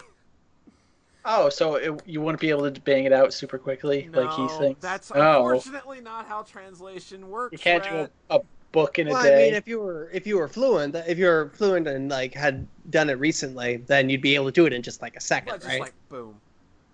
[1.25, 4.41] Oh, so it, you wouldn't be able to bang it out super quickly like he
[4.43, 4.81] No, thinks?
[4.81, 7.53] That's oh, unfortunately not how translation works.
[7.53, 8.41] you can't do a, a
[8.73, 11.25] book in a Well, I mean, if you were if you were fluent, if you
[11.27, 14.73] were fluent and like had done it recently, then you'd be able to do it
[14.73, 15.79] in just like a second, Well, just right?
[15.79, 16.41] like boom.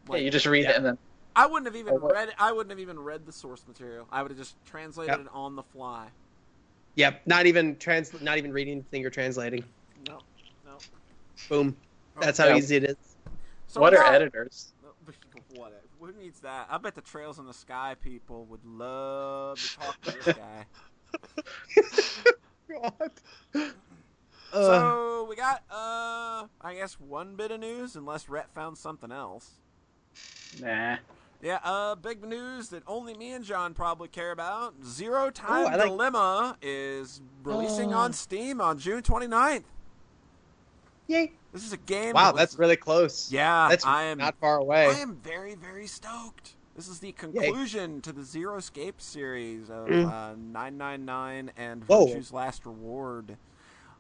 [0.10, 0.72] yeah, you just read yeah.
[0.72, 0.98] it and then
[1.40, 2.14] I wouldn't have even Or what?
[2.14, 2.34] read.
[2.38, 4.06] I wouldn't have even read the source material.
[4.12, 5.28] I would have just translated Yep.
[5.28, 6.10] it on the fly.
[6.96, 7.22] Yep.
[7.28, 8.20] Not even trans.
[8.22, 9.64] Not even reading anything you're translating.
[10.06, 10.20] No,
[10.66, 10.78] no.
[11.48, 11.78] Boom.
[12.20, 12.98] That's how easy it is.
[13.68, 14.74] So what we are editors?
[15.56, 15.82] What?
[16.02, 16.68] Who needs that?
[16.70, 20.66] I bet the Trails in the Sky people would love to talk to this guy.
[22.70, 23.72] God.
[24.52, 29.52] so we got, uh, I guess one bit of news, unless Rhett found something else.
[30.60, 30.98] Nah.
[31.42, 34.74] Yeah, uh, big news that only me and John probably care about.
[34.86, 37.98] Zero Time Oh, I like- Dilemma is releasing Oh.
[38.00, 39.64] on Steam on June 29th.
[41.08, 41.32] Yay!
[41.54, 42.14] This is a game.
[42.14, 43.32] Wow, that was- that's really close.
[43.32, 43.68] yeah.
[43.70, 44.18] That's I am.
[44.18, 44.88] not far away.
[44.88, 46.56] I am very, very stoked.
[46.76, 50.12] This is the conclusion to the Zero Escape series of Mm.
[50.12, 52.06] uh, 999 and Whoa.
[52.08, 53.38] Virtue's Last Reward.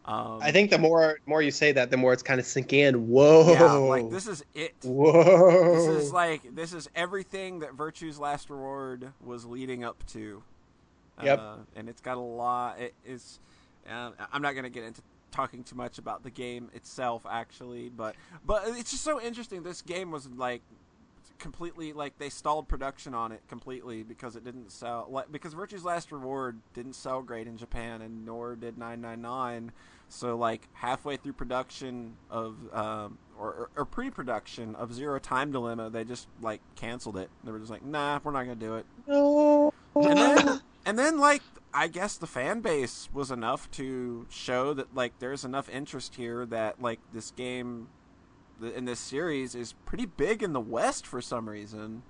[0.05, 2.79] Um, I think the more more you say that, the more it's kind of sinking
[2.79, 3.09] in.
[3.09, 3.51] Whoa!
[3.51, 4.75] yeah, like this is it.
[4.83, 5.75] Whoa!
[5.75, 10.41] This is like this is everything that Virtue's Last Reward was leading up to.
[11.21, 11.39] Yep.
[11.39, 12.79] Uh, and it's got a lot.
[12.79, 13.39] It is.
[13.89, 18.15] Uh, I'm not gonna get into talking too much about the game itself, actually, but
[18.45, 19.63] but it's just so interesting.
[19.63, 20.61] This game was like
[21.39, 25.83] completely like they stalled production on it completely because it didn't sell like because Virtue's
[25.83, 29.71] Last Reward didn't sell great in Japan and nor did 999
[30.09, 36.03] so like halfway through production of um, or, or, pre-production of Zero Time Dilemma they
[36.03, 39.73] just like canceled it they were just like nah we're not gonna do it no.
[39.95, 41.41] and then and then like
[41.73, 46.45] I guess the fan base was enough to show that like there's enough interest here
[46.47, 47.87] that like this game
[48.61, 52.03] in this series is pretty big in the West for some reason.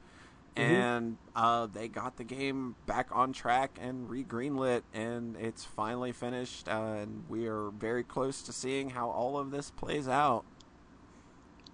[0.55, 0.61] Mhm.
[0.61, 6.67] And uh, they got the game back on track and re-greenlit, and it's finally finished.
[6.67, 10.43] Uh, and we are very close to seeing how all of this plays out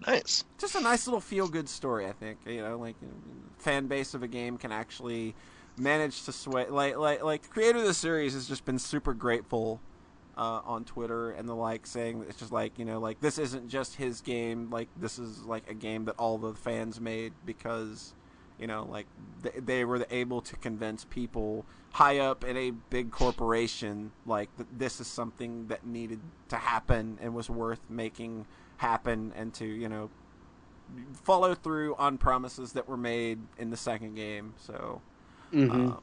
[0.05, 0.43] Nice.
[0.57, 2.05] just a nice little feel good story.
[2.05, 3.13] I think you know, like you know,
[3.57, 5.35] fan base of a game can actually
[5.77, 6.67] manage to sway.
[6.69, 9.79] Like like like the creator of the series has just been super grateful
[10.37, 13.69] uh, on Twitter and the like, saying it's just like you know, like this isn't
[13.69, 14.69] just his game.
[14.69, 18.13] Like this is like a game that all the fans made because
[18.59, 19.05] you know, like
[19.41, 24.67] they, they were able to convince people high up in a big corporation like that
[24.77, 28.45] this is something that needed to happen and was worth making
[28.77, 30.09] happen and to you know
[31.23, 35.01] follow through on promises that were made in the second game so
[35.53, 35.93] Mhm.
[35.93, 35.99] uh,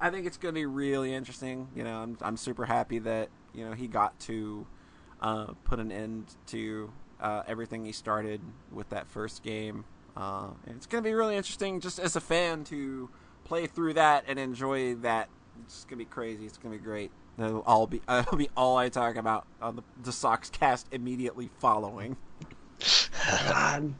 [0.00, 1.68] I think it's going to be really interesting.
[1.74, 4.66] You know, I'm I'm super happy that you know he got to
[5.20, 8.40] uh, put an end to uh, everything he started
[8.72, 9.84] with that first game.
[10.16, 13.08] Uh, and it's going to be really interesting, just as a fan, to
[13.44, 15.28] play through that and enjoy that.
[15.64, 16.46] It's going to be crazy.
[16.46, 17.10] It's going to be great.
[17.36, 21.50] That'll all be it'll be all I talk about on the the Sox cast immediately
[21.58, 22.16] following.
[23.48, 23.94] God.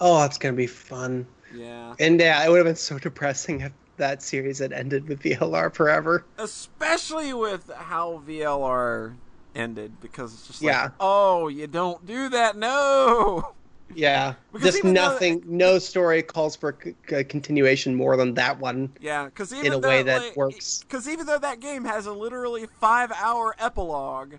[0.00, 1.26] Oh, it's gonna be fun.
[1.54, 1.94] Yeah.
[1.98, 5.72] And yeah, it would have been so depressing if that series had ended with VLR
[5.74, 6.24] forever.
[6.38, 9.14] especially with how VLR
[9.54, 10.88] ended because it's just like, Yeah.
[11.00, 13.54] oh, you don't do that, no.
[13.94, 15.42] Yeah, Because just though- nothing.
[15.46, 18.92] No story calls for c- c- continuation more than that one.
[19.00, 20.80] Yeah, because even In a though, way that like, works.
[20.82, 24.34] Because even though that game has a literally five-hour epilogue,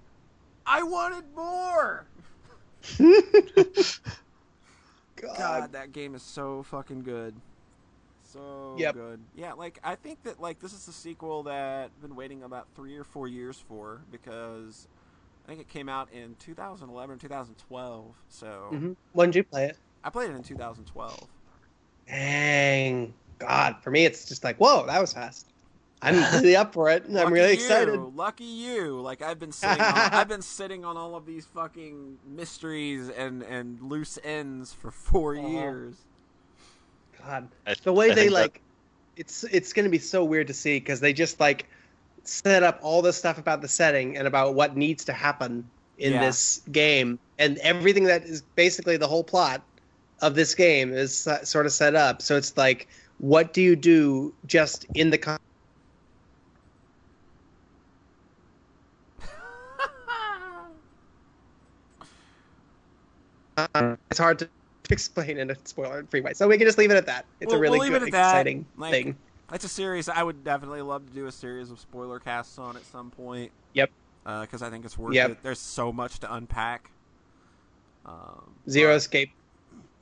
[0.66, 2.06] I wanted more.
[5.16, 5.38] God.
[5.38, 7.36] God, that game is so fucking good.
[8.32, 8.94] So Yep.
[8.94, 9.22] good.
[9.34, 12.68] Yeah, like I think that like this is the sequel that I've been waiting about
[12.76, 14.88] three or four years for because
[15.46, 18.16] I think it came out in 2011 or 2012.
[18.30, 19.78] So hmm When did you play it?
[20.04, 21.30] I played it in 2012.
[22.08, 23.14] Dang.
[23.38, 25.54] God, for me, it's just like, whoa, that was fast.
[26.02, 27.06] I'm really up for it.
[27.16, 28.10] I'm Lucky really you, excited.
[28.16, 29.02] Lucky you!
[29.02, 33.42] Like I've been sitting, on, I've been sitting on all of these fucking mysteries and
[33.44, 35.74] and loose ends for 4 Uh-huh.
[35.74, 36.06] years.
[37.24, 38.62] God, I- the way I they think that- like,
[39.16, 41.68] it's it's gonna be so weird to see because they just like
[42.24, 46.14] set up all this stuff about the setting and about what needs to happen in
[46.14, 46.26] Yeah.
[46.26, 49.66] this game, and everything that is basically the whole plot
[50.22, 52.22] of this game is uh, sort of set up.
[52.22, 55.38] So it's like, what do you do just in the con-
[64.10, 64.50] it's hard to
[64.94, 66.34] explain in a spoiler-free way.
[66.34, 67.26] So we can just leave it at that.
[67.40, 69.18] It's We'll- a really we'll good, it exciting Like, thing.
[69.50, 72.76] That's a series I would definitely love to do a series of spoiler casts on
[72.78, 73.52] at some point.
[73.74, 73.90] Yep.
[74.24, 75.32] Because I think it's worth Yep.
[75.32, 75.38] it.
[75.44, 76.92] There's so much to unpack.
[78.06, 79.32] Um, Zero but- Escape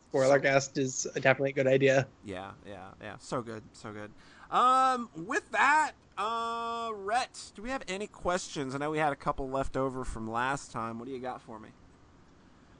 [0.09, 2.07] spoiler cast is definitely a good idea.
[2.25, 3.15] Yeah, yeah, yeah.
[3.19, 4.11] So good, so good.
[4.51, 8.73] Um, with that, uh, Rhett, do we have any questions?
[8.73, 10.99] I know we had a couple left over from last time.
[10.99, 11.69] What do you got for me?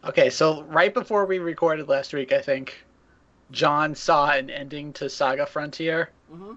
[0.08, 2.86] Okay, so right before we recorded last week, I think
[3.52, 6.53] John saw an ending to Saga Frontier Mm-hmm.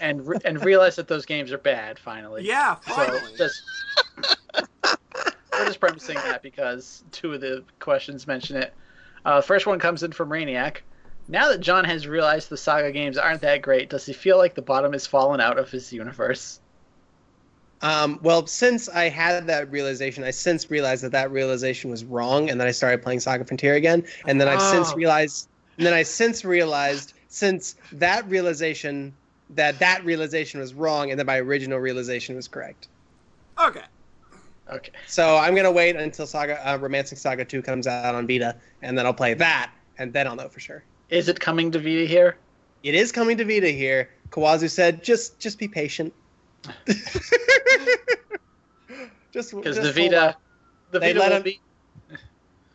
[0.00, 1.98] and re- and realized that those games are bad.
[1.98, 3.36] Finally, Yeah, So finally.
[3.36, 3.62] just
[4.54, 8.74] we're just premising that because two of the questions mention it.
[9.24, 10.78] Uh, first one comes in from Rainiac.
[11.28, 14.54] Now that John has realized the Saga games aren't that great, does he feel like
[14.54, 16.60] the bottom has fallen out of his universe?
[17.82, 22.48] Um, well, since I had that realization, I since realized that that realization was wrong,
[22.50, 24.96] and then I started playing Saga Frontier again, and then I've since Oh.
[24.96, 29.16] realized, and then I since realized since that realization
[29.50, 32.88] that that realization was wrong, and then my original realization was correct.
[33.58, 33.82] okay.
[34.72, 34.92] Okay.
[35.06, 38.96] So I'm gonna wait until Saga uh, Romancing Saga Two comes out on Vita, and
[38.96, 40.84] then I'll play that, and then I'll know for sure.
[41.08, 42.38] Is it coming to Vita here?
[42.82, 44.10] It is coming to Vita here.
[44.30, 46.14] Kawazu said, "Just, just be patient."
[49.32, 50.36] just Because the Vita,
[50.90, 51.60] the They Vita let will him- be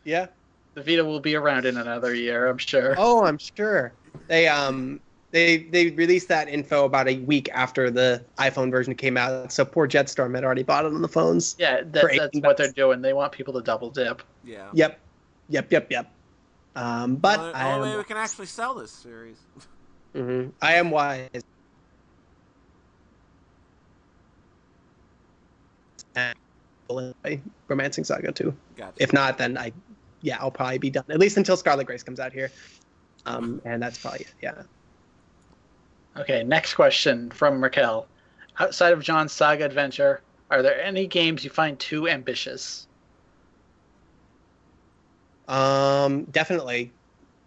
[0.03, 0.27] yeah.
[0.73, 2.95] the Vita will be around in another year, I'm sure.
[2.97, 3.93] Oh, I'm sure.
[4.27, 4.99] They um
[5.31, 9.51] they they released that info about a week after the iPhone version came out.
[9.51, 11.55] So poor Jetstorm had already bought it on the phones.
[11.59, 13.01] Yeah, that, 18 that's what they're doing.
[13.01, 14.23] They want people to double dip.
[14.43, 14.69] Yeah.
[14.73, 14.99] Yep,
[15.49, 16.11] yep, yep, yep.
[16.75, 19.37] Um, but Well, I am we can actually sell this series.
[20.15, 20.51] mhm.
[20.61, 21.29] I am wise.
[27.67, 28.55] Romancing Saga too.
[28.77, 28.93] Gotcha.
[28.97, 29.71] If not, then I,
[30.21, 32.51] yeah, I'll probably be done at least until Scarlet Grace comes out here.
[33.25, 34.33] Um, and that's probably it.
[34.41, 34.63] Yeah.
[36.15, 38.07] Okay, next question from Raquel.
[38.59, 42.87] Outside of John's Saga Adventure, are there any games you find too ambitious?
[45.47, 46.91] Um, definitely.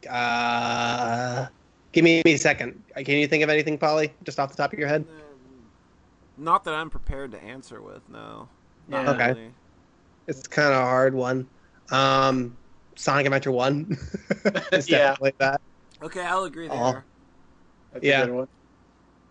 [0.09, 1.47] Uh,
[1.93, 2.81] give me a second.
[2.97, 5.05] Uh, Can you think of anything, Polly, just off the top of your head?
[6.39, 8.09] Not that I'm prepared to answer with.
[8.09, 8.49] No.
[8.91, 9.11] Not Yeah.
[9.13, 9.29] Okay.
[9.29, 9.51] really.
[10.27, 11.47] It's kind of a hard one.
[11.91, 12.57] Um,
[12.97, 13.97] Sonic Adventure One.
[14.73, 14.99] it's Yeah.
[15.11, 15.61] definitely that.
[16.03, 16.77] Okay, I'll agree there.
[16.77, 17.03] Oh.
[17.93, 18.23] That's Yeah.
[18.23, 18.49] a good one.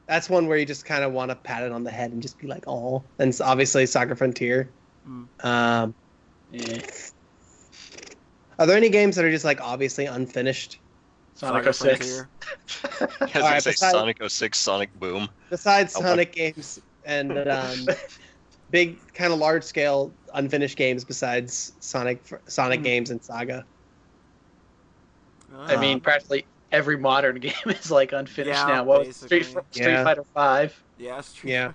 [0.08, 2.22] That's one where you just kind of want to pat it on the head and
[2.22, 4.70] just be like, "Oh." And it's obviously Saga Frontier.
[5.08, 5.28] Mm.
[5.46, 5.94] Um,
[6.52, 6.82] Yeah.
[8.58, 10.80] are there any games that are just like obviously unfinished
[11.36, 11.78] Sonic 06.
[11.78, 12.30] Frontier.
[12.40, 15.30] I was gonna Alright, say besides- Sonic 06, Sonic Boom.
[15.50, 17.88] besides Oh, Sonic games and um,
[18.72, 22.84] big kind of large scale unfinished games besides Sonic Sonic Hmm.
[22.84, 23.66] games and Saga?
[25.58, 28.84] I mean, practically every modern game is like unfinished Yeah, now.
[28.84, 29.46] What was Street.
[29.46, 30.04] Street Yeah.
[30.04, 30.82] Fighter Five?
[30.98, 31.50] yeah, it's true.
[31.50, 31.72] Yeah.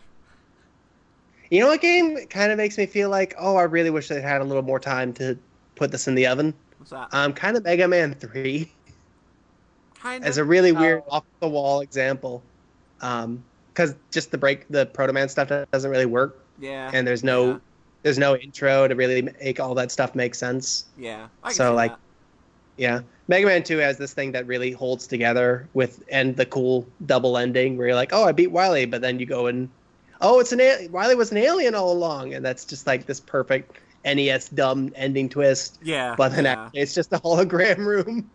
[1.50, 4.20] You know what game kind of makes me feel like, oh, I really wish they
[4.20, 5.38] had a little more time to
[5.76, 6.54] put this in the oven.
[6.78, 7.08] What's that?
[7.12, 8.70] Um, kind of Mega Man Three
[9.94, 11.16] kind as a really weird Oh.
[11.16, 12.42] off the wall example,
[13.02, 13.42] um,
[13.72, 16.90] because just the break the Proto Man stuff doesn't really work, yeah.
[16.92, 17.58] and there's no Yeah.
[18.02, 20.84] there's no intro to really make all that stuff make sense.
[20.98, 21.28] Yeah.
[21.42, 21.98] I So, like, that.
[22.76, 26.86] Yeah, Mega Man Two has this thing that really holds together with and the cool
[27.06, 29.68] double ending where you're like, oh, I beat Wily, but then you go and
[30.20, 33.20] oh, it's an a- Wily was an alien all along, and that's just like this
[33.20, 35.78] perfect NES dumb ending twist.
[35.82, 36.14] Yeah.
[36.18, 36.64] But then yeah.
[36.64, 38.28] actually it's just a hologram room.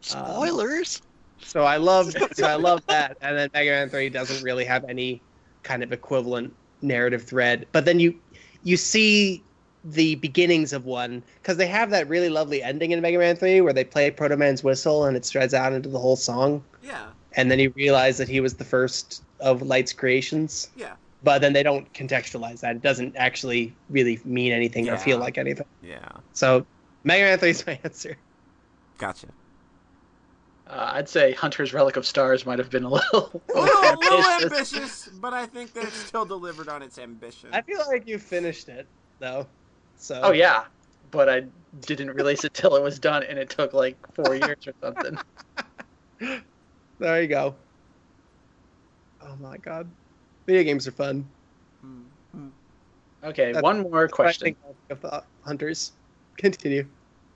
[0.00, 0.96] Spoilers.
[1.00, 1.02] Um,
[1.44, 4.84] so I love so I love that, and then Mega Man Three doesn't really have
[4.84, 5.20] any
[5.62, 7.66] kind of equivalent narrative thread.
[7.72, 8.14] But then you
[8.64, 9.42] you see
[9.84, 13.60] the beginnings of one because they have that really lovely ending in Mega Man Three
[13.60, 17.06] where they play Proto Man's whistle and it spreads out into the whole song, Yeah.
[17.34, 20.68] and then you realize that he was the first of Light's creations.
[20.76, 20.94] Yeah.
[21.22, 25.38] But then they don't contextualize that; it doesn't actually really mean anything or feel like
[25.38, 25.66] anything.
[25.82, 26.08] Yeah.
[26.32, 26.66] So
[27.04, 28.16] Mega Man Three is my answer.
[28.98, 29.28] Gotcha.
[30.68, 33.96] Uh, I'd say Hunter's Relic of Stars might have been a little, A little, a
[33.96, 34.42] little ambitious.
[34.74, 37.50] ambitious, but I think that it still delivered on its ambition.
[37.52, 38.86] I feel like you finished it
[39.20, 39.46] though.
[39.96, 40.64] So Oh yeah,
[41.12, 41.44] but I
[41.82, 45.18] didn't release it till it was done, and it took like four years or something.
[46.98, 47.54] there you go.
[49.22, 49.88] Oh my god,
[50.46, 51.26] video games are fun.
[51.84, 52.02] Mm,
[52.36, 52.50] mm.
[53.24, 54.56] Okay, That's- one more question.
[54.90, 55.92] of the hunters.
[56.38, 56.86] Continue.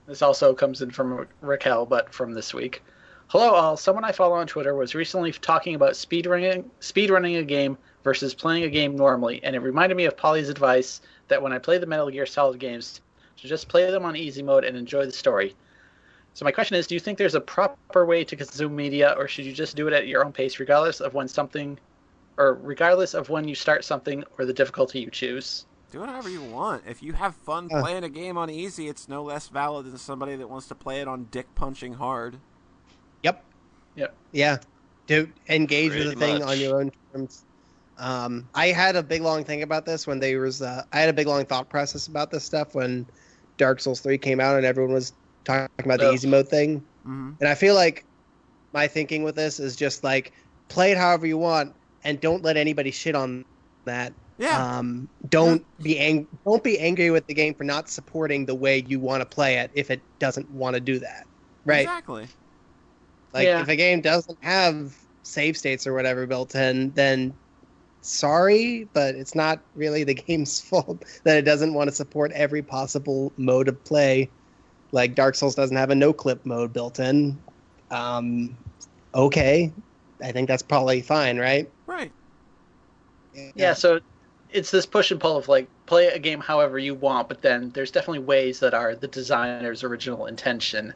[0.07, 2.83] This also comes in from Raquel, but from this week.
[3.31, 3.77] Hello, all.
[3.77, 8.65] Someone I follow on Twitter was recently talking about speedrunning speedrunning a game versus playing
[8.65, 11.85] a game normally, and it reminded me of Polly's advice that when I play the
[11.85, 12.99] Metal Gear Solid games,
[13.37, 15.55] to just play them on easy mode and enjoy the story.
[16.33, 19.29] So my question is, do you think there's a proper way to consume media, or
[19.29, 21.79] should you just do it at your own pace, regardless of when something,
[22.37, 25.65] or regardless of when you start something or the difficulty you choose?
[25.93, 26.83] Do whatever you want.
[26.85, 27.79] If you have fun Uh.
[27.81, 30.99] playing a game on easy, it's no less valid than somebody that wants to play
[30.99, 32.35] it on dick punching hard.
[33.95, 34.15] Yep.
[34.15, 34.15] Yep.
[34.31, 34.57] Yeah.
[35.07, 36.49] Do engage with the Pretty thing much.
[36.49, 37.43] on your own terms.
[37.97, 40.61] Um, I had a big long thing about this when there was.
[40.61, 43.05] Uh, I had a big long thought process about this stuff when
[43.57, 45.13] Dark Souls three came out and everyone was
[45.43, 46.13] talking about the Ugh.
[46.15, 46.79] easy mode thing.
[47.01, 47.31] Mm-hmm.
[47.39, 48.05] And I feel like
[48.73, 50.31] my thinking with this is just like
[50.69, 53.45] play it however you want and don't let anybody shit on
[53.85, 54.13] that.
[54.37, 54.77] Yeah.
[54.77, 58.83] Um, don't be ang- don't be angry with the game for not supporting the way
[58.87, 61.27] you want to play it if it doesn't want to do that.
[61.65, 61.81] Right.
[61.81, 62.27] Exactly.
[63.33, 63.61] Like Yeah.
[63.61, 67.33] if a game doesn't have save states or whatever built in, then
[68.01, 72.61] sorry, but it's not really the game's fault that it doesn't want to support every
[72.61, 74.29] possible mode of play.
[74.91, 77.41] Like Dark Souls doesn't have a no clip mode built in.
[77.91, 78.57] Um,
[79.13, 79.71] okay,
[80.21, 81.69] I think that's probably fine, right?
[81.85, 82.11] Right.
[83.55, 83.99] Yeah, so
[84.49, 87.69] it's this push and pull of like play a game however you want, but then
[87.71, 90.93] there's definitely ways that are the designer's original intention.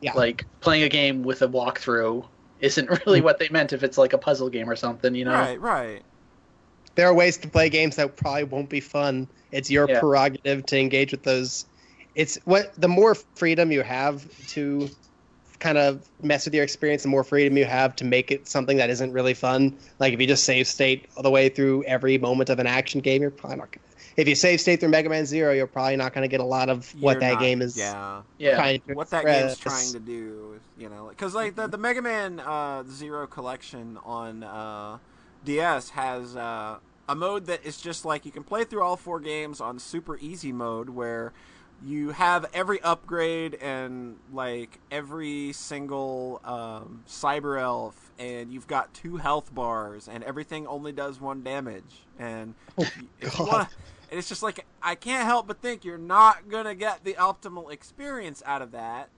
[0.00, 0.12] Yeah.
[0.14, 2.26] Like playing a game with a walkthrough
[2.60, 5.32] isn't really what they meant if it's like a puzzle game or something, you know?
[5.32, 5.60] Right.
[5.60, 6.02] Right.
[6.96, 9.28] there are ways to play games that probably won't be fun.
[9.52, 10.00] It's your Yeah.
[10.00, 11.64] prerogative to engage with those.
[12.14, 14.90] It's what the more freedom you have to
[15.60, 18.76] kind of mess with your experience, the more freedom you have to make it something
[18.78, 19.78] that isn't really fun.
[19.98, 23.00] Like if you just save state all the way through every moment of an action
[23.00, 23.70] game, you're probably not.
[23.72, 23.84] Gonna,
[24.16, 26.44] if you save state through Mega Man Zero, you're probably not going to get a
[26.44, 28.22] lot of what You're that not- game is Yeah.
[28.38, 28.56] Yeah.
[28.56, 29.90] trying to what that game's express.
[29.90, 34.42] trying to do, you know, because like the the Mega Man uh, Zero collection on
[34.42, 34.98] uh,
[35.44, 39.20] DS has uh, a mode that is just like you can play through all four
[39.20, 41.32] games on super easy mode, where
[41.82, 49.16] you have every upgrade and like every single um, cyber elf, and you've got two
[49.16, 52.94] health bars, and everything only does one damage, and if
[53.38, 53.66] you God.
[54.10, 57.14] Want and it's just like I can't help but think you're not gonna get the
[57.14, 59.08] optimal experience out of that.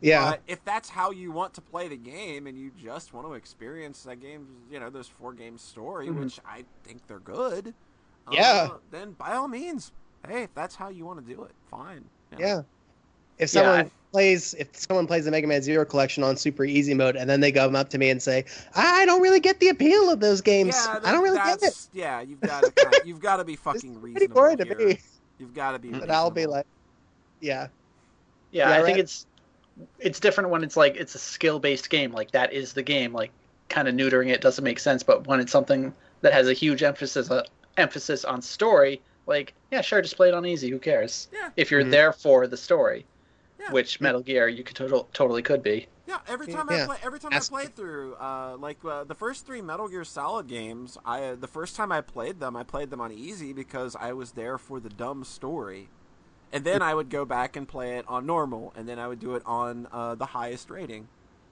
[0.00, 3.26] Yeah, But if that's how you want to play the game and you just want
[3.26, 6.20] to experience that game, you know, those four game story, Mhm.
[6.20, 7.74] which I think they're good.
[8.28, 8.68] uh, Yeah.
[8.92, 9.90] then by all means,
[10.26, 12.04] hey, if that's how you want to do it, fine.
[12.30, 12.46] You know.
[12.46, 12.62] yeah.
[13.38, 16.94] If someone I- plays, if someone plays the Mega Man Zero collection on super easy
[16.94, 19.68] mode, and then they come up to me and say, "I don't really get the
[19.68, 20.74] appeal of those games.
[20.74, 23.44] Yeah, I don't really get it." Yeah, you've got to kind of, you've got to
[23.44, 24.98] be fucking Pretty reasonable boring to me.
[25.38, 25.90] You've got to be.
[25.90, 26.66] But I'll be like,
[27.40, 27.68] yeah,
[28.50, 29.26] Yeah, Yeah, I think it's
[29.98, 33.12] it's different when it's like it's a skill based game, like that is the game.
[33.12, 33.30] Like
[33.68, 36.82] kind of neutering it doesn't make sense, but when it's something that has a huge
[36.82, 37.42] emphasis uh,
[37.76, 40.70] emphasis on story, like yeah, sure, just play it on easy.
[40.70, 41.28] Who cares?
[41.32, 41.50] Yeah.
[41.56, 41.90] If you're Mhm.
[41.90, 43.06] there for the story,
[43.58, 43.72] Yeah.
[43.72, 45.86] which Metal Gear you could total, totally could be.
[46.06, 49.04] Yeah, every Yeah, time I play, every time Has I played through, uh, like uh,
[49.04, 52.56] the first three Metal Gear Solid games, I uh, the first time I played them,
[52.56, 55.88] I played them on easy because I was there for the dumb story,
[56.50, 59.18] and then I would go back and play it on normal, and then I would
[59.20, 61.08] do it on uh, the highest rating,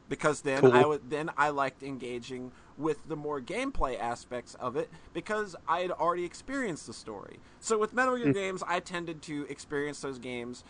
[0.08, 0.72] because then Cool.
[0.72, 5.80] I would then I liked engaging with the more gameplay aspects of it because I
[5.80, 7.40] had already experienced the story.
[7.60, 8.34] So with Metal Gear Mm.
[8.34, 10.64] games, I tended to experience those games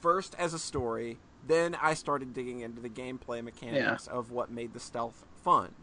[0.00, 4.72] first as a story, then I started digging into the gameplay mechanics of what made
[4.72, 5.74] the stealth fun.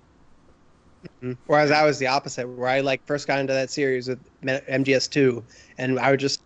[1.45, 5.43] Whereas I was the opposite, where I like first got into that series with MGS2,
[5.77, 6.41] and I would just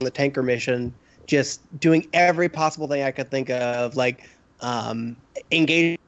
[0.00, 0.94] on the tanker mission,
[1.26, 4.28] just doing every possible thing I could think of, like
[4.60, 5.16] um,
[5.50, 5.98] engaging,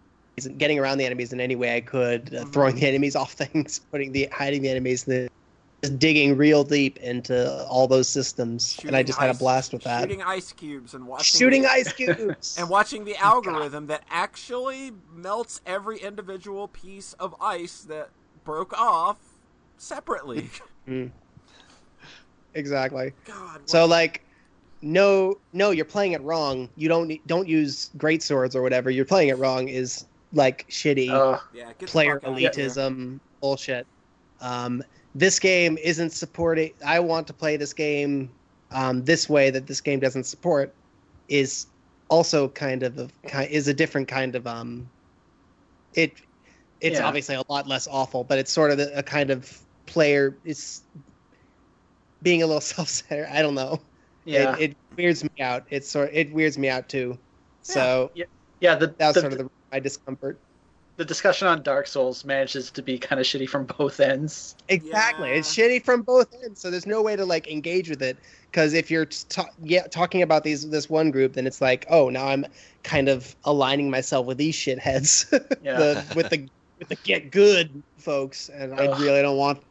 [0.56, 3.80] getting around the enemies in any way I could, uh, throwing the enemies off things,
[3.90, 5.28] putting the hiding the enemies, the,
[5.82, 9.72] just digging real deep into all those systems, and I Shooting just had a blast
[9.72, 10.02] with that.
[10.02, 12.56] Shooting ice cubes and watching Shooting the, ice cubes.
[12.58, 18.10] and watching the algorithm that actually melts every individual piece of ice that
[18.44, 19.18] broke off
[19.78, 20.50] separately.
[22.54, 23.12] exactly.
[23.24, 23.62] God.
[23.64, 24.24] So what- like,
[24.82, 26.68] no, no, you're playing it wrong.
[26.76, 28.90] You don't don't use great swords or whatever.
[28.90, 29.68] You're playing it wrong.
[29.68, 33.86] Is like shitty Oh, Yeah, player fuck out of elitism bullshit.
[34.40, 34.82] Um,
[35.14, 36.72] this game isn't supporting.
[36.84, 38.30] I want to play this game
[38.70, 40.72] um, this way that this game doesn't support
[41.28, 41.66] is
[42.08, 44.88] also kind of a is a different kind of um.
[45.94, 46.12] It
[46.80, 47.06] it's Yeah.
[47.06, 50.36] obviously a lot less awful, but it's sort of a, a kind of player.
[50.44, 50.82] is
[52.22, 53.28] being a little self-centered.
[53.30, 53.80] I don't know.
[54.24, 55.64] yeah, It, it weirds me out.
[55.70, 56.10] It's sort.
[56.12, 57.18] It weirds me out too.
[57.62, 58.74] So yeah.
[58.76, 60.38] The that was the, sort of the, my discomfort.
[61.00, 64.54] The discussion on Dark Souls manages to be kind of shitty from both ends.
[64.68, 65.30] Exactly.
[65.30, 65.36] Yeah.
[65.36, 68.18] It's shitty from both ends, so there's no way to like engage with it.
[68.50, 72.10] Because if you're ta- yeah, talking about these this one group, then it's like, oh,
[72.10, 72.44] now I'm
[72.82, 75.24] kind of aligning myself with these shitheads,
[75.62, 75.78] Yeah.
[75.78, 76.46] the, with the
[76.78, 79.62] with the get good folks, and I really don't want.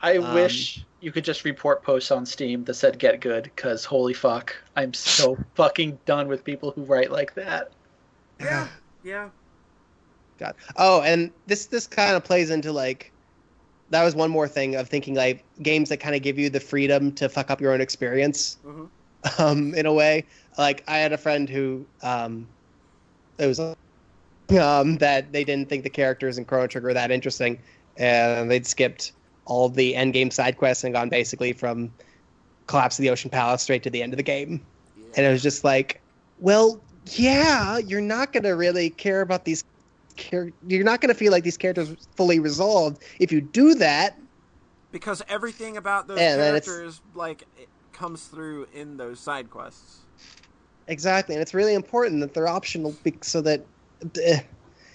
[0.00, 3.84] I Um, wish you could just report posts on Steam that said "Get Good" because
[3.84, 7.70] holy fuck, I'm so fucking done with people who write like that.
[8.40, 8.66] Yeah,
[9.04, 9.28] yeah.
[10.38, 10.54] God.
[10.76, 13.12] Oh, and this this kind of plays into like
[13.90, 16.60] that was one more thing of thinking like games that kind of give you the
[16.60, 18.58] freedom to fuck up your own experience.
[18.66, 18.88] Mhm.
[19.38, 20.24] um, in a way.
[20.58, 22.46] Like I had a friend who um,
[23.38, 27.58] it was um, that they didn't think the characters in Chrono Trigger were that interesting,
[27.96, 29.12] and they'd skipped
[29.44, 31.92] all the end game side quests and gone basically from
[32.66, 34.60] collapse of the Ocean Palace straight to the end of the game.
[34.98, 35.04] yeah.
[35.16, 36.00] And it was just like,
[36.40, 36.80] well,
[37.12, 39.64] yeah, you're not gonna really care about these.
[40.16, 44.16] Char- you're not gonna feel like these characters fully resolved if you do that.
[44.90, 50.04] because everything about those Yeah, characters like it comes through in those side quests.
[50.88, 53.66] Exactly, and it's really important that they're optional so that
[54.22, 54.40] eh.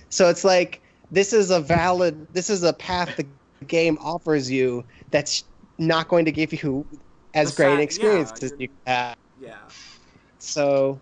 [0.10, 0.82] so it's like
[1.12, 3.26] this is a valid this is a path the
[3.66, 5.44] game offers you that's
[5.80, 6.86] not going to give you
[7.34, 9.16] as The great an experience yeah, as you have.
[9.40, 9.58] Yeah.
[10.40, 11.02] So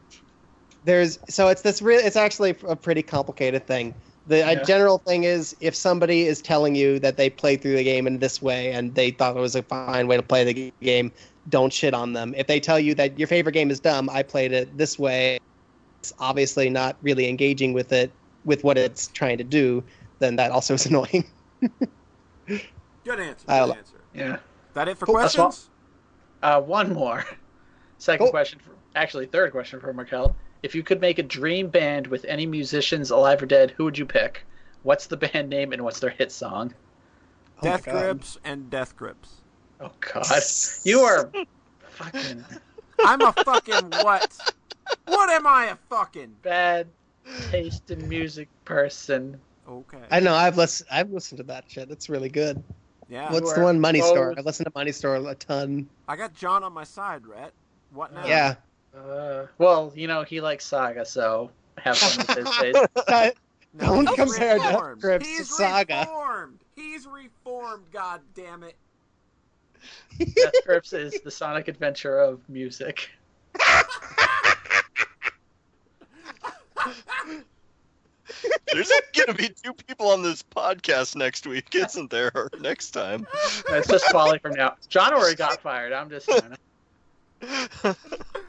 [0.86, 3.94] there's so it's this real it's actually a pretty complicated thing.
[4.28, 4.52] The Yeah.
[4.52, 8.08] a general thing is if somebody is telling you that they played through the game
[8.08, 11.12] in this way and they thought it was a fine way to play the game,
[11.50, 12.34] don't shit on them.
[12.36, 15.40] If they tell you that your favorite game is dumb, I played it this way,
[16.00, 18.12] it's obviously not really engaging with it
[18.46, 19.84] with what it's trying to do,
[20.20, 21.26] then that also is annoying.
[22.48, 23.46] Good answer.
[23.48, 24.02] Good answer.
[24.14, 24.38] Yeah.
[24.74, 25.16] That it for Cool.
[25.16, 25.70] Questions?
[26.42, 27.24] Uh, one more.
[27.98, 28.32] Second Cool.
[28.32, 30.36] question, for, actually third question for Markel.
[30.66, 34.00] If you could make a dream band with any musicians alive or dead, who would
[34.00, 34.48] you pick?
[34.82, 36.74] What's the band name and what's their hit song?
[37.60, 39.30] Oh Death grips and death grips.
[39.80, 40.26] Oh God,
[40.84, 41.32] you are
[41.90, 42.44] fucking
[43.06, 44.36] I'm a fucking what?
[45.06, 46.34] What am I a fucking?
[46.42, 46.88] bad
[47.52, 49.40] taste in music person.
[49.70, 50.00] Okay.
[50.10, 51.92] I know I've listened I've listened to that shit.
[51.92, 52.64] It's really good.
[53.08, 53.32] yeah.
[53.32, 54.30] What's the one Money Store?
[54.30, 55.88] both- I listened to Money Store a ton.
[56.08, 57.54] I got John on my side, Rhett.
[57.92, 58.26] What now?
[58.26, 58.56] Yeah.
[58.96, 62.56] Uh, well, you know he likes Saga, so have fun with his
[63.08, 63.38] taste.
[63.74, 65.02] No, Don't he's compare Death reformed.
[65.02, 66.00] Grips to He's Saga.
[66.02, 66.60] reformed.
[66.76, 67.84] He's reformed.
[67.92, 68.76] God damn it.
[70.18, 73.10] Death Grips is the Sonic Adventure of music.
[78.74, 82.32] There's going to be two people on this podcast next week, isn't there?
[82.36, 83.28] Or next time.
[83.70, 84.76] It's just Polly from now.
[84.90, 85.94] John already got fired.
[85.94, 86.56] I'm just trying
[87.46, 87.96] to.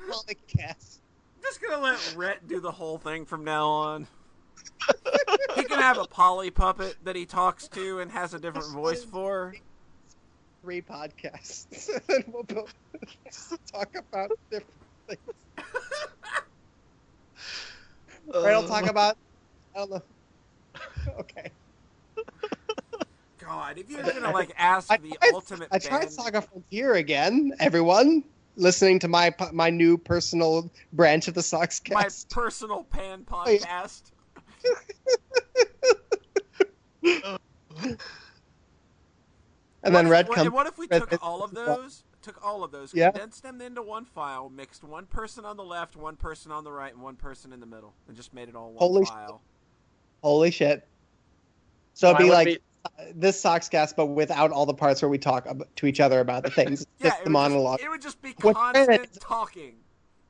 [0.08, 1.00] Well, I guess.
[1.42, 4.06] just gonna let Rhett do the whole thing from now on.
[5.56, 9.02] he can have a Polly puppet that he talks to and has a different voice
[9.02, 9.54] for.
[10.62, 12.72] Three podcasts, and we'll both
[13.24, 14.72] just talk about different
[15.08, 15.20] things.
[18.34, 19.16] Right, I'll talk uh, about.
[19.74, 20.02] I don't know.
[21.20, 21.50] Okay.
[23.38, 26.94] God, if you're gonna like ask I the tried, ultimate I tried band, Saga Frontier
[26.94, 27.52] again.
[27.60, 28.24] Everyone
[28.56, 32.28] listening to my my new personal branch of the Sox cast.
[32.30, 34.02] my personal pan oh, podcast.
[39.82, 40.50] and then What Red if, what, comes.
[40.50, 43.10] what if we Red took comes- all of those, took all of those, Yeah.
[43.10, 46.72] condensed them into one file, mixed one person on the left, one person on the
[46.72, 49.14] right, and one person in the middle, and just made it all one Holy shit.
[49.14, 49.42] file?
[50.22, 50.86] Holy shit!
[51.94, 52.58] So it'd be like be-
[53.14, 56.42] this Sox cast, but without all the parts where we talk to each other about
[56.42, 56.86] the things.
[56.98, 59.74] Yeah, just the monologue, Just, it would just be constant talking.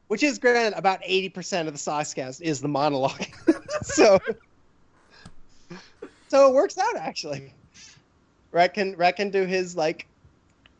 [0.08, 3.26] which is granted about eighty percent of the Sox cast is the monologue.
[3.82, 4.18] so,
[6.28, 7.52] so it works out actually.
[8.52, 10.06] Rhett can Rhett can do his like.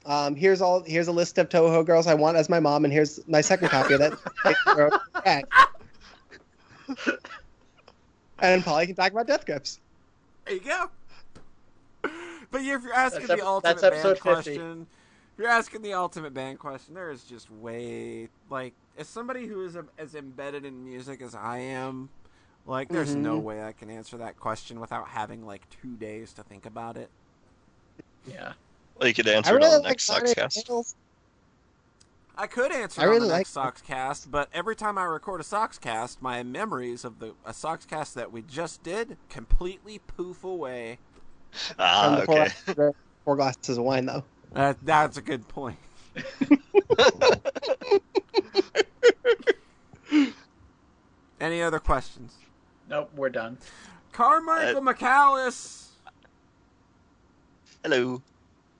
[0.06, 0.82] Um, here's all.
[0.82, 3.68] Here's a list of Touhou girls I want as my mom, and here's my second
[3.68, 5.44] copy of that.
[8.38, 9.80] And Polly can talk about death grips.
[10.44, 10.90] There you go.
[12.56, 14.20] But if you're asking That's the ep- ultimate that's band 50.
[14.20, 14.86] question,
[15.34, 19.62] if you're asking the ultimate band question, there is just way like as somebody who
[19.66, 22.08] is a, as embedded in music as I am,
[22.68, 23.42] Like, there's no Mhm.
[23.44, 27.10] way I can answer that question without having like two days to think about it.
[28.26, 28.54] Yeah.
[28.98, 30.64] Well, you could I answer it on the like next Sonic Sockscast.
[30.64, 30.94] Tales.
[32.36, 35.40] I could answer I on the next like- Sox cast, but every time I record
[35.40, 40.00] a Sox cast, my memories of the a Sox cast that we just did completely
[40.00, 40.98] poof away.
[41.56, 42.52] From Ah, the four, okay.
[42.66, 42.94] glasses-
[43.24, 44.24] four glasses of wine, though.
[44.52, 45.78] That that's a good point.
[51.40, 52.34] Any other questions?
[52.88, 53.58] Nope, we're done.
[54.12, 55.88] Carmichael Uh, McAllus,
[57.82, 58.22] Hello.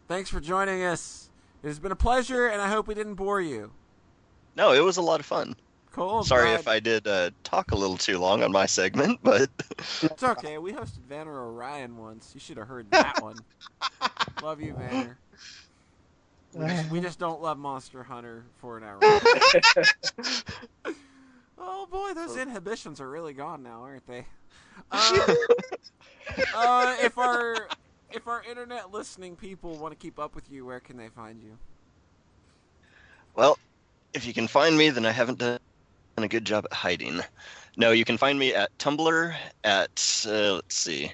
[0.09, 1.29] thanks for joining us.
[1.63, 3.73] It has been a pleasure, and I hope we didn't bore you.
[4.57, 5.55] No, it was a lot of fun.
[5.97, 6.25] Cool.
[6.25, 9.49] Sorry if I did uh, talk a little too long on my segment, but
[10.03, 10.59] It's okay.
[10.59, 12.33] We hosted Vanner Orion once.
[12.35, 13.37] You should have heard that one.
[14.43, 15.17] love you, Vanner.
[16.53, 18.99] We just, we just don't love Monster Hunter for an hour.
[21.57, 24.27] oh boy, those inhibitions are really gone now, aren't they?
[24.91, 25.35] Uh,
[26.55, 27.69] uh, if our
[28.11, 31.41] if our internet listening people want to keep up with you, where can they find
[31.43, 31.57] you?
[33.35, 33.59] well,
[34.13, 35.59] if you can find me, then I haven't done
[36.25, 37.21] a good job at hiding.
[37.77, 41.13] No, you can find me at Tumblr at uh, let's see,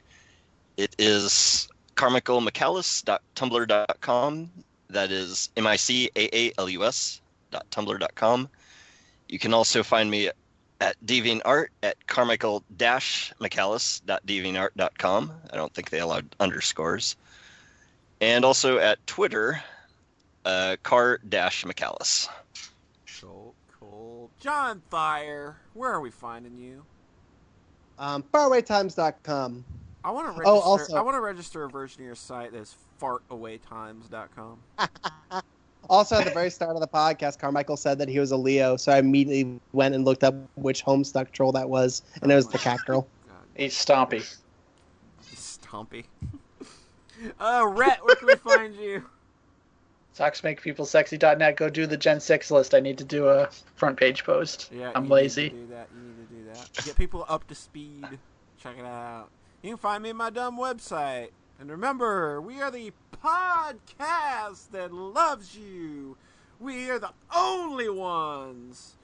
[0.77, 4.51] it is carmichaelmcallus.tumblr.com.
[4.91, 8.49] That is m i c a a l u s dot tumblr.
[9.29, 10.29] You can also find me
[10.81, 15.33] at DeviantArt at carmichael mcallus.deviantart.com.
[15.51, 17.17] I don't think they allowed underscores.
[18.21, 19.63] And also at Twitter,
[20.45, 22.29] uh, car mcallus.
[24.23, 24.53] Cool, cool.
[24.53, 26.85] John Thayer, where are we finding you?
[27.99, 29.65] Um, farawaytimes.com.
[30.05, 30.47] I want to register.
[30.49, 34.59] Oh, also- I want to register a version of your site that's fartawaytimes.com.
[35.91, 38.77] Also, at the very start of the podcast, Carmichael said that he was a Leo,
[38.77, 42.47] so I immediately went and looked up which Homestuck troll that was, and it was
[42.47, 43.09] the cat girl.
[43.29, 44.37] God, He's Stompy.
[45.29, 46.05] He's Stompy.
[47.41, 49.05] uh, Rhett, where can we find you?
[50.17, 51.57] SocksMakePeopleSexy.net.
[51.57, 52.75] Go do the Gen 6 list.
[52.75, 54.71] I need to do a front page post.
[54.73, 55.43] Yeah, I'm you lazy.
[55.45, 55.89] Need to do that.
[55.95, 56.85] You need to do that.
[56.85, 58.07] Get people up to speed.
[58.63, 59.29] Check it out.
[59.63, 61.29] You can find me at my dumb website.
[61.59, 62.93] And remember, we are the
[63.23, 66.17] podcast that loves you.
[66.59, 68.97] We are the only ones